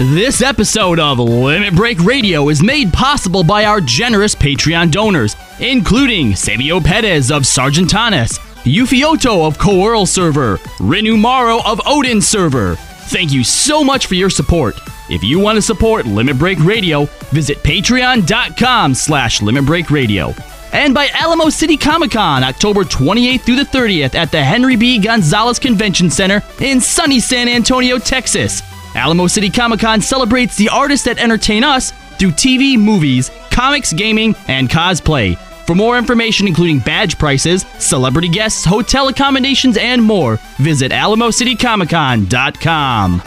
[0.00, 6.34] This episode of Limit Break Radio is made possible by our generous Patreon donors, including
[6.34, 12.76] Savio Perez of Sargatanas, Yufioto of Coeurl Server, Renu Maro of Odin Server.
[12.76, 14.74] Thank you so much for your support.
[15.10, 20.32] If you want to support Limit Break Radio, visit patreon.com slash Limit Break Radio.
[20.72, 24.98] And by Alamo City Comic Con, October 28th through the 30th at the Henry B.
[24.98, 28.62] Gonzalez Convention Center in sunny San Antonio, Texas.
[28.94, 34.34] Alamo City Comic Con celebrates the artists that entertain us through TV, movies, comics, gaming,
[34.48, 35.36] and cosplay.
[35.66, 43.22] For more information, including badge prices, celebrity guests, hotel accommodations, and more, visit AlamoCityComicCon.com.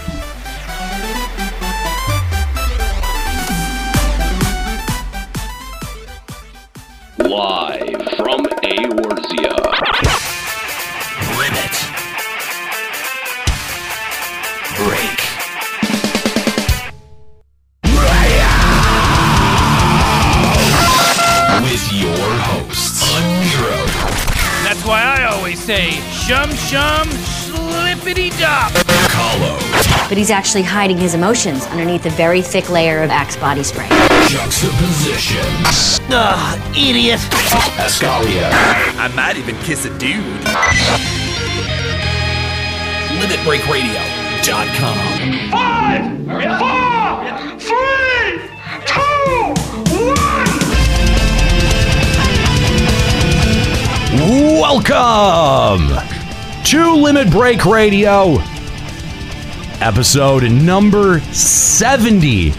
[7.18, 9.56] Live from Eorzea.
[11.38, 11.76] Limit.
[14.78, 15.13] Break.
[25.64, 28.74] Say, shum shum, slippity dop.
[29.14, 29.58] Kallo,
[30.10, 33.88] but he's actually hiding his emotions underneath a very thick layer of Axe body spray.
[34.28, 35.46] Juxtaposition,
[36.12, 37.22] Ugh, idiot.
[37.80, 38.50] Escalia,
[39.00, 40.24] I might even kiss a dude.
[43.22, 44.98] LimitBreakRadio.com.
[45.50, 46.04] Five,
[46.60, 47.24] four,
[47.60, 48.50] three,
[48.86, 49.54] two,
[49.96, 50.53] one.
[54.26, 55.90] Welcome
[56.64, 58.38] to Limit Break Radio,
[59.82, 62.54] episode number 70.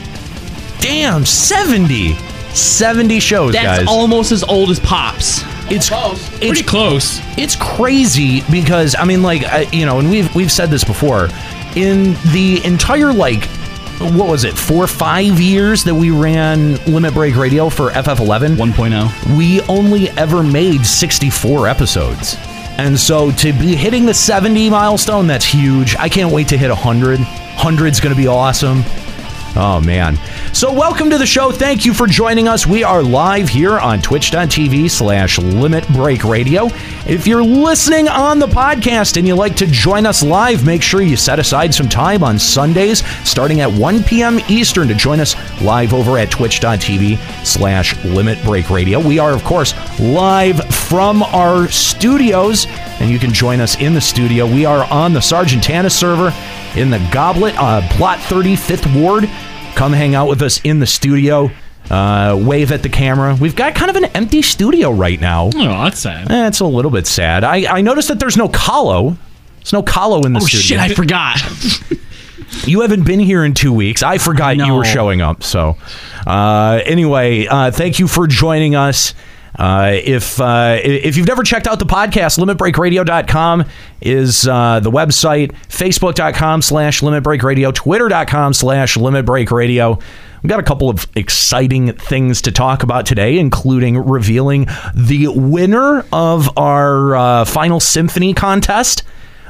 [0.81, 2.17] Damn, 70.
[2.53, 3.87] 70 shows, That's guys.
[3.89, 5.41] almost as old as Pops.
[5.71, 5.89] it's
[6.39, 7.21] Pretty close.
[7.39, 11.31] it's crazy because I mean, like I, you know, and we've we've said this before.
[11.77, 13.49] In the entire like,
[14.01, 18.57] what was it, four or five years that we ran Limit Break Radio for FF11,
[18.57, 19.37] 1.0.
[19.37, 22.37] we only ever made 64 episodes.
[22.77, 25.95] And so to be hitting the 70 milestone, that's huge.
[25.97, 27.21] I can't wait to hit 100.
[27.21, 28.83] 100's going to be awesome.
[29.57, 30.19] Oh, man.
[30.53, 31.53] So, welcome to the show.
[31.53, 32.67] Thank you for joining us.
[32.67, 36.67] We are live here on twitch.tv slash limit break radio.
[37.07, 41.03] If you're listening on the podcast and you like to join us live, make sure
[41.03, 44.41] you set aside some time on Sundays starting at 1 p.m.
[44.49, 48.99] Eastern to join us live over at twitch.tv slash limit break radio.
[48.99, 52.67] We are, of course, live from our studios,
[53.01, 54.47] and you can join us in the studio.
[54.47, 56.33] We are on the Sargatanas server
[56.79, 59.29] in the Goblet, uh, plot 35th Ward.
[59.75, 61.51] Come hang out with us in the studio.
[61.91, 63.37] Uh, wave at the camera.
[63.39, 65.51] We've got kind of an empty studio right now.
[65.55, 66.31] Oh, that's sad.
[66.31, 67.45] Eh, it's a little bit sad.
[67.45, 69.19] I, I noticed that there's no Kallo.
[69.59, 70.59] There's no Kallo in the studio.
[70.59, 70.61] Oh, studio.
[70.61, 71.41] shit, I forgot.
[72.67, 74.03] You haven't been here in two weeks.
[74.03, 75.43] I forgot you were showing up.
[75.43, 75.77] So,
[76.27, 79.13] uh, anyway, uh, thank you for joining us.
[79.57, 83.65] Uh, if uh, if you've never checked out the podcast, limitbreakradio.com
[84.01, 85.53] is uh, the website.
[85.69, 87.73] Facebook.com slash limitbreakradio.
[87.75, 90.01] Twitter.com slash limitbreakradio.
[90.43, 96.05] We've got a couple of exciting things to talk about today, including revealing the winner
[96.13, 99.05] of our uh, final symphony contest.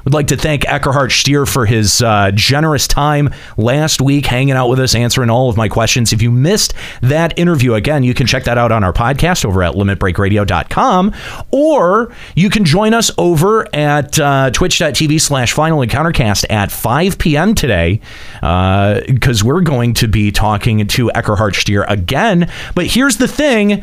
[0.04, 4.68] Would like to thank Eckehard Stier for his uh, generous time last week, hanging out
[4.68, 6.12] with us, answering all of my questions.
[6.12, 9.62] If you missed that interview, again, you can check that out on our podcast over
[9.62, 11.14] at limitbreakradio.com,
[11.50, 17.54] or you can join us over at uh, twitch.tv slash final encountercast at 5 p.m.
[17.54, 18.00] today,
[18.42, 22.50] because we're going to be talking to Eckehard Stier again.
[22.74, 23.82] But here's the thing.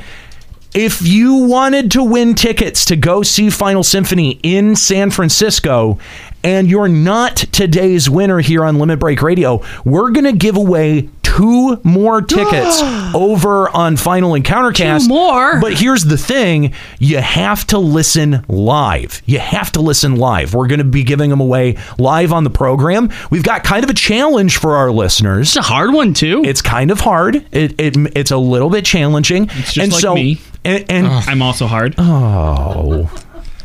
[0.73, 5.97] If you wanted to win tickets to go see Final Symphony in San Francisco
[6.43, 11.09] and you're not today's winner here on Limit Break Radio, we're going to give away
[11.21, 12.81] two more tickets
[13.15, 15.03] over on Final Encountercast.
[15.03, 15.59] Two more?
[15.59, 19.21] But here's the thing you have to listen live.
[19.25, 20.53] You have to listen live.
[20.53, 23.09] We're going to be giving them away live on the program.
[23.29, 25.49] We've got kind of a challenge for our listeners.
[25.49, 26.43] It's a hard one, too.
[26.43, 27.35] It's kind of hard.
[27.51, 29.45] It, it it's a little bit challenging.
[29.51, 30.41] It's just and like so, me.
[30.63, 33.09] And, and I'm also hard oh,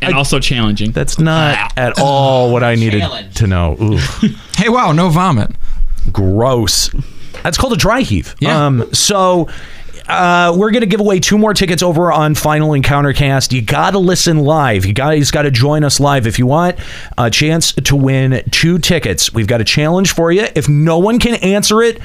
[0.01, 0.91] and also challenging.
[0.91, 3.03] that's not at all what I needed
[3.35, 3.75] to know.
[3.81, 3.97] Ooh,
[4.57, 5.51] Hey, wow, no vomit.
[6.11, 6.89] gross.
[7.43, 8.35] That's called a dry heave.
[8.39, 8.65] Yeah.
[8.65, 8.93] Um.
[8.93, 9.47] So.
[10.09, 13.51] Uh, we're gonna give away two more tickets over on Final Encounter Cast.
[13.51, 14.85] You gotta listen live.
[14.85, 16.77] You guys gotta join us live if you want
[17.17, 19.33] a chance to win two tickets.
[19.33, 20.47] We've got a challenge for you.
[20.55, 21.99] If no one can answer it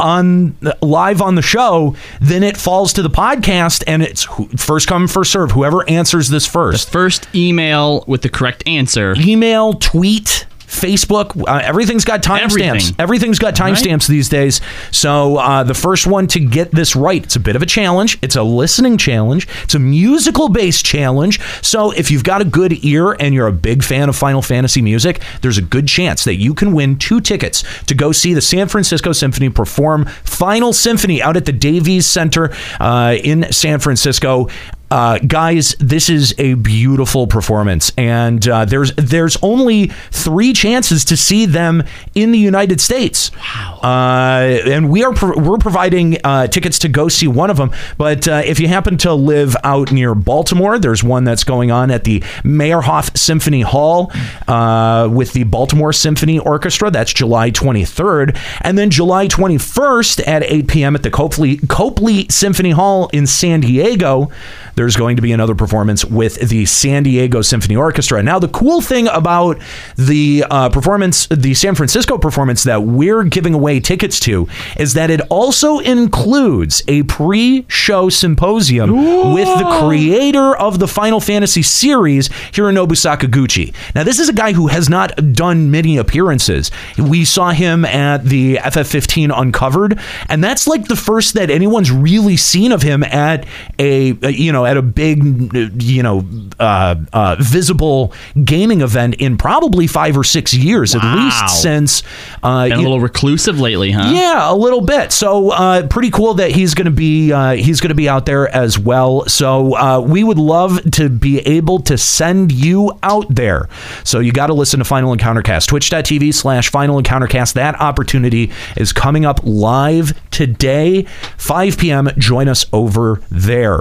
[0.00, 4.24] on live on the show, then it falls to the podcast, and it's
[4.56, 5.52] first come first serve.
[5.52, 9.14] Whoever answers this first, First email with the correct answer.
[9.18, 11.42] email, tweet, Facebook.
[11.48, 12.42] Uh, everything's got timestamps.
[12.42, 12.96] Everything.
[12.98, 14.60] Everything's got timestamps these days.
[14.92, 18.18] So uh, the first one to get this right, it's a bit of a challenge.
[18.22, 19.48] It's a listening challenge.
[19.64, 21.40] It's a musical based challenge.
[21.62, 24.82] So if you've got a good ear and you're a big fan of Final Fantasy
[24.82, 28.42] music, there's a good chance that you can win two tickets to go see the
[28.42, 34.48] San Francisco Symphony perform Final Symphony out at the Davies Center uh, in San Francisco.
[34.90, 41.16] Uh, guys, this is a beautiful performance, and uh, there's there's only three chances to
[41.16, 41.82] see them
[42.14, 43.30] in the United States.
[43.36, 43.80] Wow!
[43.82, 47.70] Uh, and we are pro- we're providing uh, tickets to go see one of them.
[47.98, 51.90] But uh, if you happen to live out near Baltimore, there's one that's going on
[51.90, 54.10] at the Meyerhoff Symphony Hall
[54.46, 56.90] uh, with the Baltimore Symphony Orchestra.
[56.90, 60.94] That's July 23rd, and then July 21st at 8 p.m.
[60.94, 64.30] at the Copley Copley Symphony Hall in San Diego
[64.78, 68.22] there's going to be another performance with the San Diego Symphony Orchestra.
[68.22, 69.58] Now, the cool thing about
[69.96, 74.46] the uh, performance, the San Francisco performance that we're giving away tickets to,
[74.76, 81.18] is that it also includes a pre show symposium with the creator of the Final
[81.18, 83.74] Fantasy series, Hironobu Sakaguchi.
[83.96, 86.70] Now, this is a guy who has not done many appearances.
[86.96, 89.98] We saw him at the FF15 Uncovered,
[90.28, 93.44] and that's like the first that anyone's really seen of him at
[93.80, 96.24] a, a, you know, at a big, you know,
[96.60, 98.12] uh, uh, visible
[98.44, 102.02] gaming event in probably five or six years, at least since.
[102.42, 104.10] Uh, Been a you- little reclusive lately, huh?
[104.14, 105.12] yeah, a little bit.
[105.12, 108.26] So uh, pretty cool that he's going to be uh, he's going to be out
[108.26, 109.24] there as well.
[109.26, 113.68] So uh, we would love to be able to send you out there.
[114.04, 115.66] So you got to listen to Final Encountercast.
[115.68, 117.54] Twitch.tv slash Final Encountercast.
[117.54, 121.02] That opportunity is coming up live today,
[121.38, 122.08] 5 p.m.
[122.18, 123.80] Join us over there.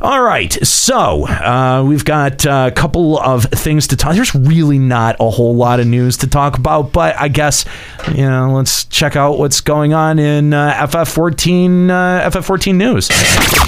[0.00, 0.23] All right.
[0.24, 4.14] Right, so uh, we've got a couple of things to talk.
[4.14, 7.66] There's really not a whole lot of news to talk about, but I guess
[8.08, 13.08] you know let's check out what's going on in uh, FF14 uh, FF14 news.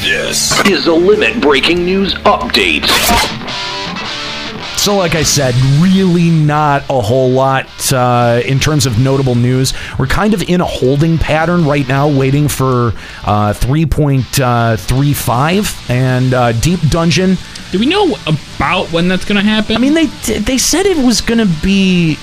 [0.00, 2.86] This is a limit breaking news update.
[4.86, 5.52] So, like I said,
[5.82, 9.74] really not a whole lot uh, in terms of notable news.
[9.98, 12.92] We're kind of in a holding pattern right now, waiting for
[13.24, 17.36] uh, 3.35 and uh, Deep Dungeon.
[17.72, 19.74] Do we know about when that's going to happen?
[19.74, 20.06] I mean, they
[20.38, 22.16] they said it was going to be.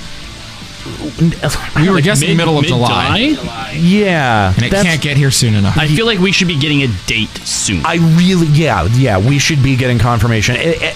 [1.76, 3.34] We were Like guessing mid- middle of mid-July?
[3.34, 5.78] July, Yeah, and it can't get here soon enough.
[5.78, 7.86] I feel like we should be getting a date soon.
[7.86, 10.56] I really, yeah, yeah, we should be getting confirmation.
[10.56, 10.96] It, it,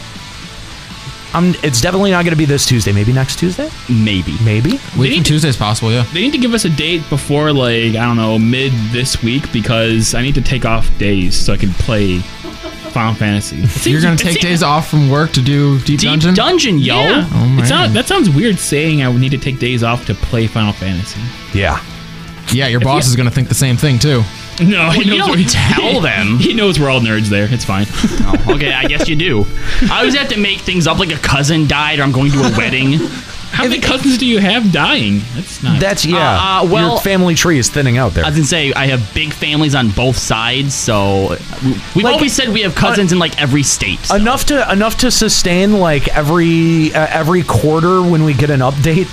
[1.37, 2.91] um, it's definitely not going to be this Tuesday.
[2.91, 3.69] Maybe next Tuesday.
[3.89, 4.35] Maybe.
[4.43, 4.79] Maybe.
[4.97, 6.03] Week from is possible, yeah.
[6.13, 9.51] They need to give us a date before, like, I don't know, mid this week
[9.51, 13.57] because I need to take off days so I can play Final Fantasy.
[13.63, 16.33] It You're gonna take seems- days off from work to do Deep, Deep Dungeon.
[16.33, 16.95] Dungeon, yo.
[16.99, 17.29] Yeah.
[17.31, 17.59] Oh, man.
[17.59, 20.47] It sound- that sounds weird saying I would need to take days off to play
[20.47, 21.19] Final Fantasy.
[21.53, 21.83] Yeah.
[22.51, 24.23] yeah, your boss is gonna think the same thing too.
[24.67, 26.37] No, he you knows don't we're- tell them.
[26.47, 27.47] He knows we're all nerds there.
[27.51, 27.85] It's fine.
[28.55, 29.45] okay, I guess you do.
[29.91, 32.39] I always have to make things up like a cousin died or I'm going to
[32.39, 32.93] a wedding.
[33.49, 35.21] How many cousins do you have dying?
[35.33, 35.79] That's not.
[35.79, 36.17] That's yeah.
[36.17, 38.25] Uh, uh, well- your family tree is thinning out there.
[38.25, 41.29] I was gonna say I have big families on both sides, so
[41.95, 43.99] we've Like, always said we have cousins in like every state.
[44.01, 48.59] so- enough to enough to sustain like every uh, every quarter when we get an
[48.59, 49.07] update.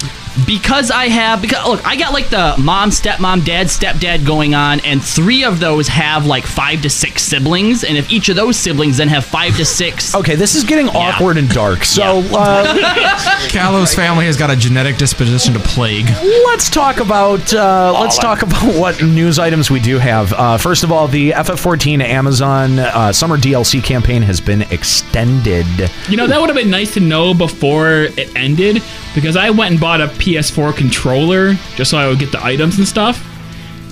[0.47, 4.81] Because I have because look, I got like the mom, stepmom, dad, stepdad going on,
[4.81, 8.57] and three of those have like five to six siblings, and if each of those
[8.57, 11.85] siblings then have five to six, Okay, this is getting awkward and dark.
[11.85, 12.65] So uh,
[13.49, 16.07] Kallo's family has got a genetic disposition to plague.
[16.47, 20.33] let's talk about uh, let's talk about what news items we do have.
[20.33, 25.67] Uh, first of all, the FF14 Amazon uh, summer DLC campaign has been extended.
[26.09, 28.83] You know, that would have been nice to know before it ended
[29.15, 32.79] because I went and bought a PS4 controller just so I would get the items
[32.79, 33.23] and stuff.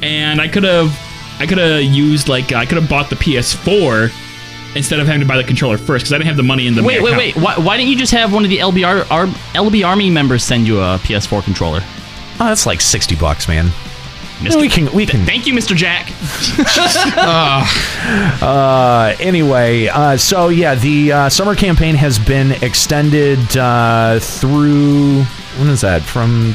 [0.02, 0.98] And I could have
[1.38, 4.10] I could have used like I could have bought the PS4
[4.74, 6.74] instead of having to buy the controller first because I didn't have the money in
[6.74, 7.36] the wait, wait, account.
[7.36, 10.42] wait, why, why didn't you just have one of the LBR Ar- LB Army members
[10.42, 11.80] send you a PS4 controller?
[12.40, 13.66] Oh, that's like sixty bucks, man.
[14.38, 14.60] Mr.
[14.60, 15.76] We can we can Thank you, Mr.
[15.76, 16.08] Jack.
[18.42, 25.24] Uh, anyway, uh, so yeah, the uh, summer campaign has been extended uh, through
[25.58, 26.54] when is that from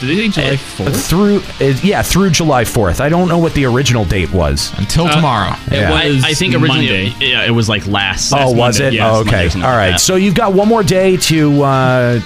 [0.00, 1.08] Did they say July 4th?
[1.08, 3.00] through uh, yeah through July fourth.
[3.00, 4.72] I don't know what the original date was.
[4.78, 5.54] Until tomorrow.
[5.66, 5.92] It Yeah.
[5.92, 7.24] I, was I think originally, Monday.
[7.24, 8.32] it, yeah, it was like last.
[8.32, 8.94] oh, was Monday, it?
[8.94, 9.30] yeah, oh, okay.
[9.30, 9.90] Monday or something like right.
[9.92, 10.00] that.
[10.00, 12.20] So you've got one more day to uh,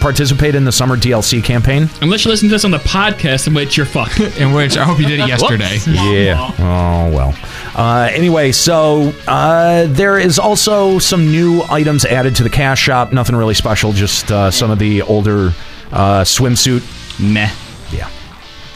[0.00, 1.88] participate in the summer DLC campaign.
[2.02, 4.20] Unless you listen to this on the podcast, in which you're fucked.
[4.38, 5.78] In which I hope you did it yesterday.
[5.90, 6.50] Yeah.
[6.58, 7.34] Oh well.
[7.74, 13.12] Uh, anyway, so uh, there is also some new items added to the cash shop.
[13.12, 15.52] Nothing really special, just uh, some of the older
[15.92, 16.82] uh, swimsuit.
[17.20, 17.50] Meh.
[17.90, 18.08] Yeah,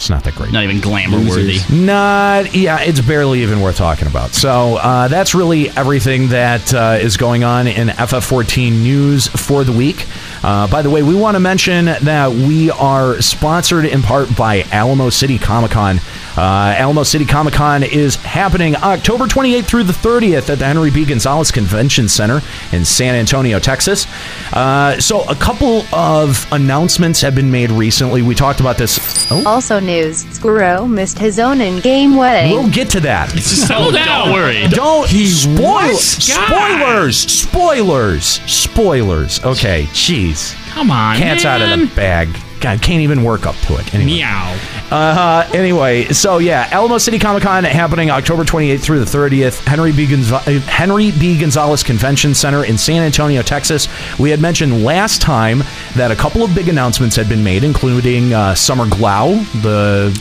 [0.02, 0.52] it's not that great.
[0.52, 1.58] Not even glamour worthy.
[1.70, 4.34] Not, yeah, it's barely even worth talking about.
[4.34, 9.70] So uh, that's really everything that uh, is going on in FF14 news for the
[9.70, 10.08] week.
[10.42, 14.62] Uh, by the way, we want to mention that we are sponsored in part by
[14.72, 16.00] Alamo City Comic Con.
[16.36, 20.90] Uh, Alamo City Comic Con is happening October 28th through the 30th at the Henry
[20.90, 21.04] B.
[21.04, 22.40] Gonzalez Convention Center
[22.72, 24.06] in San Antonio, Texas.
[24.52, 28.22] Uh, so, a couple of announcements have been made recently.
[28.22, 29.30] We talked about this.
[29.30, 32.52] Oh, Also news, Squirrel missed his own in-game wedding.
[32.52, 33.30] We'll get to that.
[33.30, 34.26] Settle down.
[34.28, 34.68] Don't worry.
[34.68, 35.98] Don't spoil God.
[36.00, 39.44] spoilers, spoilers, spoilers.
[39.44, 42.28] Okay, jeez, Come on, cat's out of the bag.
[42.60, 43.92] God, can't even work up to it.
[43.94, 44.18] Anyway.
[44.18, 44.56] Meow.
[44.90, 49.92] Uh, anyway, so yeah, Alamo City Comic Con happening October 28th through the 30th, Henry
[49.92, 50.06] B.
[50.12, 51.38] Uh, Henry B.
[51.38, 53.88] Gonzalez Convention Center in San Antonio, Texas.
[54.18, 55.62] We had mentioned last time
[55.94, 60.12] that a couple of big announcements had been made, including uh, Summer Glau, the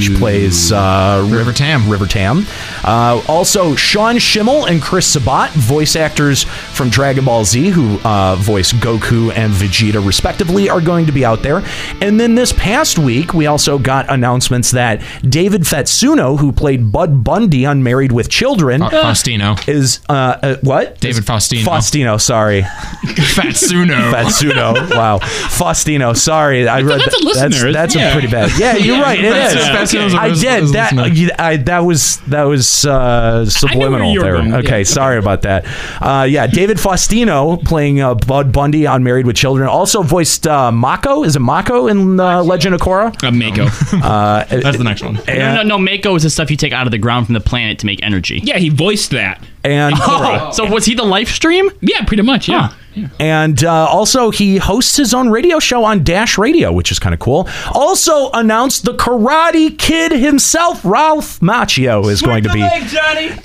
[0.00, 1.88] she plays uh, River Tam.
[1.88, 2.46] River Tam.
[2.82, 8.36] Uh, also, Sean Schemmel and Chris Sabat, voice actors from Dragon Ball Z, who uh,
[8.36, 11.62] voice Goku and Vegeta respectively, are going to be out there.
[12.00, 17.22] And then this past week, we also got announcements that David Fatsuno, who played Bud
[17.22, 19.68] Bundy on Married with Children, Fa- Faustino.
[19.68, 20.12] is uh,
[20.42, 20.98] uh, what?
[21.00, 21.62] David Is- Faustino.
[21.64, 22.62] Faustino, sorry.
[23.34, 24.10] Fatsuno.
[24.12, 24.90] Fatsuno.
[24.96, 25.18] wow.
[25.18, 26.16] Faustino.
[26.16, 26.66] Sorry.
[26.68, 28.08] I read that's a that- listener, That's, that's yeah.
[28.08, 28.50] a pretty bad.
[28.58, 29.20] Yeah, you're Yeah, right.
[29.24, 29.94] It Fats- is.
[29.94, 30.92] Faustino's a- I is- did is a that.
[30.92, 31.14] listener.
[31.14, 34.32] you- I, that was that was uh, subliminal you were there.
[34.36, 34.54] going.
[34.54, 34.84] Okay, Yeah.
[34.84, 35.64] sorry about that.
[36.00, 39.68] Uh, yeah, David Faustino playing uh, Bud Bundy on Married with Children.
[39.68, 41.24] Also voiced uh, Mako.
[41.24, 43.22] Is it Mako in uh, Legend of Korra?
[43.22, 43.63] Uh, Mako.
[44.04, 45.14] Uh, That's the next one.
[45.26, 45.78] No, no, no.
[45.78, 48.02] Mako is the stuff you take out of the ground from the planet to make
[48.02, 48.40] energy.
[48.44, 49.42] yeah, he voiced that.
[49.62, 51.70] and Oh, so was he the live stream?
[51.80, 52.48] Yeah, pretty much.
[52.48, 52.72] Yeah.
[53.18, 57.14] And uh, also, he hosts his own radio show on Dash Radio, which is kind
[57.14, 57.48] of cool.
[57.72, 62.62] Also announced the Karate Kid himself, Ralph Macchio, is going to be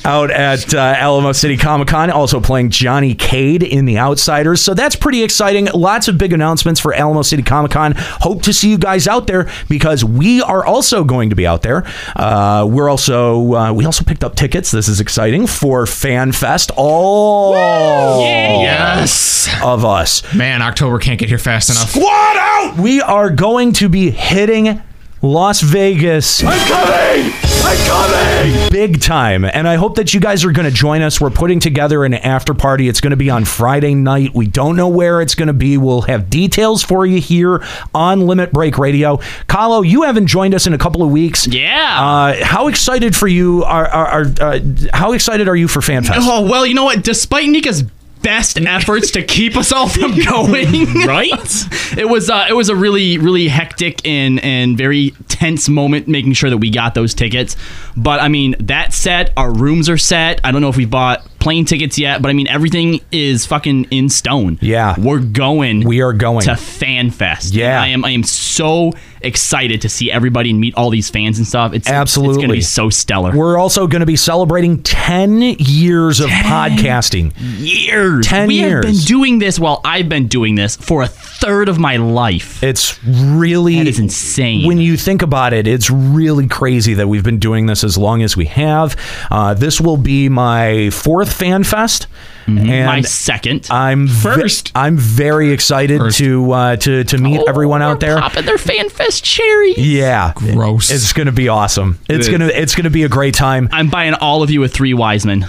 [0.06, 4.62] out at uh, Alamo City Comic Con, also playing Johnny Cade in The Outsiders.
[4.62, 5.68] So that's pretty exciting.
[5.74, 7.94] Lots of big announcements for Alamo City Comic Con.
[7.96, 11.62] Hope to see you guys out there because we are also going to be out
[11.62, 11.84] there.
[12.16, 14.72] Uh, we're also uh, we also picked up tickets.
[14.72, 16.72] This is exciting for Fan Fest.
[16.76, 17.54] All
[18.24, 19.39] Yes.
[19.62, 20.24] Of us.
[20.34, 21.92] Man, October can't get here fast enough.
[21.92, 22.78] Squad out!
[22.78, 24.82] We are going to be hitting
[25.22, 26.44] Las Vegas.
[26.44, 27.34] I'm coming!
[27.62, 28.70] I'm coming!
[28.72, 29.44] Big time.
[29.44, 31.20] And I hope that you guys are going to join us.
[31.20, 32.88] We're putting together an after party.
[32.88, 34.34] It's going to be on Friday night.
[34.34, 35.78] We don't know where it's going to be.
[35.78, 37.62] We'll have details for you here
[37.94, 39.18] on Limit Break Radio.
[39.48, 41.48] Kallo, you haven't joined us in a couple of weeks.
[41.48, 42.02] Yeah.
[42.02, 44.60] Uh, how excited for you are, are, are uh,
[44.94, 46.20] how excited are you for FanFest?
[46.20, 47.04] Oh well, you know what?
[47.04, 47.84] Despite Nika's
[48.22, 51.30] best efforts to keep us all from going, Right?
[51.98, 56.34] It was uh, it was a really really hectic and and very tense moment making
[56.34, 57.56] sure that we got those tickets.
[57.98, 60.40] But I mean that set, our rooms are set.
[60.44, 63.86] I don't know if we bought plane tickets yet, but I mean everything is fucking
[63.86, 64.58] in stone.
[64.62, 64.96] Yeah.
[64.98, 65.86] we're going.
[65.86, 66.44] We are going.
[66.44, 67.54] to FanFest.
[67.54, 67.82] Yeah.
[67.82, 68.06] I am.
[68.06, 71.74] I am so excited to see everybody and meet all these fans and stuff.
[71.74, 72.36] It's Absolutely.
[72.36, 73.36] It's going to be so stellar.
[73.36, 77.34] We're also going to be celebrating 10 years of podcasting.
[77.38, 78.26] years.
[78.26, 81.80] 10 we have been doing this while I've been doing this for a third of
[81.80, 82.64] my life.
[82.64, 84.68] It's really That is insane.
[84.68, 88.22] When you think about it, it's really crazy that we've been doing this as long
[88.22, 88.96] as we have.
[89.30, 92.08] Uh, this will be my fourth fan fest.
[92.46, 92.86] Mm-hmm.
[92.86, 93.68] my second.
[93.70, 94.72] I'm ve- First.
[94.74, 98.18] I'm very excited to uh, to to meet everyone out there.
[98.20, 99.74] Popping their fan fest cherry.
[99.78, 100.90] Yeah, Gross.
[100.90, 102.00] It's gonna be awesome.
[102.10, 102.30] It's is.
[102.32, 103.70] gonna it's gonna be a great time.
[103.72, 105.48] I'm buying all of you a three wise men.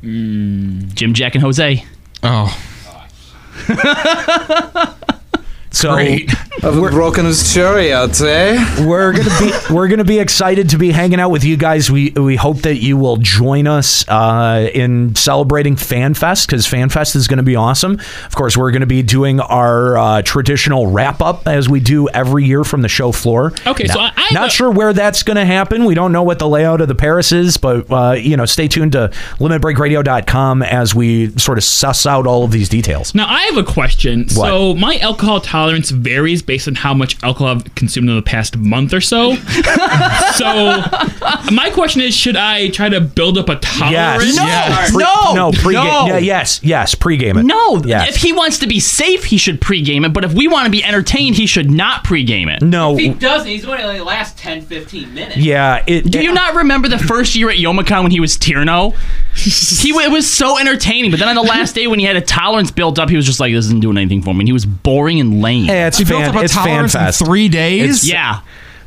[0.00, 1.84] Jim, Jack, and Jose.
[2.22, 2.56] Oh,
[5.70, 6.30] So great.
[6.62, 8.84] Haven't broken his cherry out, eh?
[8.86, 11.90] we're gonna be we're gonna be excited to be hanging out with you guys.
[11.90, 17.28] We we hope that you will join us uh, in celebrating FanFest because FanFest is
[17.28, 17.92] going to be awesome.
[18.26, 22.08] Of course, we're going to be doing our uh, traditional wrap up as we do
[22.08, 23.52] every year from the show floor.
[23.66, 25.84] Okay, so I- I have not a- sure where that's going to happen.
[25.84, 28.66] We don't know what the layout of the Paris is, but uh, you know, stay
[28.68, 33.14] tuned to limitbreakradio.com as we sort of suss out all of these details.
[33.14, 34.28] Now I have a question.
[34.28, 38.56] So my alcohol tolerance varies based on how much alcohol I've consumed in the past
[38.56, 39.34] month or so.
[40.34, 40.82] so
[41.52, 44.36] my question is, should I try to build up a tolerance?
[44.36, 44.92] Yes.
[44.92, 45.72] No, Pre- no, no, pregame.
[45.72, 46.06] no.
[46.06, 47.42] Yeah, yes, yes, pregame it.
[47.44, 48.10] No, Yes.
[48.10, 50.12] if he wants to be safe, he should pregame it.
[50.12, 52.62] But if we want to be entertained, he should not pregame it.
[52.62, 52.92] No.
[52.94, 55.38] If he doesn't, he's only only the last 10, 15 minutes.
[55.38, 55.82] Yeah.
[55.86, 58.94] It, Do you not remember the first year at Youmacon when he was Tierno?
[59.38, 61.10] he it was so entertaining.
[61.10, 63.26] But then on the last day when he had a tolerance built up, he was
[63.26, 65.47] just like, "This isn't doing anything for me." And he was boring and lame.
[65.56, 67.24] Hey, it's He built fan, up a it's fan tolerance in fest.
[67.24, 68.08] three days?
[68.08, 68.40] yeah,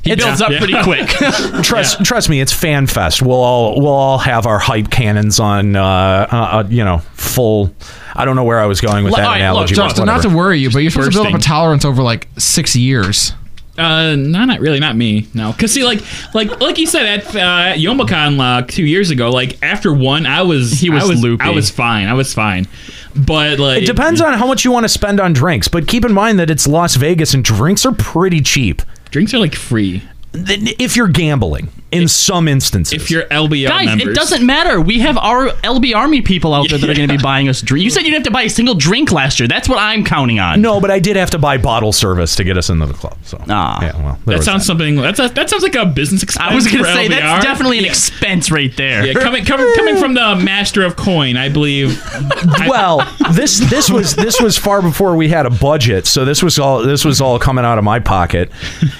[0.03, 0.57] he It's- builds up Yeah.
[0.59, 1.07] pretty quick.
[1.63, 3.21] Trust, trust me, it's fan fest.
[3.21, 5.75] We'll all we'll all have our hype cannons on.
[5.75, 7.73] Uh, uh, uh, you know, full.
[8.15, 9.75] I don't know where I was going with Look, that all right, look, analogy.
[9.75, 12.03] but Justin, not to worry you, but you're supposed to build up a tolerance over
[12.03, 13.33] like six years.
[13.77, 15.27] Uh, no, not really, not me.
[15.33, 16.01] No, because see, like,
[16.33, 20.41] like, like you said at uh, Youmacon uh, two years ago, like after one, I
[20.41, 21.43] was He was I was, loopy.
[21.43, 22.07] I was fine.
[22.07, 22.67] I was fine,
[23.15, 26.03] but like It depends on how much you want to spend on drinks, but keep
[26.03, 28.81] in mind that it's Las Vegas and drinks are pretty cheap.
[29.09, 31.69] Drinks are like free if you're gambling.
[31.91, 34.07] In some instances, if you're LBL Guys, members.
[34.07, 34.79] it doesn't matter.
[34.79, 37.61] We have our LB Army people out there that are going to be buying us
[37.61, 37.83] drinks.
[37.83, 39.47] You said you didn't have to buy a single drink last year.
[39.49, 40.61] That's what I'm counting on.
[40.61, 43.17] No, but I did have to buy bottle service to get us into the club.
[43.23, 43.81] So Ah.
[43.81, 44.95] yeah, well, there That was sounds something.
[44.95, 46.49] That's a, that sounds like a business expense.
[46.49, 47.09] I was going to say LBR.
[47.09, 47.89] that's definitely an Yeah.
[47.91, 49.05] expense right there.
[49.05, 52.01] Yeah, coming coming coming from the master of coin, I believe.
[52.67, 56.57] well, this this was this was far before we had a budget, so this was
[56.57, 58.49] all this was all coming out of my pocket.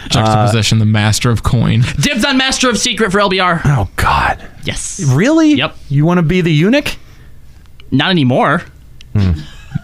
[0.10, 1.84] Juxtaposition, the master of coin.
[2.02, 3.62] Dibs on Master of Secret for LBR.
[3.66, 5.02] Oh God, Yes.
[5.14, 5.54] really?
[5.56, 5.76] Yep.
[5.90, 6.98] You want to be the eunuch?
[7.92, 8.64] Not anymore.
[9.16, 9.32] Hmm.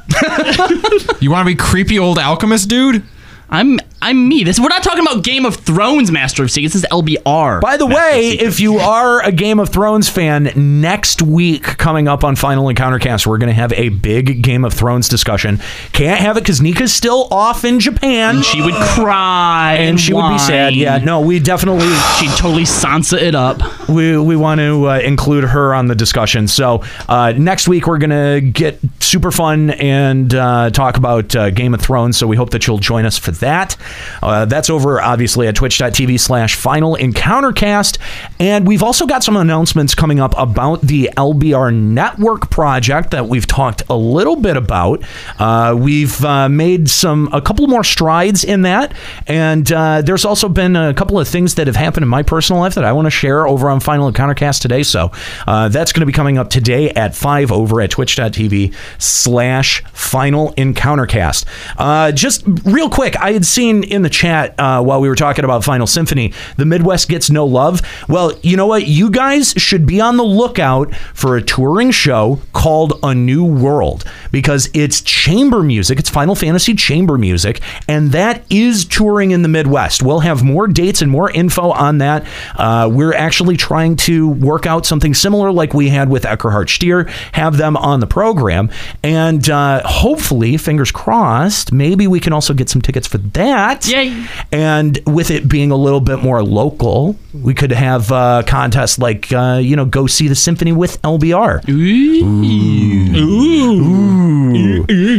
[1.19, 3.03] You want to be creepy old alchemist dude?
[3.49, 4.43] I'm I'm me.
[4.43, 6.73] This we're not talking about Game of Thrones Master of Secret.
[6.73, 7.61] This is LBR.
[7.61, 12.07] By the Master way, if you are a Game of Thrones fan, next week coming
[12.07, 15.59] up on Final Encounter Cast, we're going to have a big Game of Thrones discussion.
[15.93, 18.43] Can't have it because Nika's still off in Japan.
[18.43, 20.75] she would cry and she would be sad.
[20.75, 21.87] Yeah, no, we definitely
[22.19, 23.89] She'd totally Sansa it up.
[23.89, 26.47] we we want to uh, include her on the discussion.
[26.47, 31.73] So uh, next week we're gonna get super fun and uh, talk about uh, Game
[31.73, 32.17] of Thrones.
[32.17, 33.75] So we hope that you'll join us for that.
[34.21, 37.97] Uh, that's over obviously at twitch.tv slash final encountercast.
[38.39, 43.47] And we've also got some announcements coming up about the LBR network project that we've
[43.47, 45.03] talked a little bit about.
[45.39, 48.93] Uh, we've uh, made some a couple more strides in that,
[49.27, 52.61] and uh, there's also been a couple of things that have happened in my personal
[52.61, 54.83] life that I want to share over on Final Encountercast today.
[54.83, 55.11] So
[55.45, 60.53] uh, that's going to be coming up today at five over at twitch.tv slash Final
[60.53, 61.45] Encountercast.
[61.77, 65.63] Uh, just real quick, had seen in the chat uh, while we were talking about
[65.63, 67.81] Final Symphony, the Midwest gets no love.
[68.07, 68.87] Well, you know what?
[68.87, 74.05] You guys should be on the lookout for a touring show called A New World
[74.31, 75.99] because it's chamber music.
[75.99, 80.03] It's Final Fantasy chamber music, and that is touring in the Midwest.
[80.03, 82.25] We'll have more dates and more info on that.
[82.55, 87.09] Uh, we're actually trying to work out something similar like we had with Eckehard Stier,
[87.33, 88.69] have them on the program,
[89.03, 93.87] and uh, hopefully, fingers crossed, maybe we can also get some tickets for that.
[93.87, 94.25] Yay.
[94.51, 99.31] And with it being a little bit more local, we could have a contest like,
[99.31, 101.67] uh, you know, go see the symphony with LBR.
[101.69, 102.97] Ooh.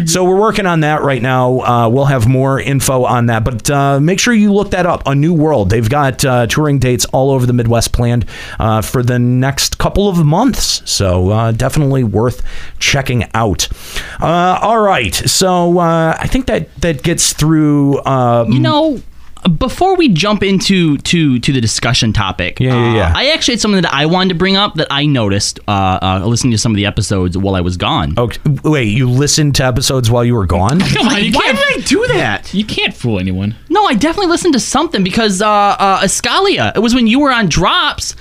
[0.06, 1.60] So we're working on that right now.
[1.60, 5.02] Uh, we'll have more info on that, but uh, make sure you look that up.
[5.06, 5.70] A New World.
[5.70, 8.24] They've got uh, touring dates all over the Midwest planned
[8.58, 10.82] uh, for the next couple of months.
[10.90, 12.42] So uh, definitely worth
[12.78, 13.68] checking out.
[14.20, 15.14] Uh, all right.
[15.14, 17.87] So uh, I think that that gets through.
[17.98, 19.00] Uh, You know,
[19.56, 23.12] before we jump into to to the discussion topic, Yeah, yeah, uh, yeah.
[23.14, 26.26] I actually had something that I wanted to bring up that I noticed uh, uh,
[26.26, 28.14] listening to some of the episodes while I was gone.
[28.18, 30.80] Okay, wait, you listened to episodes while you were gone?
[30.96, 31.56] Come on, you Why can't.
[31.58, 32.52] did I do that?
[32.52, 33.54] You can't fool anyone.
[33.70, 36.72] No, I definitely listened to something because uh, uh, Escalia.
[36.76, 38.16] It was when you were on drops.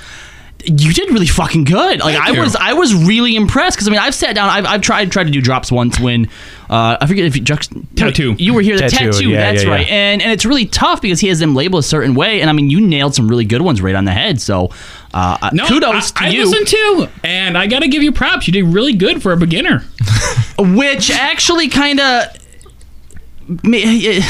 [0.65, 1.99] You did really fucking good.
[1.99, 2.41] Like Thank I you.
[2.41, 5.25] was, I was really impressed because I mean I've sat down, I've, I've tried tried
[5.25, 6.25] to do drops once when
[6.69, 8.35] uh, I forget if you just Tattoo.
[8.37, 9.29] You were here, the Tattoo, tattoo.
[9.29, 9.93] yeah, that's yeah, right, yeah.
[9.93, 12.53] and and it's really tough because he has them labeled a certain way, and I
[12.53, 14.41] mean you nailed some really good ones right on the head.
[14.41, 14.71] So
[15.13, 16.45] uh, No, kudos I, to I you.
[16.45, 18.47] listened too, and I got to give you props.
[18.47, 19.85] You did really good for a beginner.
[20.59, 22.35] which actually kind of.
[23.49, 24.21] Uh,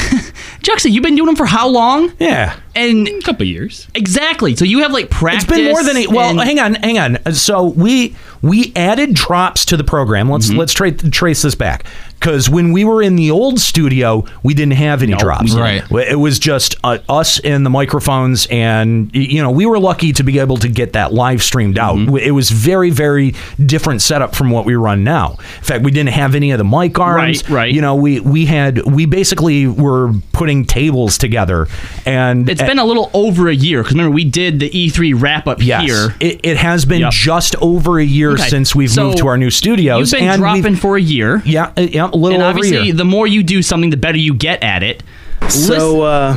[0.62, 2.12] Jackson, you've been doing them for how long?
[2.18, 2.58] Yeah.
[2.74, 3.88] And A couple years.
[3.94, 5.44] exactly, so you have like practice.
[5.44, 6.08] It's been more than eight.
[6.08, 7.32] Well, hang on, hang on.
[7.32, 10.30] So we we added drops to the program.
[10.30, 10.58] Let's mm-hmm.
[10.58, 11.84] let's tra- trace this back
[12.18, 15.54] because when we were in the old studio, we didn't have any drops.
[15.54, 15.92] we didn't.
[16.10, 20.22] It was just uh, us and the microphones, and you know we were lucky to
[20.24, 21.96] be able to get that live streamed out.
[22.18, 25.32] It was very very different setup from what we run now.
[25.58, 27.42] In fact, we didn't have any of the mic arms.
[27.44, 27.72] Right, right.
[27.74, 31.66] You know, we we had we basically were putting tables together,
[32.06, 35.46] and It's been a little over a year because remember we did the E3 wrap
[35.46, 36.14] up Yes, here.
[36.20, 37.12] It, it has been Yep.
[37.12, 38.48] just over a year Okay.
[38.48, 40.12] since we've So, moved to our new studios.
[40.12, 42.50] You've been and dropping for a year, yeah, uh, yeah, a little and over a
[42.50, 42.94] obviously year.
[42.94, 45.02] the more you do something, the better you get at it.
[45.48, 46.34] So, uh,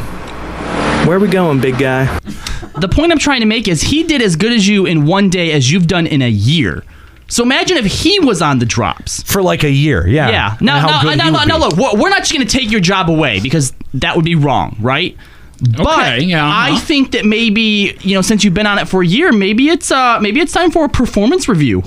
[1.06, 2.20] where are we going, big guy?
[2.80, 5.30] the point I'm trying to make is he did as good as you in one
[5.30, 6.84] day as you've done in a year.
[7.28, 10.06] So imagine if he was on the drops for like a year.
[10.08, 10.30] Yeah.
[10.30, 10.58] Yeah.
[10.60, 13.10] Now, now, now, now, now look, we're we're not just going to take your job
[13.10, 15.18] away because that would be wrong, right?
[15.62, 16.74] But Okay, yeah, uh-huh.
[16.74, 19.70] I think that maybe you know since you've been on it for a year, maybe
[19.70, 21.84] it's uh maybe it's time for a performance review.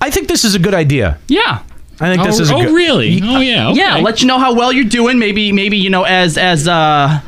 [0.00, 1.18] I think this is a good idea.
[1.28, 1.62] Yeah.
[2.00, 2.74] I think this Oh, is a oh, good.
[2.74, 3.20] really?
[3.22, 3.68] Oh, yeah.
[3.70, 3.78] Okay.
[3.78, 5.18] Yeah, let you know how well you're doing.
[5.18, 7.20] Maybe maybe you know as as uh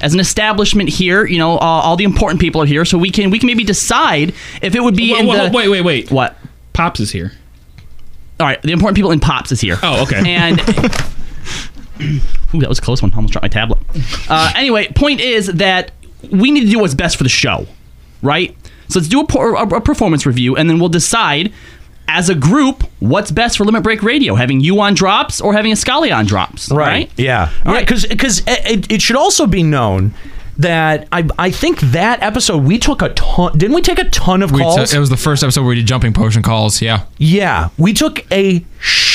[0.00, 3.10] as an establishment here, you know, uh, all the important people are here, so we
[3.10, 5.80] can we can maybe decide if it would be Wha- in wha- the wait, wait,
[5.82, 6.10] wait.
[6.10, 6.36] what
[6.74, 7.32] Pops is here.
[8.40, 9.78] All right, the important people in Pops is here.
[9.82, 10.22] Oh, okay.
[10.26, 10.60] And
[12.54, 13.12] Ooh, that was a close one.
[13.12, 13.78] I Almost dropped my tablet.
[14.28, 15.92] Uh, anyway, point is that
[16.30, 17.66] we need to do what's best for the show,
[18.22, 18.56] right?
[18.88, 21.52] So let's do a, a, a performance review, and then we'll decide
[22.08, 25.72] as a group what's best for Limit Break Radio, having you on drops or having
[25.72, 27.10] a Scully on drops, right?
[27.16, 27.50] Yeah.
[27.64, 27.80] Yeah.
[27.80, 30.14] Because because eh, it, it should also be known
[30.58, 33.56] that I I think that episode we took a ton.
[33.58, 34.76] Didn't we take a ton of We calls?
[34.76, 36.80] took- it was the first episode where we did jumping potion calls.
[36.80, 37.04] Yeah.
[37.18, 38.64] Yeah, we took a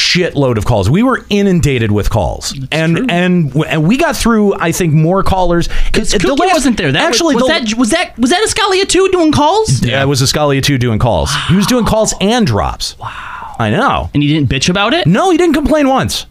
[0.10, 0.90] shitload of calls.
[0.90, 4.56] We were inundated with calls, and and w- and we got through.
[4.56, 6.92] I think more callers because Cookie wasn't there.
[6.92, 9.84] That actually was, was the- that was that was that Escalia two doing calls?
[9.84, 11.30] Yeah, it was Escalia two doing calls.
[11.48, 12.98] He was doing calls and drops.
[12.98, 14.10] Wow, I know.
[14.14, 15.06] And he didn't bitch about it.
[15.08, 16.26] No, he didn't complain once.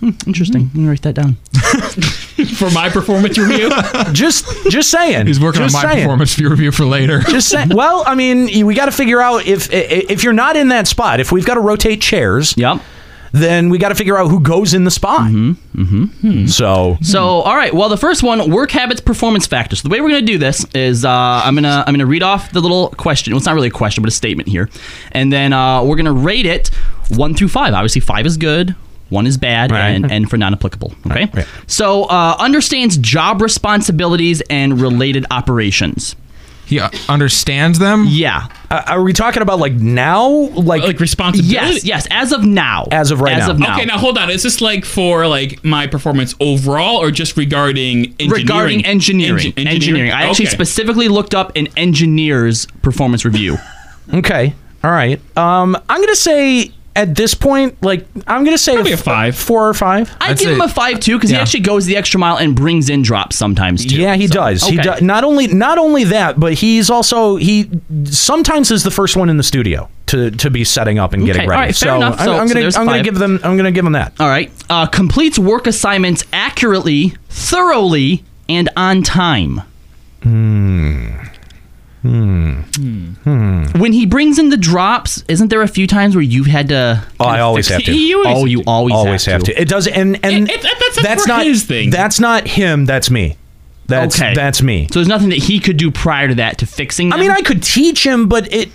[0.00, 0.62] Hmm, interesting.
[0.64, 1.36] Let me write that down.
[2.56, 3.70] For my performance review?
[4.12, 5.26] just just saying.
[5.28, 6.04] He's working Just on my saying.
[6.04, 7.20] performance review for later.
[7.28, 7.68] Just saying.
[7.72, 11.20] Well, I mean, we got to figure out if if you're not in that spot.
[11.20, 12.54] If we've got to rotate chairs.
[12.56, 12.82] Yep.
[13.34, 15.28] Then we got to figure out who goes in the spot.
[15.28, 15.82] Mm-hmm.
[15.82, 16.46] Mm-hmm.
[16.46, 17.74] So So, all right.
[17.74, 19.80] Well, the first one, work habits, performance factors.
[19.80, 22.22] So the way we're going to do this is, uh, I'm gonna I'm gonna read
[22.22, 23.32] off the little question.
[23.32, 24.70] Well, it's not really a question, but a statement here,
[25.10, 26.68] and then uh, we're gonna rate it
[27.08, 27.74] one through five.
[27.74, 28.76] Obviously, five is good.
[29.08, 30.94] One is bad and, and for non applicable.
[31.10, 31.44] Okay.
[31.66, 36.14] So, uh, understands job responsibilities and related operations.
[36.66, 38.06] He uh, understands them.
[38.08, 38.48] Yeah.
[38.74, 41.54] Uh, are we talking about like now, like like responsibility?
[41.54, 41.84] Yes.
[41.84, 42.08] Yes.
[42.10, 42.86] As of now.
[42.90, 43.50] As of right as now.
[43.52, 43.76] Of now.
[43.76, 44.30] Okay, now hold on.
[44.30, 48.30] Is this like for like my performance overall, or just regarding engineering?
[48.30, 50.54] Regarding engineering, Engi- engineering, I actually Okay.
[50.56, 53.58] specifically looked up an engineer's performance review.
[54.12, 54.54] Okay.
[54.84, 55.18] All right.
[55.34, 59.36] Um, I'm gonna say at this point, like I'm gonna say Probably a f- five.
[59.36, 60.14] four or five.
[60.20, 61.42] I'd, give him a five too because he Yeah.
[61.42, 63.96] actually goes the extra mile and brings in drops sometimes too.
[63.96, 64.62] Yeah, he So, does.
[64.64, 64.82] He okay.
[64.90, 65.02] does.
[65.02, 67.68] Not only not only that, but he's also he
[68.04, 71.42] sometimes is the first one in the studio to to be setting up and getting
[71.42, 71.58] Okay, ready.
[71.60, 72.20] all right, fair so enough.
[72.20, 73.04] I'm, So- I'm so gonna there's I'm gonna five.
[73.04, 74.12] give them I'm gonna give them that.
[74.20, 74.52] All right.
[74.70, 79.62] Uh, completes work assignments accurately, thoroughly, and on time.
[82.04, 82.60] Hmm.
[83.24, 83.64] Hmm.
[83.80, 87.02] When he brings in the drops, isn't there a few times where you've had to?
[87.18, 87.92] Oh, I always have to.
[88.26, 89.58] oh, you always, always have to.
[89.58, 91.88] It does, and and It- it- that's- that's for not his thing.
[91.88, 92.84] That's not him.
[92.84, 93.36] That's me.
[93.86, 94.32] That's Okay.
[94.34, 94.86] that's me.
[94.90, 97.10] So there's nothing that he could do prior to that to fixing.
[97.12, 97.20] I them?
[97.26, 98.70] mean, I could teach him, but it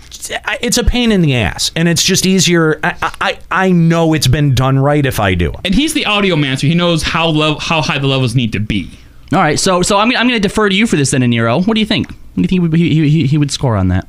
[0.60, 2.78] it's a pain in the ass, and it's just easier.
[2.84, 5.52] I I, I know it's been done right if I do.
[5.64, 6.66] And he's the audio master.
[6.66, 8.90] he knows how lev- how high the levels need to be.
[9.32, 9.58] All right.
[9.58, 11.60] So so I'm I'm going to defer to you for this then, Nero.
[11.62, 12.08] What do you think?
[12.08, 14.08] What do you think he would, he, he, he would score on that?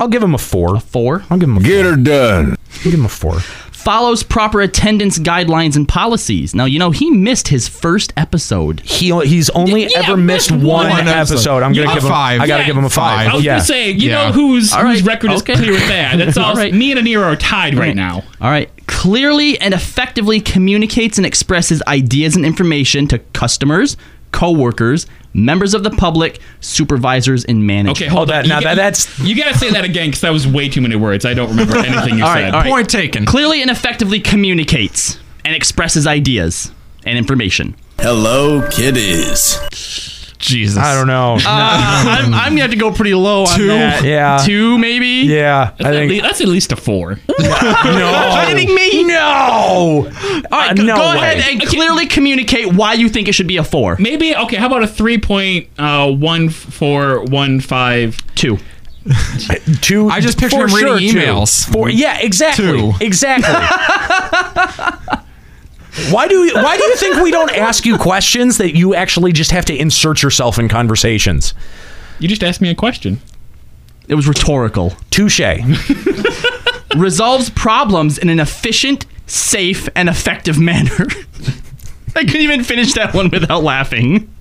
[0.00, 0.76] I'll give him a four.
[0.76, 1.24] A four.
[1.28, 2.56] I'll give him a get her done.
[2.76, 3.38] I'll give him a four.
[3.88, 6.54] Follows proper attendance guidelines and policies.
[6.54, 8.80] Now you know he missed his first episode.
[8.80, 11.34] He he's only Yeah, ever missed missed one, one episode.
[11.36, 11.62] episode.
[11.62, 12.40] I'm gonna Yeah, give him five.
[12.42, 13.28] I gotta Yeah, give him a five.
[13.30, 13.52] I was yeah.
[13.54, 14.26] gonna say, you Yeah.
[14.26, 15.54] know whose All whose right, record is okay.
[15.54, 16.18] clear with that.
[16.18, 16.50] That's all.
[16.50, 16.74] All right.
[16.74, 18.24] Me and Aniro are tied right now.
[18.42, 18.68] All right.
[18.86, 23.96] Clearly and effectively communicates and expresses ideas and information to customers,
[24.32, 28.02] coworkers, members of the public, supervisors, and managers.
[28.02, 28.48] Okay, hold that- on.
[28.48, 30.96] now you, that- that's- you gotta say that again because that was way too many
[30.96, 31.24] words.
[31.24, 32.44] I don't remember anything you All said.
[32.44, 32.68] right, all right.
[32.70, 33.26] Point taken.
[33.26, 36.72] Clearly and effectively communicates and expresses ideas
[37.04, 37.76] and information.
[38.00, 39.58] Hello, kiddies.
[40.38, 40.78] Jesus.
[40.82, 41.34] I don't know.
[41.34, 43.66] Uh, I'm, I'm gonna have to go pretty low on Two?
[43.68, 44.04] that.
[44.04, 44.38] Yeah.
[44.44, 45.28] two maybe.
[45.32, 47.18] yeah, That's, I at think least, that's at least a four.
[47.38, 48.44] no.
[48.46, 49.04] kidding me?
[49.04, 49.16] No.
[49.18, 51.16] All right, Uh, go, no go way.
[51.18, 53.96] ahead and clearly communicate why you think it should be a four.
[53.98, 54.56] Maybe okay.
[54.56, 58.16] How about a three point uh, one four one five?
[58.34, 58.58] Two.
[59.80, 60.08] Two.
[60.10, 61.26] I just picture for him reading sure, two.
[61.26, 61.70] emails.
[61.72, 62.66] For, yeah, exactly.
[62.66, 62.92] Two.
[63.00, 63.54] Exactly.
[66.10, 69.32] why do you, why do you think we don't ask you questions that you actually
[69.32, 71.54] just have to insert yourself in conversations?
[72.18, 73.20] You just asked me a question.
[74.08, 74.94] It was rhetorical.
[75.10, 75.40] Touche.
[76.96, 81.06] Resolves problems in an efficient, safe, and effective manner.
[82.16, 84.32] I couldn't even finish that one without laughing.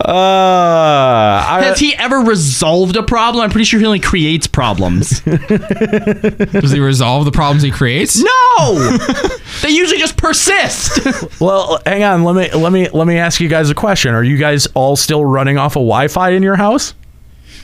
[0.00, 3.44] Uh, I, Has he ever resolved a problem?
[3.44, 5.20] I'm pretty sure he only creates problems.
[5.20, 8.20] Does he resolve the problems he creates?
[8.20, 8.88] no,
[9.62, 11.40] they usually just persist.
[11.40, 12.24] well, hang on.
[12.24, 14.14] Let me let me let me ask you guys a question.
[14.14, 16.94] Are you guys all still running off of Wi-Fi in your house?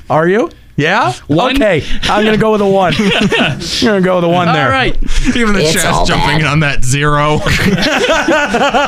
[0.09, 0.51] Are you?
[0.77, 1.13] Yeah.
[1.27, 1.57] One.
[1.57, 1.83] Okay.
[2.05, 2.95] I'm gonna go with a one.
[2.97, 4.67] I'm gonna go with a one there.
[4.67, 4.97] All right.
[5.37, 6.47] Even the It's chat's jumping bad.
[6.47, 7.39] on that zero.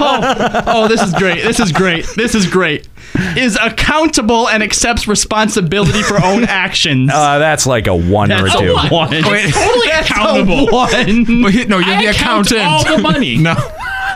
[0.05, 1.43] Oh, oh, this is great.
[1.43, 2.07] This is great.
[2.17, 2.89] This is great.
[3.37, 7.11] Is accountable and accepts responsibility for own actions.
[7.13, 8.73] Uh, that's like a one That's or two.
[8.73, 9.11] a one.
[9.11, 9.53] Wait.
[9.53, 10.67] Totally That's a accountable.
[10.71, 11.43] one.
[11.43, 12.61] Wait, no, you're I the account accountant.
[12.63, 13.37] all the money.
[13.43, 13.55] No.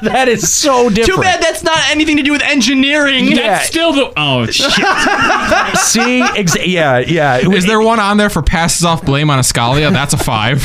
[0.03, 1.07] That is so different.
[1.07, 3.29] Too bad that's not anything to do with engineering.
[3.29, 3.37] Yeah.
[3.37, 4.13] That's still the.
[4.15, 4.71] Oh, shit.
[5.79, 7.39] See, exa- yeah, yeah.
[7.39, 9.91] Is there one on there for passes off blame on Escalia?
[9.91, 10.63] That's a five.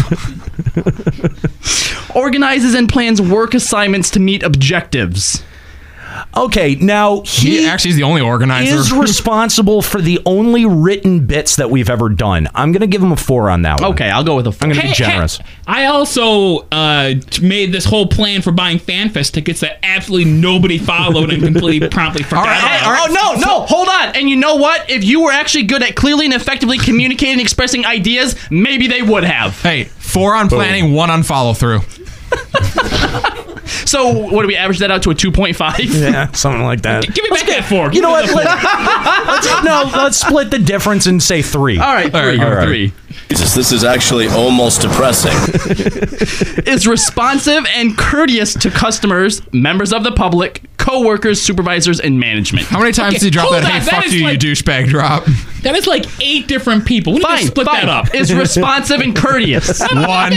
[2.13, 5.43] Organizes and plans work assignments to meet objectives.
[6.35, 8.75] Okay, now he, He actually is the only organizer.
[8.75, 12.47] is responsible for the only written bits that we've ever done.
[12.55, 13.91] I'm gonna give him a four on that one.
[13.93, 14.67] Okay, I'll go with a four.
[14.67, 15.37] I'm gonna be generous.
[15.37, 20.77] hey, I also uh, made this whole plan for buying FanFest tickets that absolutely nobody
[20.77, 22.47] followed and completely promptly forgot.
[22.57, 23.09] Hey, about.
[23.09, 24.15] oh no, no, hold on.
[24.15, 24.89] And you know what?
[24.89, 29.01] If you were actually good at clearly and effectively communicating and expressing ideas, maybe they
[29.01, 29.59] would have.
[29.61, 31.79] hey, four on planning, one on follow through.
[33.85, 36.01] So what do we average that out to a 2.5?
[36.01, 37.03] Yeah, something like that.
[37.13, 37.91] Give me back that four.
[37.93, 38.27] You know me what?
[38.27, 39.31] the.
[39.31, 41.77] Let's, no, let's split the difference and say three.
[41.79, 42.39] All right, three.
[42.41, 42.67] All right.
[42.67, 42.93] three.
[43.29, 45.31] Jesus, this is actually almost depressing.
[46.65, 52.65] Is responsive and courteous to customers, members of the public, co-workers, supervisors, and management.
[52.67, 53.65] How many times Okay, did you drop hold that?
[53.65, 55.25] on, Hey, that fuck you, like- you douchebag drop.
[55.63, 57.13] That is like eight different people.
[57.13, 57.85] We need Fine, to split fine.
[57.85, 58.15] that up.
[58.15, 59.79] Is responsive and courteous.
[59.91, 60.33] One.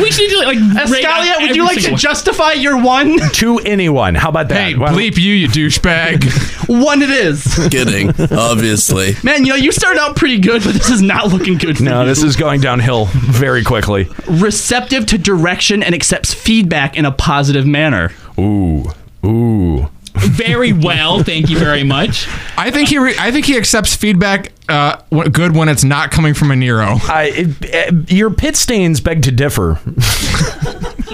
[0.00, 0.58] We should do like
[0.90, 3.18] rate Escalia, would you like to single- justify your one?
[3.34, 4.14] To anyone.
[4.14, 4.54] How about that?
[4.54, 6.68] Hey, Why don't- bleep you, you douchebag.
[6.82, 7.44] one it is.
[7.70, 9.14] Kidding, obviously.
[9.22, 11.82] Man, you know, you started out pretty good, but this is not looking good for
[11.84, 12.08] No, you.
[12.08, 14.08] this is going downhill very quickly.
[14.28, 18.12] receptive to direction and accepts feedback in a positive manner.
[18.38, 18.84] Ooh,
[19.24, 19.88] ooh.
[20.14, 21.22] Very well.
[21.22, 22.26] Thank you very much.
[22.56, 22.98] I think he.
[22.98, 24.52] Re- I think he accepts feedback.
[24.68, 24.96] Uh,
[25.30, 26.96] good when it's not coming from a Nero.
[27.02, 29.78] I, it, it- your pit stains beg to differ.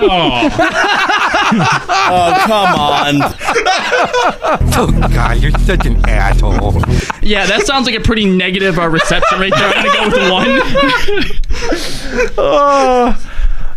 [0.03, 0.49] Oh,
[1.53, 3.17] Oh, come on.
[4.77, 6.81] Oh, God, you're such an asshole.
[7.23, 9.73] Yeah, that sounds like a pretty negative uh, reception right there.
[9.75, 10.47] I'm gonna go with one.
[12.39, 13.17] oh,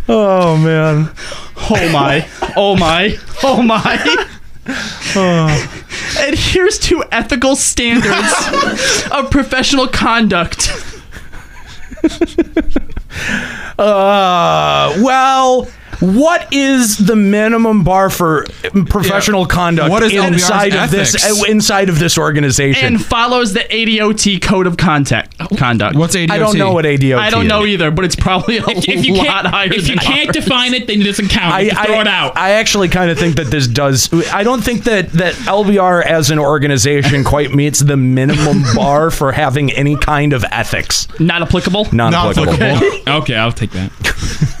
[0.08, 1.10] oh man.
[1.70, 2.28] Oh my!
[2.56, 3.16] Oh my!
[3.42, 3.98] Oh my!
[6.18, 10.70] Adheres to ethical standards of professional conduct.
[13.78, 15.68] Uh, well,
[16.04, 18.44] what is the minimum bar for
[18.88, 21.42] professional conduct What is LBR's inside of this ethics?
[21.42, 22.86] uh, inside of this organization?
[22.86, 25.96] And follows the ADOT code of contact conduct.
[25.96, 26.30] What's ADOT?
[26.30, 27.18] I don't know what ADOT.
[27.18, 27.70] I don't know is.
[27.74, 30.28] either, but it's probably a if, if you lot can't, higher if you than can't
[30.28, 30.36] ours.
[30.44, 31.64] define it, then it doesn't count.
[31.64, 32.36] You can throw it out.
[32.36, 34.12] I actually kind of think that this does.
[34.32, 39.32] I don't think that that LBR as an organization quite meets the minimum bar for
[39.32, 41.08] having any kind of ethics.
[41.20, 41.86] Not applicable.
[41.92, 42.62] Non Not applicable.
[42.62, 43.12] applicable.
[43.22, 44.60] okay, I'll take that.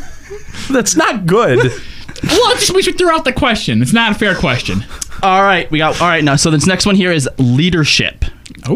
[0.70, 1.72] That's not good.
[2.22, 3.82] Well, it's just we should throw out the question.
[3.82, 4.82] It's not a fair question.
[5.22, 6.36] All right, we got all right now.
[6.36, 8.24] So this next one here is leadership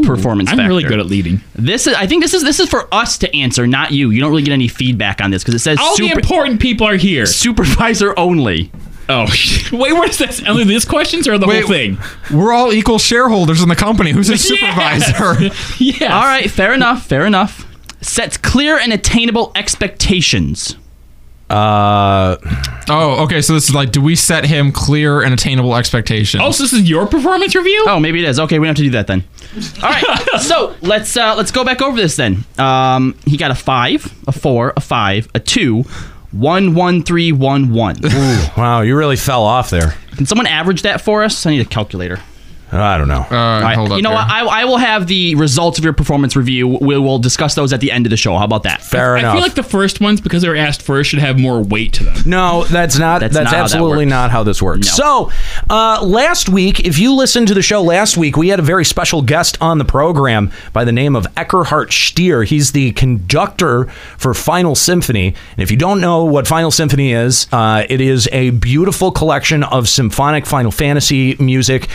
[0.02, 0.50] performance.
[0.50, 1.40] I'm really good at leading.
[1.54, 1.94] This is.
[1.94, 4.10] I think this is this is for us to answer, not you.
[4.10, 6.86] You don't really get any feedback on this because it says All the important people
[6.86, 7.24] are here.
[7.24, 8.70] supervisor only.
[9.08, 9.22] Oh,
[9.72, 10.42] wait, what is this?
[10.42, 11.96] Only these questions or the Wait, whole thing?
[12.30, 14.10] We're all equal shareholders in the company.
[14.10, 15.44] Who's a supervisor?
[15.78, 16.02] Yes.
[16.02, 17.06] All right, fair enough.
[17.06, 17.64] Fair enough.
[18.02, 20.76] Sets clear and attainable expectations.
[21.50, 22.36] Uh,
[22.90, 23.42] Oh, okay.
[23.42, 26.42] So this is like, do we set him clear and attainable expectations?
[26.44, 27.84] Oh, so this is your performance review?
[27.86, 28.40] Oh, maybe it is.
[28.40, 29.24] Okay, we don't have to do that then.
[29.82, 30.26] All right.
[30.40, 32.44] so let's uh, let's go back over this then.
[32.56, 35.82] Um, he got a five, a four, a five, a two,
[36.32, 37.96] one, one, three, one, one.
[38.56, 39.94] wow, you really fell off there.
[40.16, 41.44] Can someone average that for us?
[41.46, 42.20] I need a calculator.
[42.70, 43.26] I don't know.
[43.30, 44.18] Uh, All right, hold up you know here.
[44.18, 44.28] what?
[44.30, 46.68] I, I will have the results of your performance review.
[46.68, 48.36] We will discuss those at the end of the show.
[48.36, 48.82] How about that?
[48.82, 49.34] Fair I enough.
[49.34, 52.04] feel like the first ones, because they were asked first, should have more weight to
[52.04, 52.16] them.
[52.26, 53.20] No, that's not.
[53.20, 54.98] That's That's, not how that absolutely not how this works.
[54.98, 55.30] No.
[55.30, 55.32] So,
[55.70, 58.84] uh, last week, if you listened to the show last week, we had a very
[58.84, 62.42] special guest on the program by the name of Eckehard Stier.
[62.44, 63.84] He's the conductor
[64.18, 65.28] for Final Symphony.
[65.28, 69.62] And if you don't know what Final Symphony is, uh, it is a beautiful collection
[69.62, 71.88] of symphonic Final Fantasy music.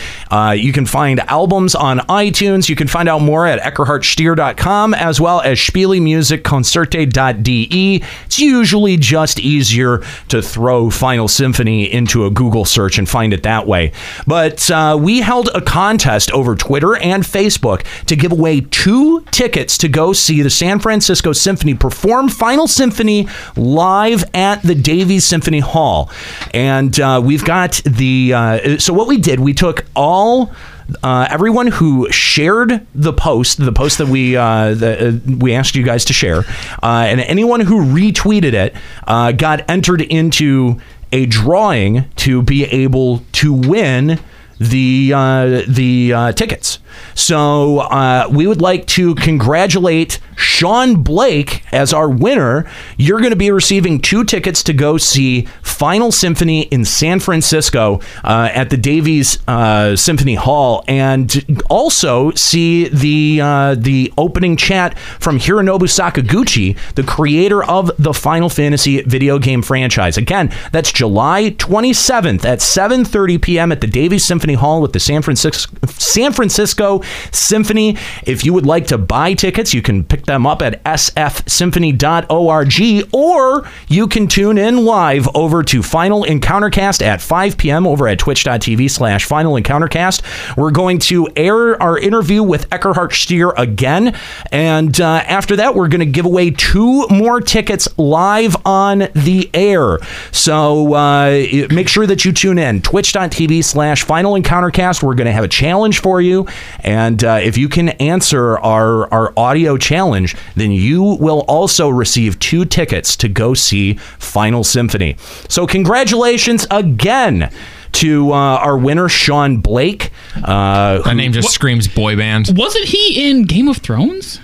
[0.64, 2.70] You can find albums on iTunes.
[2.70, 8.02] You can find out more at eckerhartstier.com as well as spielemusikkonzerte.de.
[8.24, 13.42] It's usually just easier to throw Final Symphony into a Google search and find it
[13.42, 13.92] that way.
[14.26, 19.76] But uh, we held a contest over Twitter and Facebook to give away two tickets
[19.76, 25.60] to go see the San Francisco Symphony perform Final Symphony live at the Davies Symphony
[25.60, 26.10] Hall.
[26.54, 28.32] And uh, we've got the.
[28.32, 30.53] Uh, so, what we did, we took all
[31.02, 35.82] uh, everyone who shared the post, the post that we uh, uh, we asked you
[35.82, 36.40] guys to share,
[36.82, 38.74] uh, and anyone who retweeted it
[39.06, 40.80] uh, got entered into
[41.12, 44.18] a drawing to be able to win
[44.58, 46.78] the uh, the tickets.
[47.14, 52.68] So uh, we would like to congratulate Sean Blake as our winner.
[52.96, 58.00] You're going to be receiving two tickets to go see Final Symphony in San Francisco
[58.22, 64.98] uh, at the Davies uh, Symphony Hall, and also see the uh, the opening chat
[64.98, 70.16] from Hironobu Sakaguchi, the creator of the Final Fantasy video game franchise.
[70.16, 73.72] Again, that's July 27th at 7:30 p.m.
[73.72, 76.83] at the Davies Symphony Hall at the San Francisco San Francisco
[77.32, 77.96] Symphony.
[78.26, 83.68] If you would like to buy tickets, you can pick them up at sfsymphony.org or
[83.88, 87.86] you can tune in live over to Final Encountercast at 5 p.m.
[87.86, 90.56] over at twitch.tv slash Final Encountercast.
[90.56, 94.16] We're going to air our interview with Eckehard Stier again.
[94.52, 99.50] And uh, after that, we're going to give away two more tickets live on the
[99.54, 99.98] air.
[100.32, 102.82] So uh, make sure that you tune in.
[102.82, 105.02] Twitch.tv slash Final Encountercast.
[105.02, 106.46] We're going to have a challenge for you.
[106.80, 112.38] And uh, if you can answer our, our audio challenge, then you will also receive
[112.38, 115.16] two tickets to go see Final Symphony.
[115.48, 117.50] So, congratulations again
[117.92, 120.10] to uh, our winner, Sean Blake.
[120.36, 122.50] Uh, That name just screams boy band.
[122.56, 124.40] Wasn't he in Game of Thrones?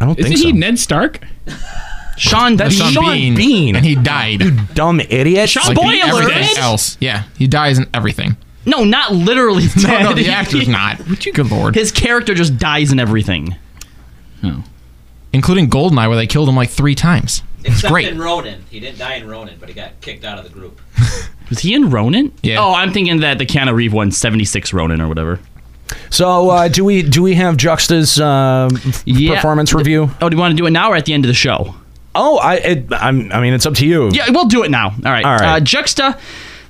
[0.00, 0.46] I don't Isn't think so.
[0.48, 1.20] he Ned Stark?
[2.16, 3.34] Sean, that's Sean Sean, Bean.
[3.34, 3.76] Bean.
[3.76, 4.40] And he died.
[4.42, 5.56] You dumb idiot.
[5.56, 6.04] Like Spoilers!
[6.20, 6.96] everything else.
[7.00, 8.36] Yeah, he dies in everything.
[8.66, 10.02] No, not literally No, dead.
[10.04, 10.98] no, the actor's not.
[11.34, 11.74] Good lord.
[11.74, 13.56] His character just dies in everything.
[15.32, 17.42] Including Goldeneye, where they killed him like three times.
[17.60, 18.06] It's Except great.
[18.08, 18.64] in Ronin.
[18.70, 20.80] He didn't die in Ronin, but he got kicked out of the group.
[21.50, 22.32] Was he in Ronin?
[22.42, 22.58] Yeah.
[22.60, 25.40] Oh, I'm thinking that the Keanu Reeve one, 76 Ronin or whatever.
[26.10, 28.68] So, uh, do we do we have Juxta's uh,
[29.06, 29.34] Yeah.
[29.36, 30.10] performance review?
[30.20, 31.74] Oh, do you want to do it now or at the end of the show?
[32.14, 34.10] Oh, I it, I'm, I mean, it's up to you.
[34.12, 34.90] Yeah, we'll do it now.
[34.90, 35.24] All right.
[35.24, 35.56] All right.
[35.56, 36.18] Uh, Juxta,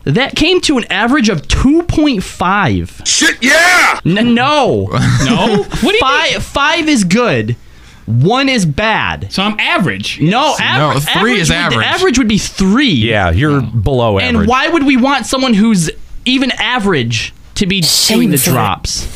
[0.04, 3.06] that came to an average of 2.5.
[3.06, 4.00] Shit, yeah!
[4.04, 4.88] N- no.
[5.24, 5.62] No?
[5.62, 7.56] What do you five, five is good.
[8.06, 9.32] One is bad.
[9.32, 10.20] So I'm average.
[10.20, 11.86] No, aver- No, three is would- average.
[11.86, 12.90] average would be three.
[12.92, 14.40] Yeah, you're below average.
[14.42, 15.90] And why would we want someone who's
[16.26, 19.08] even average to be doing the drops?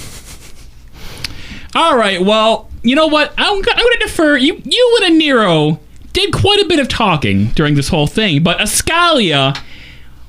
[1.74, 2.22] All right.
[2.22, 3.34] Well, you know what?
[3.36, 4.36] I'm, I'm going to defer.
[4.38, 5.80] You, you and a Nero
[6.14, 9.60] did quite a bit of talking during this whole thing, but Escalia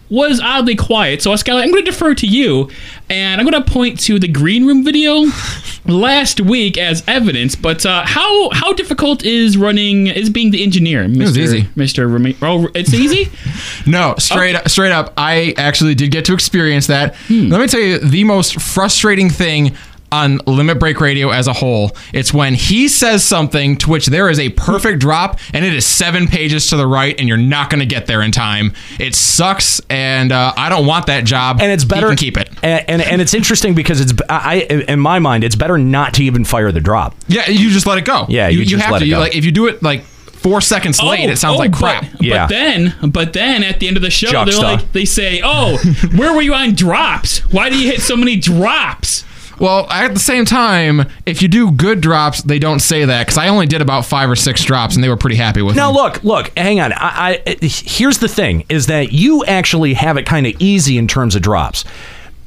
[0.10, 1.22] was oddly quiet.
[1.22, 2.70] So Escalia, I'm going to defer to you,
[3.10, 5.26] and I'm going to point to the green room video
[5.86, 7.56] last week as evidence.
[7.56, 11.20] But uh, how how difficult is running is being the engineer, Mr.
[11.20, 11.64] was easy.
[11.76, 12.36] Mr.
[12.42, 13.30] Oh, it's easy.
[13.86, 15.14] No, straight up, straight up.
[15.18, 17.16] I actually did get to experience that.
[17.30, 19.76] Let me tell you, the most frustrating thing
[20.12, 24.30] on Limit Break Radio as a whole, it's when he says something to which there
[24.30, 27.70] is a perfect drop, and it is seven pages to the right, and you're not
[27.70, 28.74] going to get there in time.
[29.00, 31.60] It sucks, and uh, I don't want that job.
[31.62, 32.50] and it's better He can keep it.
[32.64, 36.14] And, and and it's interesting because it's I I- in my mind it's better not
[36.16, 37.16] to even fire the drop.
[37.28, 38.26] Yeah, you just let it go.
[38.30, 39.06] Yeah, you, you just have let to.
[39.06, 42.04] it You, like if you do it like four seconds late, it sounds like crap.
[42.06, 42.48] Oh, But, Yeah.
[42.48, 44.52] but then, but then at the end of the show, Juxta.
[44.62, 45.78] they're like, they say, "Oh,
[46.16, 47.40] where were you on drops?
[47.52, 49.24] Why do you hit so many drops?"
[49.60, 53.38] Well, at the same time, if you do good drops, they don't say that because
[53.38, 55.78] I only did about five or six drops, and they were pretty happy with it.
[55.78, 56.02] Now them.
[56.04, 56.94] look, look, hang on.
[56.94, 61.08] I, I here's the thing: is that you actually have it kind of easy in
[61.08, 61.84] terms of drops.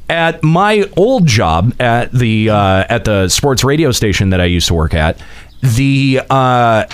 [0.08, 4.68] At my old job at the uh, at the sports radio station that I used
[4.68, 5.22] to work at,
[5.62, 6.86] the uh,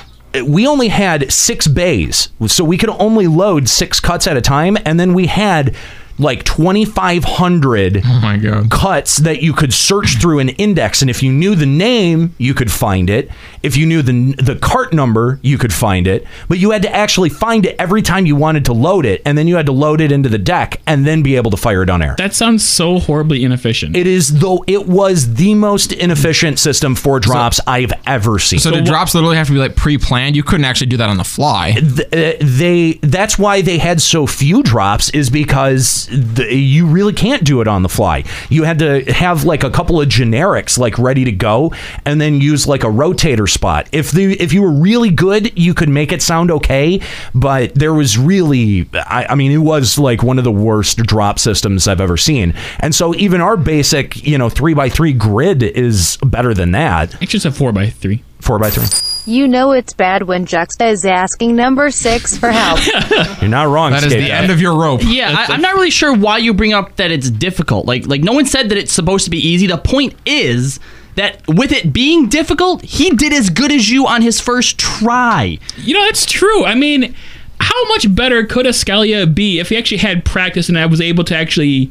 [0.46, 4.76] we only had six bays, so we could only load six cuts at a time,
[4.85, 5.74] and then we had
[6.18, 8.70] like 2500 Oh my god.
[8.70, 12.54] cuts that you could search through an index and if you knew the name you
[12.54, 13.31] could find it
[13.62, 16.94] if you knew the the cart number you could find it but you had to
[16.94, 19.72] actually find it every time you wanted to load it and then you had to
[19.72, 22.35] load it into the deck and then be able to fire it on air That
[22.35, 23.96] sounds so horribly inefficient.
[23.96, 28.70] it is though it was the most inefficient system for drops I've ever seen So,
[28.70, 30.37] did drops literally have to be like pre-planned?
[30.37, 31.72] You couldn't actually do that on the fly.
[31.72, 37.13] th- uh, they that's why they had so few drops is because the, you really
[37.13, 38.25] can't do it on the fly.
[38.48, 41.73] You had to have like a couple of generics like ready to go
[42.04, 43.88] and then use like a rotator spot.
[43.92, 47.00] If the if you were really good you could make it sound okay
[47.35, 51.38] but there was really I, I mean it was like one of the worst drop
[51.38, 52.54] systems i've ever seen.
[52.81, 57.21] And so even our basic you know three by three grid is better than that.
[57.23, 58.23] It's just a four by three.
[58.40, 62.81] four by three You know it's bad when Juxta is asking number six for help.
[63.42, 63.90] You're not wrong.
[63.90, 64.44] That is Skate the Dad.
[64.44, 65.02] end of your rope.
[65.04, 67.85] Yeah, I, I'm not really sure why you bring up that it's difficult.
[67.85, 69.66] Like, like no one said that it's supposed to be easy.
[69.66, 70.81] The point is
[71.16, 75.58] that with it being difficult, he did as good as you on his first try.
[75.76, 76.64] You know, that's true.
[76.64, 77.14] I mean,
[77.60, 81.24] how much better could Escalia be if he actually had practice and I was able
[81.24, 81.90] to actually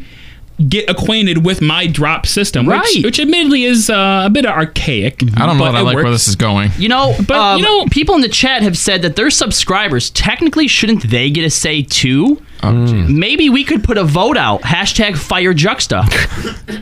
[0.68, 3.04] get acquainted with my drop system, which, Right.
[3.04, 5.22] which admittedly is uh, a bit archaic.
[5.36, 6.72] I don't know but that I it like where this is going.
[6.80, 10.10] You know, But, um, you know- people in the chat have said that their subscribers
[10.10, 12.42] technically shouldn't they get a say too?
[12.64, 16.04] Oh, Maybe we could put a vote out hashtag fire Juxta,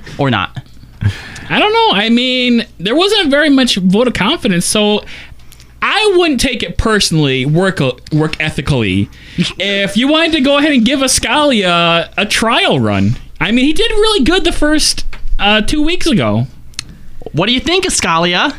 [0.17, 0.57] or not.
[1.49, 1.89] I don't know.
[1.91, 5.03] I mean, there wasn't very much vote of confidence, so
[5.81, 7.79] I wouldn't take it personally, work
[8.13, 13.17] work ethically, if you wanted to go ahead and give Escalia a trial run.
[13.39, 15.05] I mean, he did really good the first
[15.39, 16.47] uh, two weeks ago.
[17.33, 18.55] What do you think, Escalia?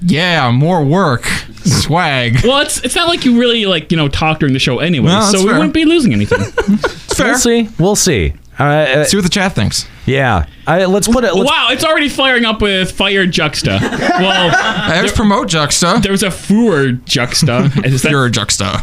[0.00, 1.24] Yeah, more work,
[1.64, 2.38] swag.
[2.44, 5.08] Well, it's it's not like you really like you know talk during the show anyway,
[5.08, 6.38] No, that's so we wouldn't be losing anything.
[6.78, 7.28] fair.
[7.30, 7.68] We'll see.
[7.80, 8.34] We'll see.
[8.60, 9.88] Uh, uh, See what the chat thinks.
[10.08, 10.46] Yeah.
[10.66, 11.34] I, let's put it.
[11.34, 13.78] Let's, wow, it's already firing up with fire juxta.
[14.18, 16.00] Well, There's promote Juxta.
[16.02, 17.70] there was a fur juxta.
[17.84, 18.82] Is that- Pure Juxta.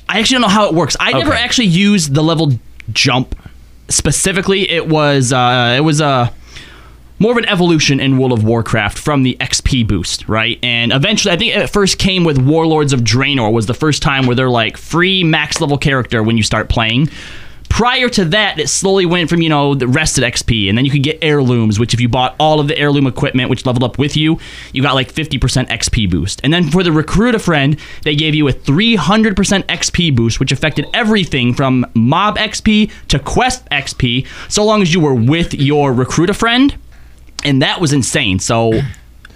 [0.09, 0.95] I actually don't know how it works.
[0.99, 2.53] I never actually used the level
[2.91, 3.35] jump
[3.89, 4.69] specifically.
[4.69, 6.33] It was uh, it was a
[7.19, 10.59] more of an evolution in World of Warcraft from the XP boost, right?
[10.61, 14.27] And eventually, I think it first came with Warlords of Draenor was the first time
[14.27, 17.09] where they're like free max level character when you start playing.
[17.69, 20.91] Prior to that, it slowly went from you know the rested XP, and then you
[20.91, 23.97] could get heirlooms, which if you bought all of the heirloom equipment, which leveled up
[23.97, 24.39] with you,
[24.71, 26.39] you got like 50% XP boost.
[26.43, 30.51] And then for the recruit a friend, they gave you a 300% XP boost, which
[30.51, 35.93] affected everything from mob XP to quest XP, so long as you were with your
[35.93, 36.77] recruit a friend
[37.43, 38.39] and that was insane.
[38.39, 38.73] So,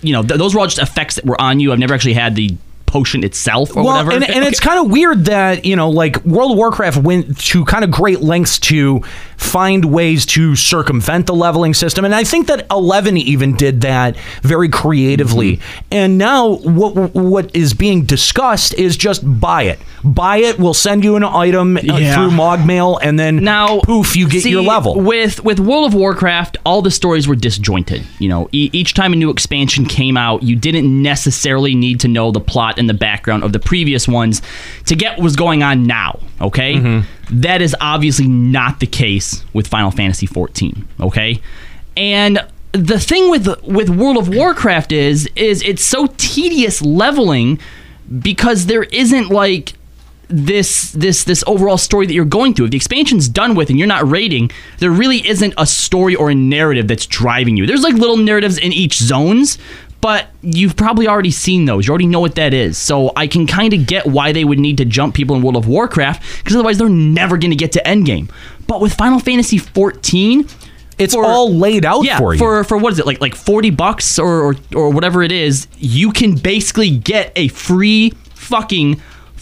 [0.01, 1.71] you know, th- those were all just effects that were on you.
[1.71, 2.55] I've never actually had the
[2.91, 4.11] potion itself or well, whatever.
[4.11, 7.63] and, and it's kind of weird that you know, like World of Warcraft went to
[7.63, 8.99] kind of great lengths to
[9.37, 14.17] find ways to circumvent the leveling system, and I think that Eleven even did that
[14.41, 15.57] very creatively.
[15.57, 15.85] Mm-hmm.
[15.91, 20.57] And now, what what is being discussed is just buy it, buy it.
[20.59, 22.15] We'll send you an item uh, Yeah.
[22.15, 24.99] through Mogmail, and then now poof, you get See, your level.
[24.99, 28.05] With with World of Warcraft, all the stories were disjointed.
[28.19, 32.07] You know, e- each time a new expansion came out, you didn't necessarily need to
[32.07, 34.41] know the plot and the background of the previous ones
[34.85, 36.19] to get what was going on now.
[36.39, 37.39] Okay, Mm-hmm.
[37.41, 40.83] That is obviously not the case with Final Fantasy XIV.
[40.99, 41.39] Okay,
[41.95, 42.39] and
[42.73, 47.59] the thing with with World of Warcraft is is it's so tedious leveling
[48.21, 49.73] because there isn't like
[50.31, 52.65] this this this overall story that you're going through.
[52.65, 56.29] If the expansion's done with and you're not raiding, there really isn't a story or
[56.29, 57.65] a narrative that's driving you.
[57.65, 59.57] There's like little narratives in each zones,
[60.01, 61.87] but you've probably already seen those.
[61.87, 62.77] You already know what that is.
[62.77, 65.57] So I can kind of get why they would need to jump people in World
[65.57, 68.29] of Warcraft because otherwise they're never going to get to endgame.
[68.67, 70.47] But with Final Fantasy 14,
[70.97, 72.39] it's all laid out yeah, for you.
[72.39, 75.67] For for what is it like like 40 bucks or, or or whatever it is,
[75.77, 79.01] you can basically get a free fucking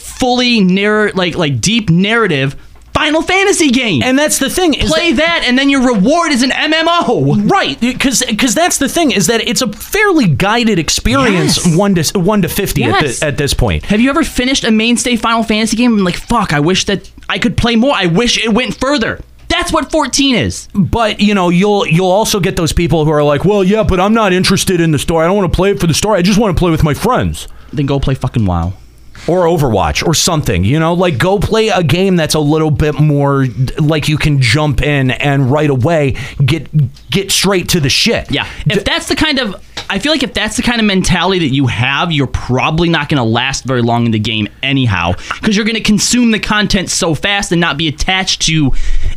[0.09, 2.55] fully narr like like deep narrative
[2.93, 4.03] Final Fantasy game.
[4.03, 4.73] And that's the thing.
[4.73, 7.49] Play that, and then your reward is an MMO.
[7.49, 11.77] Right, because because that's the thing is that it's a fairly guided experience Yes.
[11.77, 13.19] one to one to fifty at, Yes.
[13.21, 13.85] the, at this point.
[13.85, 17.09] Have you ever finished a mainstay Final Fantasy game and like fuck, I wish that
[17.29, 17.95] I could play more.
[17.95, 19.21] I wish it went further.
[19.47, 20.67] That's what 14 is.
[20.75, 23.99] But you know, you'll you'll also get those people who are like, well, yeah, but
[24.01, 25.23] I'm not interested in the story.
[25.23, 26.19] I don't want to play it for the story.
[26.19, 27.47] I just want to play with my friends.
[27.71, 28.73] Then go play fucking WoW.
[29.29, 32.99] Or Overwatch or something, you know, like go play a game that's a little bit
[32.99, 33.45] more
[33.77, 36.67] like you can jump in and right away get
[37.09, 38.31] get straight to the shit.
[38.31, 38.47] Yeah.
[38.65, 41.53] If that's the kind of I feel like if that's the kind of mentality that
[41.53, 45.55] you have, you're probably not going to last very long in the game anyhow because
[45.55, 48.71] you're going to consume the content so fast and not be attached to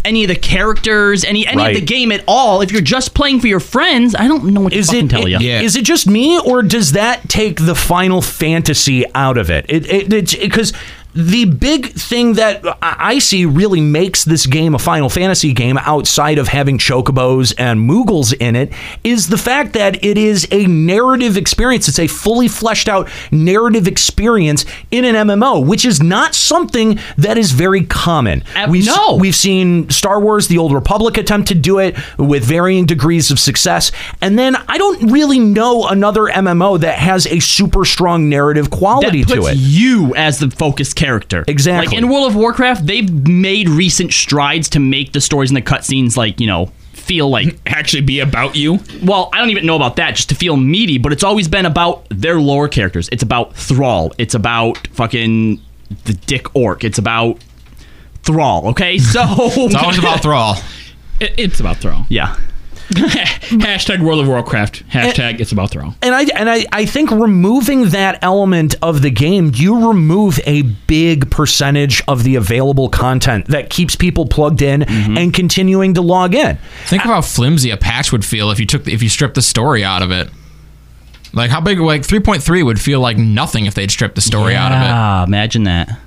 [0.04, 1.74] any of the characters, any any Right.
[1.76, 2.60] of the game at all.
[2.62, 5.10] If you're just playing for your friends, I don't know what to Is fucking it,
[5.10, 5.38] tell you.
[5.38, 9.66] Yeah, Is it just me, or does that take the Final Fantasy out of it?
[9.68, 10.72] It it because
[11.14, 16.38] the big thing that I see really makes this game a Final Fantasy game outside
[16.38, 18.72] of having chocobos and Moogles in it
[19.04, 21.86] is the fact that it is a narrative experience.
[21.88, 27.36] It's a fully fleshed out narrative experience in an MMO, which is not something that
[27.36, 28.42] is very common.
[28.68, 29.16] We've, no.
[29.16, 33.38] we've seen Star Wars: The Old Republic attempt to do it with varying degrees of
[33.38, 33.92] success,
[34.22, 39.24] and then I don't really know another MMO that has a super strong narrative quality
[39.24, 39.58] that to puts it.
[39.58, 41.44] you as the focus character.
[41.48, 41.86] Exactly.
[41.88, 45.62] Like in World of Warcraft, they've made recent strides to make the stories and the
[45.62, 48.78] cutscenes like, you know, feel like actually be about you.
[49.02, 51.66] Well, I don't even know about that just to feel meaty, but it's always been
[51.66, 53.08] about their lore characters.
[53.10, 54.12] It's about Thrall.
[54.16, 55.60] It's about fucking
[56.04, 56.84] the Dick Orc.
[56.84, 57.42] It's about
[58.22, 58.98] Thrall, okay?
[59.12, 60.54] So It's always about Thrall.
[61.18, 62.06] It, it's about Thrall.
[62.10, 62.36] Yeah.
[62.92, 64.88] Hashtag World of Warcraft.
[64.88, 65.94] Hashtag it's about Thrall.
[66.02, 70.62] And I and I, I think removing that element of the game, you remove a
[70.62, 76.34] big percentage of the available content that keeps people plugged in and continuing to log
[76.34, 76.58] in.
[76.86, 79.42] Think of how flimsy a patch would feel if you took if you stripped the
[79.42, 80.28] story out of it.
[81.34, 84.72] Like how big like 3.3 would feel like nothing if they'd stripped the story out
[84.72, 84.90] of it.
[84.90, 85.98] Ah, imagine that.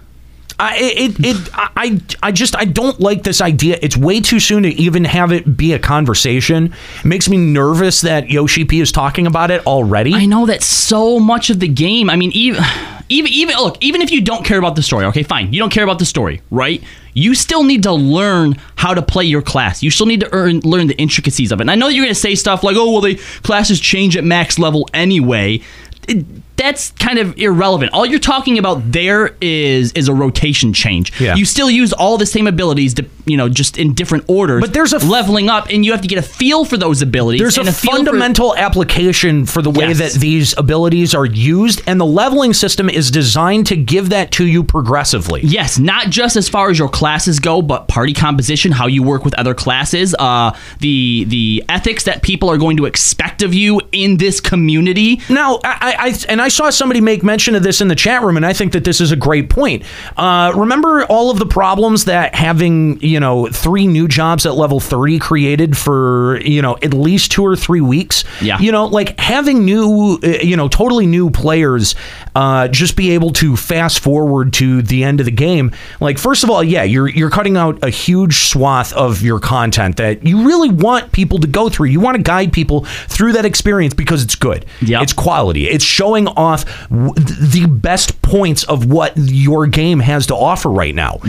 [0.58, 3.78] I it, it I I just I don't like this idea.
[3.82, 6.74] It's way too soon to even have it be a conversation.
[7.00, 10.14] It makes me nervous that Yoshi P is talking about it already.
[10.14, 12.10] I know that so much of the game.
[12.10, 12.64] I mean, even
[13.10, 15.72] even even look, even if you don't care about the story, okay, fine, you don't
[15.72, 16.82] care about the story, right?
[17.14, 19.84] You still need to learn how to play your class.
[19.84, 21.64] You still need to earn, learn the intricacies of it.
[21.64, 24.24] And I know you're going to say stuff like, "Oh, well, the classes change at
[24.24, 25.62] max level anyway."
[26.08, 26.26] It-
[26.58, 27.92] that's kind of irrelevant.
[27.94, 31.20] All you're talking about there is is a rotation change.
[31.20, 31.36] Yeah.
[31.36, 34.62] You still use all the same abilities, to, you know, just in different orders.
[34.62, 37.40] But there's a leveling up, and you have to get a feel for those abilities.
[37.42, 39.98] There's and a, feel for- fundamental application for the way Yes.
[40.14, 44.46] that these abilities are used, and the leveling system is designed to give that to
[44.48, 45.42] you progressively.
[45.44, 49.26] Yes, not just as far as your classes go, but party composition, how you work
[49.26, 53.82] with other classes, uh, the the ethics that people are going to expect of you
[53.92, 55.22] in this community.
[55.30, 58.38] Now, I, I and I saw somebody make mention of this in the chat room,
[58.38, 59.84] and I think that this is a great point.
[60.18, 64.80] Uh, remember all of the problems that having you know three new jobs at level
[64.80, 68.24] thirty created for you know at least two or three weeks.
[68.42, 68.60] Yeah.
[68.60, 71.96] you know, like having new, uh, you know, totally new players
[72.36, 75.72] uh, just be able to fast forward to the end of the game.
[76.02, 79.98] Like, first of all, yeah, you're you're cutting out a huge swath of your content
[79.98, 81.88] that you really want people to go through.
[81.88, 84.66] You want to guide people through that experience because it's good.
[84.82, 85.68] Yeah, it's quality.
[85.68, 90.94] It's showing off w- the best points of what your game has to offer right
[90.94, 91.20] now.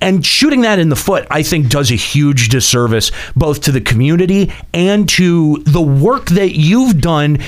[0.00, 3.80] And shooting that in the foot, I think, does a huge disservice both to the
[3.80, 7.38] community and to the work that you've done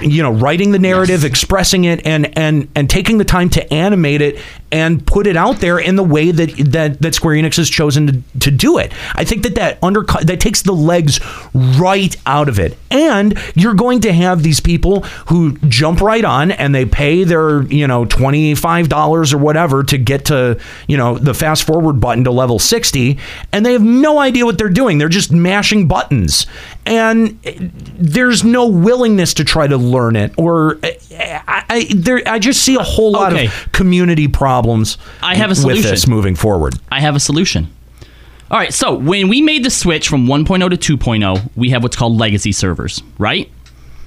[0.00, 4.20] you know writing the narrative expressing it and and and taking the time to animate
[4.20, 7.70] it and put it out there in the way that that that Square Enix has
[7.70, 8.92] chosen to, to do it.
[9.14, 11.20] I think that that undercut that takes the legs
[11.54, 12.76] right out of it.
[12.90, 17.62] And you're going to have these people who jump right on and they pay their,
[17.62, 22.30] you know, $25 or whatever to get to, you know, the fast forward button to
[22.30, 23.18] level 60
[23.52, 24.98] and they have no idea what they're doing.
[24.98, 26.46] They're just mashing buttons.
[26.88, 27.50] And uh,
[27.98, 32.62] there's no willingness to try to learn it or uh, I, I there I just
[32.62, 33.46] see a whole lot Okay.
[33.46, 35.82] of community problems I have a solution.
[35.82, 36.74] with this moving forward.
[36.90, 37.68] I have a solution.
[38.50, 41.96] All right, so when we made the switch from 1.0 to 2.0, we have what's
[41.96, 43.50] called legacy servers, right?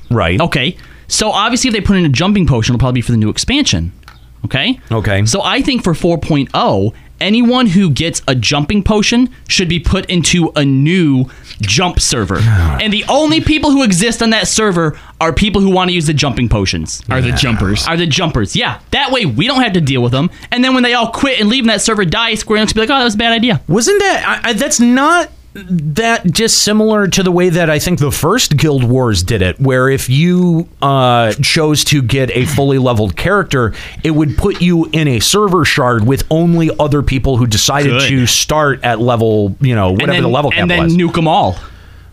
[0.10, 0.42] Right.
[0.42, 0.78] Okay.
[1.08, 3.30] So obviously, if they put in a jumping potion, it'll probably be for the new
[3.30, 3.92] expansion.
[4.46, 4.80] Okay.
[4.92, 5.26] Okay.
[5.28, 10.52] So I think for 4.0, anyone who gets a jumping potion should be put into
[10.56, 11.26] a new
[11.62, 12.40] jump server.
[12.40, 16.08] and the only people who exist on that server are people who want to use
[16.08, 17.04] the jumping potions.
[17.10, 17.88] Are the jumpers.
[17.88, 18.56] Are the jumpers.
[18.56, 18.80] Yeah.
[18.92, 20.30] That way we don't have to deal with them.
[20.52, 22.74] And then when they all quit and leave and that server dies, Square Enix will
[22.74, 23.62] be like, oh, that was a bad idea.
[23.68, 28.00] Wasn't that I, I, that's not that just similar to the way that I think
[28.00, 32.78] the first Guild Wars did it, where if you uh, chose to get a fully
[32.78, 33.74] leveled character,
[34.04, 38.10] it would put you in a server shard with only other people who decided Good.
[38.10, 40.96] to start at level, you know, whatever then- the level cap and then was.
[40.96, 41.58] nuke them all.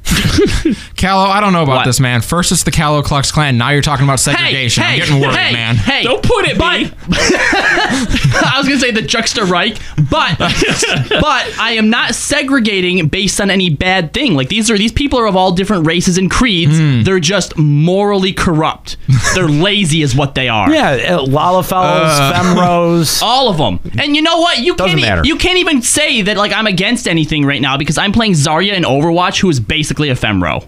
[0.09, 1.85] Kallo, I don't know about What?
[1.87, 2.21] this, man.
[2.23, 3.59] First it's the Kallo Klux Klan.
[3.59, 4.83] Now you're talking about segregation.
[4.85, 5.77] I'm getting worried, hey, man.
[5.77, 6.93] Hey, Don't put it, but.
[7.11, 9.79] I was gonna say the Juxta Reich,
[10.11, 14.35] but but I am not segregating based on any bad thing.
[14.35, 16.79] Like these are these people are of all different races and creeds.
[16.79, 17.03] Hmm.
[17.03, 18.97] They're just morally corrupt.
[19.35, 20.71] They're lazy, is what they are.
[20.71, 23.23] yeah, uh, Lalafels, Femroes.
[23.23, 23.81] All of them.
[23.99, 24.59] And you know what?
[24.59, 25.23] You Doesn't can't e- matter.
[25.25, 28.75] you can't even say that like I'm against anything right now because I'm playing Zarya
[28.75, 30.67] in Overwatch, who is basically a Femroe.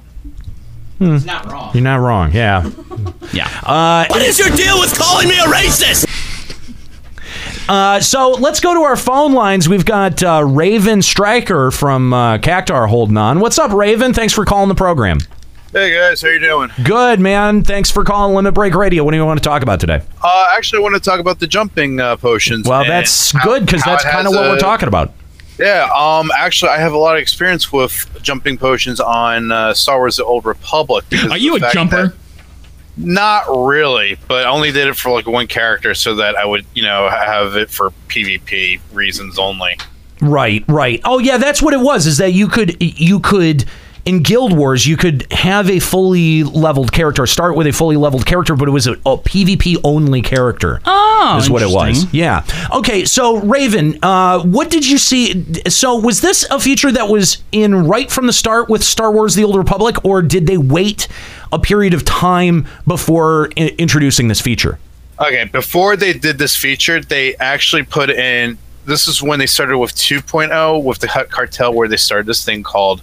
[1.02, 1.70] It's not wrong.
[1.72, 2.32] You're not wrong.
[2.32, 2.70] Yeah.
[3.32, 3.46] Yeah.
[3.62, 6.04] Uh, What is your deal with calling me a racist?
[7.68, 9.68] Uh, so let's go to our phone lines.
[9.68, 13.38] We've got uh, Raven Striker from uh, Cactuar holding on.
[13.40, 14.12] What's up, Raven?
[14.12, 15.18] Thanks for calling the program.
[15.72, 16.70] Hey guys, how you doing?
[16.82, 17.62] Good, man.
[17.62, 19.04] Thanks for calling Limit Break Radio.
[19.04, 20.02] What do you want to talk about today?
[20.20, 22.66] Uh, actually, I want to talk about the jumping uh, potions.
[22.66, 25.12] Well, that's how- good because that's kind of what a- we're talking about.
[25.60, 25.88] Yeah.
[25.94, 26.30] Um.
[26.36, 30.24] Actually, I have a lot of experience with jumping potions on uh, Star Wars: The
[30.24, 31.04] Old Republic.
[31.08, 32.14] because Are you a jumper?
[32.96, 36.66] Not really, but I only did it for like one character so that I would,
[36.74, 39.78] you know, have it for PvP reasons only.
[40.20, 41.00] Right, right.
[41.04, 42.06] Oh yeah, that's what it was.
[42.06, 43.64] Is that you could you could
[44.04, 48.26] in Guild Wars you could have a fully leveled character, start with a fully leveled
[48.26, 50.80] character, but it was a, a PvP only character.
[50.84, 52.12] Oh, is what it was.
[52.12, 52.44] Yeah.
[52.72, 53.04] Okay.
[53.04, 55.44] So Raven, uh, what did you see?
[55.68, 59.34] So was this a feature that was in right from the start with Star Wars:
[59.34, 61.08] The Old Republic, or did they wait
[61.52, 64.78] a period of time before I- introducing this feature?
[65.20, 68.56] Okay, before they did this feature, they actually put in.
[68.86, 72.42] This is when they started with 2.0 with the Hutt Cartel, where they started this
[72.44, 73.02] thing called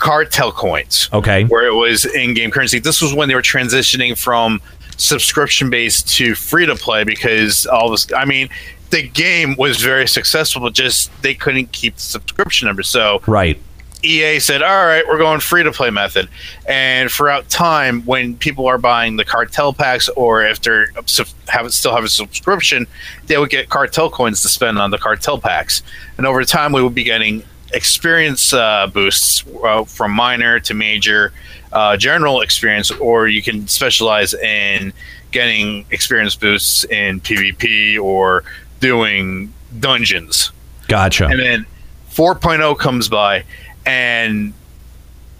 [0.00, 1.08] Cartel Coins.
[1.12, 1.44] Okay.
[1.44, 2.80] Where it was in game currency.
[2.80, 4.60] This was when they were transitioning from
[4.96, 8.12] subscription based to free to play because all this.
[8.12, 8.48] I mean,
[8.90, 12.82] the game was very successful, but just they couldn't keep the subscription number.
[12.82, 13.60] So Right.
[14.02, 16.26] EA said, "All right, we're going free to play method."
[16.66, 21.72] And throughout time, when people are buying the cartel packs, or if they're sub- have
[21.74, 22.86] still have a subscription,
[23.26, 25.82] they would get cartel coins to spend on the cartel packs.
[26.16, 27.42] And over time, we would be getting
[27.72, 31.32] experience uh, boosts uh, from minor to major,
[31.72, 34.92] uh, general experience, or you can specialize in
[35.30, 38.44] getting experience boosts in PvP or
[38.80, 40.50] doing dungeons.
[40.88, 41.26] Gotcha.
[41.26, 41.66] And then
[42.10, 43.44] 4.0 comes by
[43.86, 44.52] and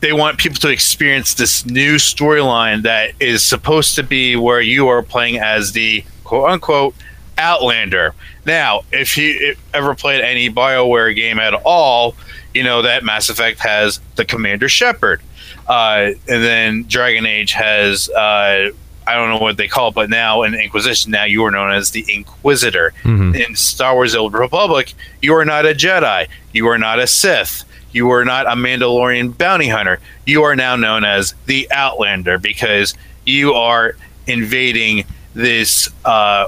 [0.00, 4.88] they want people to experience this new storyline that is supposed to be where you
[4.88, 6.94] are playing as the quote unquote
[7.40, 8.14] Outlander.
[8.44, 12.14] Now, if you ever played any BioWare game at all,
[12.54, 15.22] you know that Mass Effect has the Commander Shepard.
[15.66, 18.70] Uh, and then Dragon Age has, uh,
[19.06, 21.72] I don't know what they call it, but now in Inquisition, now you are known
[21.72, 22.92] as the Inquisitor.
[23.04, 23.34] Mhm.
[23.34, 27.06] In Star Wars: The Old Republic, you are not a Jedi, you are not a
[27.06, 29.98] Sith, you are not a Mandalorian bounty hunter.
[30.26, 36.46] You are now known as the Outlander because you are invading this uh,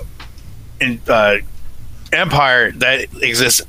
[1.09, 1.37] uh,
[2.13, 3.63] empire that exists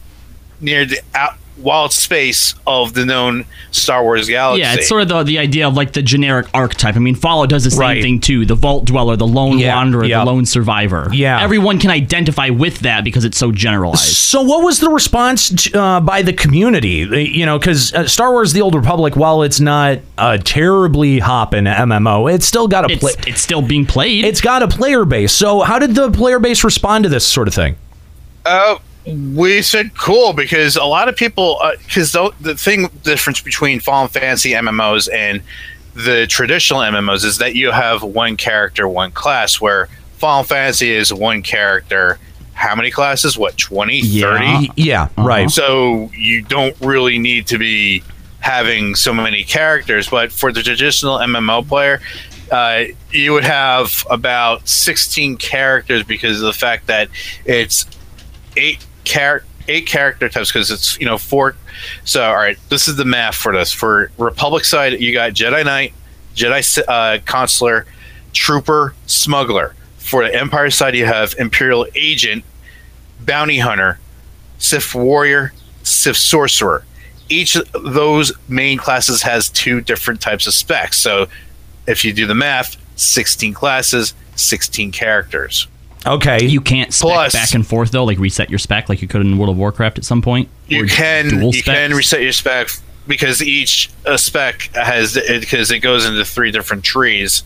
[0.59, 4.61] near the out wild space of the known Star Wars galaxy.
[4.61, 6.95] Yeah, it's sort of the, the idea of like the generic archetype.
[6.95, 8.01] I mean, Fallout does the same Right.
[8.03, 8.45] thing too.
[8.45, 10.19] The Vault Dweller, the Lone Yeah, Wanderer, yeah.
[10.19, 11.09] the Lone Survivor.
[11.11, 11.41] Yeah.
[11.41, 14.01] Everyone can identify with that because it's so generalized.
[14.15, 17.07] So, what was the response uh, by the community?
[17.33, 21.65] You know, because uh, Star Wars: The Old Republic, while it's not a terribly hopping
[21.65, 23.13] MMO, it's still got a play.
[23.27, 24.25] It's still being played.
[24.25, 25.31] It's got a player base.
[25.31, 27.75] So, how did the player base respond to this sort of thing?
[28.45, 33.79] Uh, we said cool because a lot of people because the, the thing difference between
[33.79, 35.41] Final Fantasy MMOs and
[35.93, 39.59] the traditional MMOs is that you have one character, one class.
[39.59, 39.87] Where
[40.17, 42.19] Final Fantasy is one character.
[42.53, 43.37] How many classes?
[43.37, 44.71] What 20, 30?
[44.75, 45.49] Yeah, right.
[45.49, 48.03] So you don't really need to be
[48.39, 50.09] having so many characters.
[50.09, 51.99] But for the traditional MMO player,
[52.51, 57.09] uh, you would have about 16 characters because of the fact that
[57.45, 57.85] it's
[58.55, 61.55] eight char- eight character types because it's you know four.
[62.05, 63.71] So all right, this is the math for this.
[63.71, 65.93] For Republic side, you got Jedi Knight,
[66.35, 67.85] Jedi uh, Consular,
[68.33, 69.75] Trooper, Smuggler.
[69.97, 72.43] For the Empire side, you have Imperial Agent,
[73.21, 73.99] Bounty Hunter,
[74.57, 76.83] Sith Warrior, Sith Sorcerer.
[77.29, 80.99] Each of those main classes has two different types of specs.
[80.99, 81.27] So
[81.87, 85.67] if you do the math, 16 classes, 16 characters.
[86.05, 86.45] Okay.
[86.45, 89.21] You can't spec Plus- back and forth though, like reset your spec like you could
[89.21, 90.49] in World of Warcraft at some point.
[90.67, 92.69] You can dual you can reset your spec
[93.07, 97.43] because each uh, spec has because it goes into three different trees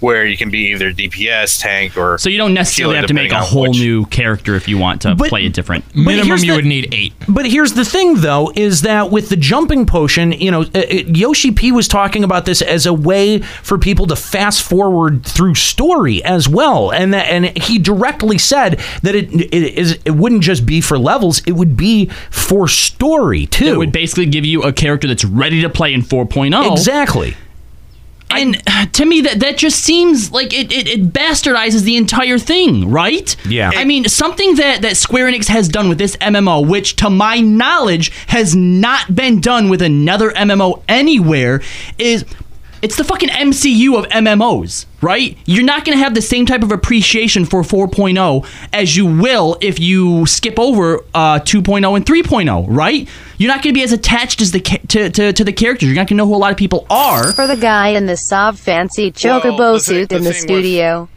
[0.00, 3.14] where you can be either DPS, tank, or So you don't necessarily healer, have to
[3.14, 5.84] make a whole which- new character if you want to But- play it different.
[5.94, 7.12] Minimum, here's you the- would need eight.
[7.28, 10.82] But here's the thing, though, is that with the jumping potion, you know, uh, uh,
[11.08, 15.54] Yoshi P was talking about this as a way for people to fast forward through
[15.54, 20.42] story as well, and that, and he directly said that it it is it wouldn't
[20.42, 23.66] just be for levels, it would be for story too.
[23.66, 26.72] It would basically give you a character that's ready to play in 4.0.
[26.72, 27.34] exactly.
[28.30, 32.38] And uh, to me, that that just seems like it, it, it bastardizes the entire
[32.38, 33.34] thing, right?
[33.46, 33.70] Yeah.
[33.74, 37.38] I mean, something that, that Square Enix has done with this MMO, which to my
[37.40, 41.62] knowledge has not been done with another MMO anywhere,
[41.98, 42.24] is
[42.86, 45.36] it's the fucking MCU of MMOs, right?
[45.44, 49.58] You're not going to have the same type of appreciation for 4.0 as you will
[49.60, 53.08] if you skip over uh, 2.0 and 3.0, right?
[53.38, 55.88] You're not going to be as attached as the ca- to, to, to the characters.
[55.88, 57.32] You're not going to know who a lot of people are.
[57.32, 60.52] For the guy in the soft fancy chocobo the thing- suit the in the thing
[60.52, 61.08] with- studio.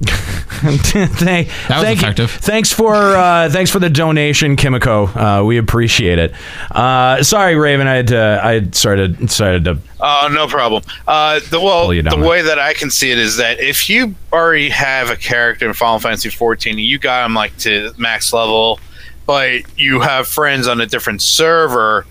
[0.58, 2.32] Thank, That was thank effective.
[2.32, 2.38] You.
[2.40, 5.06] Thanks for uh, thanks for the donation, Kimiko.
[5.06, 6.34] Uh, we appreciate it.
[6.70, 7.86] Uh, sorry, Raven.
[7.86, 9.78] I had to, I had started decided to.
[10.00, 10.82] Oh, no problem.
[11.06, 12.20] Uh, the well, the down.
[12.20, 15.74] way that I can see it is that if you already have a character in
[15.74, 18.78] Final Fantasy 14, and you got him like to max level,
[19.26, 22.06] but you have friends on a different server,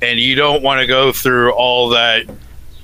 [0.00, 2.24] and you don't want to go through all that.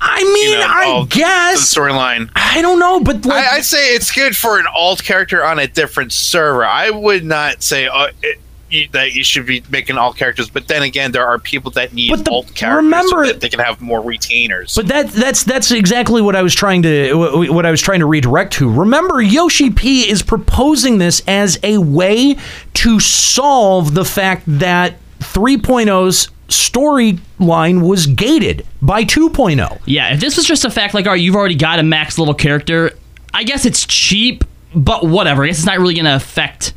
[0.01, 2.29] I mean, you know, I guess the storyline.
[2.35, 5.59] I don't know, but like, I, I'd say it's good for an alt character on
[5.59, 6.65] a different server.
[6.65, 8.39] I would not say uh, it,
[8.69, 11.93] you, that you should be making alt characters, but then again, there are people that
[11.93, 14.75] need But the- alt characters remember- so that they can have more retainers.
[14.75, 17.13] But that that's that's exactly what I was trying to
[17.51, 18.69] what I was trying to redirect to.
[18.71, 22.37] Remember, Yoshi P is proposing this as a way
[22.75, 29.05] to solve the fact that 3.0's storyline was gated by oh.
[29.05, 29.81] 2.0.
[29.85, 32.17] Yeah, if this was just a fact like, all right, you've already got a max
[32.17, 32.91] level character,
[33.33, 34.43] I guess it's cheap,
[34.73, 35.43] but whatever.
[35.43, 36.73] I guess it's not really going to affect.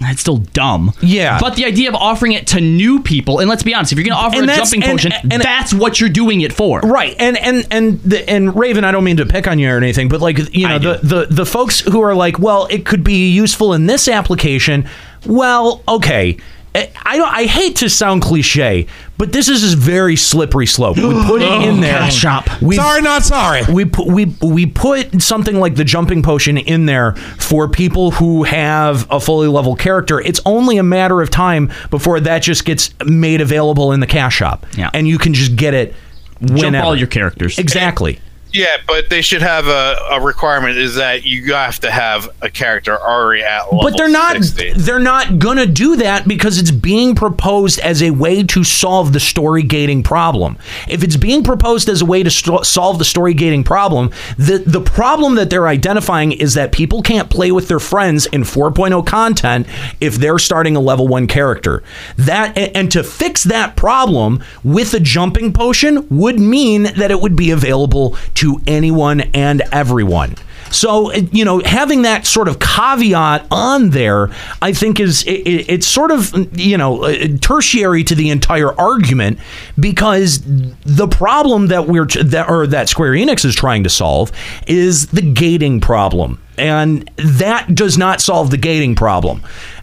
[0.00, 0.92] It's still dumb.
[1.02, 1.40] Yeah.
[1.40, 4.04] But the idea of offering it to new people, and let's be honest, if you're
[4.04, 6.80] going to offer And a jumping and- potion, and- that's what you're doing it for.
[6.80, 9.76] Right, and and and the, and Raven, I don't mean to pick on you or
[9.76, 10.92] anything, but like you know I do.
[10.98, 14.88] the, the the folks who are like, well, it could be useful in this application.
[15.26, 16.36] Well, okay.
[16.74, 17.32] I I don't.
[17.32, 20.96] I hate to sound cliche, but this is a very slippery slope.
[20.96, 21.98] We put it in oh, there.
[21.98, 22.62] Cash shop.
[22.62, 23.62] We, Sorry, not sorry.
[23.72, 28.44] we put we we put something like the jumping potion in there for people who
[28.44, 30.20] have a fully level character.
[30.20, 34.36] It's only a matter of time before that just gets made available in the cash
[34.36, 34.66] shop.
[34.76, 34.90] Yeah.
[34.94, 35.94] and you can just get it
[36.40, 36.60] whenever.
[36.60, 37.58] Jump all your characters.
[37.58, 38.20] Exactly.
[38.52, 42.48] Yeah, but they should have a, a requirement is that you have to have a
[42.48, 44.72] character already at level But they're not 60.
[44.74, 49.12] they're not going to do that because it's being proposed as a way to solve
[49.12, 50.56] the story gating problem.
[50.88, 54.58] If it's being proposed as a way to sto- solve the story gating problem, the
[54.58, 59.06] the problem that they're identifying is that people can't play with their friends in 4.0
[59.06, 59.66] content
[60.00, 61.82] if they're starting a level 1 character.
[62.16, 67.20] That and, and to fix that problem with a jumping potion would mean that it
[67.20, 70.34] would be available to anyone and everyone.
[70.70, 74.28] So, you know, having that sort of caveat on there,
[74.60, 78.78] I think is it, it- it's sort of you know uh, tertiary to the entire
[78.78, 79.38] argument
[79.80, 80.40] because
[80.84, 84.30] the problem that we're that or that Square Enix is trying to solve
[84.66, 89.42] is the gating problem, and that does not solve the gating problem.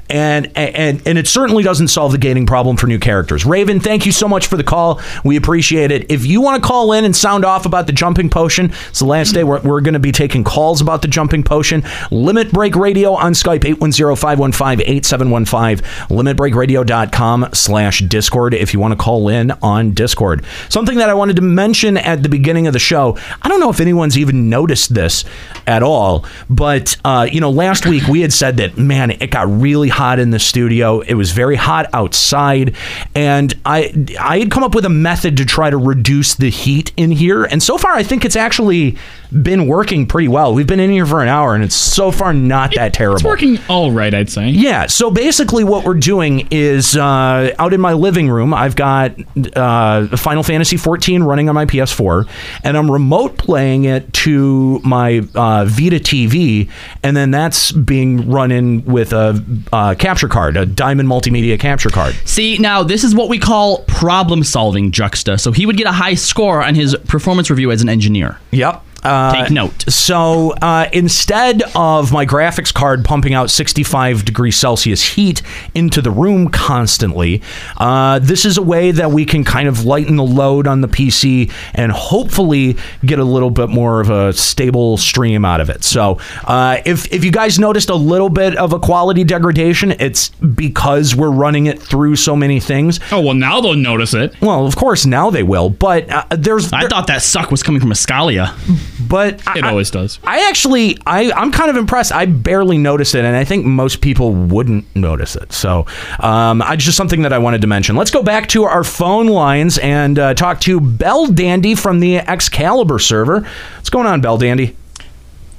[0.09, 3.45] And, and and it certainly doesn't solve the gating problem for new characters.
[3.45, 5.01] Raven, thank you so much for the call.
[5.23, 6.11] We appreciate it.
[6.11, 9.05] If you want to call in and sound off about the jumping potion, it's the
[9.05, 11.83] last day we're, we're going to be taking calls about the jumping potion.
[12.11, 15.81] Limit Break Radio on Skype 810-515-8715.
[16.09, 20.45] Limitbreakradio.com slash Discord if you want to call in on Discord.
[20.69, 23.17] Something that I wanted to mention at the beginning of the show.
[23.41, 25.25] I don't know if anyone's even noticed this
[25.65, 29.49] at all, but uh, you know, last week we had said that man, it got
[29.49, 30.99] really hot in the studio.
[30.99, 32.75] It was very hot outside,
[33.15, 36.91] and I I had come up with a method to try to reduce the heat
[36.97, 38.97] in here, and so far I think it's actually
[39.41, 40.53] been working pretty well.
[40.53, 43.17] We've been in here for an hour, and it's so far not that terrible.
[43.17, 44.49] It's working all right, I'd say.
[44.49, 44.87] Yeah.
[44.87, 49.15] So basically, what we're doing is uh, out in my living room, I've got
[49.55, 52.27] uh, Final Fantasy 14 running on my PS4,
[52.63, 56.69] and I'm remote playing it to my uh, Vita TV,
[57.03, 61.89] and then that's being run in with a uh, capture card, a Diamond Multimedia capture
[61.89, 62.15] card.
[62.25, 65.37] See, now this is what we call problem solving, Juxta.
[65.37, 68.39] So he would get a high score on his performance review as an engineer.
[68.51, 68.83] Yep.
[69.05, 69.83] Uh, Take note.
[69.87, 75.41] So uh, instead of my graphics card pumping out 65 degrees Celsius heat
[75.75, 77.41] into the room constantly,
[77.77, 80.87] uh, this is a way that we can kind of lighten the load on the
[80.87, 85.83] PC and hopefully get a little bit more of a stable stream out of it.
[85.83, 90.29] So uh, if if you guys noticed a little bit of a quality degradation, it's
[90.29, 92.99] because we're running it through so many things.
[93.11, 94.33] Oh well, now they'll notice it.
[94.41, 97.81] Well, of course now they will, but uh, there's I thought that suck was coming
[97.81, 98.53] from Escalia.
[98.99, 100.19] But It I- always does.
[100.23, 102.11] I actually, I, I'm kind of impressed.
[102.11, 105.51] I barely noticed it, and I think most people wouldn't notice it.
[105.53, 105.85] So,
[106.19, 107.95] um, I just something that I wanted to mention.
[107.95, 112.17] Let's go back to our phone lines and uh, talk to Bell Dandy from the
[112.17, 113.41] Excalibur server.
[113.75, 114.75] What's going on, Bell Dandy?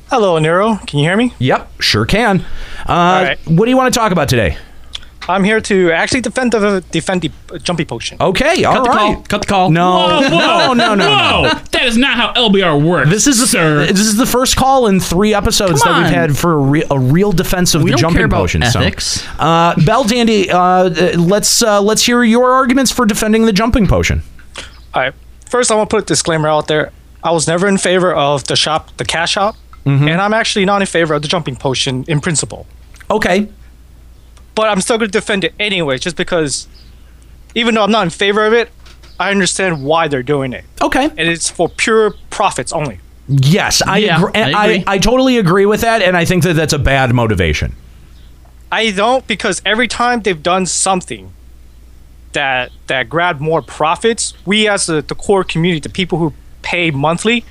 [0.09, 0.77] Hello, Nero.
[0.87, 1.35] Can you hear me?
[1.41, 2.45] Yep, sure can.
[2.87, 4.57] Uh, What do you want to talk about today?
[5.29, 8.17] I'm here to actually defend the defend the uh, jumpy potion.
[8.21, 9.15] Okay, all Cut the right.
[9.15, 9.23] call.
[9.25, 9.71] Cut the call.
[9.71, 11.43] No, Whoa, whoa, no, no, no, whoa!
[11.43, 11.55] no.
[11.73, 13.11] That is not how LBR works.
[13.11, 13.87] This is the sir.
[13.87, 16.13] This is the first call in three episodes Come that we've on.
[16.13, 18.63] had for a, re- a real defense of We the don't jumping care about potion.
[18.63, 18.81] so.
[18.81, 19.27] ethics.
[19.39, 24.23] uh, Bell Dandy, uh, let's uh, let's hear your arguments for defending the jumping potion.
[24.95, 25.15] All right.
[25.49, 26.93] First, I want to put a disclaimer out there.
[27.23, 30.09] I was never in favor of the shop, the cash shop, Mm-hmm.
[30.09, 32.67] and I'm actually not in favor of the jumping potion in principle.
[33.09, 33.49] Okay.
[34.57, 36.67] But I'm still going to defend it anyway, just because,
[37.55, 38.71] even though I'm not in favor of it,
[39.21, 40.65] I understand why they're doing it.
[40.83, 41.05] Okay.
[41.05, 42.99] And it's for pure profits only.
[43.29, 44.85] Yes, I, Yeah, agree, I I.
[44.87, 47.75] I, totally agree with that, and I think that that's a bad motivation.
[48.71, 51.33] I don't because every time they've done something
[52.33, 56.91] that that grabbed more profits, we as the, the core community, the people who pay
[56.91, 57.45] monthly,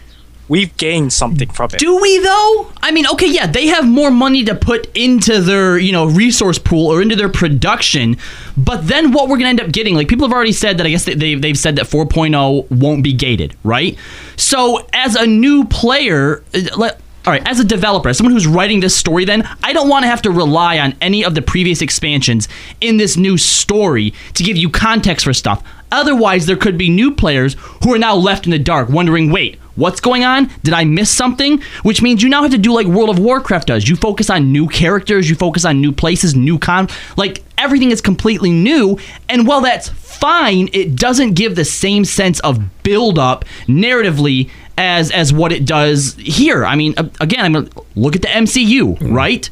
[0.47, 1.79] we've gained something from it.
[1.79, 2.71] Do we though?
[2.81, 6.59] I mean, okay, yeah, they have more money to put into their, you know, resource
[6.59, 8.17] pool or into their production,
[8.57, 10.89] but then what we're gonna end up getting, like people have already said that I
[10.89, 13.97] guess they, they've, they've said that 4.0 won't be gated, right?
[14.37, 18.45] So as a new player, uh, let, all right, as a developer, as someone who's
[18.45, 21.41] writing this story, then I don't want to have to rely on any of the
[21.41, 22.47] previous expansions
[22.81, 25.63] in this new story to give you context for stuff.
[25.91, 29.59] Otherwise, there could be new players who are now left in the dark, wondering, wait,
[29.75, 30.49] what's going on?
[30.63, 31.61] Did I miss something?
[31.83, 33.87] Which means you now have to do like World of Warcraft does.
[33.87, 36.87] You focus on new characters, you focus on new places, new con.
[37.17, 38.97] Like everything is completely new.
[39.29, 45.11] And while that's fine, it doesn't give the same sense of build up narratively as
[45.11, 46.65] as what it does here.
[46.65, 49.49] I mean, again, I'm gonna look at the MCU, right?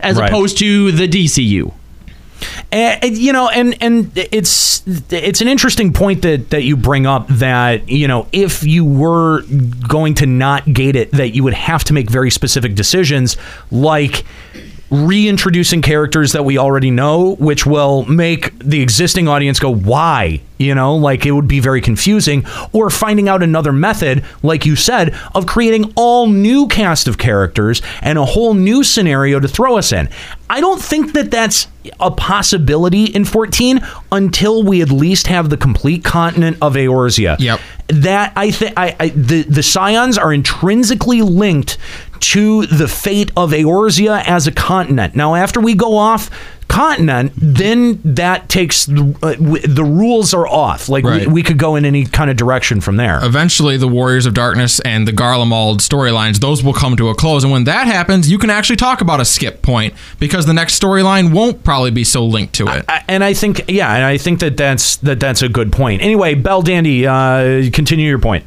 [0.00, 0.28] As Right.
[0.28, 1.72] opposed to the DCU.
[2.72, 7.28] And, you know, and and it's it's an interesting point that that you bring up
[7.28, 9.42] that you know if you were
[9.88, 13.36] going to not gate it, that you would have to make very specific decisions,
[13.70, 14.24] like
[14.90, 20.74] reintroducing characters that we already know, which will make the existing audience go, "Why?" You
[20.74, 25.12] know, like it would be very confusing, or finding out another method, like you said,
[25.34, 29.92] of creating all new cast of characters and a whole new scenario to throw us
[29.92, 30.08] in.
[30.48, 31.66] I don't think that that's
[31.98, 33.80] a possibility in 14
[34.12, 37.36] until we at least have the complete continent of Eorzea.
[37.40, 37.60] Yep.
[37.88, 41.78] That I think I, I the the Scions are intrinsically linked
[42.20, 45.14] to the fate of Eorzea as a continent.
[45.14, 46.30] Now, after we go off
[46.74, 50.88] continent, then that takes the, uh, w- the rules are off.
[50.88, 51.26] Like Right.
[51.26, 53.20] we, we could go in any kind of direction from there.
[53.22, 57.44] Eventually, the Warriors of Darkness and the Garlemald storylines, those will come to a close.
[57.44, 60.80] And when that happens, you can actually talk about a skip point because the next
[60.82, 62.84] storyline won't probably be so linked to it.
[62.88, 66.02] I- and I think, yeah, and I think that that's that that's a good point.
[66.02, 68.44] Anyway, Bell Dandy, uh, continue your point.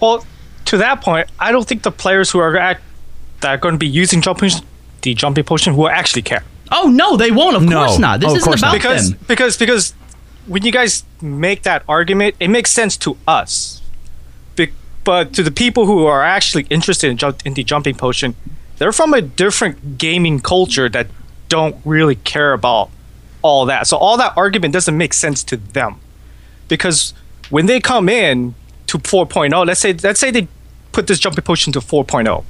[0.00, 0.24] Well,
[0.66, 2.82] to that point, I don't think the players who are act,
[3.40, 4.50] that are going to be using jumping
[5.02, 6.44] the jumping potion will actually care.
[6.72, 7.56] Oh no, they won't.
[7.56, 8.20] Of course not.
[8.20, 9.18] This isn't about because them.
[9.28, 9.94] because because
[10.46, 13.80] when you guys make that argument, it makes sense to us.
[14.56, 14.72] Be-
[15.04, 18.34] but to the people who are actually interested in, jump- in the jumping potion,
[18.78, 21.06] they're from a different gaming culture that
[21.48, 22.90] don't really care about
[23.42, 23.86] all that.
[23.86, 26.00] So all that argument doesn't make sense to them.
[26.68, 27.12] Because
[27.50, 28.54] when they come in
[28.86, 30.48] to 4.0, let's say let's say they
[30.92, 32.44] put this jumping potion to 4.0.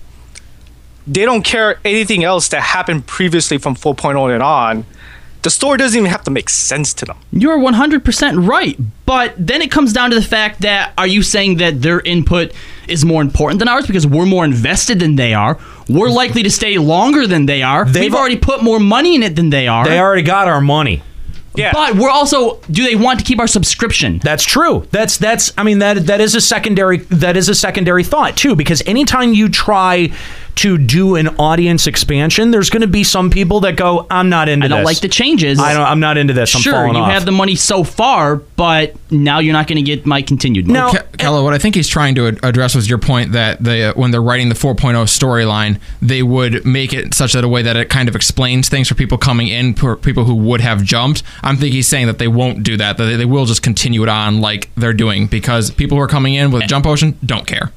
[1.07, 4.87] They don't care anything else that happened previously from 4.0 and on.
[5.43, 7.19] The story doesn't even have to make sense to them.
[7.33, 8.79] You're 100% right.
[9.07, 12.53] But then it comes down to the fact that are you saying that their input
[12.87, 15.59] is more important than ours because we're more invested than they are?
[15.89, 17.85] We're likely to stay longer than they are.
[17.85, 19.85] We've already put more money in it than they are.
[19.85, 21.03] They already got our money.
[21.55, 21.73] Yeah.
[21.73, 24.21] But we're also do they want to keep our subscription?
[24.23, 24.87] That's true.
[24.91, 28.57] That's that's I mean that that is a secondary that is a secondary thought too
[28.57, 30.13] because anytime you try
[30.55, 34.49] to do an audience expansion there's going to be some people that go I'm not
[34.49, 34.73] into this.
[34.73, 34.95] I don't this.
[34.95, 35.59] like the changes.
[35.59, 36.55] I don't I'm not into this.
[36.55, 37.13] I'm sure, falling you off.
[37.13, 40.99] have the money so far, but now you're not going to get my continued money.
[40.99, 43.95] Ke- Kella, what I think he's trying to address was your point that they, uh,
[43.95, 47.77] when they're writing the 4.0 storyline, they would make it such that a way that
[47.77, 51.23] it kind of explains things for people coming in, for people who would have jumped.
[51.43, 54.03] I'm thinking he's saying that they won't do that, that they, they will just continue
[54.03, 57.47] it on like they're doing because people who are coming in with Jump Potion don't
[57.47, 57.73] care.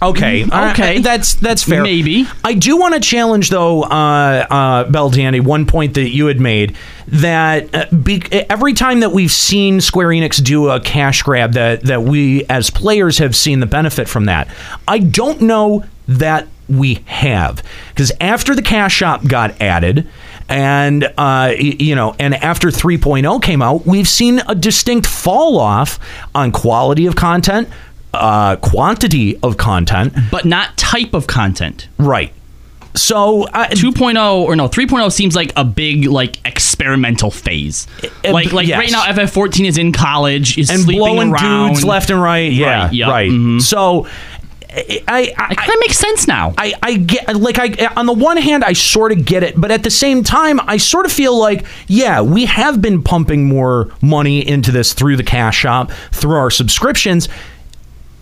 [0.00, 0.44] Okay.
[0.44, 0.98] Okay.
[0.98, 1.82] Uh, that's that's fair.
[1.82, 2.26] Maybe.
[2.44, 6.40] I do want to challenge though, uh, uh, Bell Dandy, one point that you had
[6.40, 6.76] made
[7.08, 11.82] that uh, be, every time that we've seen Square Enix do a cash grab, that
[11.84, 14.48] that we as players have seen the benefit from that.
[14.86, 20.06] I don't know that we have because after the cash shop got added
[20.48, 25.98] and uh, you know and after 3.0 came out we've seen a distinct fall off
[26.34, 27.68] on quality of content
[28.14, 31.88] uh, quantity of content but not type of content.
[31.98, 32.32] right
[32.94, 37.86] so uh, 2.0 or no 3.0 seems like a big like experimental phase
[38.24, 38.78] Uh, like like yes.
[38.78, 42.50] right now ff14 is in college is and sleeping blowing around dudes left and right
[42.50, 43.60] yeah Right, yep, right mhm.
[43.60, 44.06] so
[44.70, 48.36] I, I, kind of makes sense now I, I get like I on the one
[48.36, 51.38] hand I sort of get it, but at the same time I sort of feel
[51.38, 56.36] like yeah we have been pumping more money into this through the cash shop through
[56.36, 57.28] our subscriptions.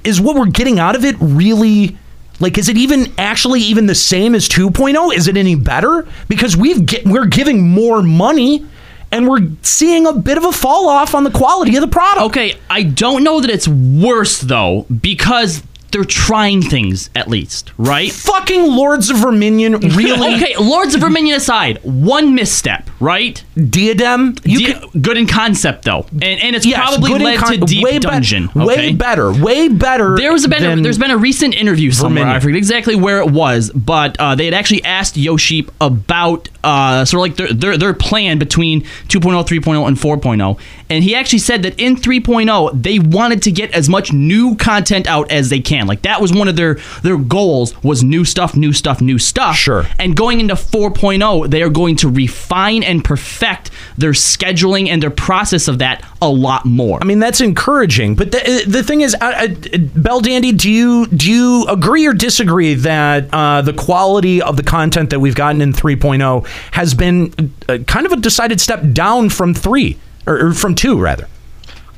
[0.07, 1.97] Is what we're getting out of it really?
[2.39, 5.15] Like, is it even actually even the same as 2.0?
[5.15, 6.07] Is it any better?
[6.29, 8.67] Because we've get, we're giving more money,
[9.11, 12.23] and we're seeing a bit of a fall off on the quality of the product.
[12.27, 18.13] okay i don't know that it's worse though because they're trying things at least right
[18.13, 20.35] Fucking Lords of Verminion, really?
[20.37, 26.07] okay lords of verminion aside one misstep right Diadem, you Di- good in concept though
[26.13, 28.93] and, and it's Yes, probably good led con- to deep way dungeon way okay?
[28.95, 30.17] better, way better.
[30.17, 32.25] There was a than there's been a recent interview somewhere.
[32.25, 32.37] Verminion.
[32.37, 37.05] I forget exactly where it was, but uh, they had actually asked Yoshi about uh,
[37.05, 40.59] sort of like their, their their plan between 2.0, 3.0, and 4.0,
[40.89, 45.07] and he actually said that in 3.0 they wanted to get as much new content
[45.07, 45.87] out as they can.
[45.87, 49.57] Like that was one of their their goals was new stuff, new stuff, new stuff.
[49.57, 49.85] Sure.
[49.99, 55.11] And going into 4.0, they are going to refine and perfect their scheduling and their
[55.11, 56.99] process of that a lot more.
[57.01, 58.15] I mean, that's encouraging.
[58.15, 62.13] But the, the thing is, uh, uh, Bell Dandy, do you do you agree or
[62.13, 67.53] disagree that uh, the quality of the content that we've gotten in 3.0 has been
[67.69, 71.29] uh, kind of a decided step down from three or, or from two rather?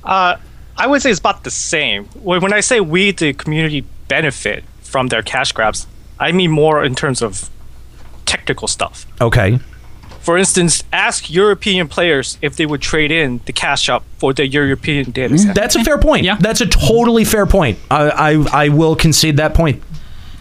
[0.04, 0.36] Uh,
[0.76, 2.04] I would say it's about the same.
[2.22, 5.86] When when I say we, the community, benefit from their cash grabs,
[6.18, 7.50] I mean more in terms of
[8.24, 9.06] technical stuff.
[9.20, 9.58] Okay.
[10.20, 14.44] For instance, ask European players if they would trade in the cash up for their
[14.44, 15.54] European data set.
[15.54, 16.24] That's a fair point.
[16.24, 16.36] Yeah.
[16.38, 17.78] That's a totally fair point.
[17.90, 19.82] I, I I will concede that point.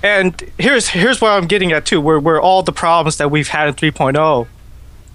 [0.03, 3.47] And here's here's what I'm getting at too, where where all the problems that we've
[3.47, 4.47] had in 3.0,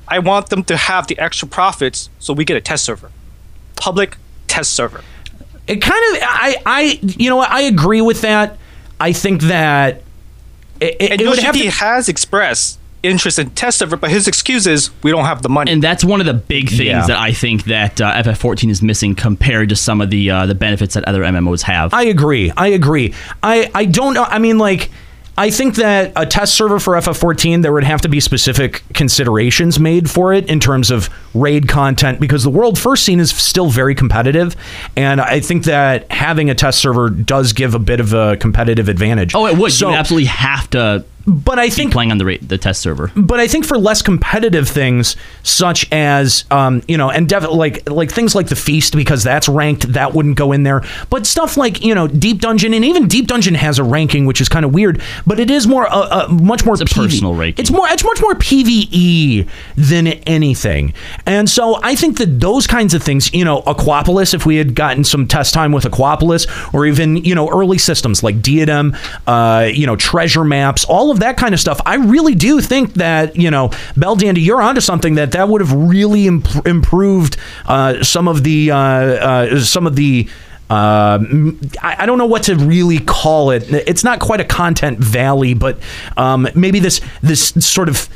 [0.09, 3.11] I want them to have the extra profits so we get a test server,
[3.77, 4.17] public
[4.49, 5.03] test server.
[5.67, 8.59] It kind of I I you know what I agree with that.
[9.01, 10.03] I think that
[10.81, 14.29] it, it, And it would have to, has expressed interest in test server, but his
[14.29, 15.73] excuse is we don't have the money.
[15.73, 17.07] and that's one of the big things Yeah.
[17.07, 20.55] that I think that uh, FF14 is missing compared to some of the uh, the
[20.55, 21.93] benefits that other MMOs have.
[21.95, 22.53] I agree.
[22.57, 23.13] I agree.
[23.43, 24.23] I, I don't know.
[24.25, 24.91] I mean, like,
[25.39, 29.81] I think that a test server for FF14, there would have to be specific considerations
[29.81, 33.71] made for it in terms of raid content because the world first scene is still
[33.71, 34.55] very competitive.
[34.95, 38.91] And I think that having a test server does give a bit of a competitive
[38.91, 39.35] advantage.
[39.35, 39.73] Oh, it would.
[39.73, 41.05] So, you absolutely have to.
[41.27, 43.11] But I think playing on the the test server.
[43.15, 47.89] but I think for less competitive things, such as um, you know, and def- like
[47.89, 50.83] like things like the feast, because that's ranked, that wouldn't go in there.
[51.11, 54.41] But stuff like you know, Deep Dungeon, and even Deep Dungeon has a ranking, which
[54.41, 55.01] is kind of weird.
[55.27, 57.63] But it is more, uh, uh, much more It's a personal ranking.
[57.63, 60.95] It's more, it's much more PVE than anything.
[61.27, 64.75] And so I think that those kinds of things, you know, Aquapolis, if we had
[64.75, 68.97] gotten some test time with Aquapolis, or even you know, early systems like Diadem,
[69.27, 71.81] uh, you know, treasure maps, all of that kind of stuff.
[71.87, 75.61] I really do think that you know, Bell Dandy, you're onto something that that would
[75.61, 77.37] have really imp- improved
[77.67, 80.29] uh, some of the uh, uh, some of the.
[80.71, 81.19] Uh,
[81.83, 83.71] I, I don't know what to really call it.
[83.71, 85.79] It's not quite a content valley, but
[86.17, 88.09] um, maybe this this sort of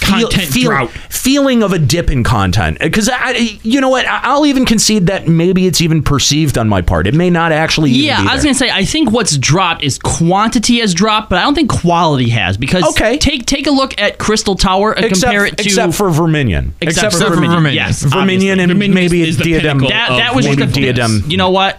[0.00, 0.90] Content feel- drought.
[1.10, 2.78] feeling of a dip in content.
[2.80, 6.68] Because I, you know what, I- I'll even concede that maybe it's even perceived on
[6.68, 7.06] my part.
[7.06, 7.90] It may not actually.
[7.90, 8.48] even Yeah, be I was there.
[8.48, 12.30] gonna say I think what's dropped is quantity has dropped, but I don't think quality
[12.30, 13.18] has because Okay.
[13.18, 16.74] take take a look at Crystal Tower and except, compare it to except for Verminion.
[16.80, 17.50] Except for Verminion.
[17.52, 19.80] Verminion, yes, Verminion and Verminion maybe is the Diadem.
[19.80, 21.24] pinnacle That- that was just the- Diadem.
[21.28, 21.78] You know what?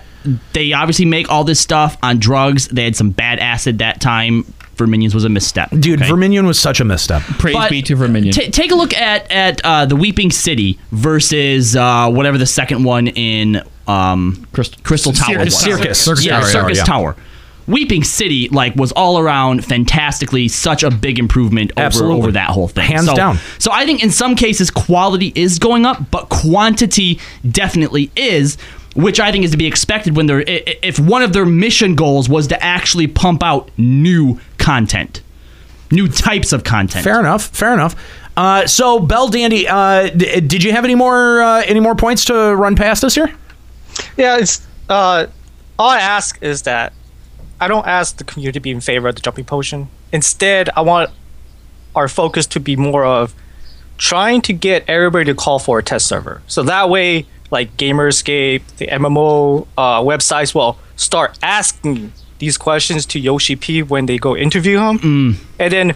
[0.54, 2.68] They obviously make all this stuff on drugs.
[2.68, 4.46] They had some bad acid that time.
[4.76, 5.72] Verminions was a misstep.
[5.72, 6.10] Dude, okay?
[6.10, 7.22] Verminion was such a misstep.
[7.22, 8.34] Praise But be to Verminion.
[8.34, 12.84] Ta take a look at at uh, the Weeping City versus uh, whatever the second
[12.86, 15.64] one in um, Crystal, Tower Circus was.
[15.64, 15.78] Tower.
[15.78, 16.02] Circus.
[16.02, 16.84] Circus yeah, Tower, Circus yeah.
[16.86, 17.16] Tower.
[17.68, 22.18] Weeping City like was all around fantastically such a big improvement over, Absolutely.
[22.18, 22.86] over that whole thing.
[22.86, 23.38] Hands so, down.
[23.60, 28.58] So I think in some cases quality is going up, but quantity definitely is,
[29.02, 31.46] which I think is to be expected when they're i- i- if one of their
[31.46, 35.22] mission goals was to actually pump out new content,
[35.92, 37.04] new types of content.
[37.04, 37.48] Fair enough.
[37.48, 37.96] Fair enough.
[38.38, 42.26] Uh, so, Bell Dandy, uh, d- did you have any more uh, any more points
[42.26, 43.32] to run past us here?
[44.18, 45.26] Yeah, it's uh,
[45.78, 46.94] all I ask is that
[47.60, 49.90] I don't ask the community to be in favor of the jumping potion.
[50.14, 51.10] Instead, I want
[51.96, 53.34] our focus to be more of
[53.98, 56.42] trying to get everybody to call for a test server.
[56.48, 63.06] So that way, like Gamer Escape, the MMO uh, websites will start asking these questions
[63.08, 65.96] to Yoshi P when they go interview him, and then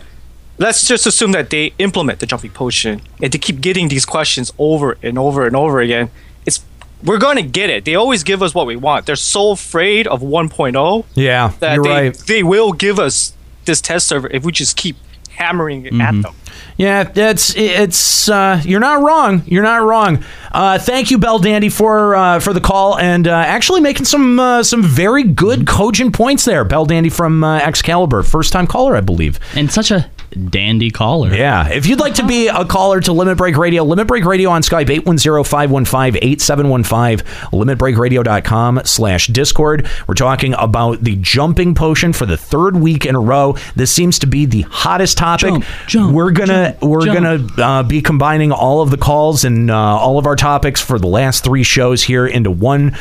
[0.58, 4.52] let's just assume that they implement the jumping potion and they keep getting these questions
[4.58, 6.10] over and over and over again.
[6.46, 6.64] It's
[7.04, 7.86] we're going to get it.
[7.86, 9.06] They always give us what we want.
[9.06, 12.18] They're so afraid of 1.0 Yeah, that you're they, right.
[12.28, 13.34] they will give us
[13.66, 14.96] this test server if we just keep
[15.32, 16.02] hammering it Mm-hmm.
[16.02, 16.36] at them.
[16.78, 19.44] Yeah, it's it's uh, you're not wrong.
[19.46, 20.24] You're not wrong.
[20.52, 24.40] Uh, thank you, Bell Dandy, for uh, for the call and uh, actually making some
[24.40, 26.64] uh, some very good cogent points there.
[26.66, 29.40] Bell Dandy from uh, Excalibur, first time caller, I believe.
[29.56, 30.10] and such a
[30.50, 31.34] dandy caller.
[31.34, 31.68] Yeah.
[31.70, 34.62] If you'd like to be a caller to Limit Break Radio, Limit Break Radio on
[34.62, 37.22] Skype, 810-515-8715,
[37.52, 39.88] limitbreakradio.com slash Discord.
[40.08, 43.56] We're talking about the jumping potion for the third week in a row.
[43.76, 45.50] This seems to be the hottest topic.
[45.50, 49.76] Jump, jump, we're gonna we're gonna uh, be combining all of the calls and uh,
[49.76, 52.96] all of our topics for the last three shows here into one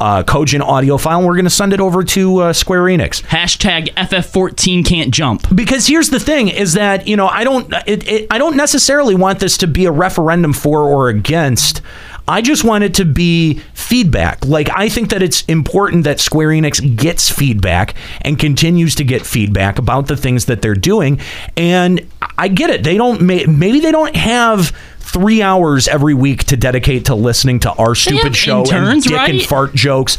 [0.00, 1.18] uh, cogent audio file.
[1.18, 5.54] And we're gonna send it over to uh, Square Enix Hashtag FF14 can't jump.
[5.54, 9.14] because here's the thing is that you know i don't it, it, i don't necessarily
[9.14, 11.82] want this to be a referendum for or against
[12.28, 14.44] I just want it to be feedback.
[14.44, 19.24] Like, I think that it's important that Square Enix gets feedback and continues to get
[19.24, 21.20] feedback about the things that they're doing.
[21.56, 22.06] And
[22.36, 22.84] I get it.
[22.84, 24.76] They don't, maybe they don't have
[25.12, 29.06] three hours every week to dedicate to listening to our stupid have show and interns,
[29.06, 30.18] dick and fart jokes.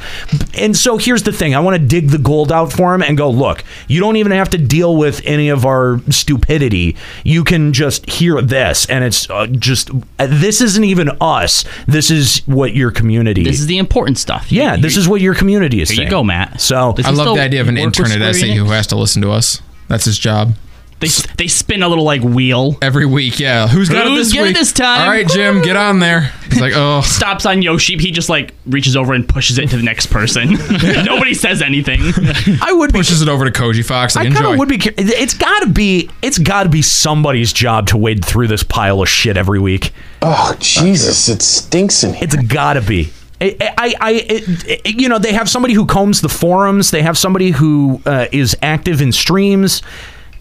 [0.57, 3.17] And so here's the thing I want to dig the gold out for him and
[3.17, 6.95] go, look, you don't even have to deal with any of our stupidity.
[7.23, 8.85] You can just hear this.
[8.89, 11.63] And it's uh, just, uh, this isn't even us.
[11.87, 14.51] This is what your community This is the important stuff.
[14.51, 16.07] Yeah, this is what your community is Here saying.
[16.07, 16.61] you go, Matt.
[16.61, 18.87] So I love the idea of an work with intern at Square SE who has
[18.87, 19.61] to listen to us.
[19.87, 20.53] That's his job.
[20.99, 22.77] They, they spin a little like wheel.
[22.81, 23.67] Every week, yeah.
[23.69, 24.55] Who's got Who's it this got it week?
[24.57, 25.01] this time?
[25.01, 26.33] All right, Jim, get on there.
[26.47, 26.99] It's like, oh.
[27.05, 27.97] Stops on Yoshi.
[27.97, 30.51] He just like reaches over and pushes it to the next person.
[31.05, 32.01] Nobody says anything.
[32.61, 34.17] I would be, Pushes it over to Koji Fox.
[34.17, 34.51] Like, I kind enjoy.
[34.53, 34.77] of would be.
[34.77, 36.09] cur- It's got to be.
[36.21, 39.93] It's got to be somebody's job to wade through this pile of shit every week.
[40.21, 41.29] Oh Jesus!
[41.29, 42.25] It stinks in here.
[42.25, 43.11] It's got to be.
[43.39, 46.91] I, I, I it, it- you know, they have somebody who combs the forums.
[46.91, 49.81] They have somebody who uh, is active in streams.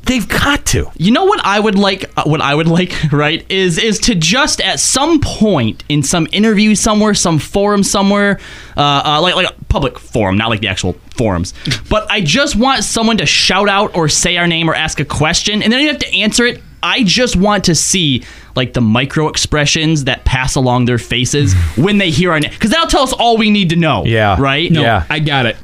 [0.08, 0.90] They've got to.
[0.96, 2.10] You know what I would like?
[2.16, 6.26] uh, What I would like, right, is is to just at some point in some
[6.32, 8.40] interview somewhere, some forum somewhere,
[8.76, 11.52] uh, uh, like like a public forum, not like the actual forums,
[11.90, 15.04] but I just want someone to shout out or say our name or ask a
[15.04, 16.62] question, and then you have to answer it.
[16.82, 18.22] I just want to see
[18.54, 22.70] like the micro expressions that pass along their faces when they hear our name, because
[22.70, 24.04] that'll tell us all we need to know.
[24.04, 24.40] Yeah.
[24.40, 24.70] Right.
[24.70, 25.56] No, I got it.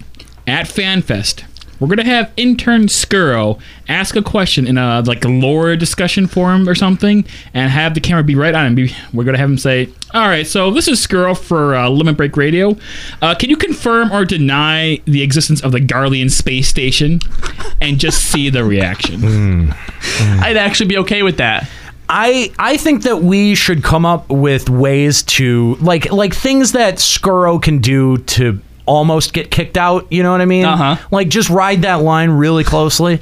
[0.46, 1.44] At FanFest,
[1.80, 6.68] we're gonna have intern Skuro ask a question in a like a lore discussion forum
[6.68, 8.88] or something, and have the camera be right on him.
[9.12, 12.36] We're gonna have him say, "All right, so this is Skuro for uh, Limit Break
[12.36, 12.76] Radio.
[13.20, 17.20] Uh, can you confirm or deny the existence of the Garlean space station?"
[17.80, 19.72] And just see the reaction.
[20.20, 21.68] I'd actually be okay with that.
[22.08, 26.96] I I think that we should come up with ways to like like things that
[26.96, 30.06] Skuro can do to almost get kicked out.
[30.10, 30.64] You know what I mean?
[30.64, 30.96] Uh-huh.
[31.10, 33.20] Like just ride that line really closely.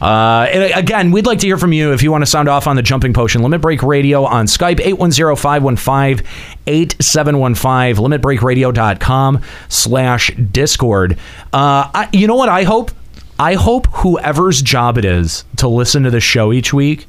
[0.00, 2.66] Uh, and again, we'd like to hear from you if you want to sound off
[2.66, 4.78] on the Jumping Potion Limit Break Radio on Skype
[6.66, 11.18] 810-515-8715 limitbreakradio.com slash discord.
[11.52, 12.90] Uh, I, you know what I hope?
[13.38, 17.06] I hope whoever's job it is to listen to the show each week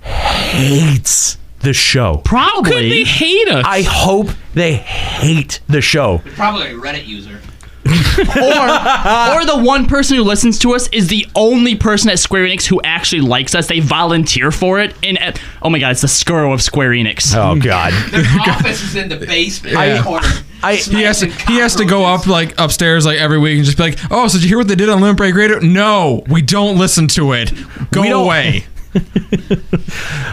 [0.00, 2.22] hates the show.
[2.24, 2.70] Probably.
[2.72, 3.64] Could they hate us?
[3.68, 6.22] I hope they hate the show.
[6.34, 7.40] Probably a Reddit user.
[7.86, 12.46] or, or the one person who listens to us is the only person at Square
[12.46, 13.68] Enix who actually likes us.
[13.68, 14.94] They volunteer for it.
[15.04, 15.32] And uh,
[15.62, 17.34] oh my god, it's the Skuro of Square Enix.
[17.36, 17.92] Oh god.
[18.10, 20.22] Their office is in the basement I- in the
[20.62, 23.76] he has to he has to go up like upstairs like every week and just
[23.76, 26.24] be like, "Oh, so did you hear what they did on Limit Break Radio?" No,
[26.28, 27.52] we don't listen to it.
[27.92, 28.10] Go We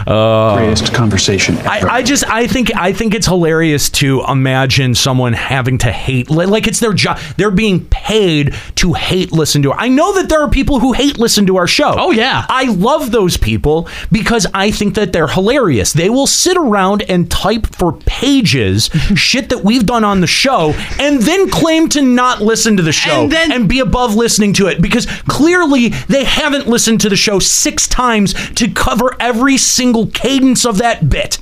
[0.06, 5.32] don't- Greatest conversation I, I just I think I think it's hilarious to imagine someone
[5.32, 7.18] having to hate like it's their job.
[7.36, 9.72] They're being paid to hate listen to.
[9.72, 11.94] I know that there are people who hate listen to our show.
[11.96, 12.44] Oh yeah.
[12.48, 15.92] I love those people because I think that they're hilarious.
[15.92, 18.84] They will sit around and type for pages
[19.14, 22.92] shit that we've done on the show and then claim to not listen to the
[22.92, 27.38] show and, be above listening to it because clearly they haven't listened to the show
[27.38, 31.38] six times to cover every single cadence of that bit.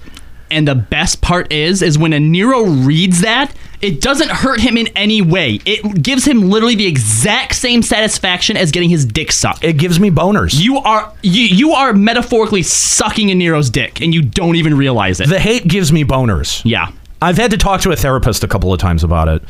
[0.50, 4.76] And the best part is, is when a Nero reads that, it doesn't hurt him
[4.76, 5.58] in any way.
[5.64, 9.64] It gives him literally the exact same satisfaction as getting his dick sucked.
[9.64, 10.62] It gives me boners.
[10.62, 15.20] You are you, you are metaphorically sucking a Nero's dick, and you don't even realize
[15.20, 15.28] it.
[15.28, 16.62] The hate gives me boners.
[16.64, 16.92] Yeah.
[17.20, 19.42] I've had to talk to a therapist a couple of times about it.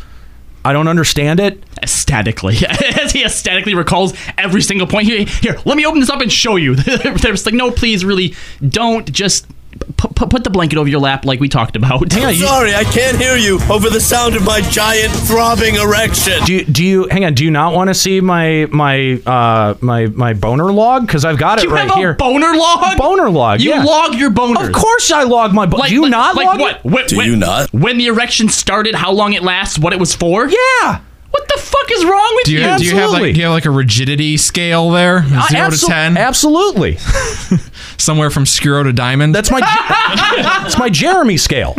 [0.64, 1.62] I don't understand it.
[1.82, 2.56] Ecstatically.
[2.66, 5.06] As he ecstatically recalls every single point.
[5.06, 6.74] Here, here, let me open this up and show you.
[6.76, 8.34] They're just like, no, please, really,
[8.66, 9.46] don't just
[9.96, 12.12] put, put, put the blanket over your lap like we talked about.
[12.14, 16.42] I'm sorry, I can't hear you over the sound of my giant throbbing erection.
[16.44, 17.34] Do you, do you hang on?
[17.34, 21.06] Do you not want to see my my uh my my boner log?
[21.06, 22.14] Because I've got it You right have a here.
[22.14, 22.96] boner log?
[22.98, 23.60] Boner log.
[23.60, 23.82] You yeah.
[23.82, 24.68] log your boners.
[24.68, 25.66] Of course, I log my.
[25.66, 26.76] Bo- Like, do you like- not like log what?
[26.76, 26.84] it?
[26.84, 27.72] When, Do when- you not?
[27.72, 30.48] When the erection started, how long it lasts, what it was for?
[30.48, 31.00] Yeah.
[31.32, 33.52] What the fuck is wrong with Do you, do you have like do you have
[33.52, 35.24] like a rigidity scale there?
[35.26, 36.16] Uh, Zero to abso- ten?
[36.16, 36.96] Absolutely.
[37.98, 39.34] Somewhere from Skuro to Diamond.
[39.34, 39.60] That's my
[40.36, 41.74] that's my Jeremy scale.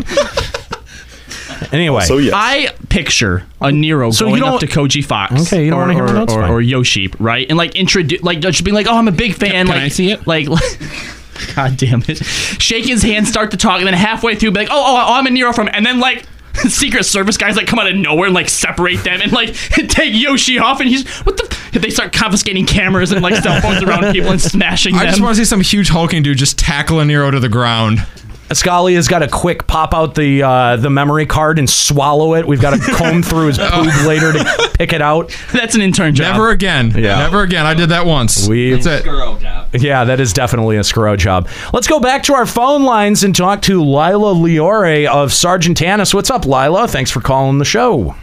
[1.71, 5.47] Anyway, I picture a Nero So you going don't- up to Koji Fox.
[5.53, 6.51] Okay, you don't or, wanna hear or, my notes, or, fine.
[6.51, 7.47] or Yoshi, right?
[7.47, 9.87] And like introduce, like just being like, "Oh, I'm a big fan." Can like, I
[9.87, 10.27] see it?
[10.27, 10.47] Like,
[11.55, 12.17] God damn it!
[12.25, 15.13] Shake his hand, start to talk, and then halfway through, be like, "Oh, oh, oh
[15.13, 16.25] I'm a Nero from," and then like.
[16.69, 19.53] Secret Service guys like come out of nowhere and like separate them and like
[19.87, 21.81] take Yoshi off and he's what the f-?
[21.81, 25.01] they start confiscating cameras and like cell phones around people and smashing them.
[25.01, 25.11] I them.
[25.11, 28.05] just want to see some huge hulking dude just tackle a Nero to the ground.
[28.51, 32.45] Scully has got to quick pop out the uh, the memory card and swallow it.
[32.47, 35.35] We've got to comb through his poop later to pick it out.
[35.51, 36.33] That's an intern job.
[36.33, 36.91] Never again.
[36.91, 37.19] Yeah.
[37.19, 37.65] Never again.
[37.65, 38.47] I did that once.
[38.47, 39.81] We, That's it.
[39.81, 41.47] Yeah, that is definitely a Skuro job.
[41.73, 46.13] Let's go back to our phone lines and talk to Lila Liore of Sargatanas.
[46.13, 46.87] What's up, Lila?
[46.87, 48.15] Thanks for calling the show.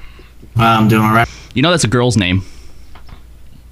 [0.56, 1.28] I'm doing all right.
[1.54, 2.42] You know that's a girl's name.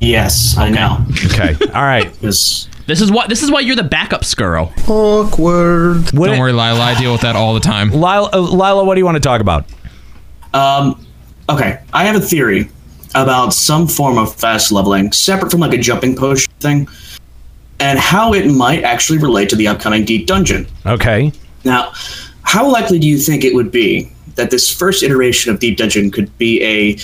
[0.00, 1.04] Yes, I know.
[1.26, 1.56] Okay.
[1.72, 2.12] All right.
[2.20, 4.72] This This is what this is why you're the backup Skuro.
[4.88, 6.06] Awkward.
[6.06, 6.80] Don't worry, Lila.
[6.80, 7.90] I deal with that all the time.
[7.92, 9.66] Lila, uh, Lila, what do you want to talk about?
[10.54, 11.06] Um,
[11.50, 12.70] okay, I have a theory
[13.14, 16.88] about some form of fast leveling, separate from like a jumping potion thing,
[17.78, 20.66] and how it might actually relate to the upcoming Deep Dungeon.
[20.86, 21.30] Okay.
[21.64, 21.92] Now,
[22.42, 26.10] how likely do you think it would be that this first iteration of Deep Dungeon
[26.10, 26.96] could be a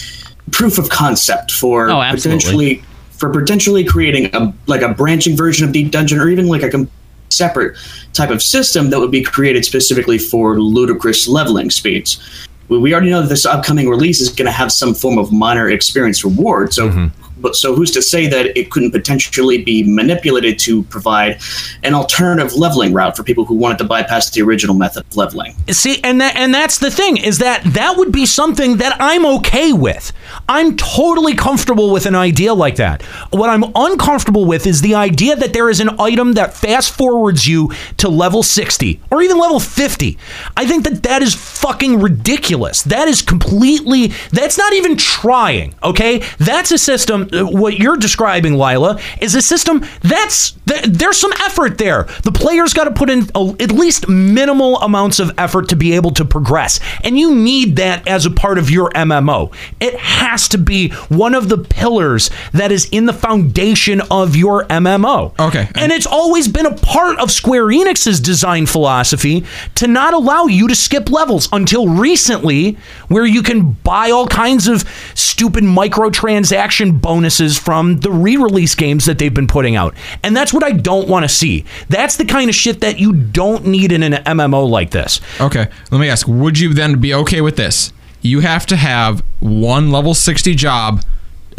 [0.51, 2.39] proof of concept for Oh, absolutely.
[2.77, 2.85] potentially
[3.19, 6.71] for potentially creating a like a branching version of Deep Dungeon or even like a
[6.71, 6.91] com-
[7.31, 7.77] separate
[8.13, 12.21] type of system that would be created specifically for ludicrous leveling speeds?
[12.69, 15.69] We already know that this upcoming release is going to have some form of minor
[15.69, 16.73] experience reward.
[16.73, 17.24] So, mm-hmm.
[17.45, 21.43] But so who's to say that it couldn't potentially be manipulated to provide
[21.83, 25.55] an alternative leveling route for people who wanted to bypass the original method of leveling?
[25.71, 29.27] See, and that and that's the thing is that that would be something that I'm
[29.27, 30.11] okay with.
[30.49, 33.03] I'm totally comfortable with an idea like that.
[33.31, 37.47] What I'm uncomfortable with is the idea that there is an item that fast forwards
[37.47, 40.17] you to level 60 or even level 50.
[40.57, 42.83] I think that that is fucking ridiculous.
[42.85, 46.23] That is completely that's not even trying, okay?
[46.39, 51.79] That's a system what you're describing Lila is a system that's th- there's some effort
[51.79, 52.05] there.
[52.23, 55.95] The player's got to put in a, at least minimal amounts of effort to be
[55.95, 56.81] able to progress.
[57.03, 59.53] And you need that as a part of your MMO.
[59.81, 64.65] It has to be one of the pillars that is in the foundation of your
[64.65, 65.39] MMO.
[65.39, 65.69] Okay.
[65.75, 69.45] And it's always been a part of Square Enix's design philosophy
[69.77, 72.79] to not allow you to skip levels until recently,
[73.09, 74.85] where you can buy all kinds of
[75.15, 77.24] stupid microtransaction bonuses
[77.59, 79.95] from the re release games that they've been putting out.
[80.23, 81.65] And that's what I don't want to see.
[81.89, 85.21] That's the kind of shit that you don't need in an MMO like this.
[85.41, 87.93] Okay, let me ask: Would you then be okay with this?
[88.21, 91.03] You have to have one level sixty job,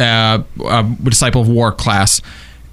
[0.00, 2.20] uh, uh disciple of war class,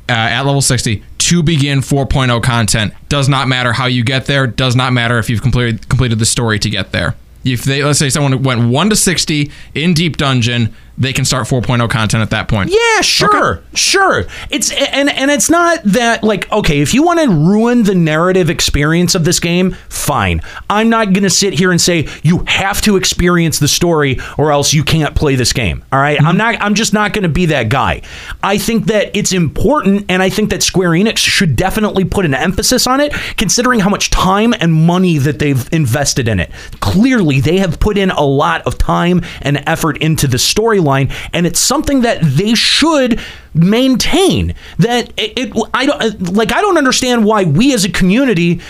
[0.09, 2.93] uh, at level sixty to begin 4.0 content.
[3.07, 4.45] Does not matter how you get there.
[4.45, 7.15] Does not matter if you've completed completed the story to get there.
[7.45, 11.47] If they let's say someone went one to sixty in deep dungeon, they can start
[11.47, 12.71] 4.0 content at that point.
[12.71, 14.25] Yeah, sure, sure.
[14.49, 18.49] It's and and it's not that like okay, if you want to ruin the narrative
[18.49, 20.41] experience of this game, fine.
[20.69, 24.51] I'm not going to sit here and say you have to experience the story or
[24.51, 25.83] else you can't play this game.
[25.91, 26.17] All right?
[26.17, 26.27] Mm-hmm.
[26.27, 28.01] I'm not I'm just not going to be that guy.
[28.43, 32.33] I think that it's important and I think that Square Enix should definitely put an
[32.33, 36.51] emphasis on it considering how much time and money that they've invested in it.
[36.79, 40.37] Clearly, they have put in a lot of time and effort into the
[40.83, 43.19] storyline and it's something that they should
[43.53, 44.55] maintain.
[44.79, 48.61] That it, it I don't uh, like I don't understand why we as a community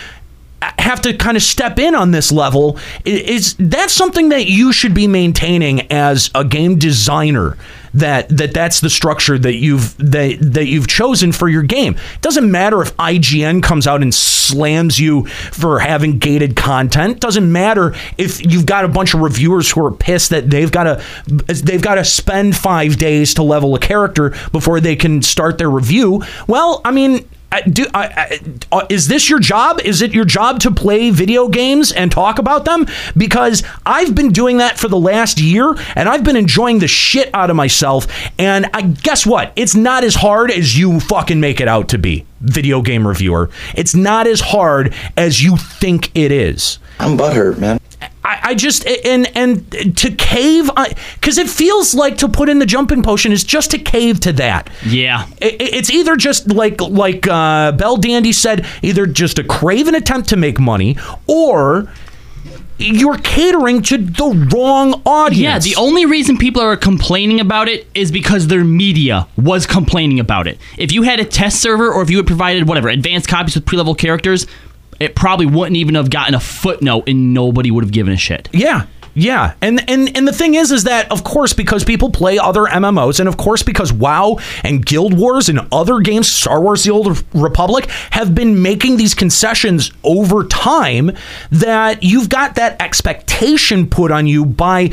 [0.78, 2.78] have to kind of step in on this level.
[3.04, 7.56] Is that's something that you should be maintaining as a game designer
[7.94, 11.94] that that that's the structure that you've that that you've chosen for your game.
[11.94, 17.16] It doesn't matter if IGN comes out and slams you for having gated content.
[17.16, 20.70] It Doesn't matter if you've got a bunch of reviewers who are pissed that they've
[20.70, 25.22] got to they've got to spend 5 days to level a character before they can
[25.22, 26.22] start their review.
[26.46, 27.28] Well, I mean,
[27.62, 28.40] do I, I,
[28.72, 29.80] uh, is this your job?
[29.80, 32.86] Is it your job to play video games and talk about them?
[33.16, 37.30] Because I've been doing that for the last year, and I've been enjoying the shit
[37.34, 38.06] out of myself.
[38.38, 39.52] And I guess what?
[39.56, 43.50] It's not as hard as you fucking make it out to be, video game reviewer.
[43.74, 46.78] It's not as hard as you think it is.
[46.98, 47.80] I'm butthurt, man.
[48.24, 50.70] I, I just and and to cave
[51.14, 54.32] because it feels like to put in the jumping potion is just to cave to
[54.34, 54.70] that.
[54.86, 59.94] Yeah, It- it's either just like like uh, Bell Dandy said, either just a craven
[59.94, 60.96] attempt to make money,
[61.26, 61.92] or
[62.76, 65.38] you're catering to the wrong audience.
[65.66, 70.18] Yeah, the only reason people are complaining about it is because their media was complaining
[70.18, 70.58] about it.
[70.76, 73.64] If you had a test server or if you had provided whatever advanced copies with
[73.64, 74.46] pre-level characters,
[75.04, 78.48] it probably wouldn't even have gotten a footnote and nobody would have given a shit.
[78.52, 78.86] Yeah.
[79.16, 82.62] Yeah, and and and the thing is, is that of course because people play other
[82.62, 86.90] MMOs, and of course because WoW and Guild Wars and other games, Star Wars: The
[86.90, 91.12] Old Republic, have been making these concessions over time,
[91.52, 94.90] that you've got that expectation put on you by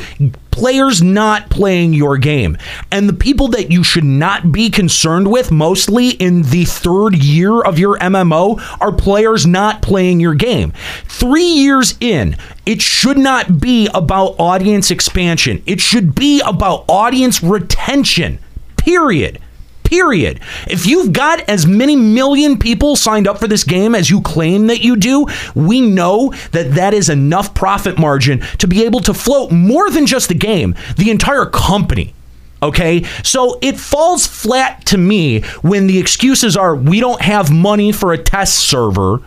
[0.52, 2.56] players not playing your game.
[2.90, 7.60] And the people that you should not be concerned with mostly in the third year
[7.60, 10.72] of your MMO are players not playing your game.
[11.06, 15.62] 3 years in, it should not be about audience expansion.
[15.66, 18.38] It should be about audience retention.
[18.76, 19.40] Period.
[19.92, 20.40] Period.
[20.68, 24.68] If you've got as many million people signed up for this game as you claim
[24.68, 29.12] that you do, we know that that is enough profit margin to be able to
[29.12, 32.14] float more than just the game, the entire company.
[32.62, 37.90] Okay, so it falls flat to me when the excuses are we don't have money
[37.90, 39.20] for a test server,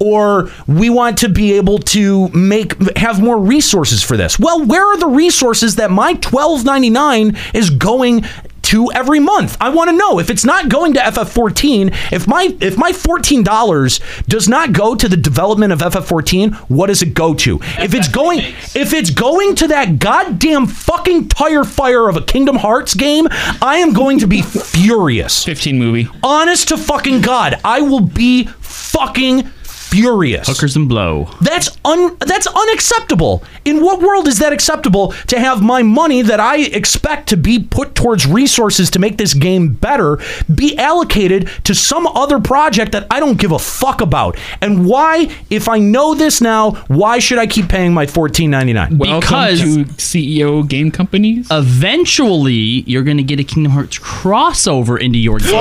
[0.00, 4.40] or we want to be able to make have more resources for this.
[4.40, 8.24] Well, where are the resources that my twelve ninety nine is going
[8.62, 9.56] to every month.
[9.60, 14.26] I want to know if it's not going to FF14, if my if my $14
[14.26, 17.60] does not go to the development of FF14, what does it go to?
[17.78, 22.56] If it's going if it's going to that goddamn fucking tire fire of a Kingdom
[22.56, 23.28] Hearts game,
[23.62, 25.44] I am going to be furious.
[25.44, 26.08] 15 movie.
[26.22, 29.50] Honest to fucking god, I will be fucking
[29.90, 30.46] furious.
[30.48, 31.28] Hookers and blow.
[31.40, 33.42] That's un that's unacceptable.
[33.64, 37.58] In what world is that acceptable to have my money that I expect to be
[37.58, 40.18] put towards resources to make this game better
[40.54, 44.38] be allocated to some other project that I don't give a fuck about?
[44.60, 48.72] And why, if I know this now, why should I keep paying my fourteen ninety
[48.72, 48.96] nine?
[48.96, 51.48] Because- to CEO game companies.
[51.50, 55.50] Eventually, you're going to get a Kingdom Hearts crossover into your game.
[55.54, 55.58] Oh,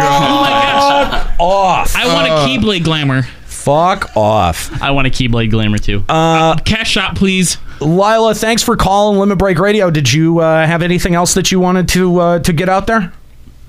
[0.00, 1.36] oh my gosh.
[1.40, 1.96] Off.
[1.96, 3.22] I want a uh, Keyblade glamour.
[3.44, 4.82] Fuck off.
[4.82, 6.04] I want a Keyblade glamour too.
[6.08, 7.58] Uh, Cash shot, please.
[7.80, 9.90] Lila, thanks for calling Limit Break Radio.
[9.90, 13.12] Did you uh, have anything else that you wanted to uh, to get out there?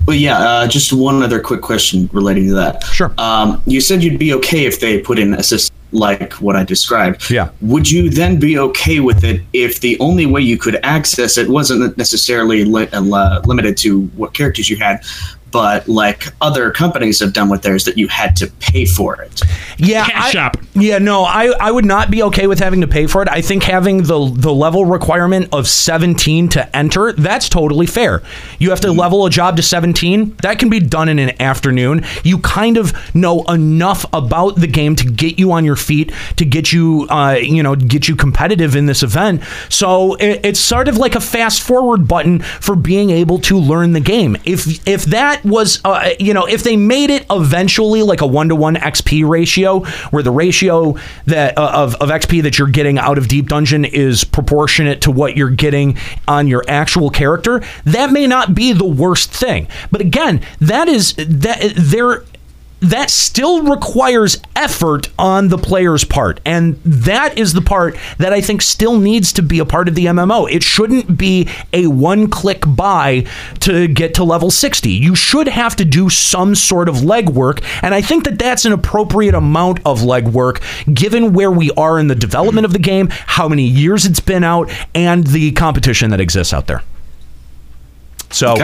[0.06, 2.82] Well, yeah, uh, just one other quick question relating to that.
[2.84, 3.12] Sure.
[3.18, 7.30] Um, you said you'd be okay if they put in assist like what I described.
[7.30, 7.50] Yeah.
[7.60, 11.48] Would you then be okay with it if the only way you could access it
[11.48, 15.04] wasn't necessarily li- uh, limited to what characters you had,
[15.50, 19.42] but like other companies have done with theirs that you had to pay for it?
[19.78, 23.06] Yeah, Cash I, Yeah, no, I, I would not be okay with having to pay
[23.06, 23.28] for it.
[23.28, 28.22] I think having the the level requirement of 17 to enter, that's totally fair.
[28.58, 30.36] You have to level a job to 17.
[30.42, 32.04] That can be done in an afternoon.
[32.24, 36.44] You kind of know enough about the game to get you on your feet, to
[36.44, 39.42] get you uh, you know, get you competitive in this event.
[39.68, 43.92] So it, it's sort of like a fast forward button for being able to learn
[43.92, 44.36] the game.
[44.44, 48.48] If if that was uh, you know, if they made it eventually like a 1
[48.48, 49.80] to 1 XP ratio
[50.10, 50.96] where the ratio
[51.26, 55.10] that uh, of, of XP that you're getting out of Deep Dungeon is proportionate to
[55.10, 55.98] what you're getting
[56.28, 59.68] on your actual character, that may not be the worst thing.
[59.90, 62.24] But again, that is that there
[62.80, 66.40] that still requires effort on the player's part.
[66.44, 69.94] And that is the part that I think still needs to be a part of
[69.94, 70.50] the MMO.
[70.50, 73.26] It shouldn't be a one click buy
[73.60, 74.90] to get to level 60.
[74.90, 77.62] You should have to do some sort of legwork.
[77.82, 80.62] And I think that that's an appropriate amount of legwork
[80.92, 84.44] given where we are in the development of the game, how many years it's been
[84.44, 86.82] out, and the competition that exists out there.
[88.32, 88.54] So,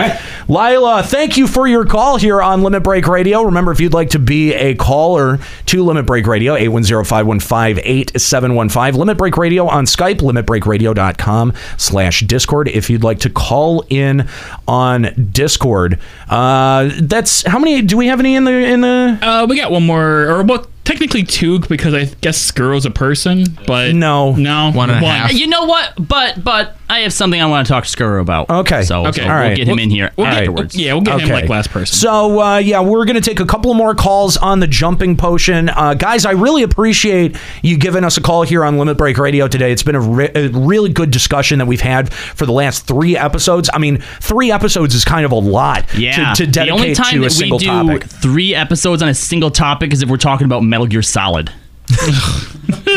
[0.49, 3.43] Lila, thank you for your call here on Limit Break Radio.
[3.43, 8.95] Remember, if you'd like to be a caller to Limit Break Radio, 810-515-8715.
[8.95, 12.69] Limit Break Radio on Skype, limitbreakradio.com slash Discord.
[12.69, 14.29] If you'd like to call in
[14.69, 15.99] on Discord,
[16.29, 19.71] uh, that's how many do we have any in the in the Uh, we got
[19.71, 24.71] one more, or well, technically two, because I guess Skuro's a person, but no, no,
[24.73, 25.33] one and a half.
[25.35, 25.93] You know what?
[25.99, 28.49] But but I have something I want to talk to Skuro about.
[28.49, 28.83] Okay.
[28.85, 29.21] So, Okay.
[29.21, 29.57] so All we'll right.
[29.57, 30.77] get him We'll- in here we'll get- afterwards.
[30.77, 31.95] yeah, we'll get him like last person.
[31.97, 35.95] So uh, yeah, we're gonna take a couple more calls on the jumping potion, uh,
[35.95, 36.25] guys.
[36.25, 39.73] I really appreciate you giving us a call here on Limit Break Radio today.
[39.73, 43.17] It's been a, re- a really good discussion that we've had for the last three
[43.17, 43.69] episodes.
[43.75, 46.35] I mean, three episodes is kind of a lot Yeah.
[46.35, 48.05] to, to the only dedicate time to a that we single do topic.
[48.05, 51.51] three episodes on a single topic is if we're talking about Metal Gear Solid.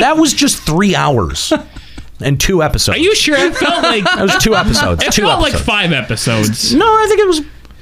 [0.02, 1.54] that was just three hours
[2.20, 2.98] and two episodes.
[2.98, 3.38] Are you sure?
[3.38, 5.02] It felt like that was two episodes.
[5.02, 5.66] It two felt episodes.
[5.66, 6.76] like five episodes.
[6.76, 7.42] No, I think it was.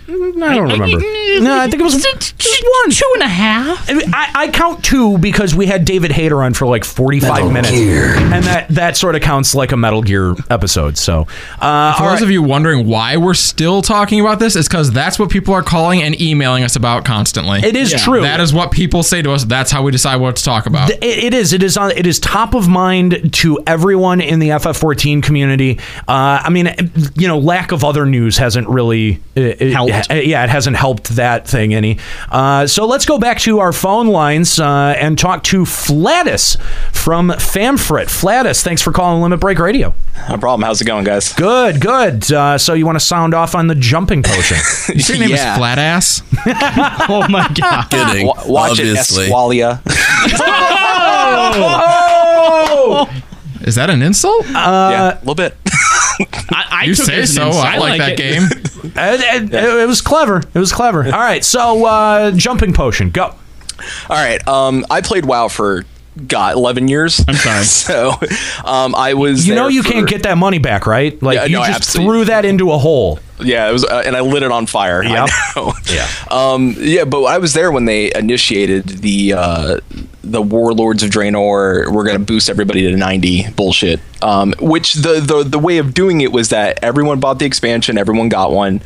[0.10, 1.00] I don't remember.
[1.44, 2.92] No, I think it was just one.
[2.92, 3.90] Two and a half.
[3.90, 7.72] I, I count two because we had David Hayter on for like 45 Metal minutes.
[7.72, 8.16] Gear.
[8.16, 10.98] And that, that sort of counts like a Metal Gear episode.
[10.98, 11.28] So,
[11.60, 12.22] uh, For all those right.
[12.24, 15.62] of you wondering why we're still talking about this, is because that's what people are
[15.62, 17.60] calling and emailing us about constantly.
[17.60, 18.22] It is true.
[18.22, 19.44] That is what people say to us.
[19.44, 20.88] That's how we decide what to talk about.
[20.88, 21.52] Th- It, it is.
[21.54, 21.92] It is on.
[21.92, 25.80] It is top of mind to everyone in the FF14 community.
[26.08, 26.70] Uh, I mean,
[27.16, 29.92] you know, lack of other news hasn't really helped.
[30.10, 32.00] Yeah, it hasn't helped that thing any.
[32.30, 36.58] Uh, so let's go back to our phone lines uh, and talk to Flatus
[36.92, 38.06] from Famfrit.
[38.10, 39.94] Flatus, thanks for calling Limit Break Radio.
[40.30, 40.62] No problem.
[40.64, 41.34] How's it going, guys?
[41.34, 42.32] Good, good.
[42.32, 44.58] Uh, so you want to sound off on the jumping potion?
[44.96, 45.52] Your name Yeah.
[45.54, 46.22] is Flat Ass.
[47.10, 47.88] oh my god!
[47.90, 49.26] Kidding, Wa- watch obviously.
[49.26, 49.82] it, Escalia.
[51.90, 53.10] Oh!
[53.62, 54.46] Is that an insult?
[54.48, 55.56] yeah, a little bit.
[56.20, 57.48] I, I you took say it as an so.
[57.48, 57.66] insult.
[57.66, 58.18] I like, that it.
[58.18, 58.44] game.
[58.96, 60.38] it, it- it was clever.
[60.54, 61.04] It was clever.
[61.06, 63.26] All right, so uh, jumping potion, go.
[63.26, 63.36] All
[64.10, 64.46] right.
[64.48, 65.86] Um, I played WoW for
[66.28, 67.24] God, eleven years.
[67.28, 67.64] I'm sorry.
[67.66, 68.12] so,
[68.66, 69.48] um, I was.
[69.48, 71.22] You know you for- can't get that money back, right?
[71.22, 72.12] Like Yeah, you no, just absolutely.
[72.20, 73.20] threw that into a hole.
[73.40, 75.04] Yeah, it was, uh, and I lit it on fire.
[75.04, 75.28] Know.
[75.94, 76.08] Yeah.
[76.30, 79.80] Um, yeah, but I was there when they initiated the uh,
[80.24, 81.92] the warlords of Draenor.
[81.92, 84.00] We're going to boost everybody to ninety bullshit.
[84.22, 87.98] Um, which the, the the way of doing it was that everyone bought the expansion,
[87.98, 88.82] everyone got one.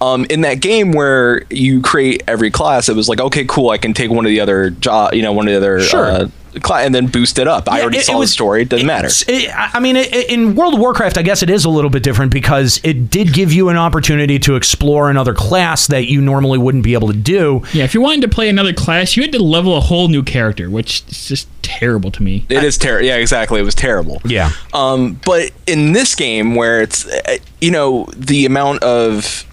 [0.00, 3.78] Um, in that game where you create every class, it was like, okay, cool, I
[3.78, 6.04] can take one of the other job, you know, one of the other Sure.
[6.10, 6.28] uh,
[6.70, 7.70] and then boost it up.
[7.70, 8.62] I already it- saw it was- the story.
[8.62, 9.08] It doesn't matter.
[9.28, 11.90] It- I I mean, it, in World of Warcraft, I guess it is a little
[11.90, 16.20] bit different because it did give you an opportunity to explore another class that you
[16.20, 17.62] normally wouldn't be able to do.
[17.72, 20.22] Yeah, if you wanted to play another class, you had to level a whole new
[20.22, 22.44] character, which is just terrible to me.
[22.48, 23.06] It is terrible.
[23.06, 23.60] Yeah, exactly.
[23.60, 24.20] It was terrible.
[24.24, 24.50] Yeah.
[24.74, 29.44] Um, but in this game, where it's uh, you know the amount of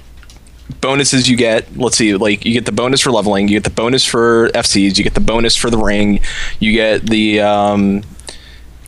[0.82, 3.70] bonuses you get, let's see, like you get the bonus for leveling, you get the
[3.70, 6.20] bonus for FCs, you get the bonus for the ring,
[6.60, 8.02] you get the um,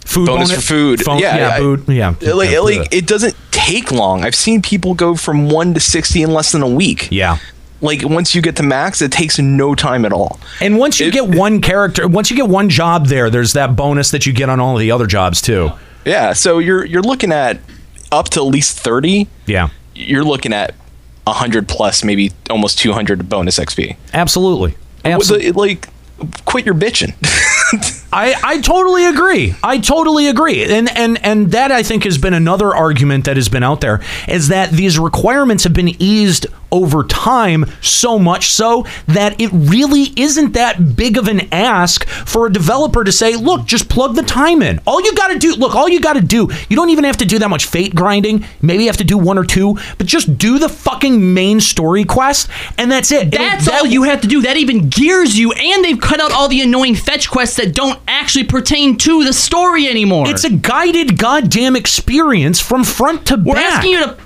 [0.06, 1.02] Food bonus bonus- for food.
[1.04, 2.14] phone- yeah, yeah, I- food- yeah.
[2.34, 4.26] Like, Yeah, like it doesn't take long.
[4.26, 7.08] I've seen people go from one to sixty in less than a week.
[7.12, 7.38] Yeah.
[7.82, 10.40] Like once you get to max, it takes no time at all.
[10.60, 14.12] And once you get one character, once you get one job there, there's that bonus
[14.12, 15.72] that you get on all of the other jobs too.
[16.06, 17.60] Yeah, so you're you're looking at
[18.12, 19.28] up to at least thirty.
[19.46, 20.76] Yeah, you're looking at
[21.28, 23.96] hundred plus, maybe almost two hundred bonus XP.
[24.14, 24.76] Absolutely,
[25.06, 25.52] Absolutely.
[25.52, 25.88] Like,
[26.46, 27.14] quit your bitching.
[28.14, 29.56] I, I totally agree.
[29.64, 30.64] I totally agree.
[30.64, 34.02] And and and that I think has been another argument that has been out there
[34.28, 40.14] is that these requirements have been eased over time so much so that it really
[40.16, 44.24] isn't that big of an ask for a developer to say, "Look, just plug the
[44.24, 46.90] time in." All you got to do, look, all you got to do, you don't
[46.90, 48.46] even have to do that much fate grinding.
[48.62, 52.04] Maybe you have to do one or two, but just do the fucking main story
[52.06, 53.28] quest and that's it.
[53.34, 54.42] It'll- That's that all you have to do.
[54.42, 58.00] That even gears you, and they've cut out all the annoying fetch quests that don't
[58.08, 60.30] actually pertain to the story anymore.
[60.30, 63.46] It's a guided goddamn experience from front to back.
[63.46, 64.18] We're asking you to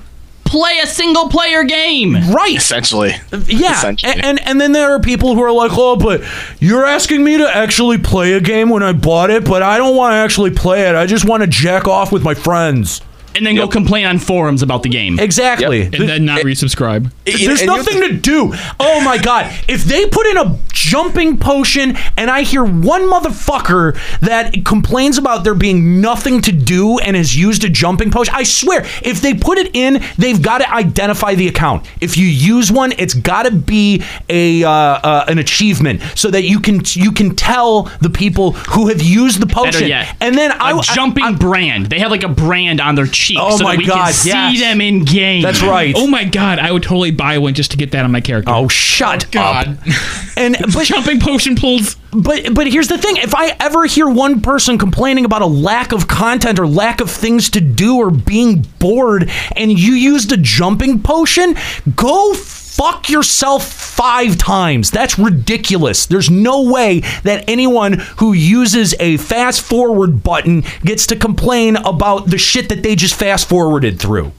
[0.45, 2.14] play a single player game.
[2.31, 2.56] Right.
[2.56, 3.11] Essentially.
[3.31, 4.14] Uh, yeah, Essentially.
[4.14, 6.22] and, and and then there are people who are like, "Oh, but
[6.60, 9.95] you're asking me to actually play a game when I bought it, but I don't
[9.95, 10.95] want to actually play it.
[10.95, 13.02] I just want to jack off with my friends."
[13.36, 15.20] And then go complain on forums about the game.
[15.20, 15.84] Exactly.
[15.84, 17.12] And then not resubscribe.
[17.26, 18.53] There's nothing to do.
[18.80, 19.53] Oh my god!
[19.68, 25.44] If they put in a jumping potion, and I hear one motherfucker that complains about
[25.44, 29.34] there being nothing to do and has used a jumping potion, I swear, if they
[29.34, 31.88] put it in, they've got to identify the account.
[32.02, 36.44] If you use one, it's got to be a uh, uh, an achievement so that
[36.44, 39.72] you can you can tell the people who have used the potion.
[39.72, 41.88] Better yet, and then I a jumping brand.
[41.88, 44.14] They have like a brand on their cheek Oh so my that we God, can
[44.14, 45.41] see them in game.
[45.41, 45.93] That's right.
[45.97, 48.52] Oh my god, I would totally buy one just to get that on my character.
[48.53, 49.80] Oh, shut god.
[50.38, 51.95] And but jumping potion pulls.
[52.11, 55.93] But but here's the thing: if I ever hear one person complaining about a lack
[55.93, 60.38] of content or lack of things to do or being bored, and you used a
[60.38, 61.56] jumping potion,
[61.95, 62.34] go
[62.76, 64.91] fuck yourself five times.
[64.91, 66.06] That's ridiculous.
[66.06, 72.30] There's no way that anyone who uses a fast forward button gets to complain about
[72.30, 74.34] the shit that they just fast forwarded through.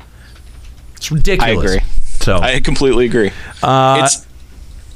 [0.96, 1.70] It's ridiculous.
[1.70, 1.86] I agree.
[2.20, 3.30] So I completely agree.
[3.62, 4.26] Uh, it's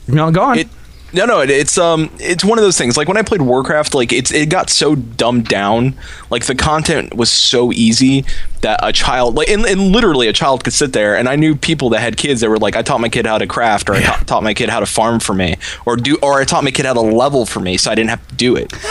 [0.07, 0.59] no, go on.
[0.59, 0.69] It,
[1.13, 2.97] no, no, it, it's um, it's one of those things.
[2.97, 5.95] Like when I played Warcraft, like it's it got so dumbed down.
[6.31, 8.25] Like the content was so easy
[8.61, 11.17] that a child, like, and, and literally a child could sit there.
[11.17, 13.39] And I knew people that had kids that were like, I taught my kid how
[13.39, 15.57] to craft, or I ta- taught my kid how to farm for me,
[15.87, 18.11] or do, or I taught my kid how to level for me, so I didn't
[18.11, 18.73] have to do it.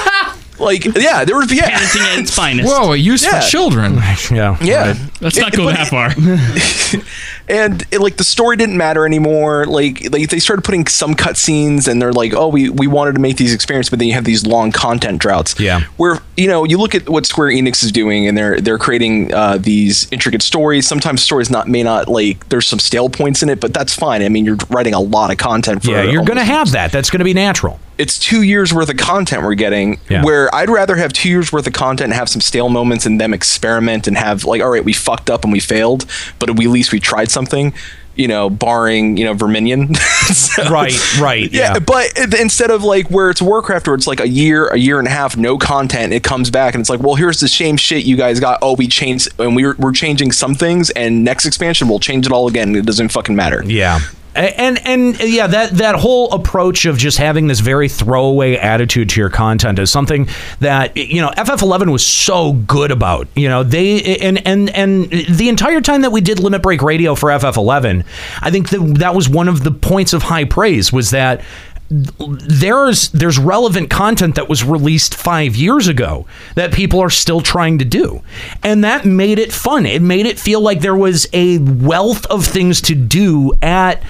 [0.60, 2.68] like, yeah, there was yeah, Parenting at its finest.
[2.74, 3.40] Whoa, a use Yeah.
[3.40, 4.00] for children.
[4.32, 4.58] Yeah.
[4.62, 4.96] Yeah.
[5.22, 6.10] Let's not It- go but that far.
[7.50, 9.66] and it, like the story didn't matter anymore.
[9.66, 13.20] Like like they started putting some cutscenes, and they're like, oh, we we wanted to
[13.22, 15.60] make these experiences, but then you have these long content droughts.
[15.60, 15.82] Yeah.
[15.98, 19.34] Where you know you look at what Square Enix is doing, and they're they're creating
[19.34, 20.88] uh, these intricate stories.
[20.88, 24.22] Sometimes stories not may not like there's some stale points in it, but that's fine.
[24.22, 25.84] I mean, you're writing a lot of content.
[25.84, 26.92] for yeah, you're going to have that.
[26.92, 27.80] That's going to be natural.
[28.00, 30.24] It's two years worth of content we're getting Yeah.
[30.24, 33.22] where i'd rather have two years worth of content and have some stale moments and
[33.22, 36.06] them experiment and have like all right we fucked up and we failed
[36.40, 37.74] but we, at least we tried something
[38.16, 39.94] you know barring you know verminion
[40.30, 41.80] So- Right, right, yeah.
[41.80, 42.08] but
[42.40, 45.12] instead of like where it's warcraft where it's like a year a year and a
[45.12, 48.16] half no content it comes back and it's like well here's the same shit you
[48.18, 52.00] guys got oh we changed and we're, we're changing some things and next expansion we'll
[52.00, 54.00] change it all again it doesn't fucking matter Yeah.
[54.36, 59.20] And and yeah, that that whole approach of just having this very throwaway attitude to
[59.20, 60.28] your content is something
[60.60, 63.28] that you know FF11 was so good about.
[63.36, 67.16] You know they and and and the entire time that we did Limit Break Radio
[67.16, 68.06] for FF11,
[68.42, 71.42] I think that that was one of the points of high praise was that
[71.90, 77.80] there's there's relevant content that was released five years ago that people are still trying
[77.80, 78.22] to do.
[78.64, 79.86] And that made it fun.
[79.86, 84.04] It made it feel like there was a wealth of things to do at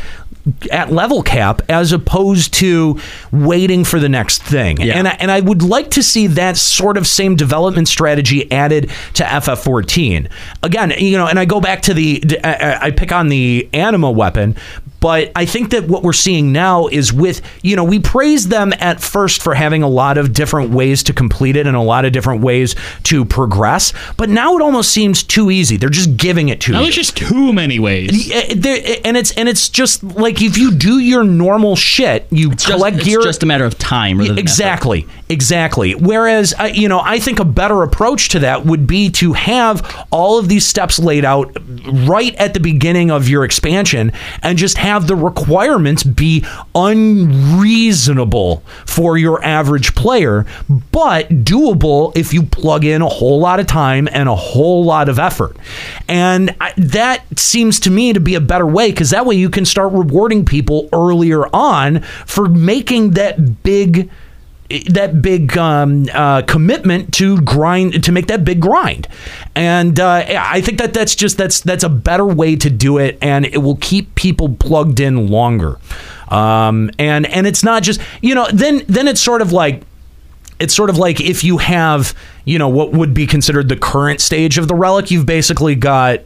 [0.71, 2.99] at level cap as opposed to
[3.31, 4.81] waiting for the next thing.
[4.97, 8.89] And I, and I would like to see that sort of same development strategy added
[9.15, 10.29] to FF14
[10.63, 14.55] again you know and I go back to the I pick on the anima weapon
[14.99, 18.73] But I think that what we're seeing now is with, you know, we praised them
[18.79, 22.03] at first for having a lot of different ways to complete it and a lot
[22.05, 23.93] of different ways to progress.
[24.17, 25.77] But now it almost seems too easy.
[25.77, 26.85] They're just giving it to Now you.
[26.85, 28.29] there's just too many ways.
[28.31, 33.05] And it's and it's just like if you do your normal shit, you collect it's
[33.05, 33.21] gear.
[33.21, 34.17] just a matter of time.
[34.17, 35.93] Rather than exactly, exactly.
[35.95, 40.07] Whereas, uh, you know, I think a better approach to that would be to have
[40.11, 41.55] all of these steps laid out
[42.07, 44.11] right at the beginning of your expansion,
[44.41, 46.43] and just have the requirements be
[46.73, 50.45] unreasonable for your average player,
[50.91, 55.09] but doable if you plug in a whole lot of time and a whole lot
[55.09, 55.55] of effort.
[56.07, 59.49] And I, that seems to me to be a better way because that way you
[59.49, 64.09] can start rewarding people earlier on for making that big
[64.89, 69.07] that big um, uh, commitment to grind to make that big grind.
[69.55, 73.17] And uh, i think that that's just that's that's a better way to do it
[73.21, 75.77] and it will keep people plugged in longer.
[76.29, 79.81] Um, and and it's not just you know then then it's sort of like
[80.59, 82.13] it's sort of like if you have
[82.45, 86.19] you know what would be considered the current stage of the relic you've basically got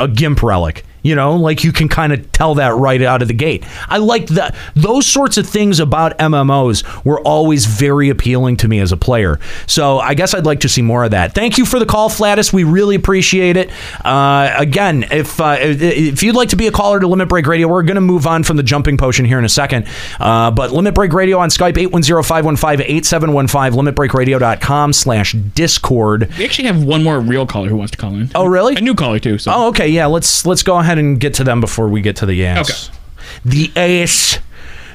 [0.00, 3.28] a gimp relic you know like you can kind of tell that right out of
[3.28, 8.56] the gate i like that those sorts of things about mmos were always very appealing
[8.56, 11.34] to me as a player so i guess i'd like to see more of that
[11.34, 13.70] thank you for the call flatus we really appreciate it
[14.04, 17.66] uh, again if uh, if you'd like to be a caller to limit break radio
[17.68, 19.86] we're going to move on from the jumping potion here in a second
[20.20, 27.02] uh, but limit break radio on skype 810-515-8715 limitbreakradio.com slash discord We actually have one
[27.02, 28.30] more real caller who wants to call in.
[28.34, 28.76] Oh, really?
[28.76, 29.38] A new caller too.
[29.38, 29.52] So.
[29.54, 29.88] Oh, okay.
[29.88, 32.88] Yeah, let's let's go ahead and get to them before we get to the ass.
[32.90, 32.98] Okay.
[33.44, 34.38] The ass,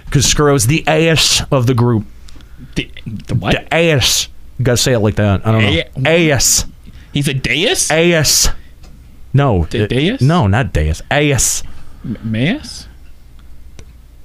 [0.05, 2.05] because Skuro's the ass of the group.
[2.75, 3.53] The, the what?
[3.53, 4.29] The ass.
[4.57, 5.45] You gotta say it like that.
[5.45, 5.61] I don't
[6.03, 6.09] know.
[6.09, 6.65] Ass.
[7.13, 7.89] He's a deus.
[7.91, 8.49] Ass.
[9.33, 9.65] No.
[9.65, 10.21] The deus?
[10.21, 11.01] No, not deus.
[11.11, 11.63] Ass.
[12.05, 12.87] Maus?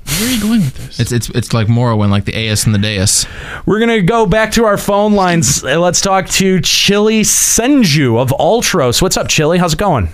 [0.04, 1.00] Where are you going with this?
[1.00, 3.24] It's it's it's like Morrowind, like the AS and the Deus.
[3.66, 5.64] We're gonna go back to our phone lines.
[5.64, 9.00] Uh, Let's talk to Chili Senju of Ultros.
[9.00, 9.58] What's up, Chili?
[9.58, 10.08] How's it going?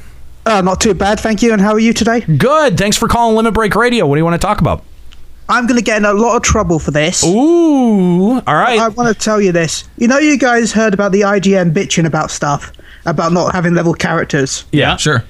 [0.49, 1.53] Uh, not too bad, thank you.
[1.53, 2.20] And how are you today?
[2.20, 2.79] Good.
[2.79, 4.07] Thanks for calling Limit Break Radio.
[4.07, 4.83] What do you want to talk about?
[5.51, 7.23] I'm going to get in a lot of trouble for this.
[7.25, 8.79] Ooh, all right.
[8.79, 9.89] I want to tell you this.
[9.99, 12.73] You know, you guys heard about the IGN bitching about stuff,
[13.05, 14.65] about not having level characters.
[14.73, 15.25] Yeah, sure.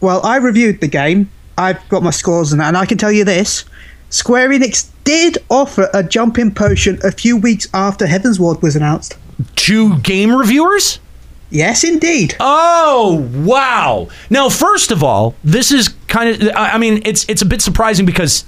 [0.00, 1.30] Well, I reviewed the game.
[1.58, 3.64] I've got my scores and that, and I can tell you this:
[4.10, 9.16] Square Enix did offer a jumping potion a few weeks after Heavensward was announced.
[9.56, 10.98] To game reviewers?
[11.52, 12.34] Yes, indeed.
[12.40, 14.08] Oh wow!
[14.30, 16.50] Now, first of all, this is kind of.
[16.56, 18.44] I mean, it's it's a bit surprising because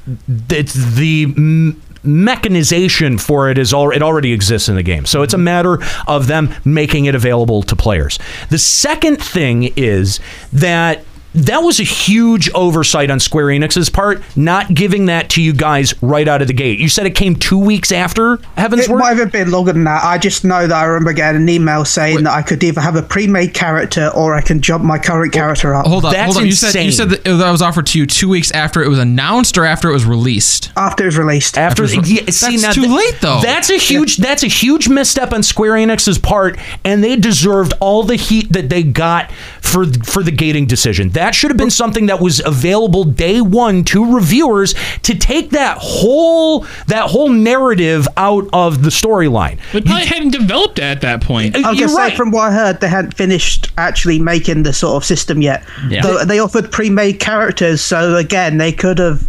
[0.49, 1.75] it's the.
[2.07, 5.79] mechanization for it is all it already exists in the game so it's a matter
[6.07, 8.19] of them making it available to players
[8.51, 10.21] the second thing is
[10.53, 11.03] that
[11.35, 15.95] that was a huge oversight on Square Enix's part, not giving that to you guys
[16.03, 16.79] right out of the gate.
[16.79, 18.99] You said it came two weeks after Heaven's It Word.
[18.99, 20.05] might have been longer than that.
[20.05, 22.97] I just know that I remember getting an email saying that I could either have
[22.97, 25.87] a pre-made character or I can jump my current character up.
[25.87, 26.47] Hold on, hold on.
[26.47, 28.99] You said you said that, that was offered to you two weeks after it was
[28.99, 30.71] announced or after it was released.
[30.77, 31.59] After it was released.
[31.59, 33.41] After, After it's- yeah, that's see, now too th- late though.
[33.43, 34.19] That's a huge.
[34.19, 38.69] That's a huge misstep on Square Enix's part, and they deserved all the heat that
[38.69, 41.09] they got for for the gating decision.
[41.11, 45.79] That should have been something that was available day one to reviewers to take that
[45.81, 49.59] whole that whole narrative out of the storyline.
[49.73, 51.55] But probably hadn't developed it at that point.
[51.55, 52.17] Uh, I was You're right.
[52.17, 55.65] from what I heard, they hadn't finished actually making the sort of system yet.
[55.89, 56.03] Yeah.
[56.03, 59.27] Though they offered pre-made characters, so again, they could have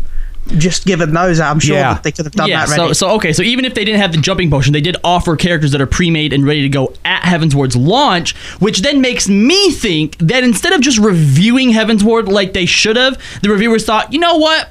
[0.57, 1.39] just given those.
[1.39, 1.93] I'm sure Yeah.
[1.95, 2.93] that they could have done yeah, that ready.
[2.93, 5.35] so so okay, so even if they didn't have the jumping potion, they did offer
[5.35, 9.71] characters that are pre-made and ready to go at Heavensward's launch, which then makes me
[9.71, 14.19] think that instead of just reviewing Heavensward like they should have, the reviewers thought, you
[14.19, 14.69] know what?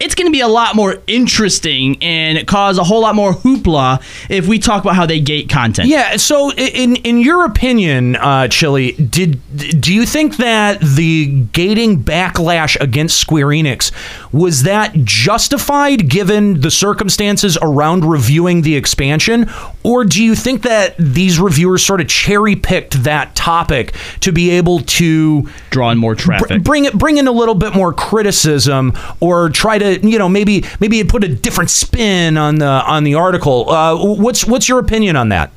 [0.00, 4.02] It's going to be a lot more interesting and cause a whole lot more hoopla
[4.28, 5.86] if we talk about how they gate content.
[5.88, 6.16] Yeah.
[6.16, 9.38] So, in in your opinion, uh, Chili, did
[9.80, 13.92] do you think that the gating backlash against Square Enix
[14.32, 19.50] was that justified given the circumstances around reviewing the expansion,
[19.82, 24.50] or do you think that these reviewers sort of cherry picked that topic to be
[24.50, 26.62] able to draw in more br- traffic?
[26.62, 30.64] bring it bring in a little bit more criticism, or try to you know maybe
[30.80, 33.68] maybe it put a different spin on the on the article?
[33.68, 35.50] Uh, what's what's your opinion on that?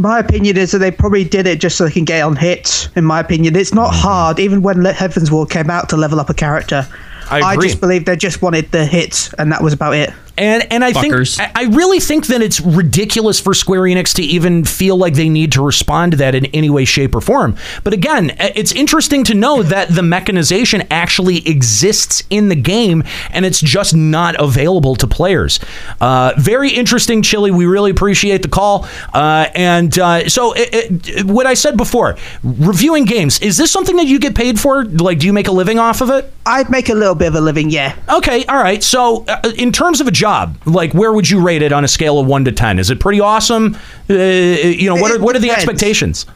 [0.00, 2.88] my opinion is that they probably did it just so they can get on hits.
[2.94, 4.00] In my opinion, it's not Mm-hmm.
[4.00, 6.86] hard, even when Heavensward came out, to level up a character.
[7.30, 7.68] I agree.
[7.68, 10.10] just believe they just wanted the hits, and that was about it.
[10.38, 11.36] And and I Fuckers.
[11.36, 15.14] think I I really think that it's ridiculous for Square Enix to even feel like
[15.14, 17.56] they need to respond to that in any way, shape, or form.
[17.82, 23.44] But again, it's interesting to know that the mechanization actually exists in the game, and
[23.44, 25.58] it's just not available to players.
[26.00, 27.50] Uh, very interesting, Chili.
[27.50, 28.86] We really appreciate the call.
[29.12, 33.96] Uh, and uh, so, it, it, what I said before, reviewing games is this something
[33.96, 34.84] that you get paid for?
[34.84, 36.32] Like, do you make a living off of it?
[36.46, 37.96] I'd make a little bit of a living, yeah.
[38.08, 38.82] Okay, all right.
[38.82, 40.27] So, uh, in terms of a job,
[40.66, 42.78] like where would you rate it on a scale of one to ten?
[42.78, 43.76] Is it pretty awesome?
[44.08, 46.26] Uh, you know, what are what are the expectations?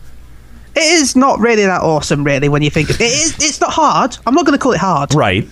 [0.75, 3.05] It is not really that awesome, really, when you think of it.
[3.05, 4.17] Is, it's not hard.
[4.27, 5.15] I'm not going to call it hard.
[5.15, 5.47] Right.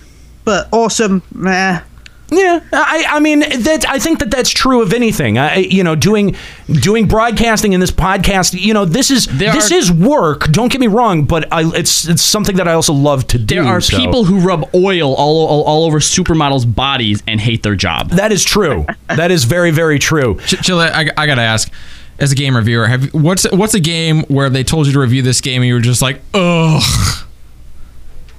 [0.45, 1.81] But awesome, meh.
[2.33, 5.37] Yeah, I, I mean that I think that that's true of anything.
[5.37, 6.35] I, you know, doing
[6.71, 8.57] doing broadcasting in this podcast.
[8.57, 10.49] You know, this is this are- is work.
[10.51, 13.55] Don't get me wrong, but I, it's it's something that I also love to do.
[13.55, 13.97] There are so.
[13.97, 18.11] people who rub oil all, all, all over supermodels' bodies and hate their job.
[18.11, 18.85] That is true.
[19.07, 20.39] that is very very true.
[20.45, 21.69] Ch- Chili, I, I gotta ask,
[22.17, 25.21] as a game reviewer, have what's what's a game where they told you to review
[25.21, 27.20] this game and you were just like, ugh.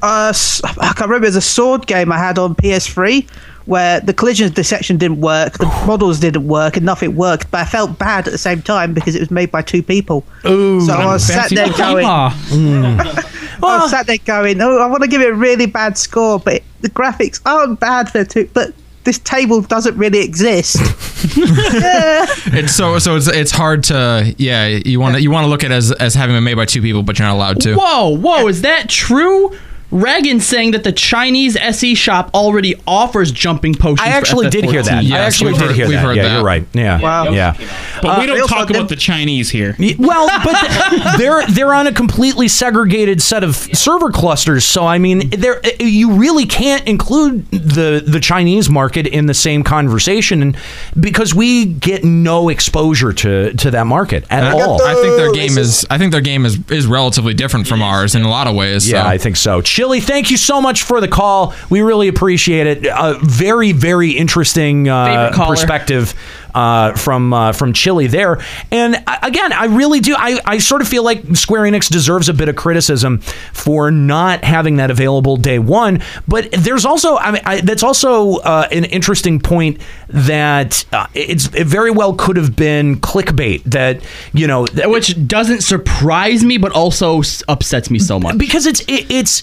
[0.03, 1.27] Uh, s- I can't remember.
[1.27, 3.27] It was a sword game I had on PS3
[3.67, 7.49] where the collision detection didn't work, the models didn't work, and nothing worked.
[7.53, 10.25] But I felt bad at the same time because it was made by two people.
[10.45, 12.05] Ooh, so I was sat there going.
[12.05, 13.29] Pokemon.
[13.65, 16.41] I was sat there going, "Oh, I want to give it a really bad score,
[16.41, 18.51] but the graphics aren't bad for two.
[18.53, 18.75] But
[19.05, 20.77] this table doesn't really exist."
[21.37, 22.27] yeah.
[22.47, 25.63] It's so so it's it's hard to yeah you want to you want to look
[25.63, 27.77] at it as as having been made by two people, but you're not allowed to.
[27.77, 29.57] Whoa, whoa, is that true?
[29.93, 34.01] Reagan's saying that the Chinese SE shop already offers jumping potions.
[34.01, 35.05] I actually for did hear that.
[35.05, 36.05] I actually we've did heard- hear we've that.
[36.05, 36.35] heard yeah, that.
[36.37, 36.67] you're right.
[36.73, 37.31] Yeah, Wow.
[37.31, 37.55] yeah.
[38.01, 39.77] But we Uh, don't they also talk did- about the Chinese here.
[39.99, 44.65] Well, but they're they're on a completely segregated set of server clusters.
[44.65, 49.63] So I mean, there you really can't include the the Chinese market in the same
[49.63, 50.57] conversation,
[50.99, 54.83] because we get no exposure to to that market at I, all.
[54.83, 58.15] I think their game is I think their game is is relatively different from ours
[58.15, 58.91] in a lot of ways.
[58.91, 59.09] Yeah, so.
[59.09, 59.61] I think so.
[59.83, 61.55] Chili, thank you so much for the call.
[61.69, 62.87] We really appreciate it.
[62.87, 66.15] A very, very interesting uh, perspective
[66.55, 68.41] uh, from uh, from Chili there.
[68.71, 70.15] And uh, again, I really do.
[70.17, 73.19] I, I sort of feel like Square Enix deserves a bit of criticism
[73.53, 76.01] for not having that available day one.
[76.29, 81.53] But there's also, I mean, I, that's also uh, an interesting point that uh, it's
[81.55, 83.65] it very well could have been clickbait.
[83.65, 84.01] That
[84.33, 88.39] you know, Which doesn't surprise me, but also upsets me so much.
[88.39, 89.43] because it's it, it's.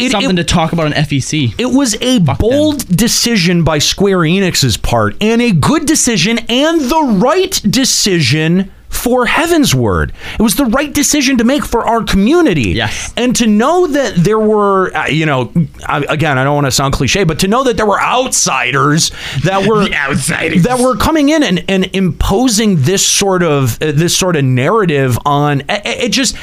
[0.00, 1.54] It, Something it- to talk about on FEC.
[1.58, 7.18] It was a bold decision by Square Enix's part, and a good decision, and the
[7.22, 10.10] right decision for Heavensward.
[10.38, 12.70] It was the right decision to make for our community.
[12.70, 13.14] Yes.
[13.16, 15.52] And to know that there were, uh, you know,
[15.86, 19.12] I, again, I don't want to sound cliche, but to know that there were outsiders
[19.44, 20.64] that were outsiders.
[20.64, 25.16] that were coming in and, and imposing this sort of uh, this sort of narrative
[25.24, 26.36] on it, it just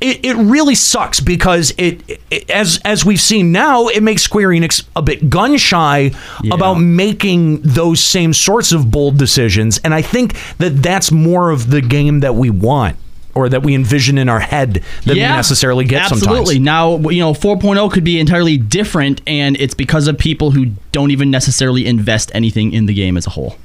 [0.00, 4.50] it, it really sucks because it, it as as we've seen now it makes Square
[4.50, 6.12] Enix a bit gun shy
[6.50, 11.70] about making those same sorts of bold decisions and I think that that's more of
[11.70, 12.96] the game that we want
[13.34, 16.22] or that we envision in our head than we necessarily get sometimes.
[16.22, 16.54] absolutely.
[16.56, 17.04] sometimes.
[17.04, 21.12] Now, you know, 4.0 could be entirely different, and it's because of people who don't
[21.12, 23.56] even necessarily invest anything in the game as a whole.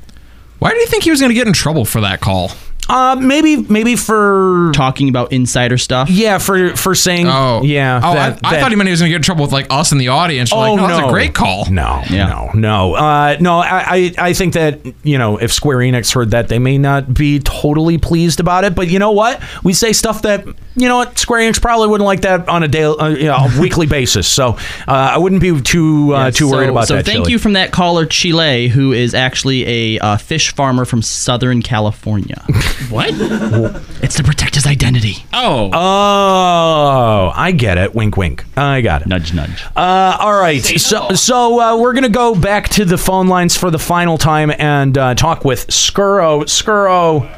[0.59, 2.51] Why do you think he was going to get in trouble for that call?
[2.89, 6.09] Uh, maybe maybe for Talking about insider stuff.
[6.09, 8.91] yeah for for saying Oh yeah Oh, that- I, I that- thought he meant he
[8.91, 10.51] was going to get in trouble with like us in the audience.
[10.51, 11.69] We're Oh like, no, no, that's a great call.
[11.71, 12.27] No, Yeah.
[12.27, 13.59] no, no, uh, no.
[13.59, 17.13] I, I, I think that you know if Square Enix heard that, they may not
[17.13, 18.75] be totally pleased about it.
[18.75, 19.41] But you know what?
[19.63, 20.45] We say stuff that
[20.75, 23.35] you know what Square Enix probably wouldn't like that on a day, uh, you know,
[23.49, 24.27] a weekly basis.
[24.27, 24.49] So
[24.87, 27.05] uh, I wouldn't be too uh, Yeah, too worried about so that.
[27.05, 27.31] So thank Chili.
[27.31, 32.43] you from that caller Chili, who is actually a uh, fish farmer from Southern California.
[32.89, 33.09] What?
[34.03, 35.25] it's to protect his identity.
[35.33, 35.69] Oh.
[35.73, 37.95] Oh, I get it.
[37.95, 38.45] Wink, wink.
[38.57, 39.07] I got it.
[39.07, 39.63] Nudge, nudge.
[39.75, 40.63] Uh, all right.
[40.63, 44.51] So, so uh, we're gonna go back to the phone lines for the final time
[44.57, 46.43] and uh, talk with Skuro.
[46.43, 47.29] Skuro.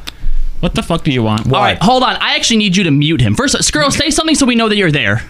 [0.62, 1.46] What the fuck do you want?
[1.46, 2.16] All right, hold on.
[2.16, 3.36] I actually need you to mute him.
[3.36, 5.22] First, Skuro, say something so we know that you're there.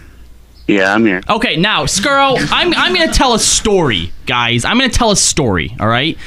[0.66, 1.20] Yeah, I'm here.
[1.28, 4.64] Okay, now, Skuro, I'm, I'm going to tell a story, guys.
[4.64, 6.18] I'm going to tell a story, all right?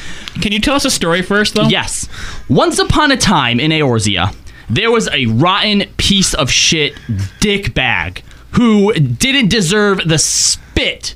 [0.41, 1.63] Can you tell us a story first, though?
[1.67, 2.07] Yes.
[2.47, 4.33] Once upon a time in Eorzea,
[4.69, 6.93] there was a rotten piece of shit
[7.41, 11.15] dick bag who didn't deserve the spit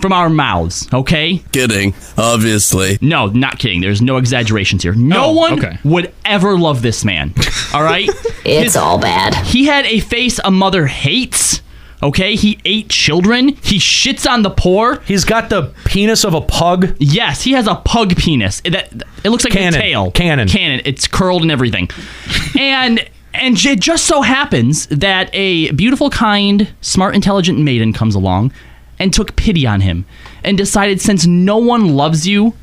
[0.00, 1.38] from our mouths, okay?
[1.52, 2.98] Kidding, obviously.
[3.00, 3.80] No, not kidding.
[3.80, 4.92] There's no exaggerations here.
[4.94, 5.78] No Oh, one okay.
[5.84, 7.32] would ever love this man.
[7.72, 8.10] All right?
[8.48, 9.34] It's all bad.
[9.46, 11.60] He had a face a mother hates,
[12.02, 13.48] Okay, he ate children.
[13.48, 15.00] He shits on the poor.
[15.00, 16.94] He's got the penis of a pug.
[16.98, 18.60] Yes, he has a pug penis.
[18.64, 18.92] It, that,
[19.24, 19.80] it looks like Cannon.
[19.80, 20.10] a tail.
[20.10, 20.48] Cannon.
[20.48, 20.82] Cannon.
[20.84, 21.88] It's curled and everything.
[22.58, 28.52] and and it just so happens that a beautiful, kind, smart, intelligent maiden comes along
[28.98, 30.06] and took pity on him
[30.42, 32.54] and decided since no one loves you,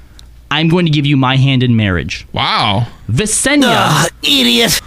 [0.49, 2.27] I'm going to give you my hand in marriage.
[2.33, 2.87] Wow.
[3.07, 4.81] Visenya, ah, idiot,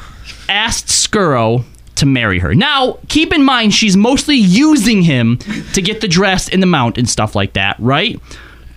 [0.49, 1.65] asked Skuro
[1.97, 2.55] to marry her.
[2.55, 5.39] Now, keep in mind she's mostly using him
[5.75, 8.21] to get the dress and the mount and stuff like that, right?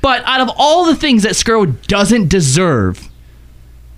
[0.01, 3.09] But out of all the things that Skuro doesn't deserve,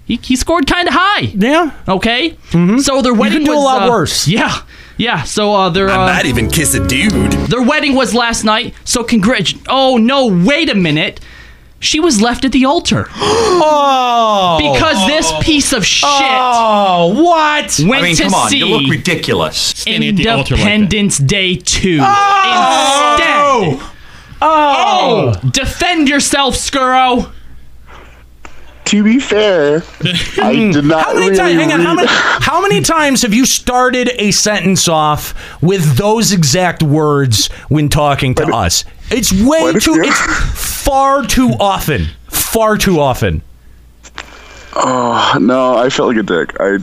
[0.06, 1.31] he, he scored kind of high.
[1.35, 1.72] Yeah.
[1.88, 2.38] Okay.
[2.80, 4.27] So their wedding could do a lot uh, worse.
[4.27, 4.64] Yeah.
[4.98, 5.23] Yeah.
[5.23, 7.31] So uh, their uh, I might even kiss a dude.
[7.49, 8.73] their wedding was last night.
[8.84, 9.53] So congrats.
[9.68, 10.27] Oh no!
[10.27, 11.19] Wait a minute.
[11.82, 13.08] She was left at the altar.
[13.16, 14.58] oh.
[14.62, 16.08] Because this piece of shit.
[16.08, 17.80] Oh, what?
[17.84, 19.58] Went I mean, to come on, see you look ridiculous.
[19.58, 20.74] Standing at the altar like that.
[20.74, 21.99] Independence Day 2.
[22.02, 23.72] Oh!
[23.72, 23.90] Instead.
[24.41, 25.34] Oh.
[25.44, 25.49] oh.
[25.49, 27.34] Defend yourself, Skuro.
[28.86, 29.84] To be fair,
[30.41, 31.62] I did not How many really times?
[31.62, 31.80] Hang on.
[31.80, 36.84] How read- many, how many times have you started a sentence off with those exact
[36.84, 38.84] words when talking to us?
[39.11, 40.01] It's way What too.
[40.03, 42.07] It's far too often.
[42.29, 43.41] Far too often.
[44.73, 46.55] Oh no, I felt like a dick.
[46.59, 46.77] I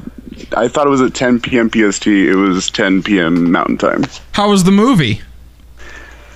[0.56, 1.70] I thought it was at 10 p.m.
[1.70, 2.06] PST.
[2.06, 3.50] It was 10 p.m.
[3.50, 4.04] Mountain Time.
[4.32, 5.20] How was the movie?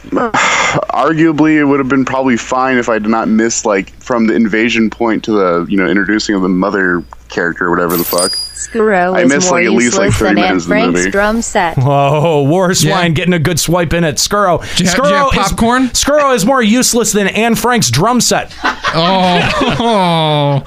[0.10, 4.34] Arguably, it would have been probably fine if I did not miss like from the
[4.34, 8.32] invasion point to the you know introducing of the mother character or whatever the fuck.
[8.32, 10.68] Skuro I is missed, more like, at least, like, useless 30 than Anne minutes of
[10.68, 11.10] the Frank's movie.
[11.10, 11.76] drum set.
[11.78, 13.08] Whoa, War Swine Yeah.
[13.08, 14.60] getting a good swipe in at Skuro.
[14.60, 15.88] you have- do you have Skuro is- popcorn?
[15.88, 18.54] Skuro is more useless than Anne Frank's drum set.
[18.62, 18.68] Oh,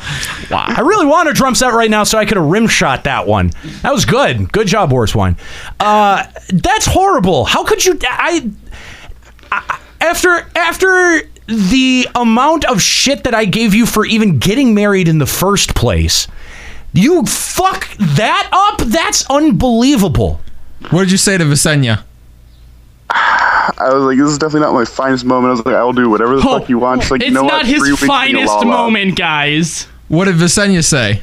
[0.52, 3.28] I really want a drum set right now so I could have rim shot that
[3.28, 3.52] one.
[3.82, 4.52] That was good.
[4.52, 5.38] Good job, War Swine.
[5.80, 7.46] Uh, that's horrible.
[7.46, 7.98] How could you?
[8.04, 8.50] I,
[9.52, 15.08] I after after the amount of shit that I gave you for even getting married
[15.08, 16.28] in the first place,
[16.98, 18.88] you fuck that up.
[18.88, 20.40] That's unbelievable.
[20.90, 22.04] what did you say to Visenya?
[23.10, 25.48] I was like, this is definitely not my finest moment.
[25.48, 27.04] I was like, I will do whatever the oh, fuck you want.
[27.04, 27.66] She's like, it's you know not what?
[27.66, 29.88] his Three weeks being finest moment, guys.
[30.08, 31.22] What did Visenya say?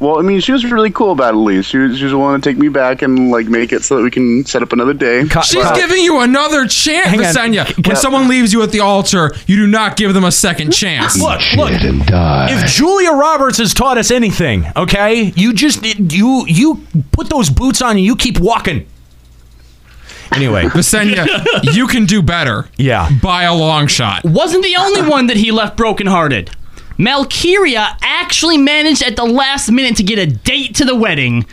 [0.00, 1.38] Well, I mean, she was really cool about it.
[1.38, 3.84] At least she was, she was willing to take me back and like make it
[3.84, 5.24] so that we can set up another day.
[5.44, 7.26] She's giving you another chance, Hang on.
[7.26, 7.86] Visenya.
[7.86, 11.16] When someone leaves you at the altar, you do not give them a second chance.
[11.16, 11.70] Look, look.
[11.72, 17.80] If Julia Roberts has taught us anything, okay, you just you you put those boots
[17.80, 18.86] on and you keep walking.
[20.32, 22.68] Anyway, Visenya, you can do better.
[22.76, 23.08] Yeah.
[23.22, 24.24] By a long shot.
[24.24, 26.50] Wasn't the only one that he left brokenhearted.
[26.98, 31.44] Malkyria actually managed at the last minute to get a date to the wedding,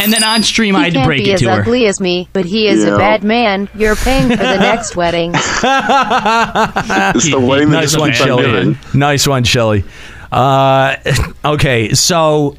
[0.00, 1.56] and then on stream I He had to break it to her.
[1.56, 2.94] can't break be as ugly as me, but he is Yeah.
[2.94, 3.68] a bad man.
[3.74, 5.32] You're paying for the next wedding.
[5.34, 8.76] It's the wedding that nice just one, keeps on Shelly.
[8.94, 9.84] Nice one, Shelly.
[10.30, 10.96] Uh,
[11.44, 12.56] okay, so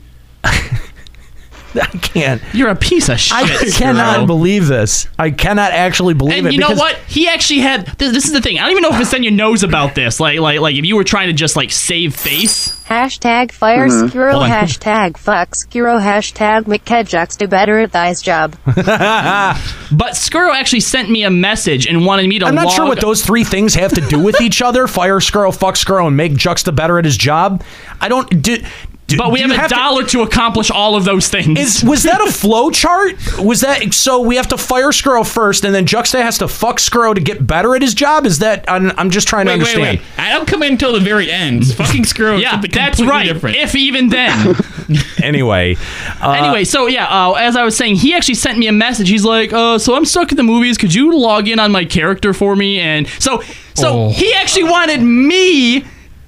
[1.75, 2.41] I can't.
[2.53, 3.37] You're a piece of shit.
[3.37, 4.27] I cannot Skuro.
[4.27, 5.07] believe this.
[5.17, 6.53] I cannot actually believe And it.
[6.53, 6.95] you know what?
[7.07, 7.85] He actually had.
[7.97, 8.57] This, this is the thing.
[8.57, 10.19] I don't even know if Visenya knows about this.
[10.19, 12.77] Like, like, like, if you were trying to just like save face.
[12.89, 14.09] Hashtag fire Mhm.
[14.09, 14.49] Skuro, Hold on.
[14.49, 18.55] hashtag fuck Skuro, hashtag McKedjux to better at thy's job.
[19.91, 22.45] But Skuro actually sent me a message and wanted me to.
[22.45, 24.87] I'm not sure what those three things have to do with each other.
[24.87, 27.63] Fire Skrull, fuck Skrull, and make Juxta better at his job.
[27.99, 28.41] I don't.
[28.41, 28.57] Do,
[29.09, 31.59] do- But we do have a to- dollar to accomplish all of those things.
[31.59, 33.15] Is was that a flow chart?
[33.39, 34.19] Was that so?
[34.21, 37.45] We have to fire Skrull first, and then Juxta has to fuck Skrull to get
[37.45, 38.25] better at his job.
[38.25, 38.65] Is that?
[38.67, 39.99] I'm, I'm just trying to Wait, wait, understand.
[39.99, 40.05] wait.
[40.17, 41.67] I don't come in until the very end.
[41.73, 42.37] Fucking screw.
[42.37, 43.25] Yeah, that's right.
[43.27, 43.57] Different.
[43.57, 44.55] If even then.
[45.21, 45.75] Anyway,
[46.21, 49.09] uh, anyway, so yeah, uh, as I was saying, he actually sent me a message.
[49.09, 50.77] He's like, uh, "So I'm stuck in the movies.
[50.79, 53.41] Could you log in on my character for me?" And so,
[53.75, 54.09] so Oh.
[54.09, 55.83] he actually wanted me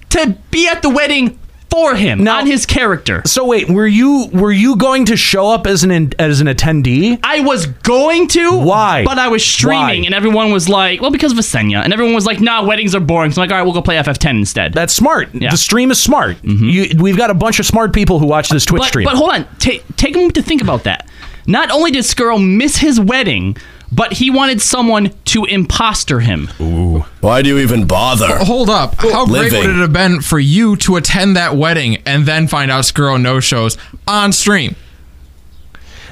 [0.10, 1.40] to be at the wedding
[1.72, 3.23] for him on his character.
[3.26, 7.19] So wait, were you were you going to show up as an as an attendee?
[7.23, 8.60] I was going to.
[8.60, 9.03] Why?
[9.03, 10.06] But I was streaming, Why?
[10.06, 12.99] and everyone was like, "Well, because of Visenya," and everyone was like, "Nah, weddings are
[12.99, 15.31] boring." So I'm like, "All right, we'll go play FF10 instead." That's smart.
[15.34, 16.38] The stream is smart.
[16.38, 16.65] Mm-hmm.
[16.65, 19.06] You, we've got a bunch of smart people who watch this Twitch but, stream.
[19.06, 21.07] But hold on, take take a moment to think about that.
[21.48, 23.57] Not only did Skrull miss his wedding,
[23.91, 26.49] but he wanted someone to imposter him.
[26.59, 26.99] Ooh.
[27.19, 28.27] Why do you even bother?
[28.39, 28.95] Hold up.
[28.95, 32.72] How great would it have been for you to attend that wedding and then find
[32.72, 33.77] out Skuro no shows
[34.07, 34.76] on stream?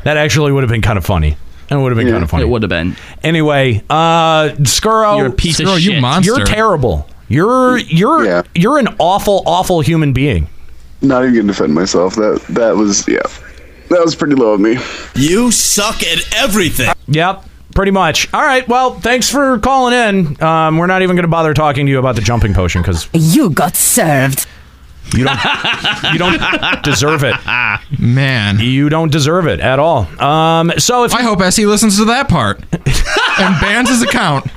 [0.03, 1.37] That actually would have been kind of funny.
[1.69, 2.43] It would have been kind of funny.
[2.43, 2.95] It would have been.
[3.23, 6.35] Anyway, uh, Skuro, You're a piece of Skuro, you monster.
[6.37, 7.07] You're terrible.
[7.27, 10.49] You're you're you're an awful, awful human being.
[11.01, 12.15] Not even gonna defend myself.
[12.15, 13.21] That that was yeah.
[13.89, 14.77] That was pretty low of me.
[15.15, 16.91] You suck at everything.
[17.07, 17.45] Yep,
[17.79, 18.27] Pretty much.
[18.33, 18.67] All right.
[18.67, 20.43] Well, thanks for calling in.
[20.43, 23.07] Um, we're not even going to bother talking to you about the jumping potion because
[23.13, 24.45] You got served.
[25.13, 25.39] you don't
[26.11, 27.35] you don't deserve it.
[27.97, 29.99] Man, you don't deserve it at all.
[30.21, 34.51] Um, so if I hope SE listens to that part and bans his account.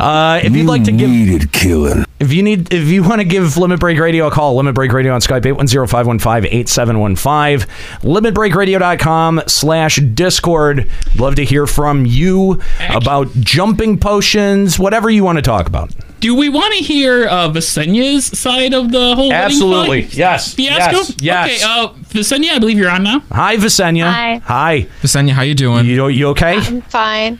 [0.00, 2.06] Uh, if you'd like to give needed killing.
[2.18, 4.92] If you need, if you want to give Limit Break Radio a call, Limit Break
[4.92, 7.66] Radio on Skype 810-515-8715,
[8.02, 10.88] limitbreakradio.com slash Discord.
[11.16, 15.90] Love to hear from you about jumping potions, whatever you want to talk about.
[16.20, 20.02] Do we want to hear uh, Visenya's side of the whole wedding Absolutely.
[20.02, 20.14] fight?
[20.14, 20.54] Yes.
[20.54, 20.98] fiasco?
[20.98, 21.22] Yes.
[21.22, 21.64] Yes.
[21.64, 23.20] Okay, uh, Visenya, I believe you're on now.
[23.32, 24.04] Hi, Visenya.
[24.12, 24.36] Hi.
[24.44, 24.86] Hi.
[25.00, 25.86] Visenya, how you doing?
[25.86, 26.56] You you okay?
[26.58, 27.38] I'm fine.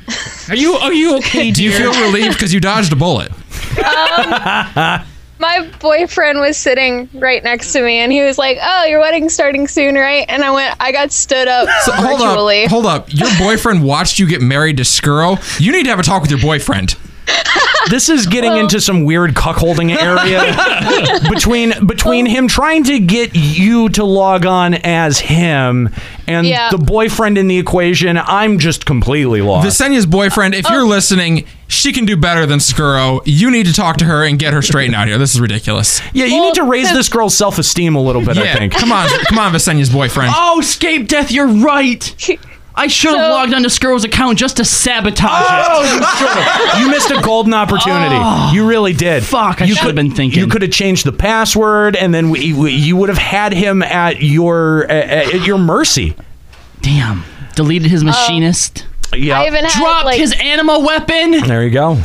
[0.49, 1.51] Are you are you okay?
[1.51, 1.93] Do you dear?
[1.93, 3.31] feel relieved because you dodged a bullet?
[3.33, 5.05] Um,
[5.39, 9.35] my boyfriend was sitting right next to me, and he was like, "Oh, your wedding's
[9.35, 12.87] starting soon, right?" And I went, "I got stood up So, hold virtually." up, hold
[12.87, 13.13] up.
[13.13, 15.39] Your boyfriend watched you get married to Skuro.
[15.61, 16.97] You need to have a talk with your boyfriend.
[17.89, 23.89] This is getting into some weird cuckolding area between between him trying to get you
[23.91, 25.89] to log on as him
[26.27, 26.71] and Yeah.
[26.71, 28.19] the boyfriend in the equation.
[28.19, 29.67] I'm just completely lost.
[29.67, 30.73] Visenya's boyfriend, if Oh.
[30.75, 33.21] you're listening, she can do better than Skuro.
[33.25, 35.19] You need to talk to her and get her straightened out here.
[35.19, 36.01] This is ridiculous.
[36.13, 38.39] yeah, you need to raise this girl's self esteem a little bit.
[38.39, 38.73] I think.
[38.75, 40.33] come on, come on, Visenya's boyfriend.
[40.37, 42.15] Oh, Scape Death, you're right.
[42.75, 45.95] I should have logged onto Skrull's account just to sabotage Oh, it.
[45.95, 46.81] you should've.
[46.81, 48.17] You missed a golden opportunity.
[48.19, 48.51] Oh.
[48.55, 49.23] you really did.
[49.25, 50.39] Fuck, I you should have been thinking.
[50.41, 53.83] You could have changed the password, and then we, we, you would have had him
[53.83, 56.15] at your at, at your mercy.
[56.81, 57.25] Damn.
[57.57, 58.87] Deleted his um, machinist.
[59.15, 59.41] yeah.
[59.41, 61.33] I even had, Dropped like- his anima weapon.
[61.47, 61.99] There you go.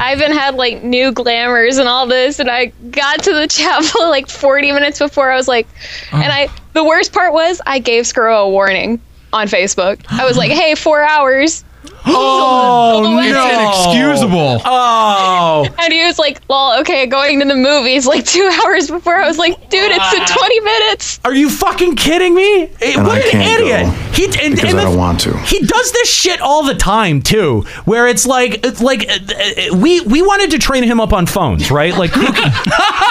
[0.00, 4.00] I even had like new glamours and all this, and I got to the chapel
[4.08, 5.30] like 40 minutes before.
[5.30, 5.66] I was like,
[6.12, 6.16] oh.
[6.16, 6.48] and I.
[6.74, 9.00] The worst part was I gave Skuro a warning
[9.32, 10.04] on Facebook.
[10.08, 11.64] I was like, "Hey, four hours."
[12.06, 13.18] Oh no!
[13.20, 14.62] It's inexcusable.
[14.64, 15.66] Oh.
[15.80, 19.26] And he was like, "Well, okay, going to the movies like two hours before." I
[19.26, 22.64] was like, "Dude, it's in 20 minutes." Are you fucking kidding me?
[22.82, 23.86] And what I an can't idiot!
[23.86, 25.36] go he and, because and I the- don't want to.
[25.38, 29.76] He does this shit all the time too, where it's like it's like uh, uh,
[29.76, 31.96] we we wanted to train him up on phones, right?
[31.96, 32.50] Like Kooky,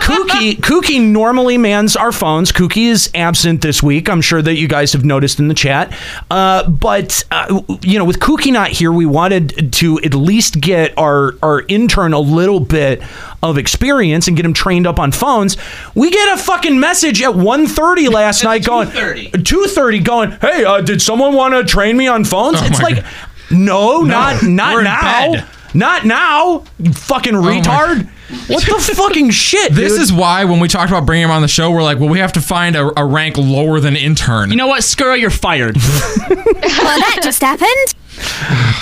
[0.00, 2.52] Kooky, Kooky normally mans our phones.
[2.52, 4.08] Kooky is absent this week.
[4.08, 5.92] I'm sure that you guys have noticed in the chat.
[6.30, 10.96] Uh, but uh, you know, with Kooky not here, we wanted to at least get
[10.98, 13.02] our our intern a little bit
[13.42, 15.56] of experience and get him trained up on phones.
[15.94, 21.00] We get a fucking message at 1.30 last night going 2.30 going, hey, uh, did
[21.02, 22.56] someone want to train me on phones?
[22.60, 23.04] Oh it's my like,
[23.50, 25.32] no, not not we're in now.
[25.32, 25.46] bed.
[25.74, 28.08] Not now, you fucking my- retard.
[28.48, 30.02] What the fucking shit, This dude?
[30.02, 32.18] is why when we talked about bringing him on the show, we're like, well, we
[32.18, 34.50] have to find a, a rank lower than intern.
[34.50, 35.76] You know what, Skuro, you're fired.
[36.28, 37.94] Well, that just happened.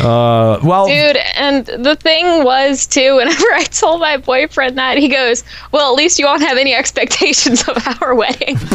[0.00, 5.08] Uh, well, Dude, and the thing was too, whenever I told my boyfriend that, he
[5.08, 5.42] goes,
[5.72, 8.56] Well, at least you won't have any expectations of our wedding.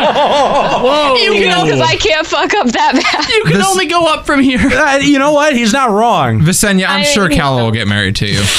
[0.00, 1.14] Whoa.
[1.16, 3.28] You can, Because only, I can't fuck up that bad.
[3.28, 4.60] you can This- only go up from here.
[4.60, 5.54] Uh, you know what?
[5.54, 6.40] He's not wrong.
[6.40, 8.40] Visenya, I'm I- sure Kallo will get married to you.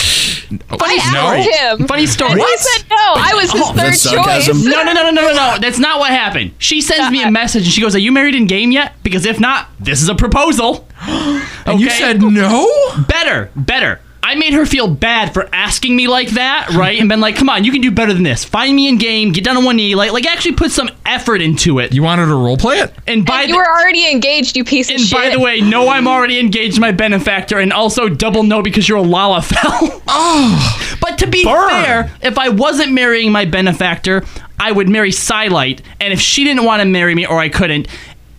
[0.69, 1.87] I asked him.
[1.87, 2.31] Funny story.
[2.31, 2.95] And he said no.
[2.97, 4.47] I was his Oh, third choice.
[4.65, 5.57] No, no, no, no, no, no, no.
[5.61, 6.51] That's not what happened.
[6.57, 8.93] She sends me a message and she goes, Are you married in game yet?
[9.01, 10.60] Because if not, this is a proposal.
[11.65, 12.67] And you said no?
[13.07, 13.99] Better, better.
[14.23, 16.99] I made her feel bad for asking me like that, right?
[16.99, 18.43] And been like, come on, you can do better than this.
[18.45, 21.41] Find me in game, get down on one knee, like, like actually put some effort
[21.41, 21.91] into it.
[21.93, 22.93] You wanted to roleplay it?
[23.07, 25.13] And by And the, you were already engaged, you piece of shit.
[25.17, 28.61] and by the way, no, I'm already engaged to my benefactor, and also double no
[28.61, 30.01] because you're a Lalafell.
[30.13, 30.97] Oh.
[30.99, 31.69] But to be Burn.
[31.69, 34.23] fair, if I wasn't marrying my benefactor,
[34.59, 35.81] I would marry Psylight.
[35.99, 37.87] And if she didn't want to marry me or I couldn't,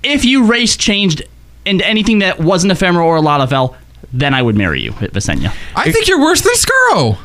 [0.03, 1.23] if you race changed
[1.64, 3.76] into anything that wasn't ephemeral or a Lalafell,
[4.12, 5.55] then I would marry you, Visenya.
[5.76, 7.18] I think you're worse than Skuro.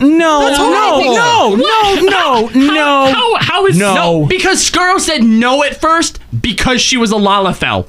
[0.00, 0.06] No,
[0.48, 3.12] no, no, no, no, no.
[3.12, 4.26] How, how is No.
[4.28, 7.88] Because Skuro said no at first because she was a Lalafell.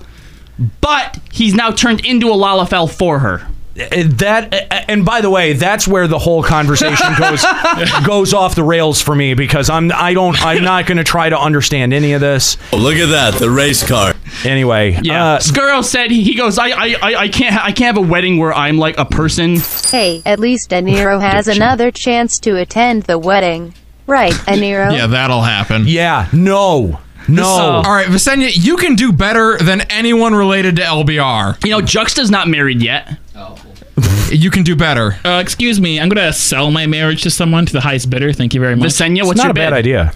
[0.82, 3.48] But he's now turned into a Lalafell for her.
[3.80, 7.46] Uh, that uh, and by the way that's where the whole conversation goes
[8.06, 11.30] goes off the rails for me because i'm i don't i'm not going to try
[11.30, 14.16] to understand any of this Oh, look at that, the race car.
[14.46, 17.72] Anyway Yeah, uh, Skuro said he, he goes, I, I I I can't ha- I
[17.72, 19.58] can't have a wedding where I'm like a person.
[19.90, 23.74] Hey, at least Aniro has another chance to attend the wedding.
[24.08, 24.92] Right, Aniro?
[24.96, 25.84] Yeah, that'll happen.
[25.88, 31.64] yeah no no All right, Visenya, you can do better than anyone related to LBR.
[31.64, 33.18] You know, Juxta's not married yet.
[34.32, 35.18] You can do better.
[35.26, 38.32] Uh, excuse me, I'm gonna sell my marriage to someone to the highest bidder.
[38.32, 38.90] Thank you very much.
[38.90, 40.14] Visenya, it's what's not your a bad idea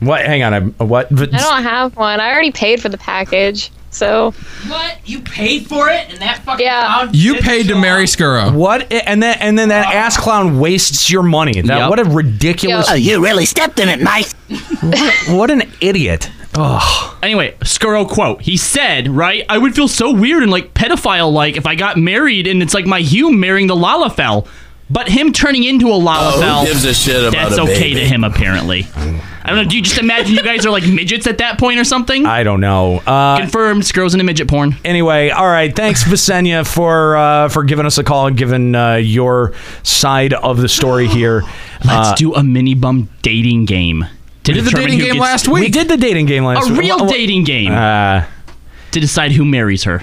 [0.00, 2.20] what hang on I, what I don't have one.
[2.20, 3.70] I already paid for the package.
[3.90, 4.32] So
[4.66, 4.98] What?
[5.06, 6.86] You paid for it and that fucking Yeah.
[6.86, 8.08] clown You paid to show marry up?
[8.08, 8.54] Skuro.
[8.54, 8.92] What?
[8.92, 9.96] And then and then that uh.
[9.98, 11.60] ass clown wastes your money.
[11.62, 11.90] That Yep.
[11.90, 12.88] what a ridiculous.
[12.90, 14.32] Oh, you really stepped in it, nice.
[15.28, 16.30] what an idiot.
[16.58, 17.18] Oh.
[17.22, 18.42] Anyway, Skuro quote.
[18.42, 21.96] He said, right, I would feel so weird and like pedophile like if I got
[21.96, 24.46] married and it's like my Hume marrying the Lalafell.
[24.88, 27.80] But him turning into a Lalafell, Oh, who gives a shit about that's a okay
[27.94, 27.94] baby?
[28.00, 28.86] to him apparently.
[28.94, 29.64] I don't know.
[29.64, 32.24] Do you just imagine you guys are like midgets at that point or something?
[32.24, 32.98] I don't know.
[32.98, 33.82] Uh, Confirmed.
[33.82, 34.76] Skro's into midget porn.
[34.84, 35.74] Anyway, all right.
[35.74, 40.58] Thanks, Visenya, for uh, for giving us a call and giving uh, your side of
[40.58, 41.42] the story here.
[41.84, 44.04] Let's Uh, do a mini bum dating game.
[44.44, 45.62] to We did the dating game gets- last week.
[45.64, 46.78] We did the dating game last A week.
[46.78, 48.22] A real dating game Uh,
[48.92, 50.02] to decide who marries her.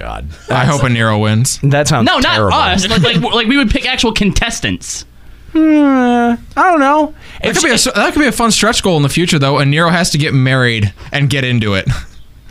[0.00, 0.28] God.
[0.48, 1.58] I hope a Nero wins.
[1.62, 2.54] That sounds No, not terrible.
[2.56, 2.88] us.
[2.88, 5.04] Like, like, like we would pick actual contestants.
[5.52, 7.14] Hmm, I don't know.
[7.42, 9.58] That could, be a, that could be a fun stretch goal in the future, though.
[9.58, 11.86] And Nero has to get married and get into it.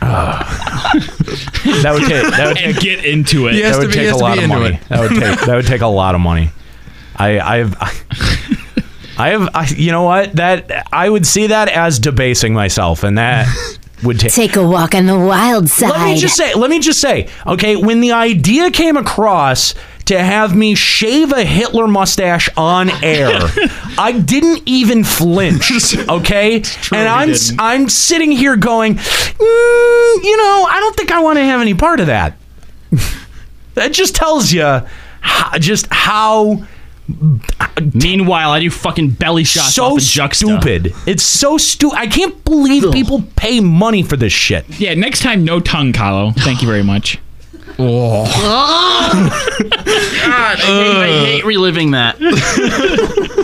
[0.02, 2.26] That would take.
[2.30, 2.82] That would and take.
[2.82, 3.54] get into it.
[3.54, 4.58] He has that to would be- he take a has to lot be of into
[4.58, 4.74] money.
[4.76, 4.88] it.
[4.88, 5.40] That would take.
[5.46, 6.50] That would take a lot of money.
[7.16, 7.38] I.
[7.40, 7.76] I've.
[9.18, 9.48] I have.
[9.54, 10.32] I, you know what?
[10.34, 13.46] That I would see that as debasing myself, and that
[14.02, 14.32] would take.
[14.32, 15.90] Take a walk on the wild side.
[15.90, 16.54] Let me just say.
[16.54, 17.28] Let me just say.
[17.46, 19.74] Okay, when the idea came across
[20.06, 23.30] to have me shave a Hitler mustache on air,
[23.98, 25.70] I didn't even flinch.
[26.08, 26.56] Okay,
[26.92, 27.34] and I'm.
[27.58, 31.74] I'm sitting here going, "Mm, you know, I don't think I want to have any
[31.74, 32.36] part of that.
[33.74, 34.80] that just tells you
[35.20, 36.64] how, just how
[37.94, 40.46] Meanwhile, I do fucking belly shots so off of Juxta.
[40.46, 40.94] stupid.
[41.06, 41.96] It's so stupid.
[41.96, 44.64] I can't believe people pay money for this shit.
[44.80, 46.34] Yeah, next time, no tongue, Kallo.
[46.36, 47.18] Thank you very much.
[47.78, 48.24] Oh.
[49.70, 52.16] God, I, hate, I hate reliving that.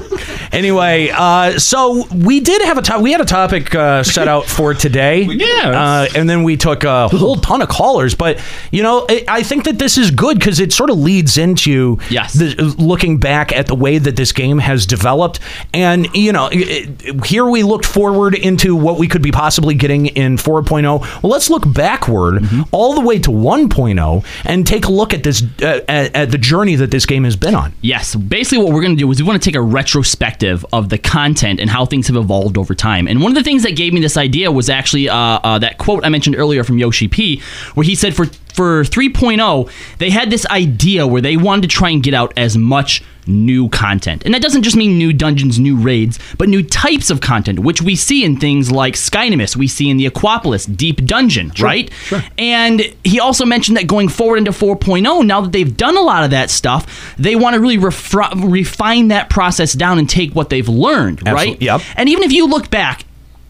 [0.56, 4.72] Anyway, uh, so we did have a we had a topic uh, set out for
[4.74, 5.24] today.
[5.36, 5.70] Yeah.
[5.70, 8.14] uh, and then we took a whole ton of callers.
[8.14, 8.40] But
[8.72, 11.98] you know, I I think that this is good because it sort of leads into
[12.10, 12.32] Yes.
[12.32, 15.40] the, looking back at the way that this game has developed.
[15.74, 19.74] And you know, it- it- here we looked forward into what we could be possibly
[19.74, 20.82] getting in 4.0.
[21.22, 22.42] Well, let's look backward
[22.72, 26.38] all the way to 1.0 and take a look at this uh, at, at the
[26.38, 27.74] journey that this game has been on.
[27.82, 30.88] Yes, basically what we're going to do is we want to take a retrospective of
[30.88, 33.08] the content and how things have evolved over time.
[33.08, 35.78] And one of the things that gave me this idea was actually uh, uh, that
[35.78, 37.40] quote I mentioned earlier from Yoshi P,
[37.74, 38.26] where he said for
[38.56, 42.56] for 3.0 they had this idea where they wanted to try and get out as
[42.56, 44.22] much new content.
[44.24, 47.82] And that doesn't just mean new dungeons, new raids, but new types of content, which
[47.82, 51.92] we see in things like Skynimus, we see in the Aquapolis Deep Dungeon, right?
[51.92, 52.22] Sure.
[52.38, 56.24] And he also mentioned that going forward into 4.0, now that they've done a lot
[56.24, 60.50] of that stuff, they want to really refri- refine that process down and take what
[60.50, 61.36] they've learned, right?
[61.36, 61.66] Absolutely.
[61.66, 61.80] Yep.
[61.96, 63.05] And even if you look back,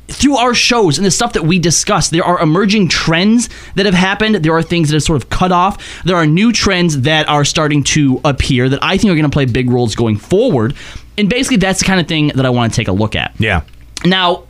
[0.09, 3.95] through our shows and the stuff that we discuss, there are emerging trends that have
[3.95, 4.37] happened.
[4.37, 6.03] There are things that have sort of cut off.
[6.05, 9.31] There are new trends that are starting to appear that I think are going to
[9.31, 10.75] play big roles going forward.
[11.19, 13.35] And basically, that's the kind of thing that I want to take a look at.
[13.39, 13.63] Yeah.
[14.05, 14.45] Now,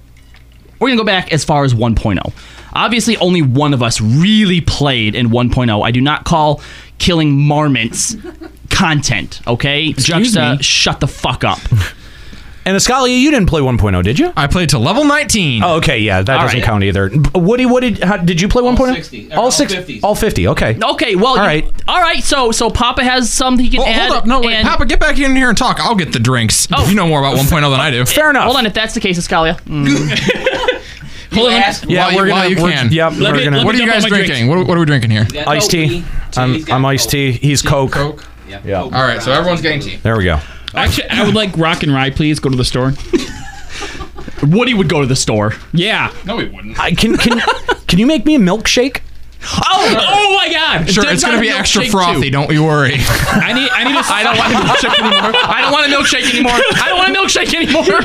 [0.79, 2.33] we're going to go back as far as 1.0.
[2.75, 5.83] Obviously, only one of us really played in 1.0.
[5.83, 6.61] I do not call
[6.99, 8.17] killing marmots
[8.69, 9.93] content, okay?
[9.93, 10.63] Juxta, me?
[10.63, 11.59] shut the fuck up.
[12.67, 14.33] And Escalia, you didn't play 1.0, did you?
[14.37, 15.63] I played to level 19.
[15.63, 16.65] Oh, okay, yeah, that All doesn't right.
[16.67, 17.11] count either.
[17.33, 18.93] Woody, what did how, did you play 1.0?
[18.93, 20.01] 60, all all six, 50s.
[20.03, 20.49] all 50.
[20.49, 20.77] Okay.
[20.83, 22.25] Okay, well, all right, you, all right.
[22.25, 24.09] So, so Papa has something he can Oh, add.
[24.09, 24.27] hold up.
[24.27, 24.55] No, wait.
[24.57, 25.79] and- Papa, get back in here and talk.
[25.79, 26.67] I'll get the drinks.
[26.77, 26.89] Oh.
[26.89, 28.05] You know more about 1.0 than I do.
[28.05, 28.45] Fair enough.
[28.47, 29.61] Hold on, if that's the case, Escalia.
[29.61, 30.77] Mm.
[31.35, 31.63] Hold on.
[31.89, 32.41] Yeah, While we're you- gonna.
[32.41, 32.91] while you we're- can.
[32.93, 33.57] Yep, Let we're me- gonna.
[33.59, 34.49] let What are you dump guys all my drinking?
[34.49, 35.27] What, what are we drinking here?
[35.47, 36.01] Iced tea.
[36.03, 37.31] Coke, I'm, I'm iced tea.
[37.33, 37.93] He's Coke.
[37.93, 38.25] Coke.
[38.49, 38.61] Yeah.
[38.65, 38.83] Yeah.
[38.83, 38.93] Coke.
[38.93, 39.97] All right, so everyone's getting tea.
[39.97, 40.41] There we go.
[40.77, 42.39] Actually, I would like rock and rye, please.
[42.41, 42.93] Go to the store.
[44.43, 45.55] Woody would go to the store.
[45.73, 46.13] Yeah.
[46.25, 46.79] No, he wouldn't.
[46.79, 47.41] I can can
[47.87, 49.01] can you make me a milkshake?
[49.49, 50.91] Oh, Oh my God!
[50.91, 52.21] Sure, There's it's going not to a be extra milkshake, frothy.
[52.23, 52.31] too.
[52.31, 52.95] Don't you worry.
[52.99, 53.71] I need.
[53.71, 54.03] I need a.
[54.05, 55.33] I don't want a milkshake anymore.
[55.45, 56.53] I don't want a milkshake anymore.
[56.53, 58.01] I don't want a milkshake anymore.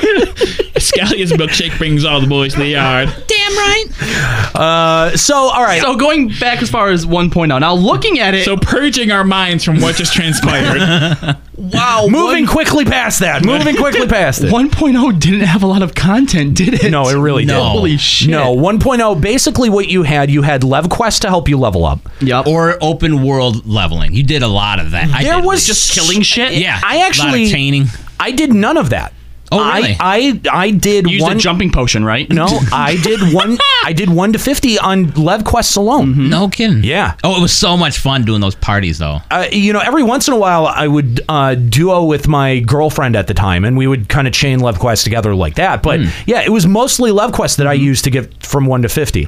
[0.75, 3.09] Scallia's milkshake brings all the boys to the yard.
[3.55, 4.55] Damn right.
[4.55, 5.81] Uh, so all right.
[5.81, 7.59] So going back as far as 1.0.
[7.59, 8.45] Now looking at it.
[8.45, 11.37] So purging our minds from what just transpired.
[11.57, 12.07] wow.
[12.09, 13.45] moving quickly past that.
[13.45, 14.51] Moving quickly past it.
[14.53, 16.91] 1.0 didn't have a lot of content, did it?
[16.91, 17.53] No, it really no.
[17.55, 17.71] didn't.
[17.71, 18.29] Holy shit.
[18.29, 19.21] No, 1.0.
[19.21, 21.99] Basically, what you had, you had Levequest to help you level up.
[22.21, 22.47] Yep.
[22.47, 24.13] Or open world leveling.
[24.13, 25.09] You did a lot of that.
[25.09, 25.45] I There did.
[25.45, 26.53] was just killing shit.
[26.53, 26.79] yeah.
[26.83, 27.85] I a lot actually- of chaining.
[28.19, 29.13] I did none of that.
[29.51, 29.95] Oh, really?
[29.99, 32.29] I I, I did You used one a jumping potion, right?
[32.29, 33.57] No, I did one.
[33.83, 36.29] I did one to fifty on Levequests alone.
[36.29, 36.83] No kidding.
[36.83, 37.15] Yeah.
[37.23, 39.19] Oh, it was so much fun doing those parties though.
[39.29, 43.15] Uh, you know, every once in a while, I would uh, duo with my girlfriend
[43.15, 45.81] at the time, and we would kind of chain levequests together like that.
[45.83, 49.27] But yeah, it was mostly levequests that I used to get from one to 50.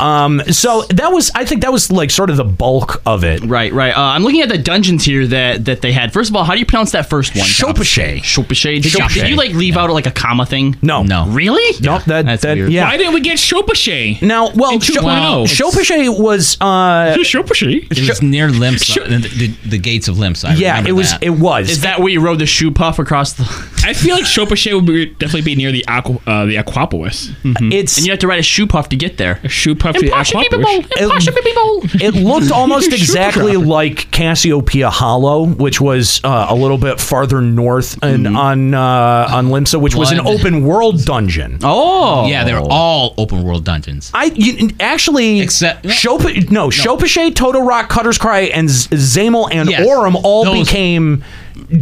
[0.00, 3.42] Um, so that was, I think that was like sort of the bulk of it.
[3.42, 3.96] Right, right.
[3.96, 6.12] Uh, I'm looking at the dungeons here that that they had.
[6.12, 7.46] First of all, how do you pronounce that first one?
[7.46, 8.18] Shposhae.
[8.20, 8.82] Shposhae.
[8.82, 10.76] Did, did you like leave out like a comma thing?
[10.82, 11.78] No, no, really?
[11.80, 12.72] No, that, That's that weird.
[12.72, 12.84] yeah.
[12.84, 14.20] Why didn't we get Shposhae?
[14.22, 15.44] Now, well, In Cho- 2.0.
[15.46, 17.86] Shposhae was uh, Shposhae.
[17.90, 20.46] It was near Limsa, the, the, the gates of Limsa.
[20.50, 21.10] I yeah, remember it was.
[21.12, 21.22] that.
[21.22, 21.70] It was.
[21.70, 23.44] Is that where you rode the shoe puff across the?
[23.84, 27.34] I feel like Shposhae would be, definitely be near the aqua, uh, the Aquapolis.
[27.72, 29.40] It's and you have to ride a shoe puff to get there.
[29.42, 31.00] A shoe puff to the Aquapolis.
[31.00, 31.80] Impossible people.
[32.00, 38.02] It looked almost exactly like Cassiopeia Hollow, which was uh, a little bit farther north
[38.02, 41.58] and on uh, on Limsa, which was an open world dungeon.
[41.62, 44.10] Oh, yeah, they're all open world dungeons.
[44.14, 49.68] I you, actually Except- Shop- no, Shposhae, Toto Rock, Cutter's Cry, and Z- Dzemael and
[49.68, 49.86] Yes.
[49.86, 51.24] Aurum all Those- became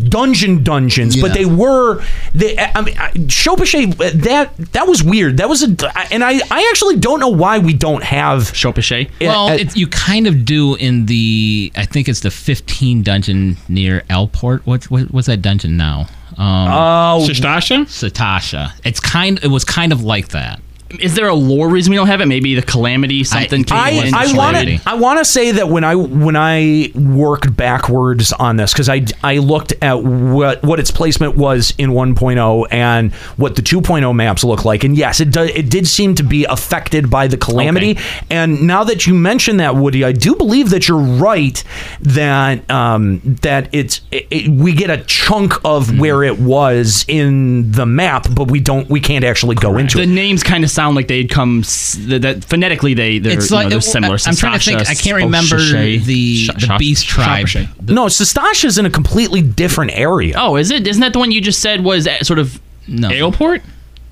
[0.09, 2.03] dungeon dungeons, but they were
[2.35, 2.59] they.
[2.59, 3.13] I mean, I-
[4.15, 5.37] that that was weird.
[5.39, 9.11] That was a, and I I actually don't know why we don't have Shposhae.
[9.21, 11.73] Well, uh, it, you kind of do in the.
[11.77, 14.67] I think it's the 15 dungeon near Aleport.
[14.67, 16.07] What, what what's that dungeon now?
[16.37, 17.85] Um, Oh, Sastasha?
[17.87, 18.73] Satasha.
[18.85, 19.39] It's kind.
[19.43, 20.61] It was kind of like that.
[20.99, 22.27] Is there a lore reason we don't have it?
[22.27, 23.63] Maybe the calamity something.
[23.65, 26.91] came I, in I want to I want to say that when I when I
[26.95, 31.91] worked backwards on this because I I looked at what what its placement was in
[31.91, 36.15] 1.0 and what the 2.0 maps look like and yes it do, it did seem
[36.17, 37.97] to be affected by the calamity
[38.29, 41.63] and now that you mention that Woody I do believe that you're right
[42.01, 45.99] that um that it's it, it- we get a chunk of Mm-hmm.
[46.01, 50.03] where it was in the map but we don't we can't actually go into The
[50.05, 53.59] it names kind of sound like they'd come that, that phonetically they they're, It's you
[53.63, 54.17] know, they're similar.
[54.27, 54.81] I'm trying to think.
[54.89, 57.47] I can't remember Shposhae, the Sh- the beast tribe.
[57.87, 60.87] no Sastasha's in a completely different area Oh, is it?
[60.87, 63.09] Isn't that the one you just said was uh, sort of No.
[63.11, 63.63] Aleport?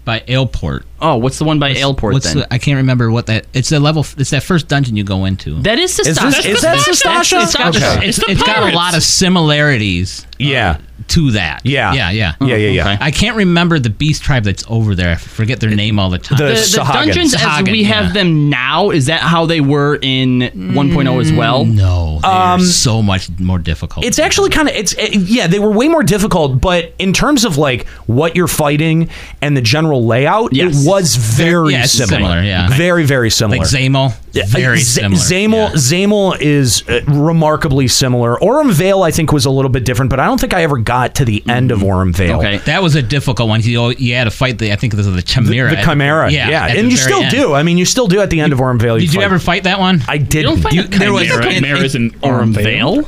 [0.04, 0.86] By Aleport.
[1.02, 2.38] Oh, what's the one by Aleport What's then?
[2.38, 3.44] the, I can't remember what that.
[3.52, 4.06] It's the level.
[4.16, 5.60] It's that first dungeon you go into.
[5.62, 8.06] that is Is this- is that got, Okay.
[8.08, 10.26] it's, It's it's got a lot of similarities.
[10.38, 10.78] Yeah.
[11.08, 11.60] To that.
[11.64, 11.94] Yeah.
[11.94, 12.10] Yeah.
[12.10, 12.34] Yeah.
[12.40, 12.82] Yeah, yeah, yeah.
[12.92, 12.98] okay.
[13.00, 15.12] I can't remember the beast tribe that's over there.
[15.12, 16.36] I forget their name all the time.
[16.36, 16.92] The- the, the Sahagin.
[16.92, 21.32] dungeons as Sahagin, we have them now, is that how they were in 1.0 as
[21.32, 21.64] well?
[21.64, 24.04] no, Um, so much more difficult.
[24.04, 27.44] It's actually kind of it's it, yeah they were way more difficult, but in terms
[27.46, 29.08] of like what you're fighting
[29.40, 30.84] and the general layout, Yes.
[30.84, 32.18] it was very Yeah, similar.
[32.18, 32.68] similar, yeah.
[32.76, 33.58] very very similar.
[33.58, 34.14] like Dzemael.
[34.32, 35.20] Very Z- similar.
[35.20, 35.74] Dzemael yeah.
[35.74, 38.42] Dzemael is uh, remarkably similar.
[38.42, 40.78] Aurum Vale I think was a little bit different, but I don't think I ever
[40.78, 42.38] got to the end of Aurum Vale.
[42.38, 42.58] Okay.
[42.58, 43.60] That was a difficult one.
[43.62, 44.72] You you had to fight the.
[44.72, 45.70] I think this is the chimera.
[45.70, 47.30] The Chimera, yeah, at and the you still end.
[47.30, 47.54] do.
[47.54, 48.98] I mean, you still do at the end of Aurum Vale.
[48.98, 50.02] Did you ever fight that one?
[50.08, 50.52] I didn't.
[50.52, 51.46] don't fight You- a there was- Chimera.
[51.46, 53.04] it- Chimera's in Aurum Vale?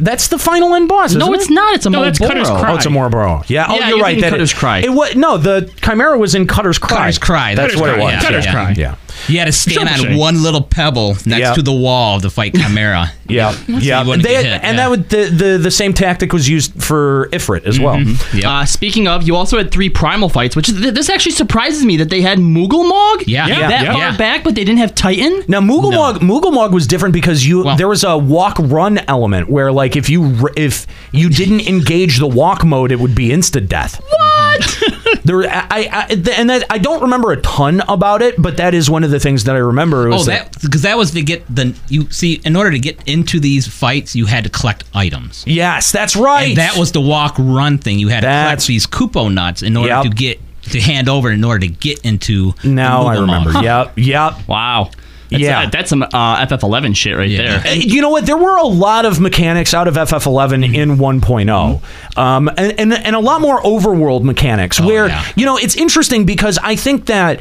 [0.00, 1.12] That's the final end boss.
[1.12, 1.54] No, isn't it's it?
[1.54, 1.74] not.
[1.74, 2.70] It's a No, that's Cutter's Cry.
[2.72, 3.42] Oh, it's a Moroboro.
[3.48, 3.66] Yeah.
[3.68, 4.10] Oh, Yeah, you're you're right.
[4.10, 4.78] thinking That Cutter's it, Cry.
[4.78, 5.38] It was no.
[5.38, 6.96] The Chimera was in Cutter's Cry.
[6.98, 7.54] Cutter's Cry.
[7.56, 8.12] That's Cutter's what it was.
[8.12, 8.52] yeah, Cutter's yeah.
[8.52, 8.74] Cry.
[8.76, 8.94] Yeah.
[9.26, 11.54] You had to stand on one little pebble next Yeah.
[11.54, 13.12] to the wall to fight Chimera.
[13.30, 14.00] Yeah, yeah.
[14.00, 14.72] you wouldn't They, hit, and yeah.
[14.76, 18.00] that would the, the the same tactic was used for Ifrit as well.
[18.00, 18.42] Yep.
[18.42, 21.98] Uh, speaking of, you also had three primal fights, which th- this actually surprises me
[21.98, 22.88] that they had Moogle
[23.26, 23.46] Yeah.
[23.46, 23.92] Yeah, that yeah.
[23.92, 24.16] far Yeah.
[24.16, 25.42] back, but they didn't have Titan.
[25.46, 28.96] Now Moogle Mog Moogle Mog was different because you Well- there was a walk run
[29.08, 33.30] element where like if you if you didn't engage the walk mode, it would be
[33.30, 34.00] instant death.
[34.08, 34.78] What?
[35.24, 38.74] There, I, I, I and that I don't remember a ton about it, but that
[38.74, 40.08] is one of the things that I remember.
[40.08, 43.00] Was Oh, that because that was to get the you see in order to get
[43.06, 45.44] into these fights you had to collect items.
[45.46, 46.48] yes, that's right.
[46.48, 47.98] And that was the walk run thing.
[47.98, 50.02] You had to collect these Kupo nuts in order Yep.
[50.04, 50.40] to get
[50.70, 52.52] to hand over in order to get into.
[52.62, 53.52] the now I remember.
[53.52, 53.64] Mog.
[53.64, 54.48] Yep, yep.
[54.48, 54.90] Wow.
[55.30, 55.60] That's, Yeah.
[55.62, 57.58] uh, that's some uh, FF11 shit right Yeah.
[57.58, 57.74] there.
[57.76, 58.26] You know what?
[58.26, 60.74] There were a lot of mechanics out of FF11 Mm-hmm.
[60.74, 61.80] in 1.0,
[62.18, 64.80] um, and, and and a lot more overworld mechanics.
[64.80, 65.24] where Oh, yeah.
[65.36, 67.40] you know it's interesting because I think that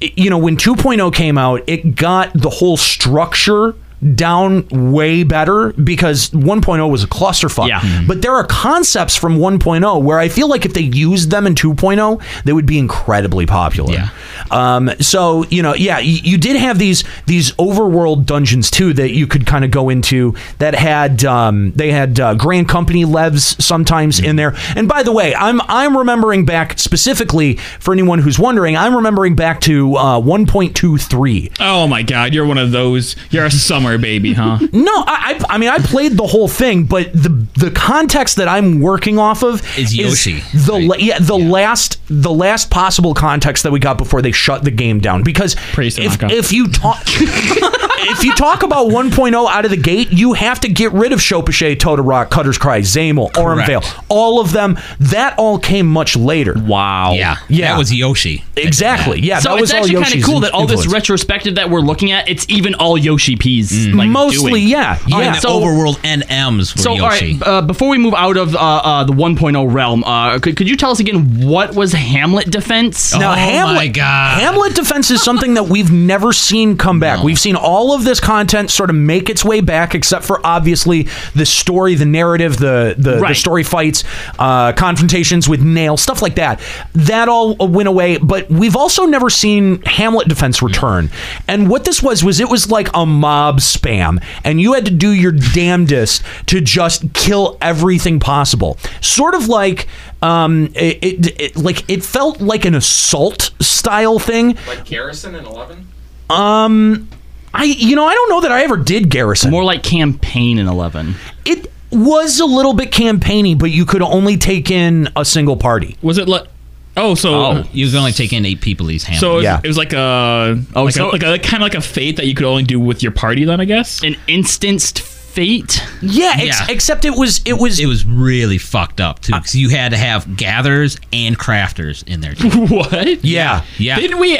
[0.00, 3.74] you know when 2.0 came out, it got the whole structure
[4.14, 7.68] down way better because 1.0 was a clusterfuck.
[7.68, 7.80] Yeah.
[7.80, 8.06] Mm-hmm.
[8.06, 11.54] But there are concepts from 1.0 where I feel like if they used them in
[11.54, 13.92] 2.0, they would be incredibly popular.
[13.92, 14.08] Yeah.
[14.50, 19.12] Um, so you know, yeah, you, you did have these these overworld dungeons too that
[19.12, 23.60] you could kind of go into that had um, they had uh, Grand Company levs
[23.60, 24.54] sometimes in there.
[24.74, 29.36] And by the way, I'm I'm remembering back specifically for anyone who's wondering, I'm remembering
[29.36, 31.56] back to uh, 1.23.
[31.60, 33.16] Oh my god, you're one of those.
[33.30, 34.58] You're a summer baby, huh?
[34.72, 38.48] No, I, I I mean I played the whole thing, but the the context that
[38.48, 43.62] I'm working off of Is Yoshi, the la- yeah the last the last possible context
[43.62, 46.34] that we got before they shut the game down because Praise if, Tanaka.
[46.36, 50.68] if you talk if you talk about 1.0 out of the gate, you have to
[50.68, 53.82] get rid of Shposhae, Totodrock, Cutter's Cry, Dzemael, Ormvale.
[54.08, 54.78] All of them.
[55.00, 56.54] That all came much later.
[56.56, 57.12] Wow.
[57.14, 57.72] Yeah, Yeah.
[57.72, 58.44] that was Yoshi.
[58.56, 59.20] Exactly.
[59.20, 60.92] Yeah, so that was it's all actually kind Yoshi's of cool that all this influence.
[60.92, 63.34] retrospective that we're looking at, it's even all Yoshi
[63.76, 63.94] P's.
[63.94, 64.68] Like, Mostly, doing.
[64.68, 65.18] yeah, yeah.
[65.18, 67.34] right, the so, overworld NMs were so Yoshi.
[67.34, 70.68] right, uh, before we move out of uh, uh, the 1.0 realm, uh, could, could
[70.68, 73.14] you tell us again what was Hamlet defense?
[73.14, 77.22] Oh Now, Hamlet, Hamlet defense is something that we've never seen come back.
[77.22, 81.08] We've seen all of this content sort of make its way back, except for obviously
[81.34, 84.04] the story, the narrative, the the, the story fights,
[84.38, 86.60] uh, confrontations with Nael, stuff like that.
[86.94, 88.18] That all went away.
[88.18, 91.10] But we've also never seen Hamlet defense return.
[91.48, 94.90] And what this was was it was like a mob spam, and you had to
[94.90, 98.78] do your damnedest to just kill everything possible.
[99.00, 99.86] Sort of like
[100.22, 104.56] um, it, it, it like it felt like an assault style thing.
[104.66, 105.86] Like Garrison in 11?
[106.30, 107.08] Um,
[107.54, 109.50] I you know I don't know that I ever did Garrison.
[109.50, 111.14] More like campaign in 11.
[111.44, 115.96] It was a little bit campaigny, but you could only take in a single party.
[116.02, 116.48] Was it like?
[116.96, 118.86] Oh, so oh, you can only take in eight people.
[118.86, 119.20] These Hamlet.
[119.20, 119.60] so it was, Yeah.
[119.62, 122.16] it was like a oh, like so- a, like a kind of like a fate
[122.16, 123.44] that you could only do with your party.
[123.44, 125.82] Then I guess An instanced fate?
[126.00, 126.66] Yeah, ex- Yeah.
[126.70, 129.98] except it was it was it was really fucked up too because you had to
[129.98, 132.34] have gatherers and crafters in there.
[132.34, 132.48] Too.
[132.66, 133.22] what?
[133.24, 133.62] yeah.
[133.78, 134.38] Yeah, Didn't we?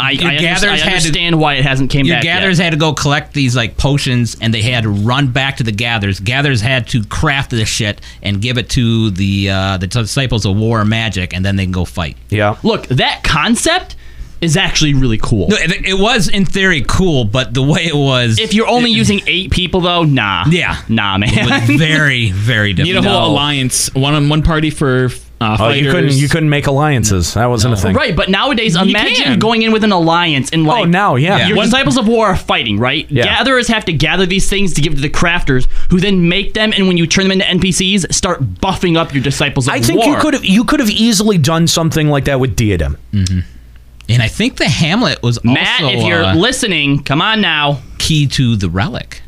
[0.00, 2.22] I, Your I, under- gatherers I had to- understand why it hasn't came Your back
[2.24, 2.64] gatherers yet.
[2.64, 5.72] had to go collect these like potions, and they had to run back to the
[5.72, 6.20] gatherers.
[6.20, 10.56] Gatherers had to craft this shit and give it to the uh, the disciples of
[10.56, 12.16] war and magic, and then they can go fight.
[12.30, 12.56] Yeah.
[12.62, 13.96] Look, that concept
[14.40, 15.48] is actually really cool.
[15.48, 18.90] No, it, it was in theory cool, but the way it was, If you're only
[18.90, 20.44] using eight people, though, nah.
[20.48, 20.80] Yeah.
[20.88, 21.28] Nah, man.
[21.30, 22.86] it was very very difficult.
[22.88, 23.22] You Need a difficult.
[23.22, 23.94] whole alliance.
[23.94, 25.10] One on one party for
[25.40, 27.32] uh, Oh, you couldn't you couldn't make alliances.
[27.34, 27.94] That wasn't a thing.
[27.96, 29.38] Right, but nowadays, You imagine can.
[29.38, 30.82] going in with an alliance and like.
[30.82, 31.46] Oh, now, yeah.
[31.46, 33.10] Your One- disciples of war are fighting, right?
[33.10, 33.24] Yeah.
[33.24, 36.72] Gatherers have to gather these things to give to the crafters, who then make them,
[36.76, 39.78] and when you turn them into NPCs, start buffing up your disciples of war.
[39.78, 40.08] I think war.
[40.14, 42.98] you could have you could have easily done something like that with Diadem.
[43.12, 47.80] and I think the Hamlet was Matt, also if you're uh, listening, come on now.
[47.98, 49.22] key to the relic.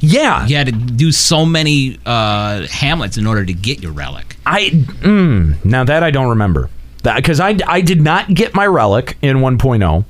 [0.00, 4.36] Yeah, You had to do so many uh, Hamlets in order to get your relic.
[4.50, 6.70] I mm, now that I don't remember
[7.02, 10.04] that because I I did not get my relic in 1.0.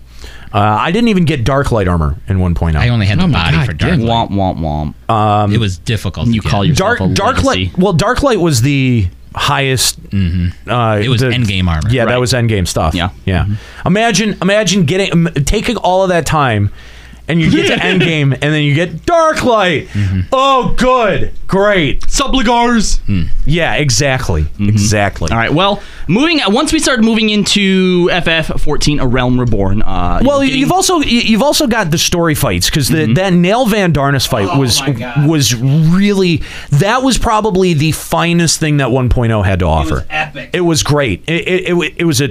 [0.50, 2.74] Uh, I didn't even get Darklight armor in 1.0.
[2.76, 3.90] I only had the Oh my body God, for dark.
[3.92, 4.00] damn.
[4.00, 4.30] Light.
[4.30, 5.52] Womp womp womp.
[5.54, 6.28] it was difficult.
[6.28, 6.70] You to call get.
[6.70, 7.66] yourself dark a dark legacy.
[7.66, 7.78] light.
[7.78, 9.98] Well, Darklight was the highest.
[10.12, 11.88] Uh, It was the- endgame armor.
[11.90, 12.18] Yeah, that Right.
[12.18, 12.94] was endgame stuff.
[12.94, 13.10] Yeah.
[13.26, 13.44] yeah.
[13.84, 16.70] Imagine imagine getting um, taking all of that time.
[17.28, 19.88] And you get to endgame, and then you get Darklight.
[20.32, 22.00] Oh, good, great.
[22.02, 23.00] Subligars.
[23.44, 25.30] Yeah, exactly, exactly.
[25.30, 25.52] All right.
[25.52, 29.82] Well, moving once we started moving into FF14, A Realm Reborn.
[29.82, 33.68] Uh, Well, getting- you've also you've also got the story fights because the that Nael
[33.68, 34.80] van Darnus fight was
[35.26, 40.06] was really that was probably the finest thing that 1.0 had to offer.
[40.10, 40.50] epic.
[40.52, 41.24] It was great.
[41.26, 42.28] It it, it, wa- it was a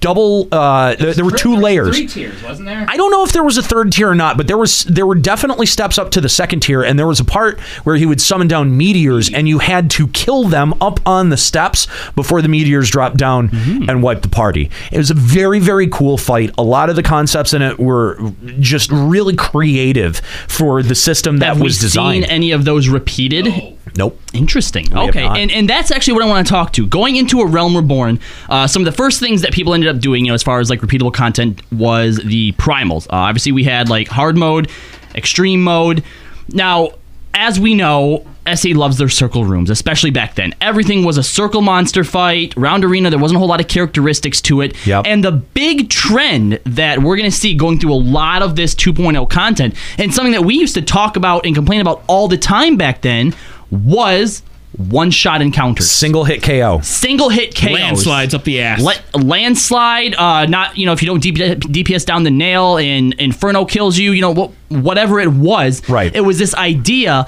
[0.00, 0.48] double.
[0.52, 1.96] Uh, there, there were two layers.
[1.96, 2.84] Three tiers, wasn't there?
[2.88, 5.04] I don't know if there was a third tier or not, but there was there
[5.04, 8.06] were definitely steps up to the second tier, and there was a part where he
[8.06, 11.86] would summon down meteors, and you had to kill them up on the steps
[12.16, 13.50] before the meteors dropped down
[13.86, 14.70] and wiped the party.
[14.90, 16.54] It was a very very cool fight.
[16.56, 18.18] A lot of the concepts in it were
[18.60, 22.24] just really creative for the system that have we was designed.
[22.24, 23.46] seen any of those repeated?
[23.94, 24.18] nope.
[24.32, 24.90] Interesting.
[24.92, 26.86] have okay, and and that's actually what I want to talk to.
[26.86, 30.00] Going into a Realm Reborn, uh, some of the first things that people ended up
[30.00, 33.06] doing, you know, as far as like repeatable content, was the primals.
[33.06, 34.70] Uh, obviously, we had like hard mode,
[35.14, 36.02] extreme mode.
[36.48, 36.90] Now,
[37.34, 40.54] as we know, SE loves their circle rooms, especially back then.
[40.60, 43.10] Everything was a circle monster fight, round arena.
[43.10, 44.74] There wasn't a whole lot of characteristics to it.
[44.86, 45.04] Yep.
[45.06, 48.74] And the big trend that we're going to see going through a lot of this
[48.74, 52.38] 2.0 content, and something that we used to talk about and complain about all the
[52.38, 53.34] time back then,
[53.70, 54.42] was
[54.76, 55.90] one shot encounters.
[55.90, 56.80] Single hit KO.
[56.82, 57.72] Single hit KOs.
[57.72, 58.80] Landslides up the ass.
[58.80, 63.64] La- landslide, uh, not you know if you don't DPS down the nail and Inferno
[63.64, 65.86] kills you, you know whatever it was.
[65.88, 66.14] Right.
[66.14, 67.26] It was this idea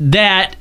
[0.00, 0.56] that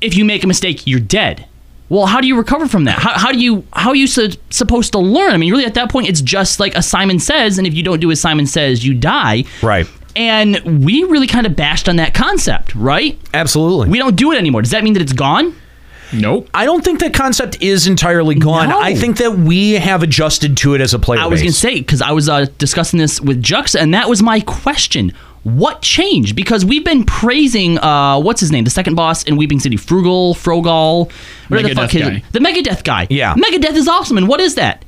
[0.00, 1.46] if you make a mistake, you're dead.
[1.88, 2.98] Well, how do you recover from that?
[2.98, 5.32] How, how do you how are you su- supposed to learn?
[5.32, 7.82] I mean, really, at that point, it's just like a Simon says, and if you
[7.82, 9.44] don't do as Simon says, you die.
[9.62, 9.86] Right.
[10.16, 13.18] And we really kind of bashed on that concept, right?
[13.34, 13.90] Absolutely.
[13.90, 14.62] We don't do it anymore.
[14.62, 15.54] Does that mean that it's gone?
[16.12, 16.48] Nope.
[16.54, 18.68] I don't think that concept is entirely gone.
[18.68, 18.80] No.
[18.80, 21.20] I think that we have adjusted to it as a player.
[21.20, 24.08] I was going to say because I was uh, discussing this with Jux, and that
[24.08, 25.12] was my question.
[25.42, 26.34] What changed?
[26.34, 30.34] Because we've been praising uh, what's his name, the second boss in Weeping City, Frugal,
[30.34, 31.10] Frogal,
[31.48, 32.22] whatever the fuck his guy.
[32.32, 33.06] the Megadeth guy.
[33.10, 33.34] Yeah.
[33.34, 34.16] Megadeth is awesome.
[34.16, 34.84] And what is that?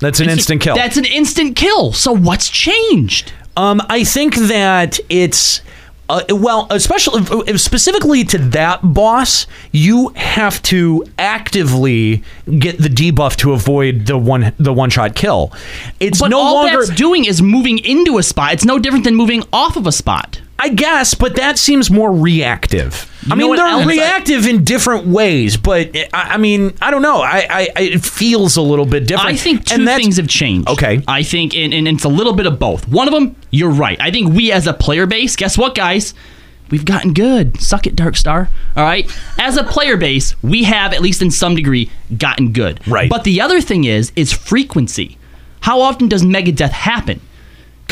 [0.00, 0.74] That's an instant kill.
[0.74, 1.92] That's an instant kill.
[1.92, 3.32] So what's changed?
[3.56, 5.60] Um, I think that it's.
[6.12, 12.22] Uh, well, especially uh, specifically to that boss, you have to actively
[12.58, 15.50] get the debuff to avoid the one the one shot kill.
[16.00, 18.52] It's but no all longer that's doing is moving into a spot.
[18.52, 20.41] It's no different than moving off of a spot.
[20.62, 23.10] I guess, but that seems more reactive.
[23.26, 23.84] You I mean, they're else?
[23.84, 27.20] reactive in different ways, but I, I mean, I don't know.
[27.20, 29.28] I, I, it feels a little bit different.
[29.28, 30.68] I think two And things have changed.
[30.68, 31.02] Okay.
[31.08, 32.86] I think, and, and it's a little bit of both.
[32.86, 34.00] One of them, you're right.
[34.00, 36.14] I think we as a player base, guess what, guys?
[36.70, 37.60] We've gotten good.
[37.60, 38.48] Suck it, Dark Star.
[38.76, 39.10] All right.
[39.40, 42.86] As a player base, we have, at least in some degree, gotten good.
[42.86, 43.10] Right.
[43.10, 45.18] But the other thing is, is frequency.
[45.62, 47.20] How often does Megadeth happen?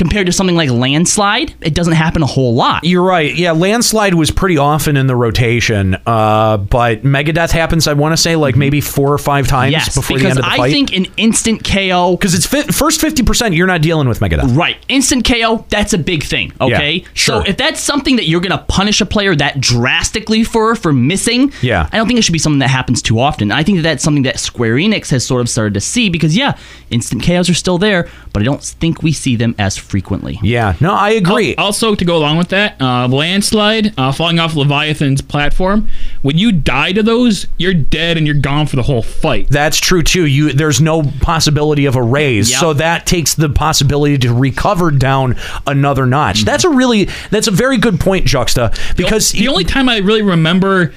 [0.00, 2.84] Compared to something like Landslide, it doesn't happen a whole lot.
[2.84, 3.34] You're right.
[3.36, 7.86] Yeah, landslide was pretty often in the rotation, uh, but Megadeth happens.
[7.86, 10.44] I want to say like maybe four or five times Yes, before the end of
[10.46, 10.72] the I fight.
[10.72, 13.54] think an instant KO because it's fi- first fifty percent.
[13.54, 14.56] You're not dealing with Megadeth.
[14.56, 14.78] Right.
[14.88, 16.54] Instant KO, that's a big thing.
[16.58, 16.92] Okay.
[16.94, 17.44] Yeah, sure.
[17.44, 21.52] So if that's something that you're gonna punish a player that drastically for for missing,
[21.60, 21.88] Yeah.
[21.92, 23.52] I don't think it should be something that happens too often.
[23.52, 26.34] I think that that's something that Square Enix has sort of started to see because
[26.34, 26.56] yeah,
[26.90, 30.38] instant KOs are still there, but I don't think we see them as frequently.
[30.42, 30.74] Yeah.
[30.80, 31.54] No, I agree.
[31.56, 35.88] Al- Also, to go along with that, uh, landslide, uh, falling off Leviathan's platform.
[36.22, 39.48] When you die to those, you're dead and you're gone for the whole fight.
[39.50, 40.26] That's true too.
[40.26, 42.60] You there's no possibility of a raise, Yep.
[42.60, 45.36] so that takes the possibility to recover down
[45.66, 46.44] another notch.
[46.44, 48.72] That's a really that's a very good point, Juxta.
[48.96, 50.92] Because the only time I really remember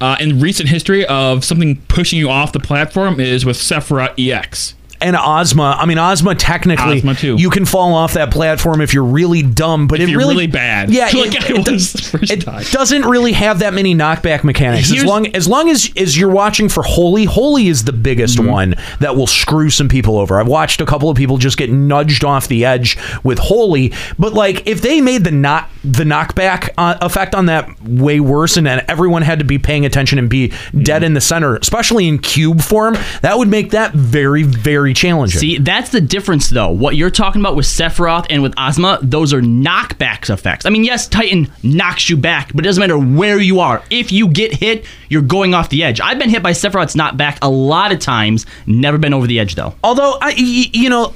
[0.00, 4.74] uh, in recent history of something pushing you off the platform is with Sephiroth EX.
[5.00, 7.36] And Ozma, I mean Ozma technically Ozma, too.
[7.36, 10.34] you can fall off that platform if you're really dumb, but If it you're really,
[10.34, 10.90] really bad.
[10.90, 12.64] Yeah, Like it, I it was the first it time.
[12.70, 14.84] doesn't really have that many knockback mechanics.
[14.84, 18.38] As Here's- long as long as as you're watching for Holy, Holy is the biggest
[18.38, 18.50] Mm-hmm.
[18.50, 20.40] one that will screw some people over.
[20.40, 24.32] I've watched a couple of people just get nudged off the edge with Holy, but
[24.34, 28.66] like if they made the knock the knockback uh, effect on that way worse, and
[28.66, 30.82] then everyone had to be paying attention and be Mm-hmm.
[30.82, 35.40] dead in the center, especially in cube form, that would make that very very challenging.
[35.40, 36.70] See, that's the difference, though.
[36.70, 40.66] What you're talking about with Sephiroth and with Ozma, those are knockbacks effects.
[40.66, 43.82] I mean, yes, Titan knocks you back, but it doesn't matter where you are.
[43.90, 46.00] If you get hit, you're going off the edge.
[46.00, 49.54] I've been hit by Sephiroth's knockback a lot of times, never been over the edge,
[49.54, 49.74] though.
[49.82, 51.14] Although, I, you know,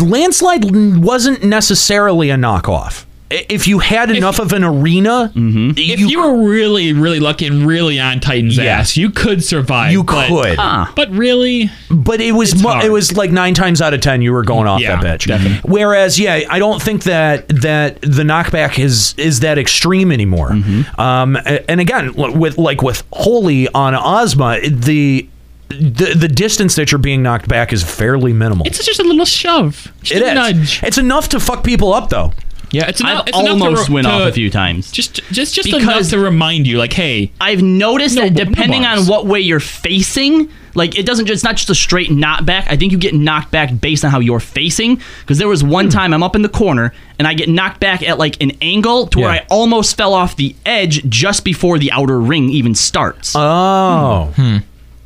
[0.00, 0.64] landslide
[0.96, 3.04] wasn't necessarily a knockoff.
[3.32, 7.64] I- If you had enough of an arena, If you, were really, really lucky and
[7.66, 9.92] really on Titan's ass, you could survive.
[9.92, 10.56] You but- could.
[10.96, 14.32] But really, but it was mo- it was like nine times out of ten you
[14.32, 15.60] were going off Yeah, that bitch.
[15.62, 20.50] Whereas, yeah, I don't think that that the knockback is is that extreme anymore.
[20.50, 21.00] Mm-hmm.
[21.00, 21.38] Um,
[21.68, 25.28] and again, with like with Holy on Ozma, the
[25.68, 28.66] the the distance that you're being knocked back is fairly minimal.
[28.66, 29.92] it's just a little shove.
[30.02, 30.34] Just It a is.
[30.34, 30.82] nudge.
[30.82, 32.32] It's enough to fuck people up though.
[32.72, 33.22] Yeah, it's enough.
[33.22, 34.92] I've it's enough to almost re- went to- off a few times.
[34.92, 38.44] Just, just, just Because- enough to remind you, like, hey, I've noticed No that bu-
[38.44, 41.74] no depending on what way you're facing, like it doesn't just it's not just a
[41.74, 42.66] straight knock back.
[42.70, 45.00] I think you get knocked back based on how you're facing.
[45.20, 45.70] Because there was Hmm.
[45.70, 48.52] one time I'm up in the corner and I get knocked back at like an
[48.62, 52.76] angle to where I almost fell off the edge just before the outer ring even
[52.76, 53.34] starts.
[53.34, 54.32] Oh.
[54.36, 54.58] Hmm.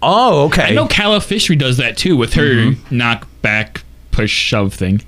[0.03, 0.65] Oh, okay.
[0.65, 2.97] I know Calofisteri does that too with her Mm-hmm.
[2.99, 5.01] knock back, push, shove thing.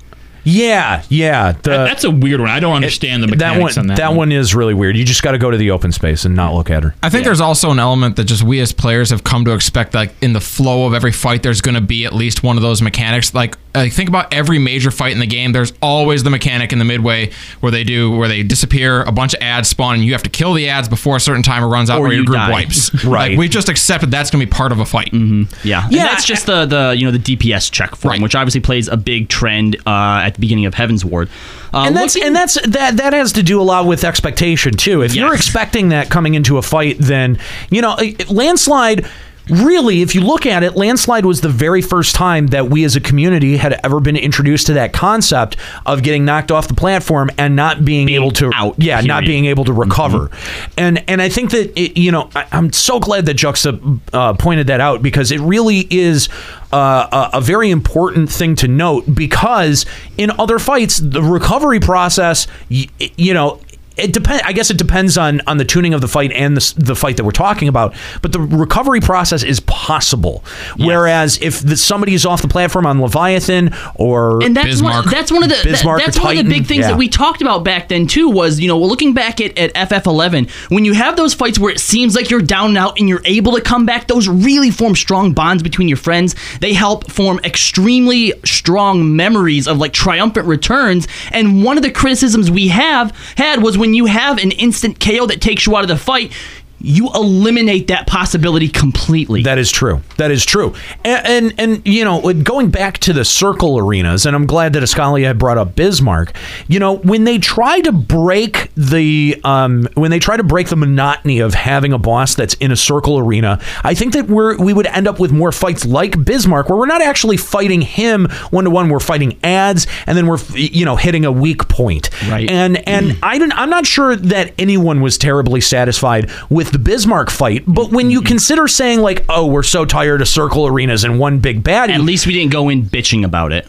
[0.49, 1.51] Yeah, yeah.
[1.51, 2.49] The, That- that's a weird one.
[2.49, 3.97] I don't understand the that mechanics one, on that.
[3.97, 4.95] that one is really weird.
[4.95, 6.95] You just got to go to the open space and not look at her.
[7.03, 9.93] I think there's also an element that just we as players have come to expect.
[9.93, 12.63] Like in the flow of every fight, there's going to be at least one of
[12.63, 13.33] those mechanics.
[13.33, 15.51] Like uh, think about every major fight in the game.
[15.51, 19.33] There's always the mechanic in the midway where they do where they disappear, a bunch
[19.33, 21.89] of ads spawn, and you have to kill the ads before a certain timer runs
[21.89, 22.51] out, Or or, your you group die.
[22.51, 22.91] wipes.
[23.07, 23.31] Right.
[23.31, 25.13] Like we've just accepted that's going to be part of a fight.
[25.13, 28.87] Yeah, and that's just the the you know the DPS check form, which obviously plays
[28.87, 31.29] a big trend uh, at the beginning of Heavensward.
[31.73, 35.01] Uh, and that's and that's that that has to do a lot with expectation too.
[35.03, 37.37] If you're expecting that coming into a fight, then
[37.69, 39.05] you know eh, landslide.
[39.49, 42.95] Really, if you look at it, landslide was the very first time that we as
[42.95, 47.29] a community had ever been introduced to that concept of getting knocked off the platform
[47.37, 48.75] and not being, able to out.
[48.77, 49.17] Yeah, not period.
[49.21, 49.27] Mm-hmm.
[49.27, 50.31] being able to recover.
[50.77, 53.79] And and I think that it, you know I, I'm so glad that Juxta
[54.13, 56.29] uh, pointed that out because it really is
[56.73, 59.85] uh, a, a very important thing to note because
[60.17, 63.59] in other fights the recovery process y- you know
[63.97, 64.43] it depends.
[64.45, 67.17] I guess it depends on on the tuning of the fight and the, the fight
[67.17, 67.95] that we're talking about.
[68.21, 70.43] But the recovery process is possible.
[70.77, 75.31] Whereas if the, somebody is off the platform on Leviathan or and that's one, that's
[75.31, 76.89] one of the that- Bismarck or that's one of the big things yeah.
[76.89, 80.49] that we talked about back then too was you know looking back at, at FF11
[80.69, 83.21] when you have those fights where it seems like you're down and out and you're
[83.25, 87.39] able to come back those really form strong bonds between your friends they help form
[87.43, 93.61] extremely strong memories of like triumphant returns and one of the criticisms we have had
[93.61, 96.31] was when you have an instant KO that takes you out of the fight
[96.79, 99.43] you eliminate that possibility completely.
[99.43, 100.01] That is true.
[100.17, 100.75] That is true.
[101.03, 104.83] And, and and you know, going back to the circle arenas, and I'm glad that
[104.83, 106.33] Escalia had brought up Bismarck.
[106.67, 110.75] You know, when they try to break the um, when they try to break the
[110.75, 114.73] monotony of having a boss that's in a circle arena, I think that we're we
[114.73, 118.65] would end up with more fights like Bismarck, where we're not actually fighting him one
[118.65, 118.89] to one.
[118.89, 122.09] We're fighting ads, and then we're you know hitting a weak point.
[122.29, 122.49] Right.
[122.49, 127.29] And and I don't, I'm not sure that anyone was terribly satisfied with the Bismarck
[127.29, 128.27] fight, but when you mm-hmm.
[128.27, 132.01] consider saying like, oh, we're so tired of circle arenas and one big baddie, At
[132.01, 133.67] least we didn't go in bitching about it.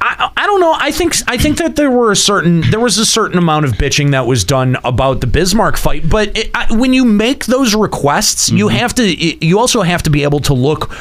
[0.00, 0.74] I, I don't know.
[0.78, 3.72] I think I think that there were a certain there was a certain amount of
[3.72, 7.74] bitching that was done about the Bismarck fight, but it, I, when you make those
[7.74, 8.76] requests, you mm-hmm.
[8.76, 10.92] have to you also have to be able to look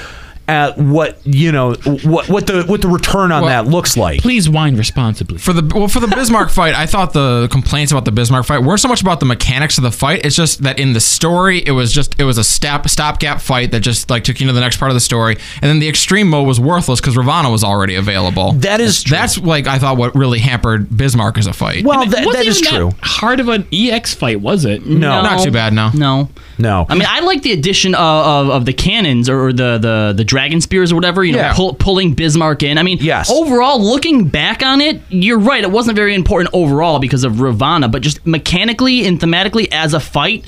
[0.50, 1.74] at what you know
[2.04, 4.20] what what the what the return on that looks like.
[4.22, 5.38] Please wine responsibly.
[5.38, 8.64] For the well, for the Bismarck fight, I thought the complaints about the Bismarck fight
[8.64, 10.26] weren't so much about the mechanics of the fight.
[10.26, 13.72] It's just that in the story, it was just it was a stop stopgap fight
[13.72, 15.88] that just like took you to the next part of the story, and then the
[15.88, 18.54] extreme mode was worthless because Ravana was already available.
[18.54, 21.86] That is that's like I thought what really hampered Bismarck as a fight.
[21.86, 24.86] Well, And it wasn't hard of an EX fight, was it?
[24.86, 25.22] No.
[25.22, 25.92] Not too bad, no.
[25.94, 26.30] No.
[26.60, 26.86] No.
[26.90, 30.24] I mean, I like the addition of, of, of the cannons or the, the, the
[30.24, 31.54] dragon spears or whatever, you know, Yeah.
[31.56, 32.78] pull, pulling Bismarck in.
[32.78, 33.32] I mean, Yes.
[33.32, 35.64] overall, looking back on it, you're right.
[35.64, 40.00] It wasn't very important overall because of Ravana, but just mechanically and thematically as a
[40.00, 40.44] fight,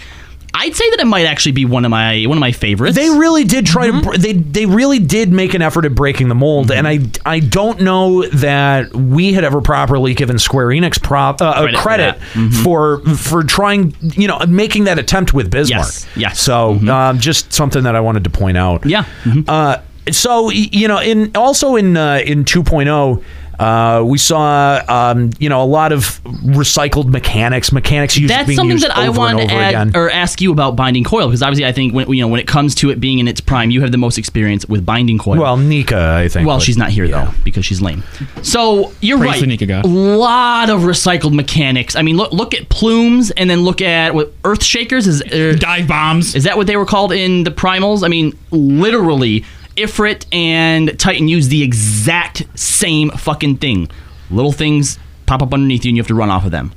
[0.53, 2.95] I'd say that it might actually be one of my one of my favorites.
[2.95, 6.28] They really did try to br- they they really did make an effort at breaking
[6.28, 11.02] the mold, and I I don't know that we had ever properly given Square Enix
[11.02, 12.49] prop uh, Credit credit, for that.
[12.52, 12.64] Mhm.
[12.64, 15.84] for for trying you know making that attempt with Bismarck.
[15.86, 16.40] Yes, yes.
[16.40, 18.86] So um, just something that I wanted to point out.
[18.86, 19.06] Yeah.
[19.48, 19.78] Uh,
[20.11, 23.23] so you know, in also in uh, in 2.0.
[23.60, 28.56] Uh, we saw, um, you know, a lot of recycled mechanics, mechanics used That's being
[28.57, 29.91] something used that I want to add again.
[29.95, 32.48] or ask you about Binding Coil because obviously I think when you know when it
[32.48, 35.38] comes to it being in its prime, you have the most experience with Binding Coil.
[35.40, 36.48] Well, Nika, I think.
[36.48, 38.03] Well, but- she's not here though because she's lame.
[38.41, 39.41] So you're Praise right.
[39.41, 39.86] the Nika God.
[39.86, 41.95] A lot of recycled mechanics.
[41.95, 45.22] I mean, look look at plumes and then look at what Earth Shakers is.
[45.22, 46.36] Uh, Dive bombs.
[46.36, 48.03] Is that what they were called in the primals?
[48.03, 49.45] I mean, literally,
[49.82, 53.90] Ifrit and Titan use the exact same fucking thing.
[54.30, 56.74] Little things pop up underneath you and you have to run off of them.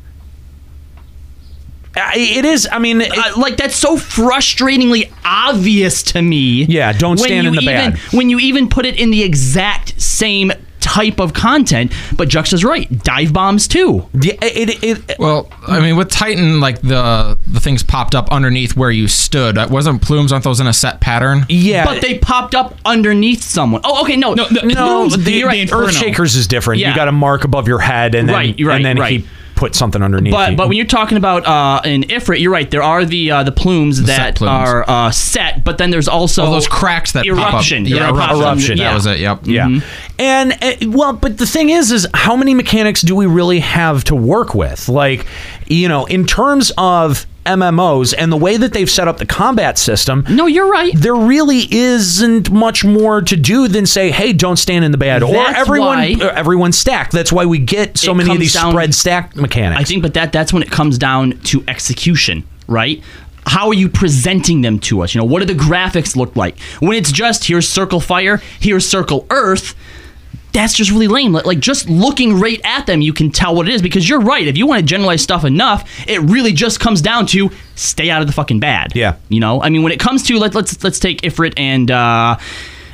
[1.97, 2.68] I- it is.
[2.70, 3.06] I mean, uh,
[3.36, 6.64] like that's so frustratingly obvious to me.
[6.64, 7.98] Yeah, don't stand in the even, bad.
[8.12, 10.52] When you even put it in the exact same
[10.85, 12.89] type of content, but Juxta's right.
[13.02, 14.06] Dive bombs too.
[14.12, 18.77] Yeah, it, it, Well, I mean, with Titan, like the the things popped up underneath
[18.77, 19.56] where you stood.
[19.56, 20.31] Uh, Wasn't plumes?
[20.31, 21.47] Aren't those in a set pattern?
[21.48, 23.81] Yeah, But they popped up underneath someone.
[23.82, 25.73] Oh, okay, no, no, No, the, you're right.
[25.73, 26.81] Earth Shakers is different.
[26.81, 26.90] Yeah.
[26.90, 29.20] You got a mark above your head, and then Right, you're right, and then right.
[29.20, 30.32] he put something underneath.
[30.32, 30.56] But you.
[30.56, 32.70] but when you're talking about uh, an Ifrit, you're right.
[32.70, 34.68] There are the uh, the plumes The that plumes.
[34.68, 37.52] are uh, set, but then there's also Oh, those cracks that pop up.
[37.55, 37.85] eruption.
[37.86, 38.40] Yeah, eruption.
[38.40, 38.78] eruption.
[38.78, 38.89] Yeah.
[38.90, 39.20] That was it.
[39.20, 39.40] Yep.
[39.44, 39.81] yeah,
[40.18, 44.05] and uh, well, but the thing is, is how many mechanics do we really have
[44.05, 44.89] to work with?
[44.89, 45.26] Like,
[45.66, 49.77] you know, in terms of MMOs and the way that they've set up the combat
[49.77, 50.24] system.
[50.31, 50.93] No, you're right.
[50.97, 55.23] There really isn't much more to do than say, "Hey, don't stand in the bad,"
[55.23, 57.11] or everyone why- uh, everyone stack.
[57.11, 59.78] That's why we get so many of these down- spread stack mechanics.
[59.81, 63.03] I think, but that that's when it comes down to execution, right?
[63.47, 65.15] How are you presenting them to us?
[65.15, 66.59] You know, what do the graphics look like?
[66.81, 69.74] When it's just here's circle fire, here's circle earth,
[70.55, 71.32] that's just really lame.
[71.32, 74.20] Like, like, just looking right at them, you can tell what it is because you're
[74.20, 74.47] right.
[74.47, 78.22] If you want to generalize stuff enough, it really just comes down to stay out
[78.22, 78.97] of the fucking bad.
[78.97, 79.16] Yeah.
[79.28, 81.90] You know, I mean, when it comes to let, let's let's take Ifrit and.
[81.90, 82.39] uh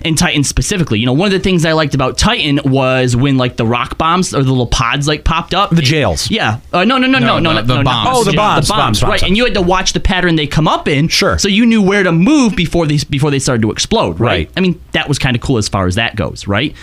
[0.03, 3.37] and Titan specifically, you know, one of the things I liked about Titan was when
[3.37, 5.69] like the rock bombs or the little pods like popped up.
[5.69, 6.31] The jails.
[6.31, 6.61] Yeah.
[6.73, 8.05] Uh, no, no, no, No, no, no, the- no, the no, bombs.
[8.07, 9.23] not Oh, the bombs, the bombs, bombs, bombs, right?
[9.23, 11.09] And you had to watch the pattern they come up in.
[11.09, 11.37] Sure.
[11.39, 14.49] So you knew where to move before they before they started to explode, right?
[14.49, 14.51] Right.
[14.57, 16.75] I mean, that was kind of cool as far as that goes, right?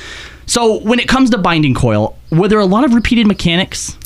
[0.47, 3.97] So when it comes to binding coil, were there a lot of repeated mechanics?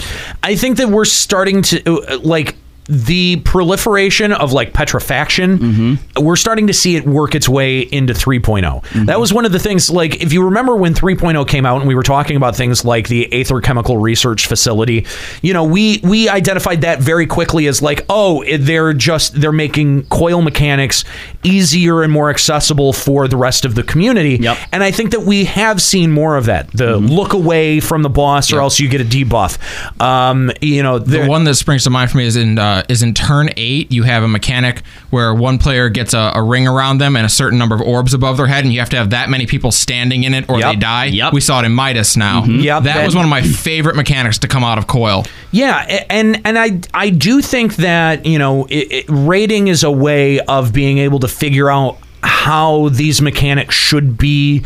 [0.43, 2.55] I think that we're starting to uh, like
[2.85, 6.23] the proliferation of like petrifaction, Mm-hmm.
[6.23, 8.61] we're starting to see it work its way into 3.0.
[8.63, 9.05] Mm-hmm.
[9.05, 11.87] That was one of the things, like, if you remember when 3.0 came out and
[11.87, 15.05] we were talking about things like the Aetherochemical Research Facility,
[15.41, 20.03] you know, we we identified that very quickly as like, oh, they're just they're making
[20.07, 21.03] coil mechanics
[21.43, 24.37] easier and more accessible for the rest of the community.
[24.71, 26.69] And I think that we have seen more of that.
[26.71, 27.05] The Mm-hmm.
[27.07, 29.57] look away from the boss, or else you get a debuff.
[30.01, 33.03] Um, you know, the one that springs to mind for me is in uh, is
[33.03, 33.91] in turn eight.
[33.91, 37.29] You have a mechanic where one player gets a, a ring around them and a
[37.29, 39.71] certain number of orbs above their head, and you have to have that many people
[39.71, 41.05] standing in it or they die.
[41.05, 41.33] Yep.
[41.33, 42.41] We saw it in Midas now.
[42.43, 42.63] Mhm.
[42.63, 42.83] Yep.
[42.83, 45.25] That was one of my favorite mechanics to come out of Coil.
[45.51, 49.91] Yeah, and and I I do think that you know it, it, raiding is a
[49.91, 54.63] way of being able to figure out how these mechanics should be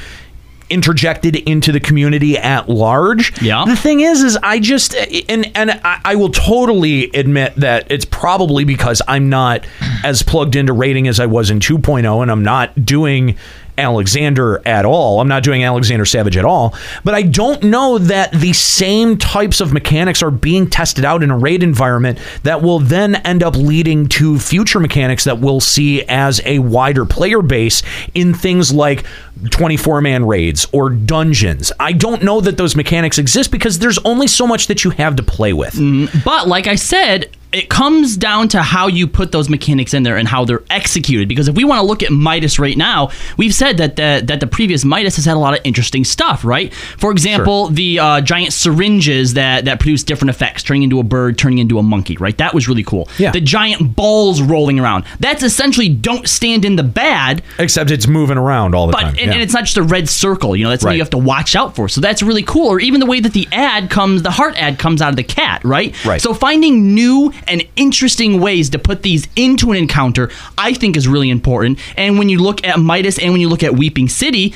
[0.69, 3.41] interjected into the community at large.
[3.41, 3.65] Yeah.
[3.65, 4.95] The thing is, is I just
[5.29, 9.65] and and I, I will totally admit that it's probably because I'm not
[10.03, 13.37] as plugged into raiding as I was in 2.0, and I'm not doing.
[13.77, 15.19] Alexander at all.
[15.21, 16.75] I'm not doing Alexander Savage at all.
[17.03, 21.31] But I don't know that the same types of mechanics are being tested out in
[21.31, 26.03] a raid environment that will then end up leading to future mechanics that we'll see
[26.03, 27.81] as a wider player base
[28.13, 29.05] in things like
[29.51, 31.71] 24 man raids or dungeons.
[31.79, 35.15] I don't know that those mechanics exist because there's only so much that you have
[35.17, 35.73] to play with.
[35.73, 40.03] Mm, But like I said, it comes down to how you put those mechanics in
[40.03, 41.27] there and how they're executed.
[41.27, 44.39] Because if we want to look at Midas right now, we've said that the, that
[44.39, 46.73] the previous Midas has had a lot of interesting stuff, right?
[46.73, 51.37] For example, the uh, giant syringes that that produce different effects, turning into a bird,
[51.37, 52.37] turning into a monkey, right?
[52.37, 53.07] That was really cool.
[53.17, 53.31] Yeah.
[53.31, 55.05] The giant balls rolling around.
[55.19, 57.41] That's essentially don't stand in the bad.
[57.59, 59.07] Except it's moving around all the But time.
[59.09, 59.31] and, Yeah.
[59.33, 60.69] and it's not just a red circle, you know.
[60.69, 60.97] That's something Right.
[60.97, 61.87] you have to watch out for.
[61.89, 62.67] So that's really cool.
[62.67, 65.23] Or even the way that the ad comes, the heart ad comes out of the
[65.23, 65.93] cat, right?
[66.05, 66.21] Right.
[66.21, 71.07] So finding new and interesting ways to put these into an encounter, I think, is
[71.07, 71.79] really important.
[71.97, 74.53] And when you look at Midas and when you look at Weeping City,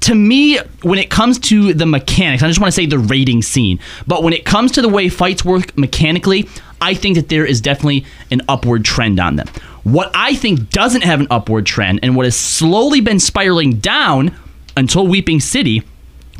[0.00, 3.40] to me, when it comes to the mechanics, I just want to say the raiding
[3.40, 6.48] scene, but when it comes to the way fights work mechanically,
[6.80, 9.48] I think that there is definitely an upward trend on them.
[9.84, 14.36] What I think doesn't have an upward trend and what has slowly been spiraling down
[14.76, 15.82] until Weeping City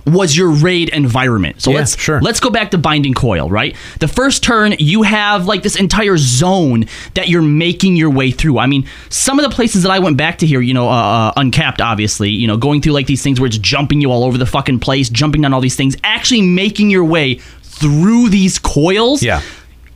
[0.06, 1.62] was your raid environment.
[1.62, 2.20] So Yeah, let's sure.
[2.20, 3.74] let's go back to Binding Coil, right?
[4.00, 8.58] The first turn, you have like this entire zone that you're making your way through.
[8.58, 10.92] I mean, some of the places that I went back to here, you know, uh,
[10.92, 14.24] uh, uncapped, obviously, you know, going through like these things where it's jumping you all
[14.24, 18.58] over the fucking place, jumping on all these things, actually making your way through these
[18.58, 19.22] coils.
[19.22, 19.40] Yeah.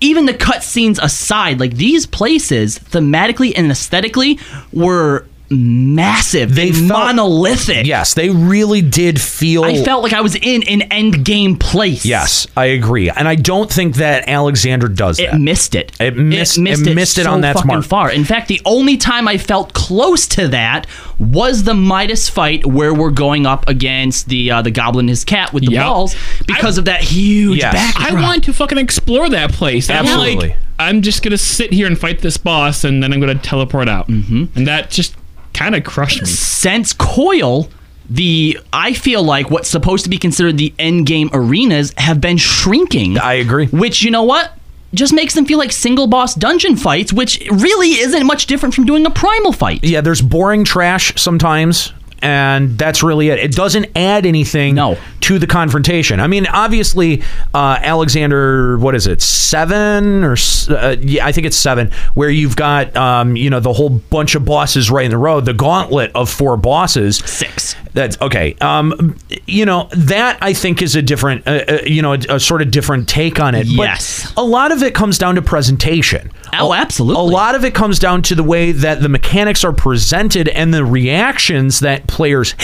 [0.01, 4.39] Even the cutscenes aside, like these places, thematically and aesthetically,
[4.73, 6.55] were massive.
[6.55, 7.87] They monolithic.
[7.87, 9.65] Yes, they really did feel.
[9.65, 12.05] I felt like I was in an end game place.
[12.05, 15.41] Yes, I agree, and I don't think that Alexander does It that.
[15.41, 15.93] missed it.
[16.01, 16.59] It missed.
[16.59, 17.85] It It missed it, so on that fucking smart.
[17.85, 18.11] far.
[18.11, 20.87] In fact, the only time I felt close to that
[21.19, 25.25] was the Midas fight where we're going up against the uh, the goblin and his
[25.25, 25.85] cat with the Yep.
[25.85, 26.17] balls
[26.47, 28.13] because of that huge backdrop.
[28.13, 29.89] I want to fucking explore that place.
[29.91, 30.49] I'm Absolutely.
[30.51, 33.89] like, I'm just gonna sit here and fight this boss, and then I'm gonna teleport
[33.89, 34.45] out, mm-hmm.
[34.55, 35.15] and that just
[35.59, 36.29] kind of crushed me.
[36.29, 37.69] since Coil,
[38.09, 42.37] the I feel like what's supposed to be considered the end game arenas have been
[42.37, 43.19] shrinking.
[43.19, 43.67] I agree.
[43.67, 44.53] Which you know what?
[44.95, 48.87] Just makes them feel like single boss dungeon fights, which really isn't much different from
[48.87, 49.85] doing a primal fight.
[49.85, 53.39] Yeah, there's boring trash sometimes, and that's really it.
[53.39, 54.75] It doesn't add anything
[55.21, 56.21] to the confrontation.
[56.21, 57.23] I mean, obviously,
[57.55, 60.37] uh, Alexander, what is it, seven or
[60.71, 64.35] uh, yeah, I think it's seven, where you've got um, you know the whole bunch
[64.35, 67.19] of bosses right in the row, the gauntlet of four bosses.
[67.19, 67.75] Six.
[67.95, 68.55] That's okay.
[68.61, 69.17] Um,
[69.47, 72.63] you know that I think is a different, uh, uh, you know, a, a sort
[72.63, 73.67] of different take on it.
[73.67, 74.33] Yes.
[74.33, 76.31] But a lot of it comes down to presentation.
[76.55, 77.21] Oh, absolutely.
[77.23, 80.73] A lot of it comes down to the way that the mechanics are presented and
[80.73, 82.55] the reactions that players,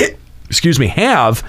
[0.49, 1.43] excuse me, have.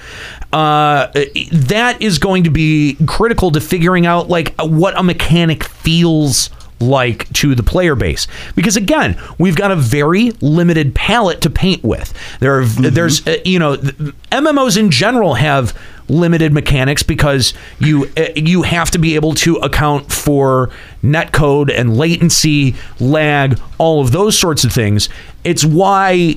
[0.54, 1.08] Uh,
[1.52, 6.50] that is going to be critical to figuring out like what a mechanic feels
[6.80, 11.82] like to the player base because again we've got a very limited palette to paint
[11.84, 15.74] with there are there's uh, you know mmos in general have
[16.08, 20.70] limited mechanics because you uh, you have to be able to account for
[21.04, 25.10] netcode and latency lag all of those sorts of things
[25.44, 26.36] it's why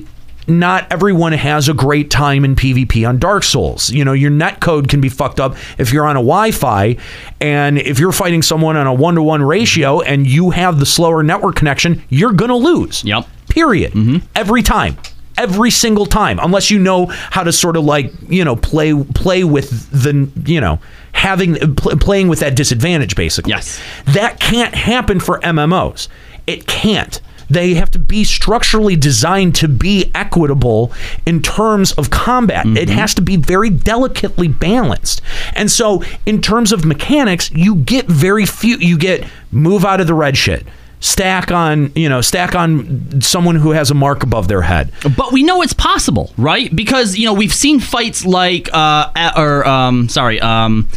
[0.49, 3.91] not everyone has a great time in PvP on Dark Souls.
[3.91, 6.97] You know, your netcode can be fucked up if you're on a Wi-Fi,
[7.39, 11.55] and if you're fighting someone on a one-to-one ratio and you have the slower network
[11.55, 13.03] connection, you're gonna lose.
[13.03, 13.27] Yep.
[13.49, 13.93] Period.
[14.35, 14.97] Every time.
[15.39, 19.43] Every single time, unless you know how to sort of like you know play play
[19.43, 20.79] with the you know
[21.13, 23.49] having pl- playing with that disadvantage basically.
[23.49, 26.07] Yes, that can't happen for MMOs.
[26.45, 27.19] It can't.
[27.49, 30.93] They have to be structurally designed to be equitable
[31.25, 32.67] in terms of combat.
[32.67, 32.99] It mm-hmm.
[32.99, 35.21] has to be very delicately balanced.
[35.55, 38.77] And so, in terms of mechanics, you get very few.
[38.77, 40.65] You get move out of the red shit.
[41.01, 44.91] Stack on, you know, stack on someone who has a mark above their head.
[45.15, 46.75] But we know it's possible, right?
[46.75, 50.89] Because you know we've seen fights like, uh, a- or um, sorry, um,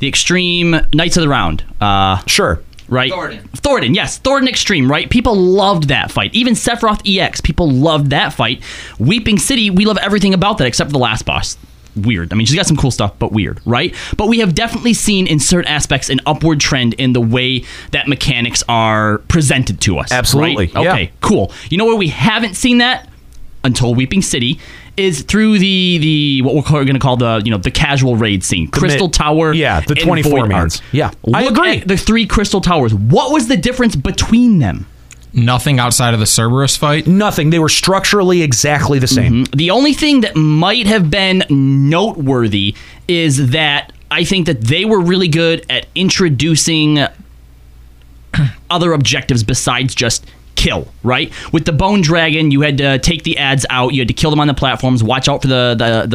[0.00, 1.64] the Extreme Knights of the Round.
[1.80, 2.60] Uh, sure.
[2.88, 3.10] Right.
[3.10, 3.48] Thornton.
[3.48, 5.10] Thornton, yes, Thornton Extreme, right?
[5.10, 6.32] People loved that fight.
[6.34, 8.62] Even Sephiroth EX, people loved that fight.
[9.00, 11.56] Weeping City, we love everything about that except for the last boss.
[11.96, 12.32] Weird.
[12.32, 13.94] I mean, she's got some cool stuff, but weird, right?
[14.16, 18.06] But we have definitely seen in certain aspects an upward trend in the way that
[18.08, 20.12] mechanics are presented to us.
[20.12, 20.84] Absolutely, right?
[20.84, 20.92] yeah.
[20.92, 21.52] Okay, cool.
[21.70, 23.08] You know where we haven't seen that
[23.64, 24.60] until Weeping City
[24.96, 28.42] is through the the what we're going to call the you know the casual raid
[28.42, 29.52] scene, Crystal Tower.
[29.52, 30.82] yeah, the 24 Void mans.
[30.92, 31.80] Yeah, I agree.
[31.80, 32.94] the three Crystal Towers.
[32.94, 34.86] What was the difference between them?
[35.36, 37.06] Nothing outside of the Cerberus fight.
[37.06, 37.50] Nothing.
[37.50, 39.44] They were structurally exactly the same.
[39.44, 39.56] Mm-hmm.
[39.56, 42.74] The only thing that might have been noteworthy
[43.06, 47.00] is that I think that they were really good at introducing
[48.70, 50.24] other objectives besides just
[50.54, 51.30] kill, right?
[51.52, 54.30] With the bone dragon, you had to take the ads out, you had to kill
[54.30, 56.06] them on the platforms, watch out for the the,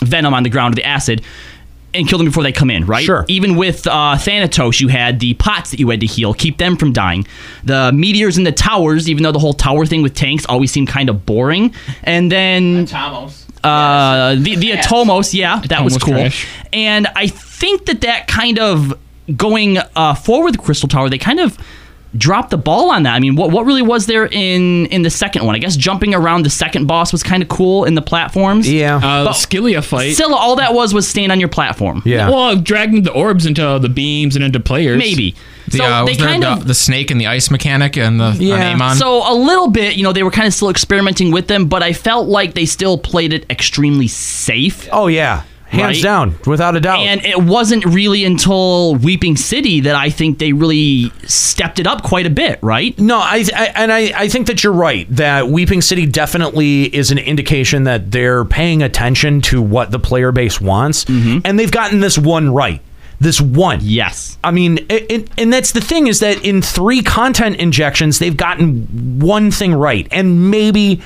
[0.00, 1.22] the venom on the ground, or the acid.
[1.92, 3.04] And kill them before they come in, right?
[3.04, 3.24] Sure.
[3.26, 6.76] Even with uh, Thanatos, you had the pots that you had to heal, keep them
[6.76, 7.26] from dying.
[7.64, 10.88] The meteors in the towers, even though the whole tower thing with tanks always seemed
[10.88, 11.74] kind of boring.
[12.04, 13.44] And then Tomos.
[13.64, 16.14] uh, the the Atomos, yeah, that was cool.
[16.14, 16.46] trash.
[16.72, 18.96] And I think that that kind of
[19.36, 21.58] going uh, forward with Crystal Tower, they kind of
[22.16, 23.14] dropped the ball on that.
[23.14, 25.54] I mean, what what really was there in in the second one?
[25.54, 28.70] I guess jumping around the second boss was kind of cool in the platforms.
[28.70, 30.14] Yeah, Uh, But Scylla fight.
[30.14, 32.02] Still, all that was was stand on your platform.
[32.04, 32.28] Yeah.
[32.30, 34.98] Well, dragging the orbs into the beams and into players.
[34.98, 35.34] Maybe.
[35.68, 37.96] The, So uh, they was there kind the, of the snake and the ice mechanic
[37.96, 38.96] and the on Amon?
[38.96, 41.82] So a little bit, you know, they were kind of still experimenting with them, but
[41.82, 44.88] I felt like they still played it extremely safe.
[44.90, 46.02] Oh yeah, hands Right?
[46.02, 47.00] down, without a doubt.
[47.00, 52.02] And it wasn't really until Weeping City that I think they really stepped it up
[52.02, 52.98] quite a bit, right?
[52.98, 57.12] No, I, I and I, I think that you're right that Weeping City definitely is
[57.12, 61.38] an indication that they're paying attention to what the player base wants, mm-hmm.
[61.44, 62.82] and they've gotten this one right.
[63.20, 64.38] This one, yes.
[64.42, 68.36] I mean, it, it, and that's the thing is that in three content injections, they've
[68.36, 71.02] gotten one thing right, and maybe.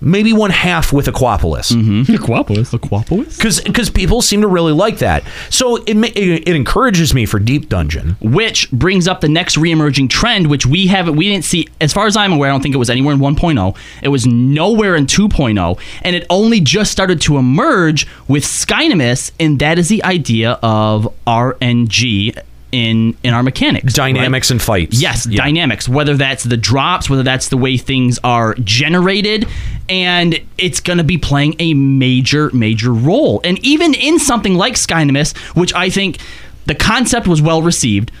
[0.00, 1.72] Maybe one half with Aquapolis.
[1.72, 2.12] Mm-hmm.
[2.14, 5.24] Aquapolis, Aquapolis, because because people seem to really like that.
[5.48, 8.16] So it, it it encourages me for Deep Dungeon.
[8.20, 12.06] Which brings up the next reemerging trend, which we haven't, we didn't see, as far
[12.06, 13.76] as I'm aware, I don't think it was anywhere in 1.0.
[14.02, 19.58] It was nowhere in 2.0, and it only just started to emerge with Skynimus, and
[19.60, 22.38] that is the idea of RNG
[22.76, 25.00] in in our mechanics, Dynamics and fights.
[25.00, 25.88] Yes, dynamics.
[25.88, 29.48] Whether that's the drops, whether that's the way things are generated,
[29.88, 33.40] and it's going to be playing a major, major role.
[33.44, 36.18] And even in something like Skynimus, which I think
[36.66, 38.12] the concept was well received,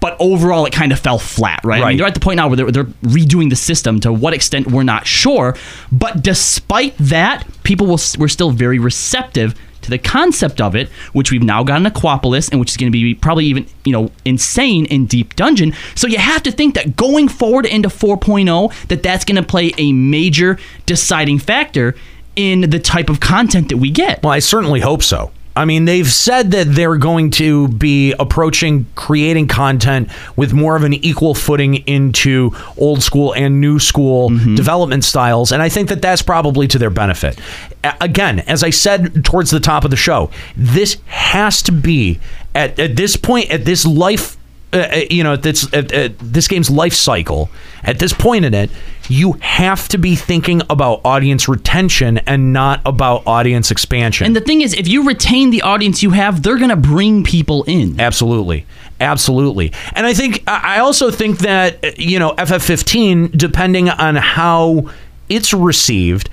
[0.00, 1.60] but overall it kind of fell flat.
[1.62, 1.76] Right?
[1.76, 1.98] I mean, Right.
[1.98, 4.00] they're at the point now where they're, they're redoing the system.
[4.00, 5.56] To what extent we're not sure,
[5.92, 11.30] but despite that, people will, were still very receptive to the concept of it, which
[11.30, 14.10] we've now got an Aquapolis, and which is going to be probably even you know
[14.24, 15.74] insane in Deep Dungeon.
[15.94, 19.72] So you have to think that going forward into 4.0, that that's going to play
[19.78, 21.94] a major deciding factor
[22.36, 24.22] in the type of content that we get.
[24.22, 25.30] Well, I certainly hope so.
[25.54, 30.84] I mean, they've said that they're going to be approaching creating content with more of
[30.84, 34.54] an equal footing into old school and new school mm-hmm.
[34.54, 35.52] development styles.
[35.52, 37.38] And I think that that's probably to their benefit.
[37.84, 42.18] A- Again, as I said towards the top of the show, this has to be
[42.54, 44.36] at, at this point, at this life
[44.72, 47.50] uh, uh, you know, this at, at this game's life cycle,
[47.84, 48.70] at this point in it,
[49.08, 54.26] you have to be thinking about audience retention and not about audience expansion.
[54.26, 57.24] And the thing is, if you retain the audience you have, they're going to bring
[57.24, 58.00] people in.
[58.00, 58.64] Absolutely.
[59.00, 59.72] Absolutely.
[59.94, 64.90] And I think, I I also think that, uh, you know, FF15, depending on how
[65.28, 66.30] it's received,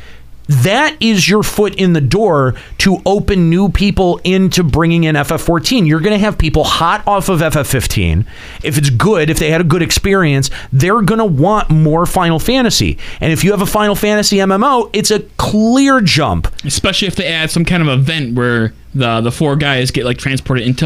[0.49, 5.87] that is your foot in the door to open new people into bringing in FF14.
[5.87, 8.25] You're going to have people hot off of FF15.
[8.63, 12.39] If it's good, if they had a good experience, they're going to want more Final
[12.39, 12.97] Fantasy.
[13.21, 16.47] And if you have a Final Fantasy MMO, it's a clear jump.
[16.65, 20.17] Especially if they add some kind of event where the the four guys get like
[20.17, 20.85] transported into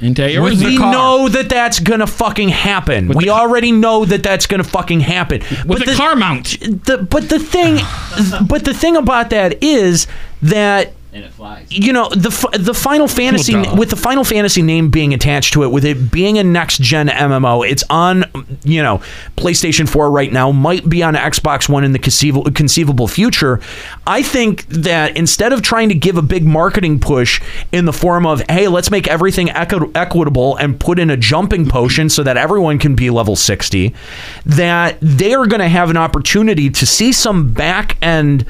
[0.00, 0.64] into Eorzea.
[0.66, 3.08] we know that that's gonna fucking happen.
[3.08, 5.40] we already know that that's gonna fucking happen.
[5.66, 6.58] With But a car mount.
[6.60, 7.76] The, but the thing,
[8.48, 10.06] but the thing about that is
[10.42, 10.92] that.
[11.70, 13.76] You know the the Final Fantasy duh.
[13.78, 17.08] with the Final Fantasy name being attached to it, with it being a next gen
[17.08, 18.24] MMO, it's on
[18.64, 19.00] you know
[19.36, 23.60] PlayStation 4 right now, might be on Xbox One in the conceivable conceivable future.
[24.06, 28.26] I think that instead of trying to give a big marketing push in the form
[28.26, 32.36] of hey, let's make everything equi- equitable and put in a jumping potion so that
[32.36, 33.94] everyone can be level 60,
[34.46, 38.44] that they are going to have an opportunity to see some back end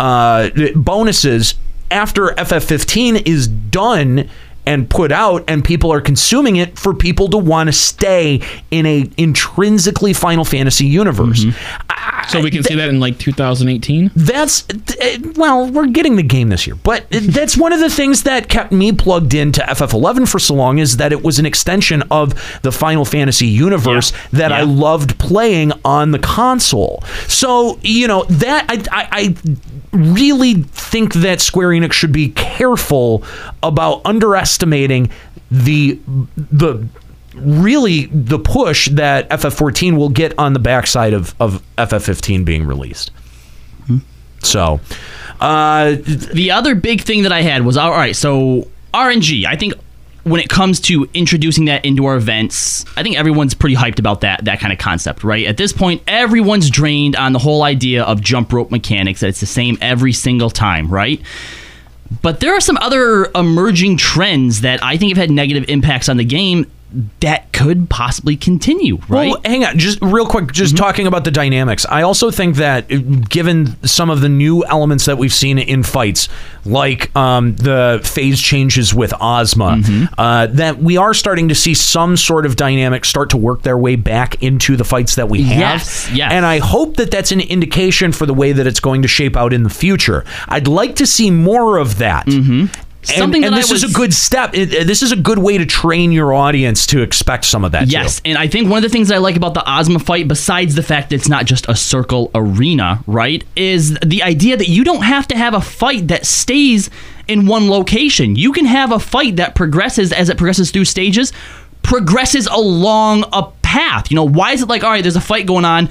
[0.00, 1.54] uh, bonuses
[1.90, 4.28] after FF15 is done
[4.66, 8.84] and put out and people are consuming it for people to want to stay in
[8.84, 11.44] a intrinsically Final Fantasy universe.
[11.44, 11.90] Mm-hmm.
[12.28, 14.10] So we can see that in like 2018.
[14.14, 18.24] That's uh, well, we're getting the game this year, but that's one of the things
[18.24, 22.02] that kept me plugged into FF11 for so long is that it was an extension
[22.10, 27.02] of the Final Fantasy universe that I loved playing on the console.
[27.28, 29.36] So you know that I, I, I
[29.92, 33.24] really think that Square Enix should be careful
[33.62, 35.10] about underestimating
[35.50, 35.98] the
[36.36, 36.86] the
[37.42, 43.10] really the push that FF14 will get on the backside of, of FF15 being released.
[44.42, 44.80] So,
[45.40, 48.14] uh, the other big thing that I had was all right.
[48.14, 49.74] So RNG, I think
[50.24, 54.20] when it comes to introducing that into our events, I think everyone's pretty hyped about
[54.22, 55.46] that that kind of concept, right?
[55.46, 59.40] At this point, everyone's drained on the whole idea of jump rope mechanics that it's
[59.40, 61.20] the same every single time, right?
[62.22, 66.16] But there are some other emerging trends that I think have had negative impacts on
[66.16, 66.70] the game
[67.20, 69.30] that could possibly continue, right?
[69.30, 71.84] Well, hang on, just real quick, just talking about the dynamics.
[71.86, 75.82] I also think that uh, given some of the new elements that we've seen in
[75.82, 76.28] fights,
[76.64, 79.82] like um, the phase changes with Ozma,
[80.16, 83.76] uh, that we are starting to see some sort of dynamic start to work their
[83.78, 85.58] way back into the fights that we have.
[85.58, 86.32] Yes, yes.
[86.32, 89.36] And I hope that that's an indication for the way that it's going to shape
[89.36, 90.24] out in the future.
[90.48, 92.26] I'd like to see more of that.
[92.26, 92.66] Mm-hmm.
[93.16, 94.50] Something and I this is a good step.
[94.54, 97.84] It- this is a good way to train your audience to expect some of that.
[97.84, 97.90] too.
[97.92, 100.28] Yes, and I think one of the things that I like about the Ozma fight,
[100.28, 104.68] besides the fact that it's not just a circle arena, right, is the idea that
[104.68, 106.90] you don't have to have a fight that stays
[107.26, 108.36] in one location.
[108.36, 111.32] You can have a fight that progresses as it progresses through stages,
[111.82, 114.10] progresses along a path.
[114.10, 115.88] You know, why is it like, all right, there's a fight going on,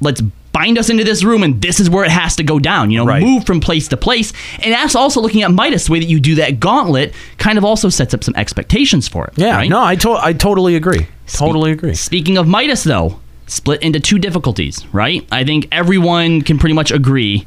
[0.00, 0.22] let's
[0.54, 2.96] bind us into this room and this is where it has to go down you
[3.04, 6.06] know move from place to place and that's also looking at midas the way that
[6.08, 9.68] you do that gauntlet kind of also sets up some expectations for it Yeah, right?
[9.68, 11.06] no, I to- I totally agree.
[11.26, 11.94] Totally agree.
[11.94, 15.26] Speaking of Midas, though, split into two difficulties, right?
[15.32, 17.46] I think everyone can pretty much agree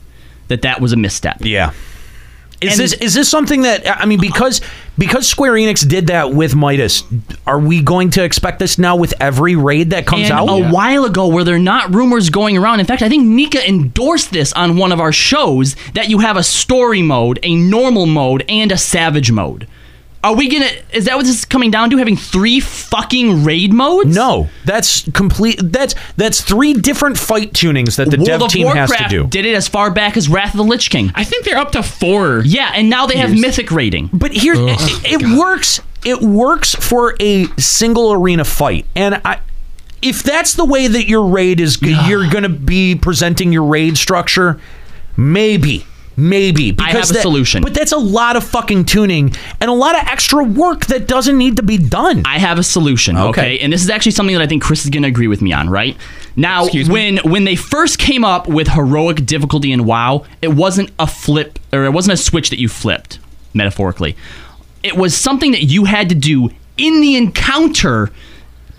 [0.49, 1.37] that that was a misstep.
[1.45, 1.71] Yeah.
[2.59, 4.61] Is And- this is this something that I mean because
[4.97, 7.03] because Square Enix did that with Midas,
[7.45, 10.47] are we going to expect this now with every raid that comes and out?
[10.49, 12.79] a while ago, where there are not rumors going around.
[12.79, 16.35] In fact, I think Nika endorsed this on one of our shows that you have
[16.35, 19.67] a story mode, a normal mode, and a savage mode.
[20.23, 20.69] Are we gonna?
[20.91, 21.97] Is that what this is coming down to?
[21.97, 24.15] Having three fucking raid modes?
[24.15, 25.59] No, that's complete.
[25.61, 29.23] That's that's three different fight tunings that the World dev of team Warcraft has to
[29.23, 29.27] do.
[29.27, 31.11] did it as far back as Wrath of the Lich King.
[31.15, 32.41] I think they're up to four.
[32.43, 33.41] Yeah, and now they have years.
[33.41, 34.09] mythic raiding.
[34.11, 35.79] But here, it, it works.
[36.03, 39.39] It works for a single arena fight, and I.
[39.99, 43.97] If that's the way that your raid is, you're going to be presenting your raid
[43.97, 44.59] structure.
[45.17, 45.87] Maybe,
[46.17, 47.63] maybe I have a that- solution.
[47.63, 51.37] But that's a lot of fucking tuning and a lot of extra work that doesn't
[51.37, 52.23] need to be done.
[52.25, 53.15] I have a solution.
[53.15, 53.27] Okay.
[53.29, 53.59] Okay.
[53.59, 55.53] and this is actually something that I think Chris is going to agree with me
[55.53, 55.69] on.
[55.69, 55.95] Right
[56.35, 56.93] now, Excuse me?
[56.93, 61.59] when when they first came up with heroic difficulty in WoW, it wasn't a flip
[61.71, 63.19] or it wasn't a switch that you flipped
[63.53, 64.15] metaphorically.
[64.83, 68.11] It was something that you had to do in the encounter.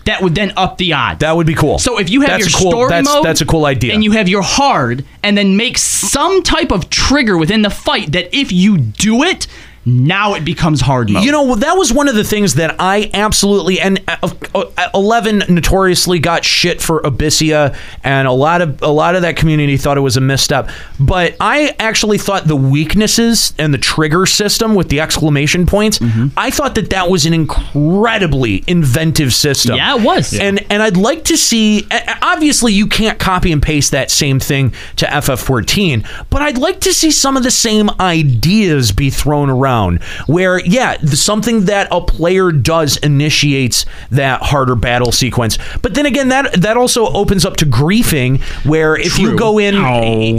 [0.09, 1.19] That would then up the odds.
[1.19, 1.77] That would be cool.
[1.77, 3.93] So if you have That's your cool- story that's- mode, that's a cool idea.
[3.93, 8.11] and you have your hard, and then make some type of trigger within the fight
[8.13, 9.45] that if you do it,
[9.85, 11.23] now it becomes hard mode.
[11.23, 15.43] You know, that was one of the things that I absolutely and uh, uh, Eleven
[15.49, 19.97] notoriously got shit for Abyssea, and a lot of a lot of that community thought
[19.97, 20.69] it was a misstep.
[20.99, 26.27] But I actually thought the weaknesses and the trigger system with the exclamation points, Mm-hmm.
[26.37, 29.75] I thought that that was an incredibly inventive system.
[29.75, 30.33] Yeah, it was.
[30.33, 31.87] And and I'd like to see.
[32.21, 36.93] Obviously, you can't copy and paste that same thing to FF14, but I'd like to
[36.93, 42.01] see some of the same ideas be thrown around around where yeah something that a
[42.01, 45.57] player does initiates that harder battle sequence.
[45.81, 49.75] But then again that that also opens up to griefing where if you go in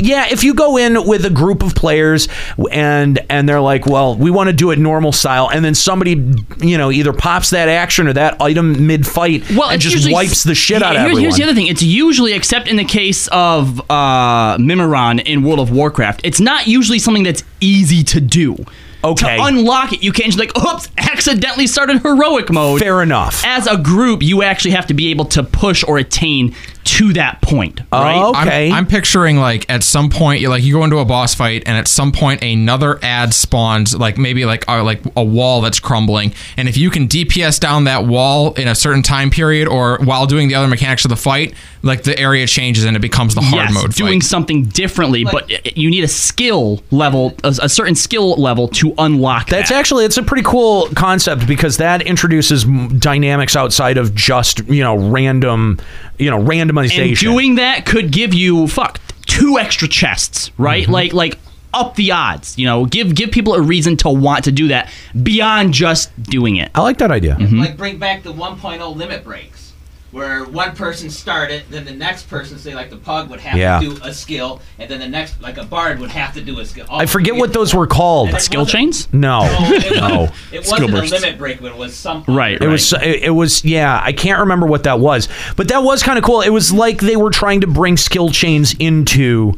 [0.01, 2.29] yeah if you go in with a group of players
[2.71, 6.13] and and they're like well we want to do it normal style and then somebody
[6.59, 10.13] you know either pops that action or that item mid fight Well, and just usually-
[10.15, 12.77] wipes the shit out of Here- everyone Here's the other thing: it's usually, except in
[12.77, 18.03] the case of uh, Mimiron in World of Warcraft, it's not usually something that's easy
[18.05, 18.57] to do.
[19.03, 19.37] Okay.
[19.37, 22.81] To unlock it, you can't just like, oops, accidentally started heroic mode.
[22.81, 23.43] Fair enough.
[23.45, 26.55] As a group, you actually have to be able to push or attain
[26.91, 28.33] to that point, right?
[28.35, 31.63] I'm, I'm picturing like at some point you like you go into a boss fight
[31.67, 35.79] and at some point another ad spawns like maybe like uh, like a wall that's
[35.79, 39.99] crumbling and if you can DPS down that wall in a certain time period or
[40.03, 43.35] while doing the other mechanics of the fight like the area changes and it becomes
[43.35, 43.75] the hard mode.
[43.75, 44.29] yes, mode doing fight.
[44.29, 49.47] something differently, but you need a skill level, a, a certain skill level to unlock
[49.47, 49.57] that.
[49.57, 49.79] That's that.
[49.79, 54.97] actually it's a pretty cool concept because that introduces dynamics outside of just you know
[55.11, 55.79] random
[56.21, 57.09] you know randomization.
[57.09, 60.85] And doing that could give you fuck two extra chests, right?
[60.85, 60.93] Mm-hmm.
[60.93, 61.39] Like like
[61.73, 62.59] up the odds.
[62.59, 64.91] You know, give give people a reason to want to do that
[65.23, 66.71] beyond just doing it.
[66.75, 67.37] I like that idea.
[67.39, 69.60] Like bring back the 1.0 limit breaks,
[70.13, 73.79] where one person started, then the next person, say like the pug, would have Yeah.
[73.81, 76.59] to do a skill, and then the next, like a bard, would have to do
[76.61, 76.87] a skill.
[76.91, 78.31] I forget what those were called.
[78.31, 79.09] And Skill chains?
[79.13, 80.29] No, it no.
[80.53, 82.35] it wasn't a limit break, but it was something.
[82.35, 82.61] Right.
[82.61, 85.29] It was it, it was yeah, I can't remember what that was.
[85.57, 86.41] But that was kind of cool.
[86.41, 89.55] It was like they were trying to bring skill chains into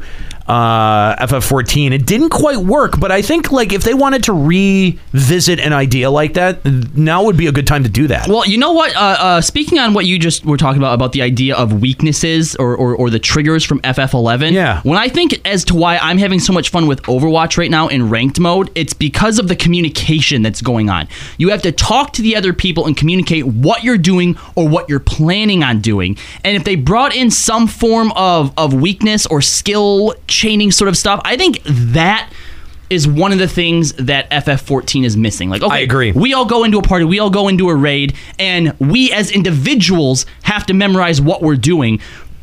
[0.47, 1.91] uh FF14.
[1.91, 6.09] It didn't quite work, but I think like if they wanted to revisit an idea
[6.09, 6.65] like that,
[6.95, 8.27] now would be a good time to do that.
[8.27, 8.95] Well, you know what?
[8.95, 12.55] Uh, uh, speaking on what you just were talking about about the idea of weaknesses
[12.55, 14.51] or, or, or the triggers from FF11.
[14.51, 14.81] Yeah.
[14.83, 17.87] When I think as to why I'm having so much fun with Overwatch right now
[17.87, 21.07] in ranked mode, it's because of the communication that's going on.
[21.37, 24.89] You have to talk to the other people and communicate what you're doing or what
[24.89, 26.17] you're planning on doing.
[26.43, 30.97] And if they brought in some form of of weakness or skill chaining sort of
[30.97, 32.29] stuff, I think that
[32.89, 35.49] is one of the things that FF14 is missing.
[35.49, 36.11] Like, okay, I agree.
[36.11, 39.31] We all go into a party, we all go into a raid, and we as
[39.31, 41.99] individuals have to memorize what we're doing,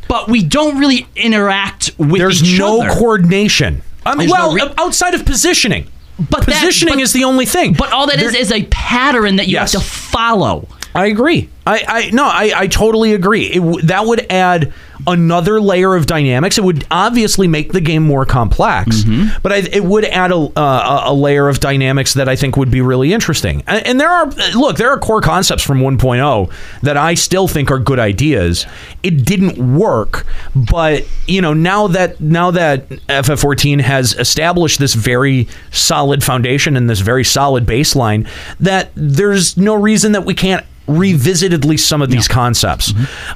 [0.09, 2.91] but we don't really interact with There's each no other.
[2.99, 3.83] coordination.
[4.05, 5.86] I mean, There's no well, re- uh, outside of positioning.
[6.19, 7.75] But that- positioning but- is the only thing.
[7.75, 9.73] But all that is is a pattern that you Yes.
[9.75, 10.67] have to follow.
[10.94, 11.49] I agree.
[11.67, 13.44] I, I no, I, I totally agree.
[13.44, 14.73] It, that would add
[15.07, 16.59] another layer of dynamics.
[16.59, 19.03] It would obviously make the game more complex,
[19.43, 22.70] but I, it would add a, uh, a layer of dynamics that I think would
[22.70, 23.62] be really interesting.
[23.67, 27.70] And, and there are look, there are core concepts from 1.0 that I still think
[27.70, 28.67] are good ideas.
[29.03, 35.49] It didn't work, but you know now that now that FF14 has established this very
[35.70, 41.53] solid foundation and this very solid baseline, that there's no reason that we can't revisit
[41.53, 42.93] at least some of these concepts.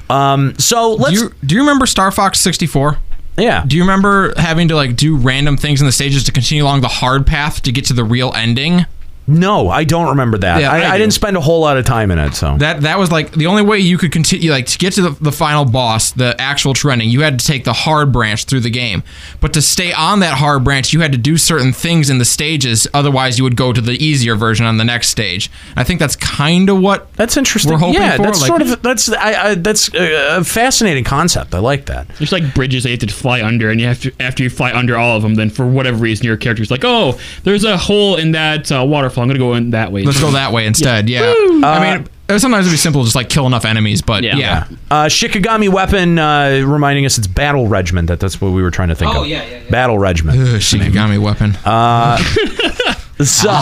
[0.09, 1.17] Um, so let's.
[1.17, 2.97] Do you, do you remember Star Fox 64?
[3.37, 3.65] Yeah.
[3.67, 6.81] Do you remember having to like do random things in the stages to continue along
[6.81, 8.85] the hard path to get to the real ending?
[9.27, 10.61] No, I don't remember that.
[10.61, 12.35] Yeah, I, I I, didn't spend a whole lot of time in it.
[12.35, 15.01] So That that was like the only way you could continue like to get to
[15.01, 18.59] the, the final boss, the actual trending, you had to take the hard branch through
[18.59, 19.01] the game.
[19.41, 22.25] But to stay on that hard branch, you had to do certain things in the
[22.25, 25.49] stages, otherwise you would go to the easier version on the next stage.
[25.75, 27.71] I think that's kind of what that's interesting.
[27.71, 28.23] We're hoping yeah, for.
[28.23, 31.55] that's like, sort of that's I, I, that's a, a fascinating concept.
[31.55, 32.07] I like that.
[32.19, 34.51] There's like bridges that you have to fly under, and you have to after you
[34.51, 37.75] fly under all of them, then for whatever reason your character's like, oh, there's a
[37.75, 39.14] hole in that uh, waterfall.
[39.21, 40.03] I'm gonna go in that way.
[40.03, 41.09] Let's go that way instead.
[41.09, 41.21] Yeah.
[41.21, 41.63] Woo!
[41.63, 44.01] I mean, uh, sometimes it'd be simple, to just like kill enough enemies.
[44.01, 48.07] But yeah, Uh, Shikigami weapon, uh, reminding us it's battle regiment.
[48.07, 49.27] That that's what we were trying to think Oh, of.
[49.27, 50.37] yeah, yeah, Battle regiment.
[50.39, 51.55] Shikigami weapon.
[51.65, 52.17] Uh,
[53.23, 53.59] so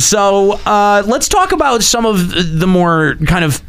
[0.00, 3.62] so uh, let's talk about some of the more kind of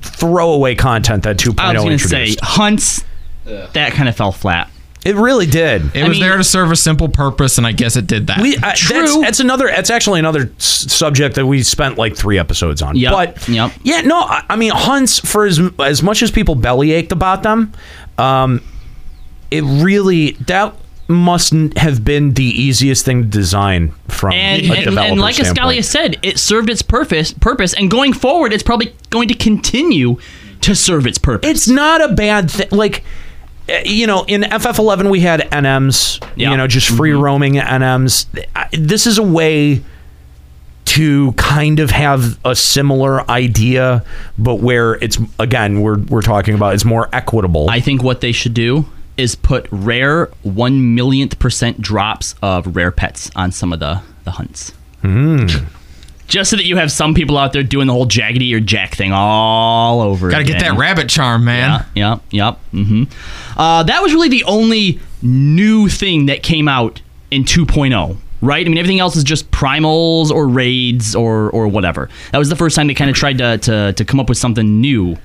[0.00, 2.10] throwaway content that 2.0 I was introduced.
[2.10, 3.04] say hunts.
[3.44, 4.70] That kind of fell flat.
[5.06, 5.94] It really did.
[5.94, 8.40] It was there to serve a simple purpose, and I guess it did that.
[8.40, 8.88] We, uh, That's,
[9.20, 9.66] that's another.
[9.68, 12.96] That's actually another s- subject that we spent like three episodes on.
[12.96, 13.72] Yep, But yep.
[13.82, 14.18] yeah, no.
[14.18, 17.72] I, I mean, hunts for as as much as people belly ached about them,
[18.18, 18.62] um,
[19.50, 20.74] it really that
[21.08, 25.20] must n- have been the easiest thing to design from And, a and, developer and
[25.20, 25.78] like standpoint.
[25.78, 27.32] Escalia said, it served its purpose.
[27.32, 30.16] Purpose, and going forward, it's probably going to continue
[30.62, 31.48] to serve its purpose.
[31.48, 32.66] It's not a bad thing.
[32.72, 33.04] Like,
[33.84, 36.22] you know, in FF11 we had NMs.
[36.36, 38.26] You know, just free roaming NMs.
[38.72, 39.82] This is a way
[40.86, 44.04] to kind of have a similar idea,
[44.38, 47.68] but where it's again we're we're talking about it's more equitable.
[47.68, 48.86] I think what they should do
[49.16, 54.30] is put rare one millionth percent drops of rare pets on some of the the
[54.32, 54.72] hunts.
[55.02, 55.46] Hmm.
[56.26, 59.12] Just so that you have some people out there doing the whole Jaggedy-Eared Jack thing
[59.12, 60.28] all over.
[60.30, 61.84] Gotta get that rabbit charm, man.
[61.94, 62.58] Yeah, yep, yep.
[62.72, 63.04] hmm
[63.56, 68.66] Uh, that was really the only new thing that came out in 2.0, right?
[68.66, 72.08] I mean, everything else is just primals or raids or or whatever.
[72.32, 74.38] That was the first time they kind of tried to, to to come up with
[74.38, 75.16] something new.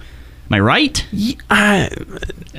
[0.52, 1.06] Am I right?
[1.50, 1.90] I,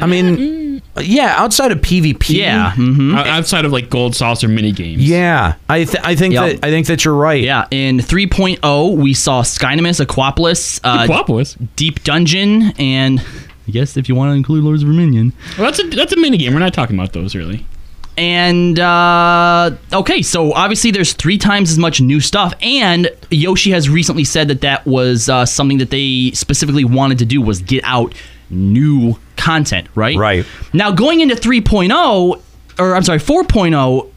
[0.00, 2.30] I mean, yeah, outside of PvP.
[2.30, 2.72] Yeah.
[2.74, 3.14] mhm.
[3.14, 5.06] O- Outside of like gold saucer mini games.
[5.06, 6.60] Yeah, I th- I think Yep.
[6.60, 7.42] that I think that you're right.
[7.42, 11.58] Yeah, in 3.0, we saw Skynimus, Aquapolis, uh, Aquapolis?
[11.76, 13.20] Deep Dungeon, and
[13.68, 15.34] I guess if you want to include Lords of Verminion.
[15.58, 16.54] Well, that's a that's a mini game.
[16.54, 17.66] We're not talking about those really.
[18.16, 23.88] And uh, okay, so obviously there's three times as much new stuff, and Yoshi has
[23.88, 27.82] recently said that that was uh, something that they specifically wanted to do was get
[27.84, 28.14] out
[28.50, 30.16] new content, right?
[30.16, 30.46] Right.
[30.72, 32.42] Now going into 3.0,
[32.78, 34.10] or I'm sorry, 4.0,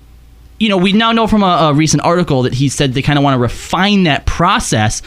[0.60, 3.18] you know, we now know from a, a recent article that he said they kind
[3.18, 5.02] of want to refine that process.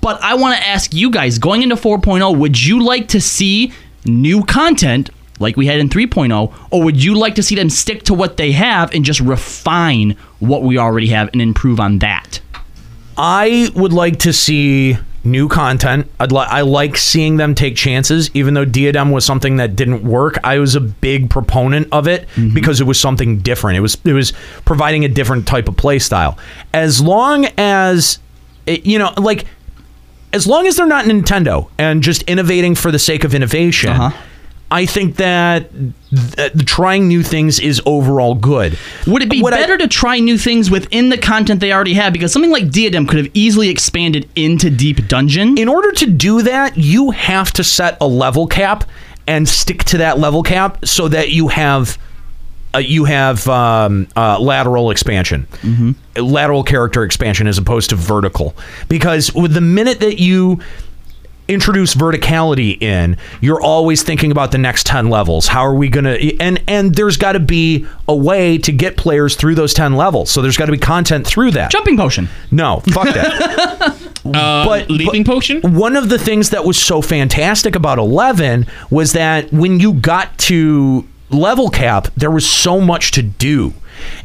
[0.00, 3.72] But I want to ask you guys, going into 4.0, would you like to see
[4.04, 8.04] new content like we had in 3.0, or would you like to see them stick
[8.04, 12.40] to what they have and just refine what we already have and improve on that?
[13.16, 16.10] I would like to see new content.
[16.18, 20.02] I'd li- I like seeing them take chances, even though Diadem was something that didn't
[20.02, 20.38] work.
[20.42, 22.54] I was a big proponent of it mm-hmm.
[22.54, 23.76] because it was something different.
[23.76, 24.32] It was it was
[24.64, 26.38] providing a different type of play style.
[26.72, 28.18] As long as
[28.66, 29.46] it, you know, like
[30.32, 33.90] as long as they're not Nintendo and just innovating for the sake of innovation.
[33.90, 34.16] Uh-huh.
[34.72, 35.70] I think that
[36.34, 38.78] th- trying new things is overall good.
[39.06, 42.14] Would it be better to try new things within the content they already have?
[42.14, 45.58] Because something like Diadem could have easily expanded into Deep Dungeon.
[45.58, 48.84] In order to do that, you have to set a level cap
[49.26, 51.98] and stick to that level cap so that you have
[52.74, 55.46] uh, you have um, uh, lateral expansion,
[56.16, 58.56] lateral character expansion as opposed to vertical.
[58.88, 60.60] Because with the minute that you
[61.48, 63.16] introduce verticality in.
[63.40, 65.48] You're always thinking about the next 10 levels.
[65.48, 68.96] How are we going to and and there's got to be a way to get
[68.96, 70.30] players through those 10 levels.
[70.30, 71.70] So there's got to be content through that.
[71.70, 72.28] Jumping potion.
[72.50, 73.98] No fuck that.
[74.24, 75.60] Uh, but leaping potion?
[75.74, 80.38] one of the things that was so fantastic about 11 was that when you got
[80.38, 83.74] to level cap there was so much to do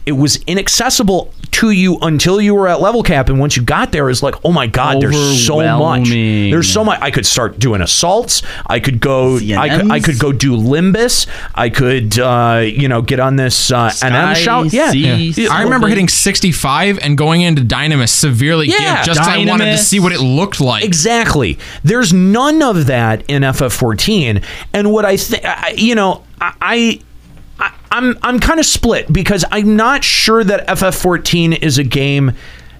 [0.06, 3.92] it was inaccessible to you until you were at level cap and once you got
[3.92, 6.10] there it's like oh my god there's so much.
[6.10, 7.00] There's so much.
[7.02, 8.44] I could start doing assaults.
[8.68, 11.28] I could go I could, I could go do limbus.
[11.56, 14.72] I could uh, you know get on this uh, nm shout.
[14.74, 15.50] Yeah, Yeah.
[15.52, 18.78] I remember hitting 65 and going into Dynamis severely Yeah.
[19.02, 20.84] gimped just 'cause I wanted to see what it looked like.
[20.84, 21.58] Exactly.
[21.84, 25.44] There's none of that in FF14, and what I think,
[25.78, 26.54] you know, I.
[26.62, 27.00] I I-
[27.91, 32.33] I'm I'm kind of split because I'm not sure that FF14 is a game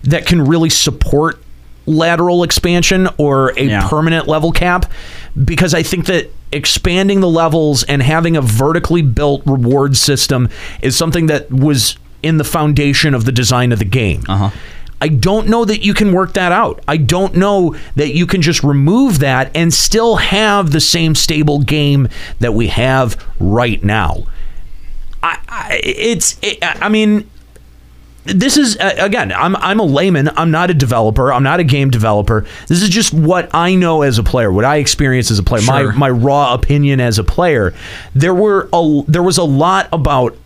[0.04, 1.42] that can really support
[1.86, 4.92] lateral expansion or a permanent level cap
[5.44, 10.50] because I think that expanding the levels and having a vertically built reward system
[10.82, 14.24] is something that was in the foundation of the design of the game.
[14.28, 14.50] Uh-huh.
[15.00, 16.84] I don't know that you can work that out.
[16.88, 21.60] I don't know that you can just remove that and still have the same stable
[21.60, 24.24] game that we have right now.
[25.24, 27.30] I, I it's it, I mean
[28.26, 30.30] this is uh, again I'm I'm a layman.
[30.38, 31.32] I'm not a developer.
[31.32, 32.46] I'm not a game developer.
[32.68, 35.62] This is just what I know as a player what I experience as a player
[35.62, 35.92] Sure.
[35.94, 37.74] my my raw opinion as a player.
[38.14, 40.38] There were a there was a lot about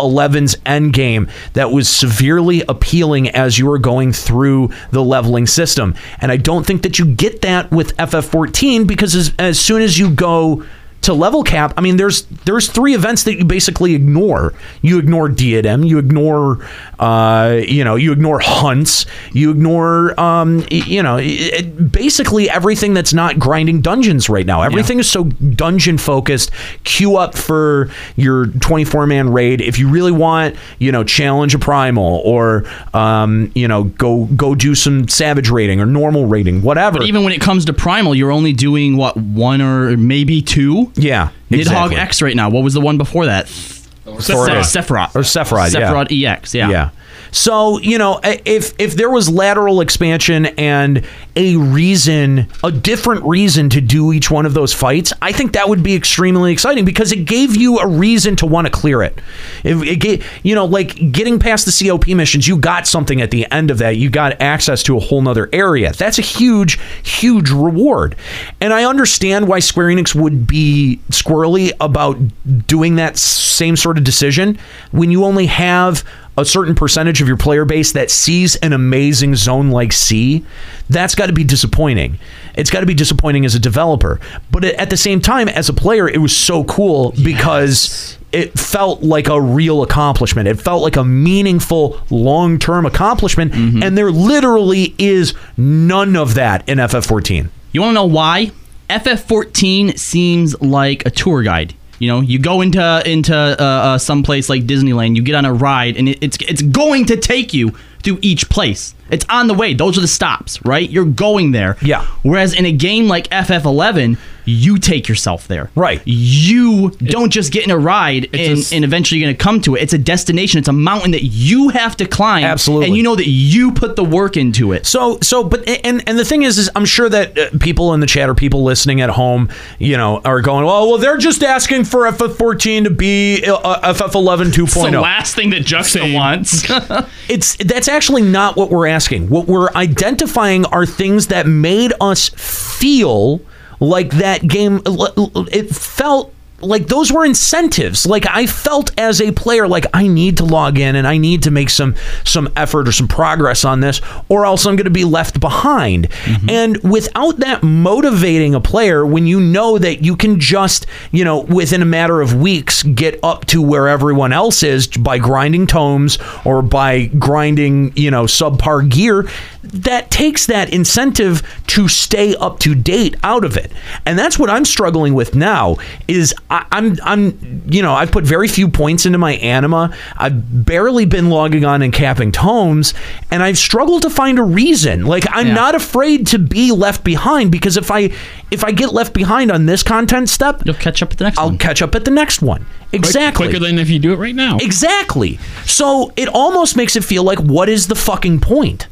[0.00, 5.94] 11's end game that was severely appealing as you were going through the leveling system.
[6.20, 9.96] And I don't think that you get that with FF14 because as, as soon as
[9.96, 10.64] you go
[11.04, 14.54] to level cap, I mean, there's there's three events that you basically ignore.
[14.82, 16.66] You ignore diadem, you ignore,
[16.98, 23.12] uh, you know, you ignore hunts, you ignore, um, you know, it, basically everything that's
[23.12, 24.62] not grinding dungeons right now.
[24.62, 26.50] Everything is so dungeon focused.
[26.84, 31.58] Queue up for your 24 man raid if you really want, you know, challenge a
[31.58, 36.98] primal or, um, you know, go go do some savage raiding or normal raiding, whatever.
[36.98, 40.90] But even when it comes to Primal, you're only doing what one or maybe two.
[40.96, 41.96] Yeah, Nidhogg exactly.
[41.96, 42.50] X right now.
[42.50, 43.46] What was the one before that?
[43.46, 44.60] Sephiroth.
[44.60, 45.16] Sephiroth.
[45.16, 45.90] Or Sephiroth, yeah.
[45.90, 46.54] Sephiroth EX.
[46.54, 46.68] Yeah.
[46.68, 46.90] Yeah.
[47.30, 51.04] So you know, if if there was lateral expansion and
[51.36, 55.68] a reason, a different reason to do each one of those fights, I think that
[55.68, 59.18] would be extremely exciting because it gave you a reason to want to clear it.
[59.64, 63.30] If it gave, you know, like getting past the COP missions, you got something at
[63.30, 63.96] the end of that.
[63.96, 65.92] You got access to a whole nother area.
[65.92, 68.16] That's a huge, huge reward.
[68.60, 72.18] And I understand why Square Enix would be squirrely about
[72.66, 74.58] doing that same sort of decision
[74.92, 76.04] when you only have
[76.36, 80.44] a certain percentage of your player base that sees an amazing zone like Sea,
[80.90, 82.18] that's got to be disappointing.
[82.54, 84.20] It's got to be disappointing as a developer.
[84.50, 89.02] But at the same time, as a player, it was so cool because it felt
[89.02, 90.48] like a real accomplishment.
[90.48, 93.52] It felt like a meaningful long term accomplishment.
[93.52, 93.82] Mm-hmm.
[93.82, 97.48] And there literally is none of that in FF14.
[97.72, 98.50] You want to know why?
[98.90, 101.74] FF14 seems like a tour guide.
[101.98, 105.44] You know, you go into into uh, uh, some place like Disneyland, you get on
[105.44, 108.94] a ride, and it, it's it's going to take you through each place.
[109.10, 109.74] It's on the way.
[109.74, 110.88] Those are the stops, right?
[110.88, 111.76] You're going there.
[111.82, 112.06] Yeah.
[112.22, 115.70] Whereas in a game like FF11, you take yourself there.
[115.74, 116.02] Right.
[116.04, 119.76] You don't just get in a ride and, and eventually you're going to come to
[119.76, 119.82] it.
[119.82, 120.58] It's a destination.
[120.58, 122.44] It's a mountain that you have to climb.
[122.44, 122.88] Absolutely.
[122.88, 124.86] And you know that you put the work into it.
[124.86, 128.00] So so but and and the thing is is I'm sure that uh, people in
[128.00, 131.42] the chat or people listening at home, you know, are going, "Oh, well they're just
[131.42, 136.64] asking for FF14 to be uh, FF11 2.0." It's the last thing that Juxta wants.
[137.28, 139.28] it's that's actually not what we're asking.
[139.28, 143.40] What we're identifying are things that made us feel
[143.80, 148.06] like that game it felt like those were incentives.
[148.06, 151.42] Like i felt as a player like i need to log in and i need
[151.44, 154.90] to make some some effort or some progress on this or else i'm going to
[154.90, 156.08] be left behind.
[156.10, 156.50] Mm-hmm.
[156.50, 161.40] And without that motivating a player when you know that you can just you know
[161.40, 166.18] within a matter of weeks get up to where everyone else is by grinding tomes
[166.44, 169.28] or by grinding you know subpar gear
[169.72, 173.72] that takes that incentive to stay up to date out of it.
[174.06, 175.76] And that's what i'm struggling with now
[176.08, 179.96] is I, i'm i'm you know i've put very few points into my anima.
[180.16, 182.94] I've barely been logging on and capping tomes
[183.30, 185.06] and i've struggled to find a reason.
[185.06, 188.10] Like i'm not afraid to be left behind because if i
[188.50, 191.38] if i get left behind on this content step you'll catch up at the next
[191.38, 192.66] i'll catch up at the next one.
[192.92, 194.58] Exactly quicker than if you do it right now.
[194.58, 195.38] Exactly.
[195.64, 198.86] So it almost makes it feel like what is the fucking point?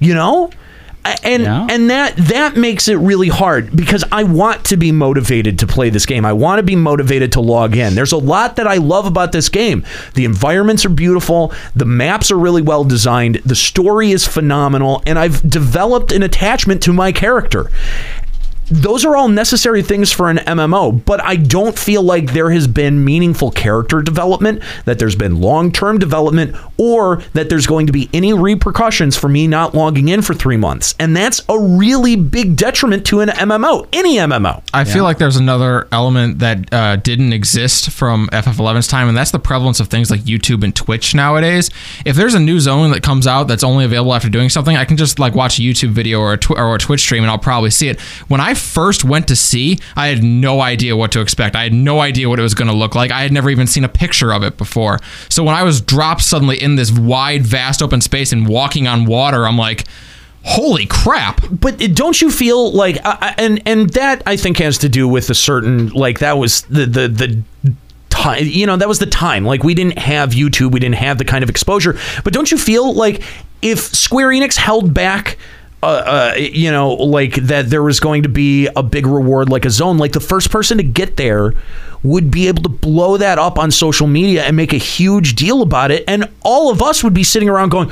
[0.00, 0.50] You know?
[1.24, 5.66] And and that that makes it really hard because I want to be motivated to
[5.66, 6.26] play this game.
[6.26, 7.94] I want to be motivated to log in.
[7.94, 9.82] There's a lot that I love about this game.
[10.12, 15.18] The environments are beautiful, the maps are really well designed, the story is phenomenal, and
[15.18, 17.70] I've developed an attachment to my character
[18.70, 22.68] those are all necessary things for an MMO, but I don't feel like there has
[22.68, 27.92] been meaningful character development, that there's been long term development, or that there's going to
[27.92, 30.94] be any repercussions for me not logging in for three months.
[30.98, 34.62] And that's a really big detriment to an MMO, any MMO.
[34.72, 39.32] I feel like there's another element that uh, didn't exist from FF11's time, and that's
[39.32, 41.70] the prevalence of things like YouTube and Twitch nowadays.
[42.04, 44.84] If there's a new zone that comes out that's only available after doing something, I
[44.84, 47.30] can just like watch a YouTube video or a, tw- or a Twitch stream, and
[47.30, 48.00] I'll probably see it.
[48.28, 51.56] When I first went to Sea, I had no idea what to expect.
[51.56, 53.10] I had no idea what it was going to look like.
[53.10, 54.98] I had never even seen a picture of it before.
[55.28, 59.06] So when I was dropped suddenly in this wide, vast open space and walking on
[59.06, 59.86] water, I'm like,
[60.42, 64.88] holy crap but don't you feel like uh, and and that i think has to
[64.88, 67.74] do with a certain like that was the the the
[68.08, 71.18] time you know that was the time like we didn't have youtube we didn't have
[71.18, 73.22] the kind of exposure but don't you feel like
[73.60, 75.36] if square enix held back
[75.82, 79.64] uh, uh, you know, like that there was going to be a big reward like
[79.64, 81.54] a zone, like the first person to get there
[82.02, 85.62] would be able to blow that up on social media and make a huge deal
[85.62, 86.04] about it.
[86.08, 87.90] And all of us would be sitting around going,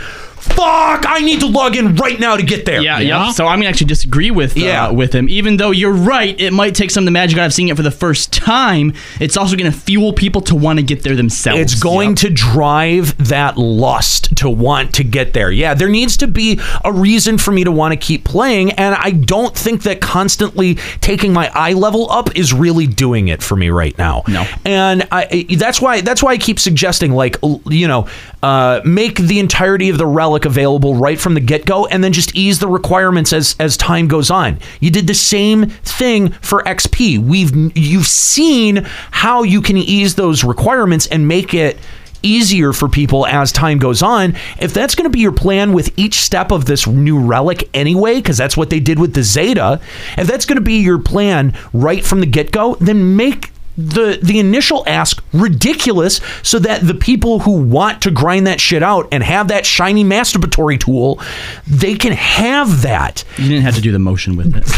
[0.53, 2.81] fuck, I need to log in right now to get there.
[2.83, 3.31] Yeah, yeah.
[3.31, 4.91] So I'm gonna actually disagree with uh, Yeah.
[4.91, 5.29] with him.
[5.29, 7.77] Even though you're right, it might take some of the magic out of seeing it
[7.77, 8.93] for the first time.
[9.21, 11.61] It's also gonna fuel people to want to get there themselves.
[11.61, 15.51] It's going to drive that lust to want to get there.
[15.51, 18.95] Yeah, there needs to be a reason for me to want to keep playing, and
[18.95, 23.57] I don't think that constantly taking my eye level up is really doing it for
[23.57, 24.23] me right now.
[24.29, 27.37] No, and I, that's why that's why I keep suggesting like
[27.69, 28.09] you know
[28.43, 32.13] uh, make the entirety of the relic available right from the get go, and then
[32.13, 34.59] just ease the requirements as as time goes on.
[34.81, 37.19] You did the same thing for XP.
[37.19, 41.79] We've you've seen how you can ease those requirements and make it
[42.23, 44.35] easier for people as time goes on.
[44.61, 48.17] If that's going to be your plan with each step of this new relic anyway,
[48.17, 49.81] because that's what they did with the Zeta,
[50.17, 54.19] if that's going to be your plan right from the get go, then make the
[54.21, 59.07] the initial ask ridiculous so that the people who want to grind that shit out
[59.13, 61.21] and have that shiny masturbatory tool
[61.69, 63.23] they can have that.
[63.37, 64.69] You didn't have to do the motion with it.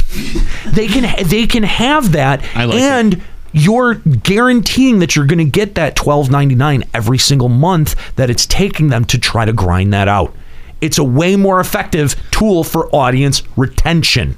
[0.74, 3.22] They can they can have that I like and
[3.52, 8.88] you're guaranteeing that you're going to get that 12.99 every single month that it's taking
[8.88, 10.34] them to try to grind that out.
[10.80, 14.36] It's a way more effective tool for audience retention.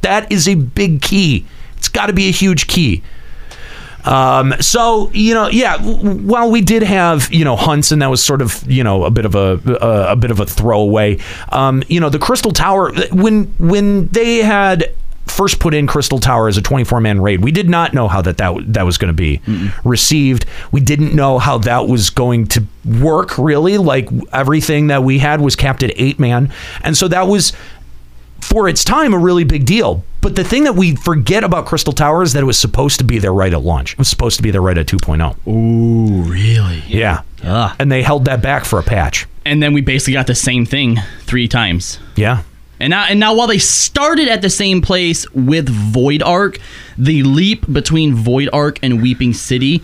[0.00, 1.46] That is a big key.
[1.76, 3.02] It's got to be a huge key
[4.04, 5.76] Um, so you know, yeah.
[5.76, 9.04] w- While we did have you know hunts, and that was sort of you know
[9.04, 11.18] a bit of a a, a bit of a throwaway.
[11.50, 14.94] Um, you know, the Crystal Tower when when they had
[15.26, 18.20] first put in Crystal Tower as a 24 man raid, we did not know how
[18.20, 19.40] that that, that was going to be
[19.84, 20.44] received.
[20.72, 22.64] We didn't know how that was going to
[23.00, 23.78] work really.
[23.78, 27.52] Like everything that we had was capped at eight man, and so that was
[28.44, 30.04] for its time a really big deal.
[30.20, 33.04] But the thing that we forget about Crystal Tower is that it was supposed to
[33.04, 33.94] be there right at launch.
[33.94, 35.46] It was supposed to be there right at 2.0.
[35.46, 36.82] Ooh, really?
[36.86, 37.22] Yeah.
[37.42, 39.26] And they held that back for a patch.
[39.46, 41.98] And then we basically got the same thing three times.
[42.16, 42.42] Yeah.
[42.78, 46.58] And now, and now, while they started at the same place with Void Ark,
[46.96, 49.82] the leap between Void Ark and Weeping City,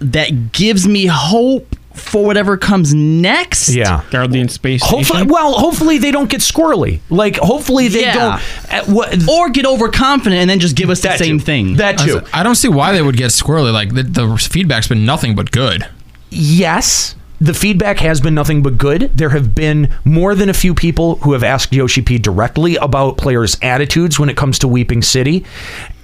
[0.00, 3.68] that gives me hope for whatever comes next.
[3.70, 4.02] Yeah.
[4.10, 7.00] Guardian Space Hopefully, well, hopefully they don't get squirrely.
[7.10, 8.40] Like, hopefully they Yeah.
[8.70, 8.72] don't.
[8.72, 11.76] uh, what, or get overconfident and then just give us the same thing.
[11.76, 13.72] That I was- I don't see why they would get squirrely.
[13.72, 15.86] Like the, the feedback's been nothing but good.
[16.30, 19.10] yes, the feedback has been nothing but good.
[19.14, 23.18] There have been more than a few people who have asked Yoshi P directly about
[23.18, 25.44] players' attitudes when it comes to Weeping City.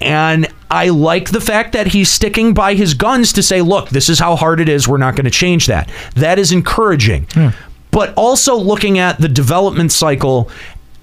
[0.00, 4.08] And I like the fact that he's sticking by his guns to say, look, this
[4.08, 4.86] is how hard it is.
[4.86, 5.90] We're not going to change that.
[6.14, 7.26] That is encouraging.
[7.32, 7.48] Hmm.
[7.90, 10.50] But also looking at the development cycle.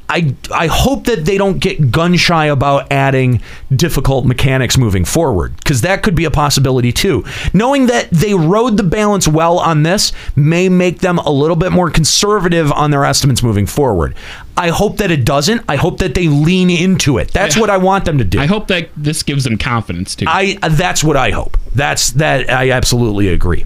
[0.10, 3.42] I, I hope that they don't get gun shy about adding
[3.74, 7.24] difficult mechanics moving forward because that could be a possibility too.
[7.54, 11.72] Knowing that they rode the balance well on this may make them a little bit
[11.72, 14.16] more conservative on their estimates moving forward.
[14.58, 15.62] I hope that it doesn't.
[15.70, 17.32] I hope that they lean into it.
[17.32, 18.40] That's what I want them to do.
[18.40, 20.26] I hope that this gives them confidence too.
[20.28, 21.58] I that's what I hope.
[21.76, 23.66] That's that I absolutely agree.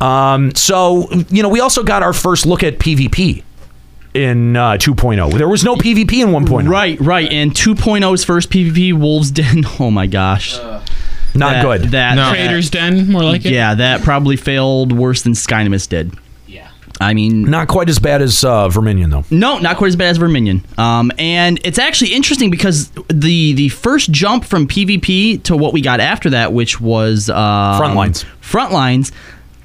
[0.00, 3.42] Um, so you know, we also got our first look at PvP
[4.14, 5.36] in uh, 2.0.
[5.38, 6.68] There was no PvP in 1.0.
[6.68, 7.30] Right, right.
[7.30, 9.64] And 2.0's first PvP, Wolves Den.
[9.78, 10.56] Oh my gosh.
[10.58, 11.82] Not That- good.
[11.92, 12.24] That, No.
[12.24, 13.52] that- Trader's Den, more like it.
[13.52, 16.12] Yeah, that probably failed worse than Skynimus did.
[16.48, 16.68] Yeah.
[17.00, 19.24] I mean, Not quite as bad as uh, Verminion though.
[19.30, 20.64] No, not quite as bad as Verminion.
[20.76, 25.80] Um, and it's actually interesting because the the first jump from PvP to what we
[25.82, 27.36] got after that, which was um,
[27.80, 28.24] Frontlines.
[28.42, 29.12] Frontlines,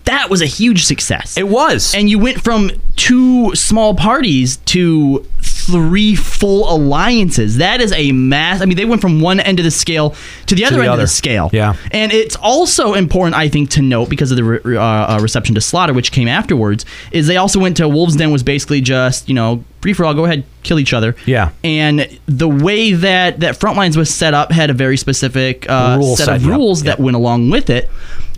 [0.05, 1.37] that was a huge success.
[1.37, 1.93] It was.
[1.95, 7.57] And you went from two small parties to three full alliances.
[7.57, 8.61] That is a mass.
[8.61, 10.89] I mean, they went from one end of the scale to the other the end
[10.91, 11.03] other.
[11.03, 11.49] of the scale.
[11.51, 11.75] Yeah.
[11.91, 15.55] And it's also important, I think, to note because of the re- uh, uh, reception
[15.55, 19.27] to Slaughter, which came afterwards, is they also went to Wolves Den was basically just
[19.27, 21.15] you know free for all, go ahead, kill each other.
[21.25, 21.51] Yeah.
[21.63, 26.27] And the way that that Frontlines was set up had a very specific uh, set,
[26.29, 27.89] of rules that went along with it.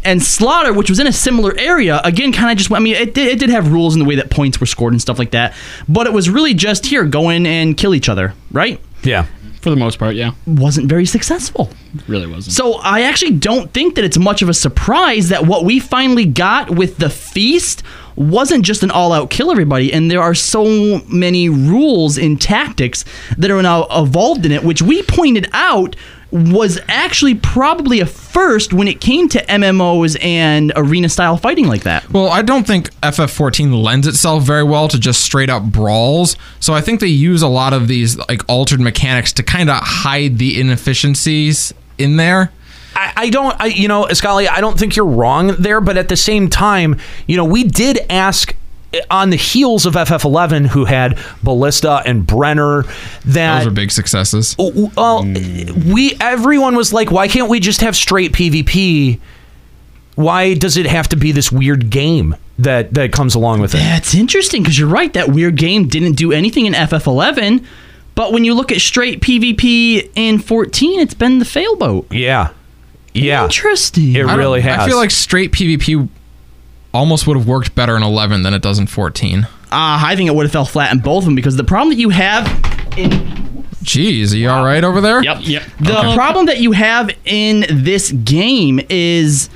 [0.03, 3.13] And Slaughter, which was in a similar area, again, kind of just, I mean, it
[3.13, 5.31] did, it did have rules in the way that points were scored and stuff like
[5.31, 5.55] that.
[5.89, 8.79] But it was really just here, go in and kill each other, right?
[9.03, 9.25] Yeah.
[9.61, 10.31] For the most part, yeah.
[10.45, 11.69] Wasn't very successful.
[12.07, 12.55] Really wasn't.
[12.55, 16.25] So I actually don't think that it's much of a surprise that what we finally
[16.25, 17.83] got with the feast
[18.17, 23.05] wasn't just an all-out kill everybody and there are so many rules and tactics
[23.37, 25.95] that are now evolved in it which we pointed out
[26.31, 31.83] was actually probably a first when it came to MMOs and arena style fighting like
[31.83, 32.09] that.
[32.11, 36.35] Well, I don't think FF14 lends itself very well to just straight up brawls.
[36.59, 39.77] So I think they use a lot of these like altered mechanics to kind of
[39.81, 42.51] hide the inefficiencies in there.
[42.97, 46.09] I, I don't, I, you know, Scully, I don't think you're wrong there, but at
[46.09, 48.55] the same time, you know, we did ask
[48.91, 52.83] eh, on the heels of FF11, who had Ballista and Brenner,
[53.25, 54.55] that Those are big successes.
[54.57, 59.19] well, we everyone was like, why can't we just have straight PvP?
[60.15, 63.77] Why does it have to be this weird game that that comes along with it?
[63.77, 65.13] That's interesting because you're right.
[65.13, 67.63] That weird game didn't do anything in FF11,
[68.15, 72.11] but when you look at straight PvP in 14, it's been the failboat.
[72.11, 72.49] Yeah,
[73.17, 74.15] yeah, Interesting.
[74.15, 74.79] It really has.
[74.79, 76.07] I feel like straight PvP
[76.93, 79.43] almost would have worked better in 11 than it does in 14.
[79.43, 81.89] Uh, I think it would have fell flat in both of them because the problem
[81.89, 82.47] that you have
[82.97, 83.11] in
[83.83, 85.23] Jeez, are you all right over there?
[85.23, 85.37] Yep.
[85.41, 85.63] Yep.
[85.79, 89.49] The problem that you have in this game is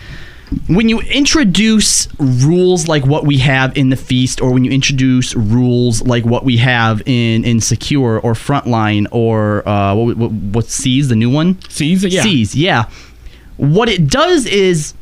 [0.67, 5.35] when you introduce rules like what we have in the feast or when you introduce
[5.35, 10.73] rules like what we have in in secure or frontline or uh what, what what's
[10.73, 12.89] seize the new one seize yeah seize yeah
[13.61, 14.95] what it does is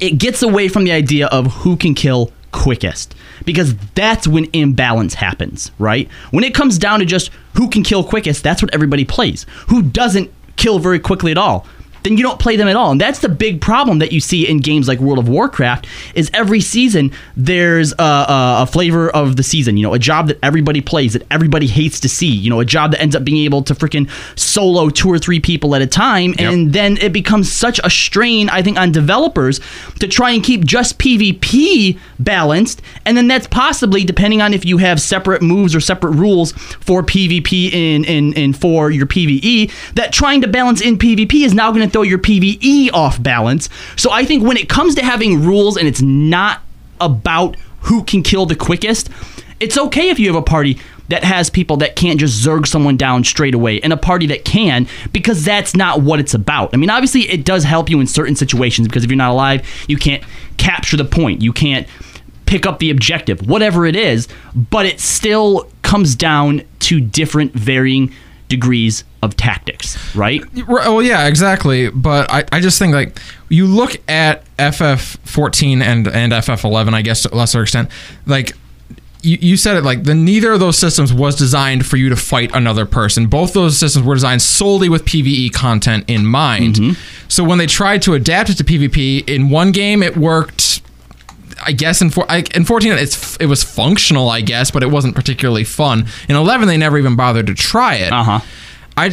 [0.00, 5.14] it gets away from the idea of who can kill quickest because that's when imbalance
[5.14, 6.08] happens, right?
[6.30, 9.44] When it comes down to just who can kill quickest, that's what everybody plays.
[9.68, 11.66] Who doesn't kill very quickly at all?
[12.06, 12.92] Then you don't play them at all.
[12.92, 16.30] And that's the big problem that you see in games like World of Warcraft is
[16.32, 19.76] every season there's a, a, a flavor of the season.
[19.76, 22.30] You know, a job that everybody plays that everybody hates to see.
[22.30, 25.40] You know, a job that ends up being able to freaking solo two or three
[25.40, 29.60] people at a time, and then it becomes such a strain, I think, on developers
[29.98, 34.78] to try and keep just PvP balanced, and then that's possibly depending on if you
[34.78, 39.72] have separate moves or separate rules for PvP and and, and for your PvE.
[39.94, 43.70] That trying to balance in PvP is now going to throw your PvE off balance.
[43.96, 46.60] So I think when it comes to having rules and it's not
[47.00, 49.08] about who can kill the quickest,
[49.60, 52.98] it's okay if you have a party that has people that can't just zerg someone
[52.98, 56.68] down straight away and a party that can because that's not what it's about.
[56.74, 59.66] I mean, obviously, it does help you in certain situations because if you're not alive,
[59.88, 60.22] you can't
[60.58, 61.40] capture the point.
[61.40, 61.88] You can't
[62.44, 68.12] pick up the objective, whatever it is, but it still comes down to different varying
[68.48, 70.42] degrees of tactics, right?
[70.66, 71.90] Well, oh, yeah, exactly.
[71.90, 73.18] But I, I just think like
[73.48, 77.90] you look at FF14 and and FF11, I guess to a lesser extent,
[78.26, 78.52] like.
[79.22, 82.16] You, you said it like the neither of those systems was designed for you to
[82.16, 83.26] fight another person.
[83.26, 86.76] Both those systems were designed solely with PVE content in mind.
[86.76, 87.26] Mm-hmm.
[87.26, 90.80] So when they tried to adapt it to PvP in one game, it worked
[91.64, 94.90] I guess in four, I, in 14 it's it was functional, I guess, but it
[94.90, 96.06] wasn't particularly fun.
[96.28, 98.12] In 11 they never even bothered to try it.
[98.12, 98.40] Uh-huh.
[98.98, 99.06] I,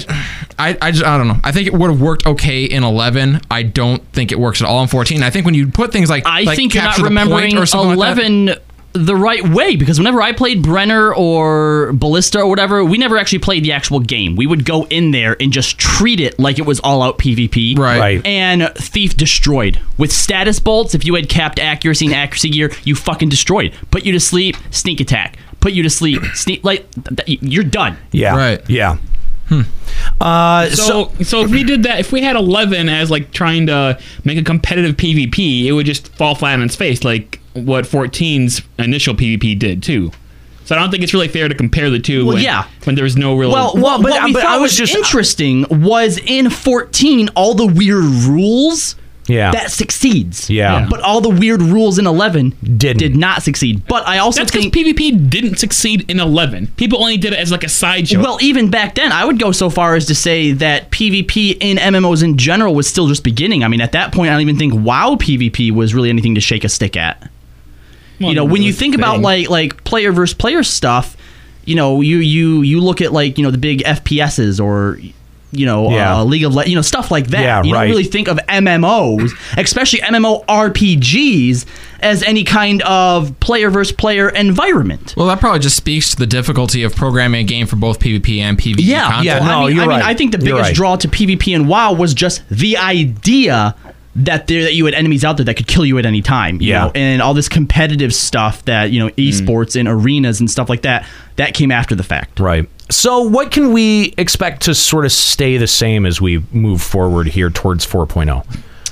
[0.58, 1.40] I, I, just, I don't know.
[1.44, 3.42] I think it would have worked okay in 11.
[3.52, 5.22] I don't think it works at all in 14.
[5.22, 7.20] I think when you put things like I like think you're not capture the point
[7.20, 8.56] remembering or something like that- 11
[8.94, 13.40] the right way because whenever I played Brenner or Ballista or whatever, we never actually
[13.40, 14.36] played the actual game.
[14.36, 17.78] We would go in there and just treat it like it was all out PvP.
[17.78, 18.00] Right.
[18.00, 18.26] Right.
[18.26, 19.80] And Thief destroyed.
[19.98, 23.74] With status bolts, if you had capped accuracy and accuracy gear, you fucking destroyed.
[23.92, 25.38] Put you to sleep, sneak attack.
[25.60, 27.98] Put you to sleep, sneak like th- th- you're done.
[28.12, 28.36] Yeah.
[28.36, 28.70] Right.
[28.70, 28.98] Yeah.
[30.20, 34.00] Uh, so, so if we did that, if we had eleven as like trying to
[34.24, 38.62] make a competitive PvP, it would just fall flat on its face, like what 14's
[38.80, 40.12] initial PvP did too.
[40.66, 42.26] So I don't think it's really fair to compare the two.
[42.26, 42.68] Well, when, yeah.
[42.86, 43.52] when there's no real.
[43.52, 47.54] Well, what, but- what we but I was was just- interesting was in 14 all
[47.54, 48.96] the weird rules
[49.28, 49.52] Yeah.
[49.52, 50.50] that succeeds.
[50.50, 50.88] Yeah.
[50.90, 52.98] But all the weird rules in 11 Didn't.
[53.00, 53.86] did not succeed.
[53.88, 56.68] But I also that's think PvP didn't succeed in 11.
[56.78, 58.22] People only did it as like a side sideshow.
[58.24, 61.76] well, even back then, I would go so far as to say that PvP in
[61.78, 63.66] MMOs in general was still just beginning.
[63.66, 66.42] I mean, at that point, I don't even think WoW PvP was really anything to
[66.42, 67.30] shake a stick at.
[68.24, 71.16] Well, you know, when you was a think about like like player versus player stuff,
[71.66, 75.00] you know, you you you look at like you know the big FPSs or
[75.56, 76.18] you know Yeah.
[76.18, 77.42] uh, League of Le- you know stuff like that.
[77.42, 77.82] Yeah, you right.
[77.82, 81.66] don't really think of MMOs, especially MMO RPGs,
[82.02, 85.14] as any kind of player versus player environment.
[85.16, 88.40] Well, that probably just speaks to the difficulty of programming a game for both PvP
[88.40, 89.42] and PvE Yeah, content.
[89.42, 90.76] Well, I mean, I, mean, I think the biggest right.
[90.76, 93.76] draw to PvP and WoW was just the idea
[94.16, 96.62] that there that you had enemies out there that could kill you at any time.
[96.62, 96.86] you Yeah.
[96.86, 100.84] know, and all this competitive stuff that you know esports and arenas and stuff like
[100.84, 101.06] that
[101.38, 102.40] that came after the fact.
[102.40, 102.70] Right.
[102.92, 107.28] So, what can we expect to sort of stay the same as we move forward
[107.28, 108.06] here towards oh?
[108.06, 108.46] 4.0?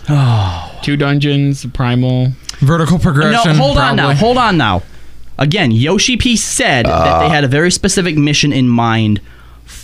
[0.82, 2.30] two dungeons, primal.
[2.60, 3.52] Vertical progression.
[3.58, 4.14] No, hold on now.
[4.16, 4.82] Hold on now.
[5.38, 7.20] Again, Yoshi P said that Uh.
[7.24, 9.22] they had a very specific mission in mind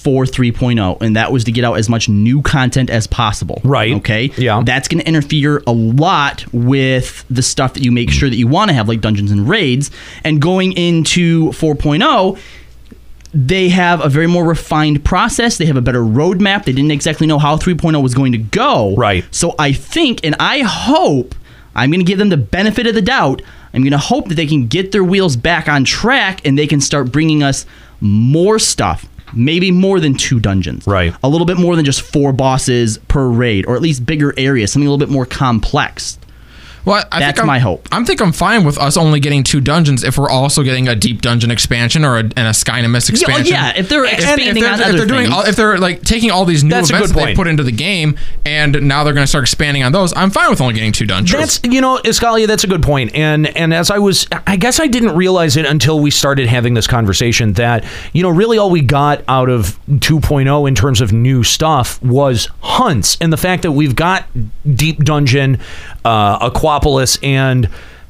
[0.07, 3.59] for 3.0, and that was to get out as much new content as possible.
[3.65, 3.91] Right.
[3.95, 4.31] Okay.
[4.37, 4.63] Yeah.
[4.63, 8.47] That's going to interfere a lot with the stuff that you make sure that you
[8.47, 9.91] want to have, like dungeons and raids.
[10.23, 12.39] And going into 4.0,
[13.33, 15.57] they have a very more refined process.
[15.57, 16.63] They have a better roadmap.
[16.63, 18.95] They didn't exactly know how 3.0 was going to go.
[18.95, 19.25] Right.
[19.31, 21.35] So I think and I hope
[21.75, 23.41] I'm going to give them the benefit of the doubt.
[23.73, 26.65] I'm going to hope that they can get their wheels back on track and they
[26.65, 27.65] can start bringing us
[27.99, 29.05] more stuff.
[29.33, 30.88] Maybe more than two dungeons.
[30.88, 31.14] Right.
[31.23, 34.72] A little bit more than just four bosses per raid, or at least bigger areas,
[34.72, 36.17] something a little bit more complex.
[36.88, 37.85] Well, I That's think I'm, my hope.
[37.91, 40.95] I think I'm fine with us only getting two dungeons if we're also getting a
[40.95, 43.45] deep dungeon expansion or a, and a Yeah, well, expansion.
[43.53, 45.33] yeah, if they're And expanding they're, on if other they're doing, things.
[45.35, 47.74] all, if they're like taking all these new That's events that they put into the
[47.74, 50.93] game, and now they're going to start expanding on those, I'm fine with only getting
[50.93, 51.59] two dungeons.
[51.59, 53.14] That's you know, Escalia, that's a good point.
[53.14, 56.74] And and as I was I guess I didn't realize it until we started having
[56.74, 57.83] this conversation that,
[58.14, 62.48] you know, really all we got out of 2.0 in terms of new stuff was
[62.61, 64.25] hunts and the fact that we've got
[64.75, 65.59] Deep Dungeon,
[66.07, 67.69] uh Aquapolis and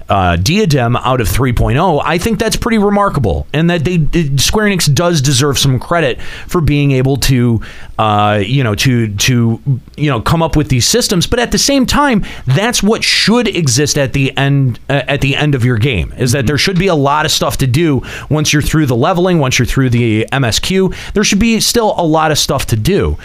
[0.10, 3.98] uh, Diadem out of 3.0, I think that's pretty remarkable, and that they
[4.38, 7.62] Square Enix does deserve some credit for being able to,
[8.00, 9.62] uh, you know, to to
[9.98, 11.28] you know come up with these systems.
[11.28, 15.36] But at the same time, that's what should exist at the end uh, at the
[15.36, 16.14] end of your game.
[16.18, 18.96] Is that there should be a lot of stuff to do once you're through the
[18.96, 21.14] leveling, once you're through the MSQ.
[21.14, 23.18] There should be still a lot of stuff to do,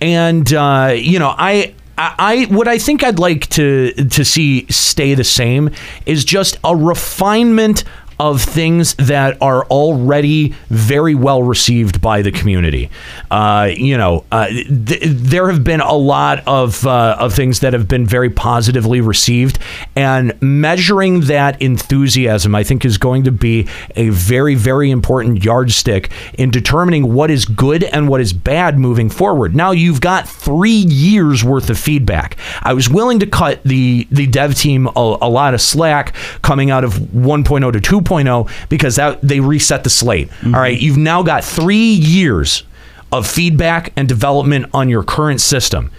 [0.00, 5.14] and uh, you know, I I, what I think I'd like to to see stay
[5.14, 5.70] the same
[6.06, 7.84] is just a refinement
[8.20, 12.90] of things that are already very well received by the community.
[13.30, 17.72] Uh, you know, uh, th- there have been a lot of uh, of things that
[17.72, 19.58] have been very positively received,
[19.96, 23.66] and measuring that enthusiasm, I think, is going to be
[23.96, 29.08] a very, very important yardstick in determining what is good and what is bad moving
[29.08, 29.56] forward.
[29.56, 32.36] Now, you've got three years worth of feedback.
[32.60, 36.70] I was willing to cut the the dev team a, a lot of slack coming
[36.70, 40.28] out of 1.0 to 2.0 Oh, because that they reset the slate.
[40.28, 40.54] Mm-hmm.
[40.54, 42.64] All right, you've now got three years
[43.12, 45.90] of feedback and development on your current system.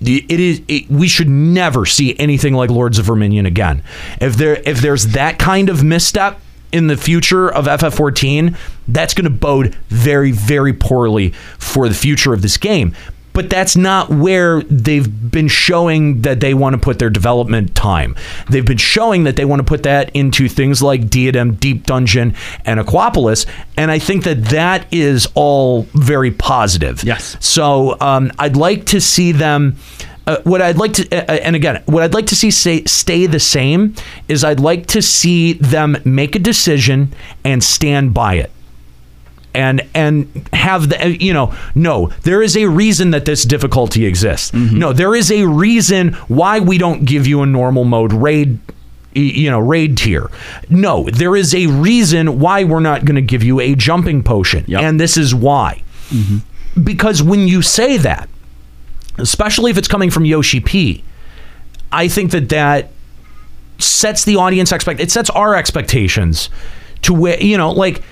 [0.00, 0.60] It is.
[0.68, 3.82] It, we should never see anything like Lords of Verminion again.
[4.20, 6.38] If there, if there's that kind of misstep
[6.70, 8.56] in the future of FF14,
[8.88, 12.94] that's going to bode very, very poorly for the future of this game.
[13.36, 18.16] But that's not where they've been showing that they want to put their development time.
[18.48, 22.34] They've been showing that they want to put that into things like Diadem, Deep Dungeon,
[22.64, 23.44] and Aquapolis.
[23.76, 27.04] And I think that that is all very positive.
[27.04, 27.36] Yes.
[27.40, 29.76] So um, I'd like to see them.
[30.26, 33.26] Uh, what I'd like to, uh, and again, what I'd like to see say, stay
[33.26, 33.94] the same
[34.28, 37.12] is I'd like to see them make a decision
[37.44, 38.50] and stand by it
[39.56, 44.04] and and have the uh, you know no there is a reason that this difficulty
[44.04, 44.50] exists.
[44.50, 44.78] Mm-hmm.
[44.78, 48.58] No there is a reason why we don't give you a normal mode raid
[49.14, 50.30] you know raid tier.
[50.68, 54.64] No there is a reason why we're not going to give you a jumping potion
[54.82, 55.82] and this is why.
[56.10, 56.82] Mm-hmm.
[56.84, 58.28] Because when you say that
[59.18, 61.02] especially if it's coming from Yoshi P
[61.90, 62.90] I think that that
[63.78, 66.50] sets the audience expect it sets our expectations
[67.02, 68.02] to where you know like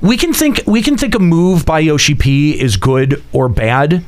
[0.00, 4.04] we can think we can think a move by Yoshi P is good or bad,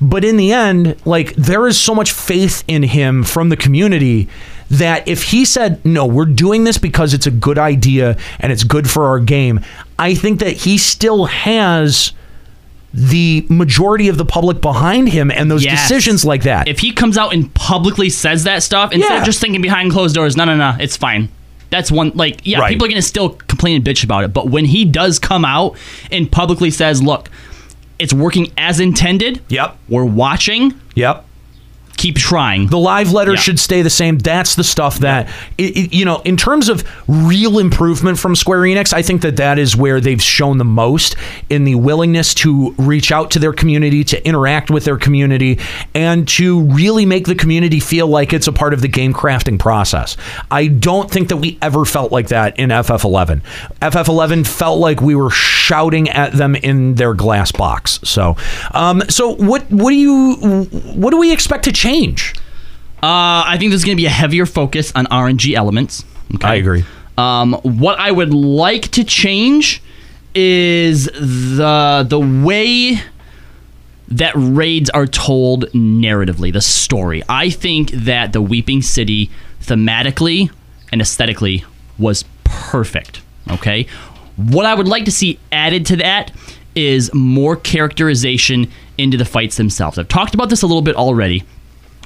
[0.00, 4.28] but in the end, like there is so much faith in him from the community
[4.70, 8.64] that if he said, "No, we're doing this because it's a good idea and it's
[8.64, 9.60] good for our game,"
[9.98, 12.12] I think that he still has
[12.92, 15.82] the majority of the public behind him and those Yes.
[15.88, 16.66] decisions like that.
[16.66, 19.18] If he comes out and publicly says that stuff instead Yeah.
[19.20, 21.28] of just thinking behind closed doors, no, no, no, it's fine.
[21.70, 22.68] That's one like yeah, Right.
[22.70, 25.76] people are gonna still complain and bitch about it, but when he does come out
[26.10, 27.28] and publicly says, "Look,
[27.98, 29.42] it's working as intended.
[29.48, 30.74] Yep, we're watching.
[30.94, 31.26] Yep."
[32.00, 32.66] Keep trying.
[32.68, 34.16] The live letter should stay the same.
[34.16, 38.60] That's the stuff that, it, it- you know, in terms of real improvement from Square
[38.60, 41.14] Enix, I think that that is where they've shown the most
[41.50, 45.58] in the willingness to reach out to their community, to interact with their community,
[45.94, 49.58] and to really make the community feel like it's a part of the game crafting
[49.58, 50.16] process.
[50.50, 53.42] I don't think that we ever felt like that in FF11.
[53.82, 58.00] FF11 felt like we were shouting at them in their glass box.
[58.04, 58.36] So,
[58.72, 59.70] um, so what?
[59.70, 60.64] What do you?
[60.94, 61.89] What do we expect to change?
[63.02, 66.04] Uh, I think there's going to be a heavier focus on RNG elements.
[66.34, 66.48] Okay?
[66.48, 66.84] I agree.
[67.16, 69.82] Um, what I would like to change
[70.34, 73.00] is the the way
[74.08, 77.22] that raids are told narratively, the story.
[77.28, 79.30] I think that the Weeping City
[79.62, 80.50] thematically
[80.90, 81.64] and aesthetically
[81.98, 83.22] was perfect.
[83.48, 83.86] Okay.
[84.36, 86.32] What I would like to see added to that
[86.74, 89.98] is more characterization into the fights themselves.
[89.98, 91.44] I've talked about this a little bit already.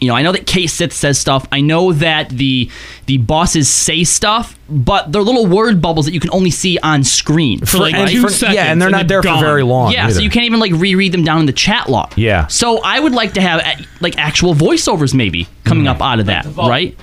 [0.05, 1.47] You know, I know that Kate Sith says stuff.
[1.51, 2.71] I know that the
[3.07, 7.05] the bosses say stuff, but they're little word bubbles that you can only see on
[7.05, 9.41] screen For like And two for- seconds, yeah, and they're and not they're there for
[9.41, 12.17] very long Yeah, so you can't even like reread them down in the chat log.
[12.17, 12.47] Yeah.
[12.47, 13.63] So I would like to have
[14.01, 16.01] like actual voiceovers maybe coming mm-hmm.
[16.01, 16.97] up out of that, right?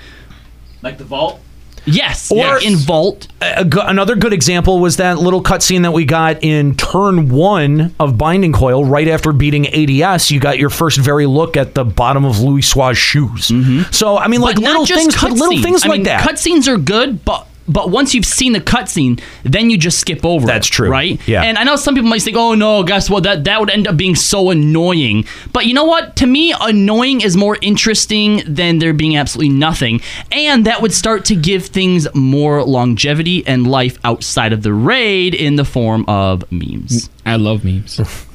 [0.81, 1.39] Like the vault.
[1.85, 2.31] Yes.
[2.31, 3.27] Or- yeah, in Vault.
[3.41, 7.93] A go- another good example was that little cutscene that we got in turn one
[7.99, 10.29] of Binding Coil, right after beating ADS.
[10.31, 13.47] You got your first very look at the bottom of Louisoix's shoes.
[13.47, 13.91] Mm-hmm.
[13.91, 16.27] So I mean, like But little things, little things I like mean, that.
[16.27, 20.45] Cutscenes are good, but but once you've seen the cutscene, then you just skip over.
[20.45, 21.19] That's true, right?
[21.27, 21.43] Yeah.
[21.43, 23.23] And I know some people might think, "Oh no, guess what?
[23.23, 26.15] That that would end up being so annoying." But you know what?
[26.17, 31.25] To me, annoying is more interesting than there being absolutely nothing, and that would start
[31.25, 36.49] to give things more longevity and life outside of the raid in the form of
[36.51, 37.09] memes.
[37.25, 37.99] I love memes.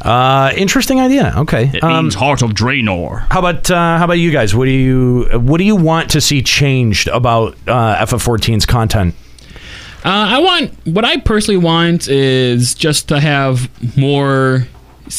[0.00, 1.32] Uh, interesting idea.
[1.36, 3.26] Okay, It means Heart of Draenor.
[3.30, 4.54] How about uh, how about you guys?
[4.54, 9.14] What do you what do you want to see changed about uh, FF14's content?
[10.04, 14.66] Uh, I want what I personally want is just to have more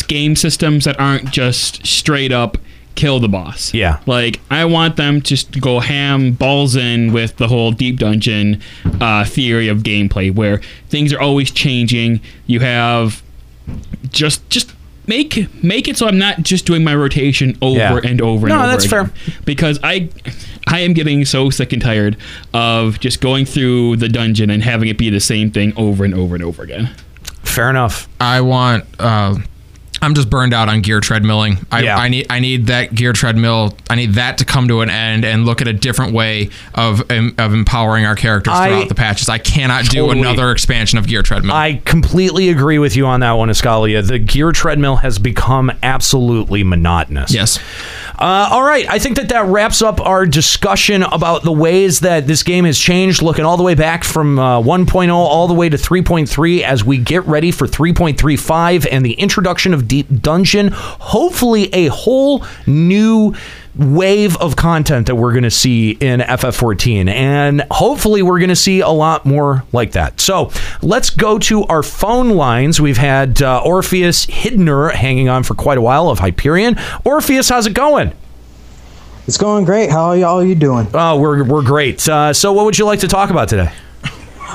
[0.07, 2.57] game systems that aren't just straight up
[2.95, 3.73] kill the boss.
[3.73, 3.99] Yeah.
[4.05, 8.61] Like I want them just to go ham balls in with the whole deep dungeon
[9.01, 12.21] uh, theory of gameplay, where things are always changing.
[12.47, 13.21] You have
[14.11, 14.73] just just
[15.07, 17.99] make make it so I'm not just doing my rotation over Yeah.
[18.03, 18.67] and over and No, over.
[18.71, 19.11] that's again.
[19.45, 20.09] Because I
[20.67, 22.17] I am getting so sick and tired
[22.53, 26.13] of just going through the dungeon and having it be the same thing over and
[26.15, 26.89] over and over again.
[27.43, 28.09] Fair enough.
[28.19, 28.85] I want.
[28.99, 29.35] Uh,
[30.05, 31.65] I'm just burned out on gear treadmilling.
[31.71, 33.75] I, I need I need that gear treadmill.
[33.89, 37.01] I need that to come to an end and look at a different way of
[37.09, 39.29] of empowering our characters I- throughout the patches.
[39.29, 41.55] I cannot do another expansion of gear treadmill.
[41.55, 44.05] I completely agree with you on that one, Escalia.
[44.07, 47.33] The gear treadmill has become absolutely monotonous.
[47.33, 47.59] Yes.
[48.17, 48.87] Uh, all right.
[48.89, 52.77] I think that that wraps up our discussion about the ways that this game has
[52.79, 56.83] changed, looking all the way back from uh, 1.0 all the way to 3.3 as
[56.83, 60.71] we get ready for 3.35 and the introduction of Deep Dungeon.
[60.73, 63.33] Hopefully, a whole new
[63.77, 67.07] wave of content that we're going to see in FF14.
[67.07, 70.19] And hopefully, we're going to see a lot more like that.
[70.19, 70.51] So
[70.81, 72.81] let's go to our phone lines.
[72.81, 76.75] We've had uh, Orpheus Hidner hanging on for quite a while of Hyperion.
[77.05, 78.11] Orpheus, how's it going?
[79.27, 79.89] It's going great.
[79.91, 80.87] How are y'all you doing?
[80.93, 82.07] Oh, we're, we're great.
[82.07, 83.71] Uh, so, what would you like to talk about today?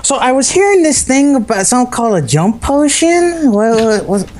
[0.02, 3.52] So I was hearing this thing about something called a jump potion.
[3.52, 4.32] What, what, what-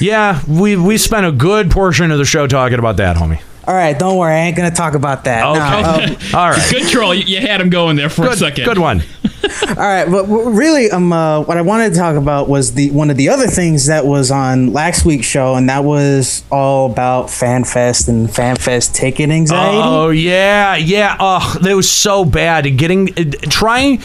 [0.00, 3.40] Yeah, we we spent a good portion of the show talking about that, homie.
[3.64, 4.34] All right, don't worry.
[4.34, 5.44] I ain't gonna talk about that.
[5.44, 5.58] Okay.
[5.58, 6.68] No, um, All right.
[6.70, 7.14] Good troll.
[7.14, 8.64] You, you had him going there for a second.
[8.64, 9.02] Good one.
[9.68, 13.10] All right, but really, um, uh, what I wanted to talk about was the one
[13.10, 17.26] of the other things that was on last week's show, and that was all about
[17.26, 19.78] FanFest and FanFest ticket anxiety.
[19.80, 21.16] Oh yeah, yeah.
[21.20, 22.64] Oh, that was so bad.
[22.76, 24.00] Getting uh, trying.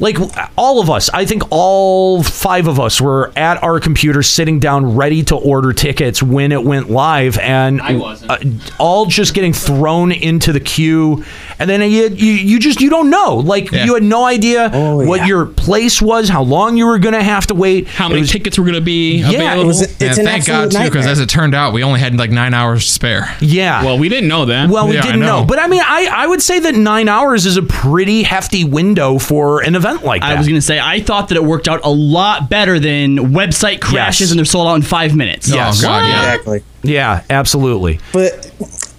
[0.00, 0.16] Like
[0.56, 4.94] all of us, I think all five of us were at our computers, sitting down,
[4.96, 8.30] ready to order tickets when it went live, and I wasn't.
[8.30, 8.38] Uh,
[8.78, 11.24] all just getting thrown into the queue,
[11.58, 13.36] and then you you, you just you don't know.
[13.36, 17.46] Like you had no idea what your place was, how long you were gonna have
[17.48, 19.66] to wait, How many tickets were going to be Yeah, it available?
[19.66, 22.16] was- it's yeah, an thank God too, because as it turned out, we only had
[22.16, 23.34] like nine hours to spare.
[23.40, 23.84] Yeah.
[23.84, 24.68] Well, we didn't know that.
[24.70, 25.40] Well, we Yeah, didn't know.
[25.40, 25.44] know.
[25.46, 29.18] But I mean, I, I would say that nine hours is a pretty hefty window
[29.18, 30.30] for an event like that.
[30.32, 33.16] I was going to say, I thought that it worked out a lot better than
[33.32, 34.30] website crashes Yes.
[34.30, 35.48] and they're sold out in five minutes.
[35.48, 35.82] Yes.
[35.84, 36.62] Oh, exactly.
[36.82, 38.00] Yeah, absolutely.
[38.12, 38.50] But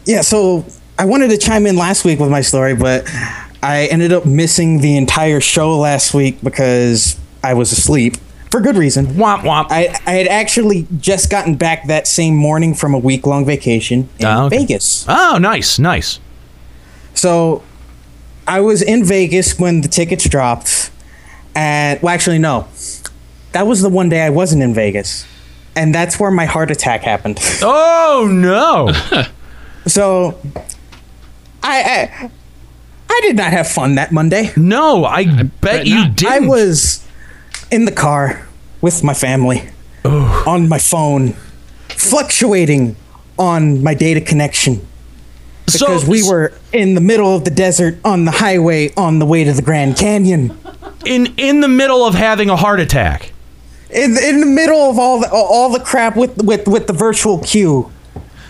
[0.05, 0.65] yeah, so
[0.97, 3.07] I wanted to chime in last week with my story, but
[3.63, 8.15] I ended up missing the entire show last week because I was asleep
[8.51, 9.05] for good reason.
[9.07, 9.67] Womp womp.
[9.69, 14.09] I, I had actually just gotten back that same morning from a week long vacation
[14.17, 14.59] in Oh, okay.
[14.59, 15.05] Vegas.
[15.07, 16.19] Oh, nice, nice.
[17.13, 17.63] So
[18.49, 20.89] I was in Vegas when the tickets dropped.
[21.53, 22.67] And well, actually, no.
[23.51, 25.25] That was the one day I wasn't in Vegas.
[25.75, 27.39] And that's where my heart attack happened.
[27.61, 28.91] Oh no.
[29.87, 30.37] so
[31.63, 32.31] I, I
[33.09, 34.51] I did not have fun that Monday.
[34.57, 36.07] No, I, bet, you not.
[36.07, 36.47] I didn't.
[36.47, 37.07] was
[37.71, 38.47] in the car
[38.81, 39.69] with my family
[40.03, 41.33] on my phone,
[41.89, 42.95] fluctuating
[43.37, 44.85] on my data connection.
[45.73, 49.43] Because we were in the middle of the desert on the highway on the way
[49.43, 50.57] to the Grand Canyon.
[51.05, 53.31] In in the middle of having a heart attack.
[53.89, 57.39] In, in the middle of all the all the crap with with with the virtual
[57.39, 57.91] queue.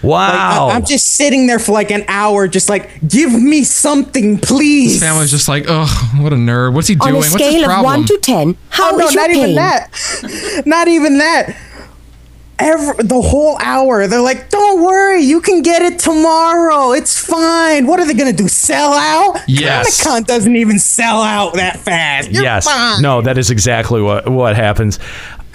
[0.01, 0.69] Wow.
[0.69, 4.93] I, am just sitting there for like an hour, just like, give me something, please.
[4.93, 5.89] His family's just like, ugh,
[6.21, 6.73] what a nerd.
[6.73, 7.15] What's he On a doing?
[7.15, 7.85] What's his scale of problem?
[7.85, 10.63] one to 10, oh, no, not even that.
[10.65, 11.55] not even that.
[12.59, 16.91] Every, the whole hour, they're like, "Don't worry, you can get it tomorrow.
[16.91, 18.47] It's fine." What are they gonna do?
[18.47, 19.39] Sell out?
[19.47, 20.03] Yes.
[20.03, 22.31] Comic Con doesn't even sell out that fast.
[22.31, 22.65] You're yes.
[22.65, 23.01] fine.
[23.01, 24.99] No, that is exactly what what happens.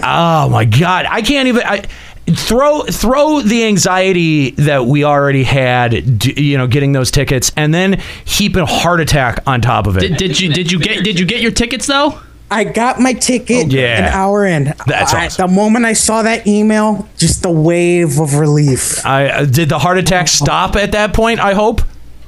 [0.02, 1.62] Oh my god, I can't even.
[1.62, 1.84] I,
[2.26, 8.00] throw throw the anxiety that we already had, you know, getting those tickets, and then
[8.24, 10.00] heap a heart attack on top of it.
[10.00, 12.18] Did, did you did you get did you get your tickets though?
[12.50, 13.98] I got my ticket Yeah.
[14.06, 14.74] an hour in.
[14.86, 15.48] That's I- awesome.
[15.48, 19.04] The moment I saw that email, just a wave of relief.
[19.04, 21.40] I uh, did the heart attack stop at that point.
[21.40, 21.80] I hope.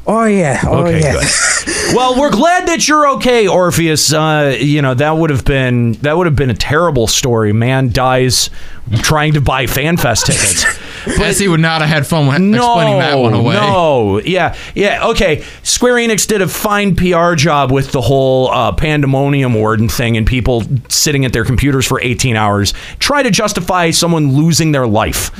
[0.08, 0.60] Oh yeah.
[0.64, 1.12] Oh okay, yeah.
[1.14, 1.24] good.
[1.96, 4.12] well, we're glad that you're okay, Orpheus.
[4.12, 7.52] Uh, you know that would have been that would have been a terrible story.
[7.52, 8.50] Man dies
[8.98, 10.64] trying to buy FanFest tickets.
[11.06, 13.54] Jesse would not have had fun with explaining that one away.
[13.54, 15.08] No, yeah, yeah.
[15.08, 20.16] Okay, Square Enix did a fine PR job with the whole uh, pandemonium warden thing
[20.16, 22.74] and people sitting at their computers for 18 hours.
[22.98, 25.30] Try to justify someone losing their life.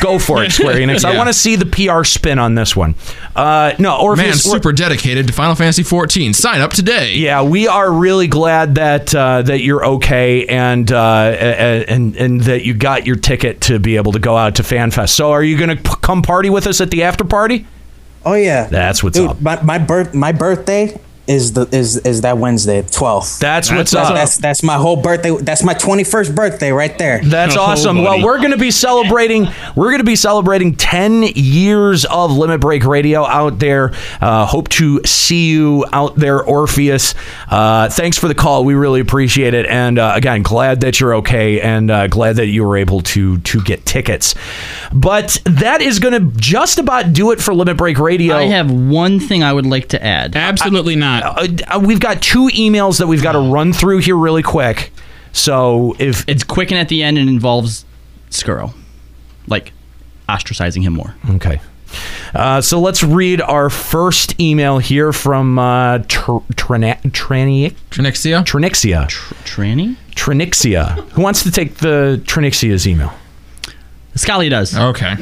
[0.00, 1.04] Go for it, Square Enix.
[1.06, 2.94] I want to see the PR spin on this one.
[3.34, 4.44] Uh, no, Man, Orpheus.
[4.46, 6.34] we're- super dedicated to Final Fantasy 14.
[6.34, 7.14] Sign up today.
[7.14, 10.96] yeah, we are really glad that uh, that you're okay and uh,
[11.88, 15.10] and and that you got your ticket to be able to go out to FanFest.
[15.10, 17.66] So, are you going to p- come party with us at the after party?
[18.24, 18.66] Oh yeah.
[18.66, 19.40] That's what's Dude, up.
[19.40, 23.38] My my birth my birthday is the is is that Wednesday, twelfth.
[23.38, 24.14] That's what's up.
[24.14, 25.36] That's that's my whole birthday.
[25.36, 27.20] That's my twenty first birthday right there.
[27.22, 28.02] That's awesome.
[28.02, 29.48] Well, we're going to be celebrating.
[29.76, 33.92] We're going to be celebrating 10 years of Limit Break Radio out there.
[34.20, 37.14] Uh, hope to see you out there, Orpheus.
[37.48, 38.64] Uh, thanks for the call.
[38.64, 39.66] We really appreciate it.
[39.66, 43.38] And uh, again, glad that you're okay, and uh, glad that you were able to
[43.38, 44.34] to get tickets.
[44.92, 48.36] But that is going to just about do it for Limit Break Radio.
[48.36, 50.36] I have one thing I would like to add.
[50.36, 51.17] Absolutely not.
[51.22, 54.92] Uh, we've got two emails that we've got to run through here really quick.
[55.32, 57.84] So if it's quick and at the end, it involves
[58.30, 58.72] Skuro,
[59.46, 59.72] like
[60.28, 61.14] ostracizing him more.
[61.30, 61.60] Okay.
[62.34, 68.44] Uh, so let's read our first email here from uh, tr- Trina- Trani- Trinixia.
[68.44, 69.06] Trinixia.
[69.44, 69.96] Tranny?
[70.14, 70.98] Trinixia.
[71.12, 73.12] Who wants to take the Trinixia's email?
[74.16, 74.76] Scully does.
[74.76, 75.14] Okay.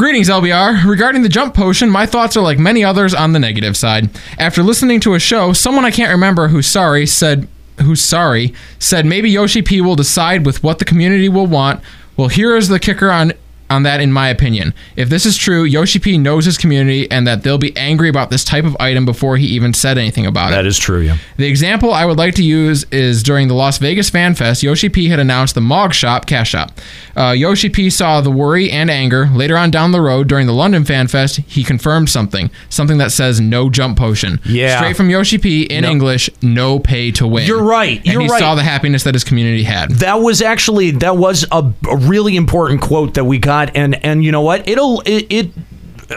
[0.00, 0.86] Greetings, LBR.
[0.86, 4.08] Regarding the jump potion, my thoughts are like many others on the negative side.
[4.38, 7.46] After listening to a show, someone I can't remember who's sorry said,
[7.82, 11.84] who's sorry, said maybe Yoshi P will decide with what the community will want.
[12.16, 13.34] Well, here is the kicker on
[13.70, 14.74] on that in my opinion.
[14.96, 18.28] If this is true, Yoshi P knows his community and that they'll be angry about
[18.30, 20.56] this type of item before he even said anything about it.
[20.56, 21.16] That is true, yeah.
[21.36, 24.88] The example I would like to use is during the Las Vegas Fan Fest, Yoshi
[24.88, 26.72] P had announced the Mog Shop Cash Shop.
[27.16, 29.26] Uh, Yoshi P saw the worry and anger.
[29.32, 32.50] Later on down the road, during the London Fan Fest, he confirmed something.
[32.68, 34.40] Something that says no jump potion.
[34.44, 34.78] Yeah.
[34.78, 35.90] Straight from Yoshi P in No.
[35.90, 37.46] English, no pay to win.
[37.46, 38.38] You're right, And you're he right.
[38.40, 39.90] saw the happiness that his community had.
[39.90, 44.24] That was actually that was a, a really important quote that we got, and and
[44.24, 44.66] you know what?
[44.68, 45.50] It'll it, it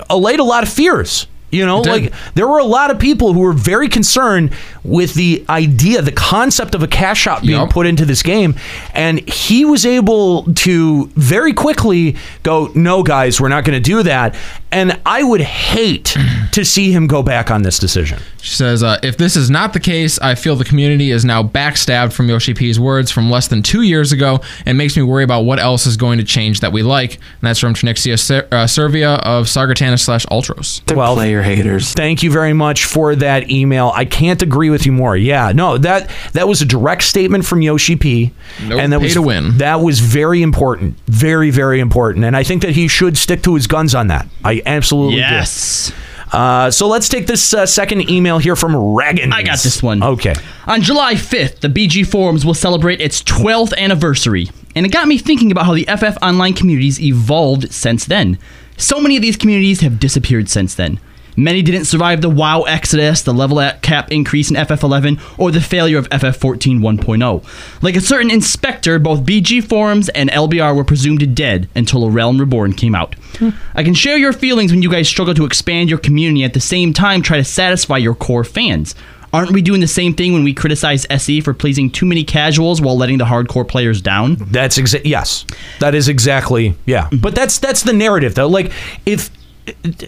[0.10, 1.28] allayed a lot of fears.
[1.54, 5.46] You know, like there were a lot of people who were very concerned with the
[5.50, 8.56] idea, the concept of a cash shop being put into this game,
[8.94, 14.04] and he was able to very quickly go, "No, guys, we're not going to do
[14.04, 14.36] that."
[14.72, 16.18] And I would hate
[16.54, 18.18] to see him go back on this decision.
[18.42, 21.44] She says, uh, if this is not the case, I feel the community is now
[21.44, 25.24] backstabbed from Yoshi P's words from less than two years ago and makes me worry
[25.24, 27.14] about what else is going to change that we like.
[27.14, 30.82] And that's from Trinixia Ser- uh, Servia of Sargatanas slash Ultros.
[30.96, 31.94] well, player haters.
[31.94, 33.92] Thank you very much for that email.
[33.94, 35.16] I can't agree with you more.
[35.16, 38.32] Yeah, no, that that was a direct statement from Yoshi P.
[38.64, 39.58] No and that pay was to win.
[39.58, 43.56] That was very important, very very important, and I think that he should stick to
[43.56, 44.28] his guns on that.
[44.44, 45.22] I absolutely do.
[45.22, 45.92] Yes.
[46.34, 49.32] Uh, so let's take this uh, second email here from Regan.
[49.32, 50.02] I got this one.
[50.02, 50.34] Okay.
[50.66, 55.20] On July 5th, the BG Forums will celebrate its 12th anniversary, and it got me
[55.20, 58.40] thinking about how the FF Online communities evolved since then.
[58.78, 61.00] So many of these communities have disappeared since then.
[61.36, 65.98] Many didn't survive the WoW exodus, the level cap increase in FF11, or the failure
[65.98, 67.82] of FF14 1.0.
[67.84, 72.40] Like a certain inspector, both BG forums and LBR were presumed dead until A Realm
[72.40, 73.16] Reborn came out.
[73.38, 73.50] Hmm.
[73.76, 76.60] I can share your feelings when you guys struggle to expand your community at the
[76.60, 78.96] same time try to satisfy your core fans.
[79.34, 82.80] Aren't we doing the same thing when we criticize SE for pleasing too many casuals
[82.82, 84.36] while letting the hardcore players down?
[84.36, 85.46] That's exa- yes.
[85.80, 87.06] That is exactly yeah.
[87.06, 87.18] Mm-hmm.
[87.18, 88.48] But that's that's the narrative though.
[88.48, 88.72] Like
[89.08, 89.32] if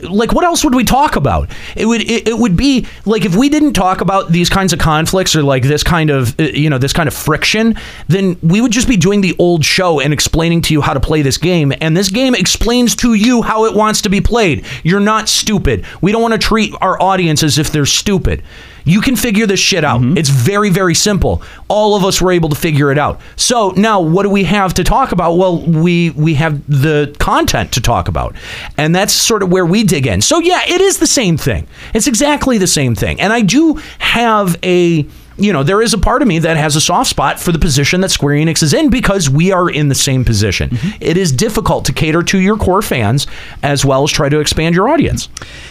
[0.03, 1.49] like what else would we talk about?
[1.75, 4.79] It would it, it would be like if we didn't talk about these kinds of
[4.79, 7.75] conflicts or like this kind of uh, you know this kind of friction
[8.07, 10.99] then we would just be doing the old show and explaining to you how to
[10.99, 11.73] play this game.
[11.81, 14.65] And this game explains to you how it wants to be played.
[14.83, 15.85] You're not stupid.
[16.01, 18.43] We don't want to treat our audience as if they're stupid
[18.85, 19.99] you can figure this shit out.
[19.99, 20.17] Mm-hmm.
[20.17, 21.41] It's very, very simple.
[21.67, 23.19] All of us were able to figure it out.
[23.35, 25.33] So now, what do we have to talk about?
[25.33, 28.35] Well, we we have the content to talk about,
[28.77, 30.21] and that's sort of where we dig in.
[30.21, 31.67] So yeah, it is the same thing.
[31.93, 33.19] It's exactly the same thing.
[33.19, 35.05] And I do have a
[35.37, 37.59] you know, there is a part of me that has a soft spot for the
[37.59, 40.69] position that Square Enix is in because we are in the same position.
[40.69, 41.03] Mm-hmm.
[41.03, 43.27] It is difficult to cater to your core fans
[43.61, 45.27] as well as try to expand your audience.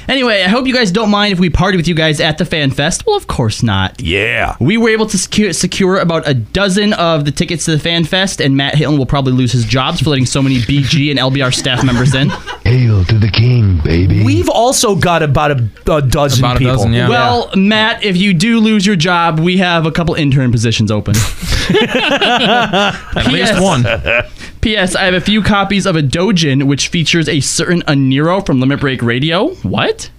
[0.09, 2.45] Anyway, I hope you guys don't mind if we party with you guys at the
[2.45, 3.07] Fan Fest.
[3.07, 4.01] Well, of course not.
[4.01, 4.57] Yeah.
[4.61, 8.05] We were able to secure, secure about a dozen of the tickets to the Fan
[8.05, 11.19] Fest, and Matt Hilton will probably lose his jobs for letting so many BG and
[11.19, 12.29] LBR staff members in.
[12.65, 14.23] Hail to the king, baby.
[14.25, 16.75] We've also got about a, a dozen About a people.
[16.77, 17.09] dozen, yeah.
[17.09, 21.15] Well, Matt, if you do lose your job, we have a couple intern positions open.
[21.71, 23.85] At least one.
[24.65, 24.97] P.S.
[24.97, 28.81] I have a few copies of a Dojin which features a certain Aniro from Limit
[28.81, 29.51] Break Radio.
[29.57, 30.11] What?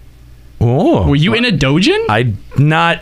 [0.62, 2.06] Oh, were you in a Dojin?
[2.10, 3.02] I not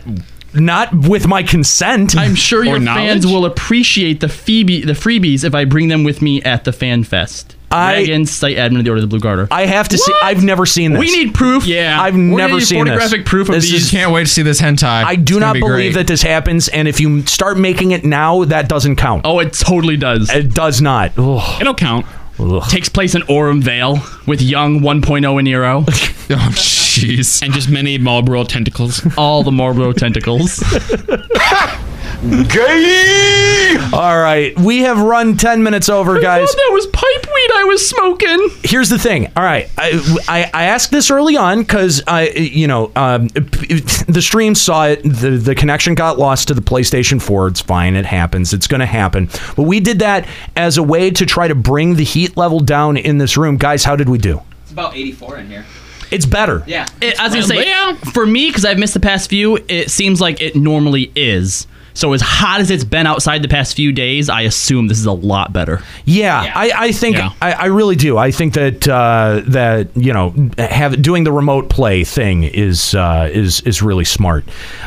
[0.54, 2.16] not with my consent.
[2.16, 6.02] I'm sure Or your fans will appreciate the Phoebe the freebies if I bring them
[6.02, 7.53] with me at the Fan Fest.
[7.70, 9.48] I- Dragon, site admin of the Order of the Blue Gartr.
[9.50, 10.12] I have to see.
[10.22, 11.00] I've never seen this.
[11.00, 11.66] We need proof.
[11.66, 12.00] Yeah.
[12.00, 12.92] I've We're gonna never need seen this.
[12.94, 13.84] photographic proof of This these.
[13.86, 14.84] is- Can't wait to see this hentai.
[15.04, 15.94] I do It's not be believe great.
[15.94, 19.22] that this happens, and if you start making it now, that doesn't count.
[19.24, 20.30] Oh, it totally does.
[20.30, 21.12] It does not.
[21.18, 21.60] Ugh.
[21.60, 22.06] It'll count.
[22.38, 22.62] Ugh.
[22.68, 25.84] Takes place in Aurum Vale with young 1.0 Aniro.
[25.86, 26.50] Oh, oh
[26.94, 27.42] jeez.
[27.42, 29.02] And just many Malboro tentacles.
[29.18, 30.62] All the Malboro tentacles.
[32.48, 33.76] Gay!
[33.92, 36.48] All right, we have run 10 minutes over, guys.
[36.50, 38.48] Oh, that was pipe weed I was smoking.
[38.62, 39.30] Here's the thing.
[39.36, 44.20] All right, I, I, I asked this early on because I, you know, um, the
[44.22, 45.02] stream saw it.
[45.02, 47.48] The the connection got lost to the PlayStation 4.
[47.48, 47.94] It's fine.
[47.94, 48.54] It happens.
[48.54, 49.28] It's going to happen.
[49.54, 52.96] But we did that as a way to try to bring the heat level down
[52.96, 53.84] in this room, guys.
[53.84, 54.40] How did we do?
[54.62, 55.66] It's about 84 in here.
[56.14, 56.62] It's better.
[56.66, 56.86] Yeah.
[57.00, 60.20] It, I was gonna say, for me, because I've missed the past few, it seems
[60.20, 61.66] like it normally is.
[61.96, 65.06] So as hot as it's been outside the past few days, I assume this is
[65.06, 65.80] a lot better.
[66.04, 68.18] Yeah, I, I think I, I really do.
[68.18, 73.30] I think that uh, that you know have doing the remote play thing is uh,
[73.32, 74.44] is is really smart,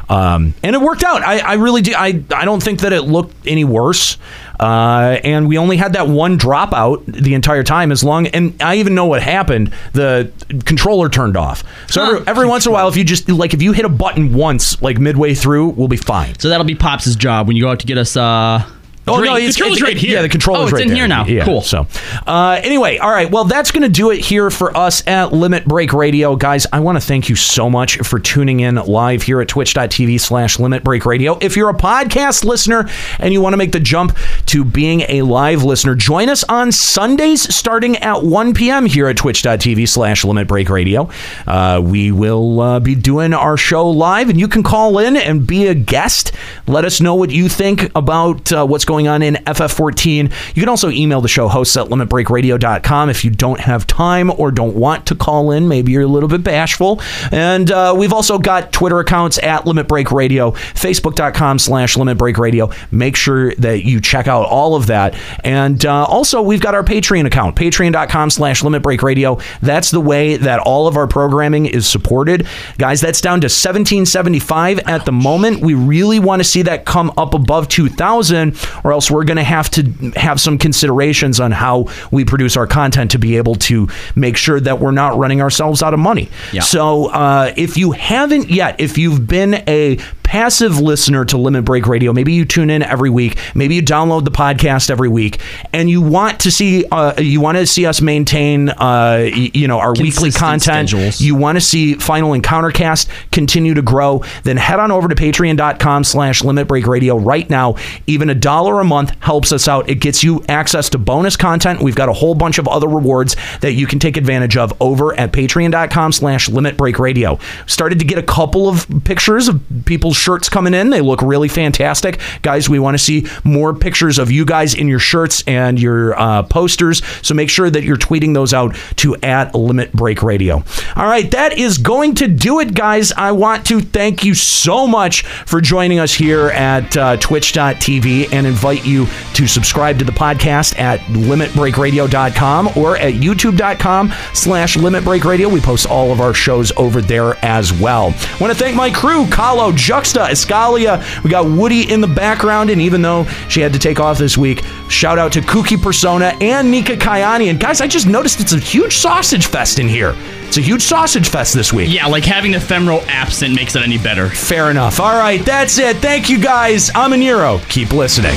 [0.10, 1.24] um, and it worked out.
[1.24, 1.94] I, I really do.
[1.96, 4.18] I I don't think that it looked any worse.
[4.60, 7.92] Uh, and we only had that one dropout the entire time.
[7.92, 9.74] As long, and I even know what happened.
[9.94, 10.32] The
[10.66, 11.64] controller turned off.
[11.92, 13.90] So every, every once in a while, if you just like if you hit a
[13.90, 16.38] button once, like midway through, we'll be fine.
[16.40, 18.16] So that'll be Pops' job when you go out to get us.
[18.18, 18.64] uh
[19.08, 20.16] Oh no, it's, Controller's it's- right here.
[20.18, 20.98] Yeah, the controller's Oh, it's right in there.
[20.98, 21.26] here now.
[21.26, 21.62] Yeah, Cool.
[21.62, 21.88] So,
[22.26, 23.30] uh, anyway, all right.
[23.32, 26.66] Well, that's going to do it here for us at Limit Break Radio, guys.
[26.74, 30.60] I want to thank you so much for tuning in live here at Twitch.tv slash
[30.60, 31.38] Limit Break Radio.
[31.42, 35.22] If you're a podcast listener and you want to make the jump to being a
[35.22, 38.86] live listener, join us on Sundays starting at 1 p.m.
[38.86, 41.10] here at Twitch.tv slash Limit Break Radio.
[41.46, 45.46] Uh, we will uh, be doing our show live, and you can call in and
[45.48, 46.32] be a guest.
[46.68, 50.56] Let us know what you think about uh, what's going on in FF14.
[50.56, 54.50] You can also email the show hosts at limitbreakradio.com if you don't have time or
[54.50, 55.68] don't want to call in.
[55.68, 57.02] Maybe you're a little bit bashful.
[57.34, 62.38] And uh, we've also got Twitter accounts at Limit Break Radio, Facebook.com slash Limit Break
[62.38, 62.72] Radio.
[62.92, 65.20] Make sure that you check out all of that.
[65.44, 69.40] And uh, also, we've got our Patreon account, patreon.com slash Limit Break Radio.
[69.62, 72.48] That's the way that all of our programming is supported.
[72.78, 75.62] Guys, that's down to 1775 at the moment.
[75.62, 78.56] We really want to see that come up above 2000
[78.88, 79.84] or else we're going to have to
[80.16, 84.62] have some considerations on how we produce our content to be able to make sure
[84.62, 86.30] that we're not running ourselves out of money.
[86.54, 86.62] Yeah.
[86.62, 91.88] So uh, if you haven't yet, if you've been a passive listener to Limit Break
[91.88, 95.40] Radio, maybe you tune in every week, maybe you download the podcast every week,
[95.72, 99.80] and you want to see uh, you want to see us maintain uh, you know
[99.80, 100.90] our weekly content.
[100.90, 101.22] schedules.
[101.22, 105.16] You want to see Final Encounter Cast continue to grow, then head on over to
[105.16, 107.76] patreon.com slash limit break radio right now.
[108.06, 109.90] Even a dollar a month helps us out.
[109.90, 111.82] It gets you access to bonus content.
[111.82, 115.18] We've got a whole bunch of other rewards that you can take advantage of over
[115.18, 117.40] at patreon.com slash limit break radio.
[117.66, 120.90] Started to get a couple of pictures of people's shirts coming in.
[120.90, 122.20] They look really fantastic.
[122.42, 126.20] Guys, we want to see more pictures of you guys in your shirts and your
[126.20, 127.02] uh, posters.
[127.22, 130.64] So make sure that you're tweeting those out to at limit break radio.
[130.96, 133.12] All right, that is going to do it, guys.
[133.12, 138.48] I want to thank you so much for joining us here at uh, twitch.tv and
[138.48, 145.52] invite you to subscribe to the podcast at limitbreakradio.com or at youtube.com slash limitbreakradio.
[145.52, 148.14] We post all of our shows over there as well.
[148.18, 149.76] I want to thank my crew, Kallo,
[150.16, 151.24] Escalia.
[151.24, 154.38] We got Woody in the background, and even though she had to take off this
[154.38, 157.50] week, shout out to Kooky Persona and Nika Kayani.
[157.50, 160.16] And guys, I just noticed it's a huge sausage fest in here.
[160.48, 161.90] It's a huge sausage fest this week.
[161.92, 164.30] Yeah, like having Femroe absent makes it any better.
[164.30, 165.00] Fair enough.
[165.00, 165.98] All right, that's it.
[165.98, 166.90] Thank you guys.
[166.96, 167.68] I'm Aniro.
[167.70, 168.36] Keep listening.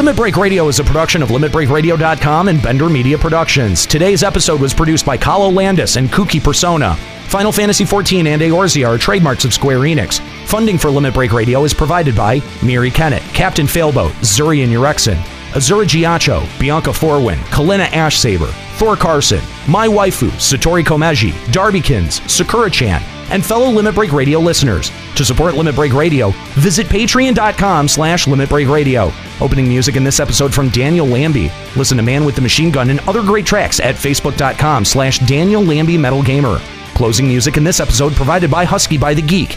[0.00, 3.84] Limit Break Radio is a production of LimitBreakRadio.com and Bender Media Productions.
[3.84, 6.96] Today's episode was produced by Kallo Landis and Kooky Persona.
[7.26, 10.20] Final Fantasy XIV and Eorzea are trademarks of Square Enix.
[10.46, 15.18] Funding for Limit Break Radio is provided by Miri Kennett, Captain Failboat, Zurian Urexin,
[15.50, 23.44] Azura Giacho, Bianca Forwin, Kalina Ashsaber, Thor Carson, My Waifu, Satori Komeji, Darbykins, Sakura-chan, and
[23.44, 24.90] fellow Limit Break Radio listeners.
[25.16, 29.12] To support Limit Break Radio, visit patreon.com slash Limit Break Radio.
[29.40, 31.50] Opening music in this episode from Daniel Lambie.
[31.76, 35.62] Listen to Man with the Machine Gun and other great tracks at facebook.com slash Daniel
[35.62, 36.58] Lambie Metal Gamer.
[36.94, 39.56] Closing music in this episode provided by Husky by the Geek.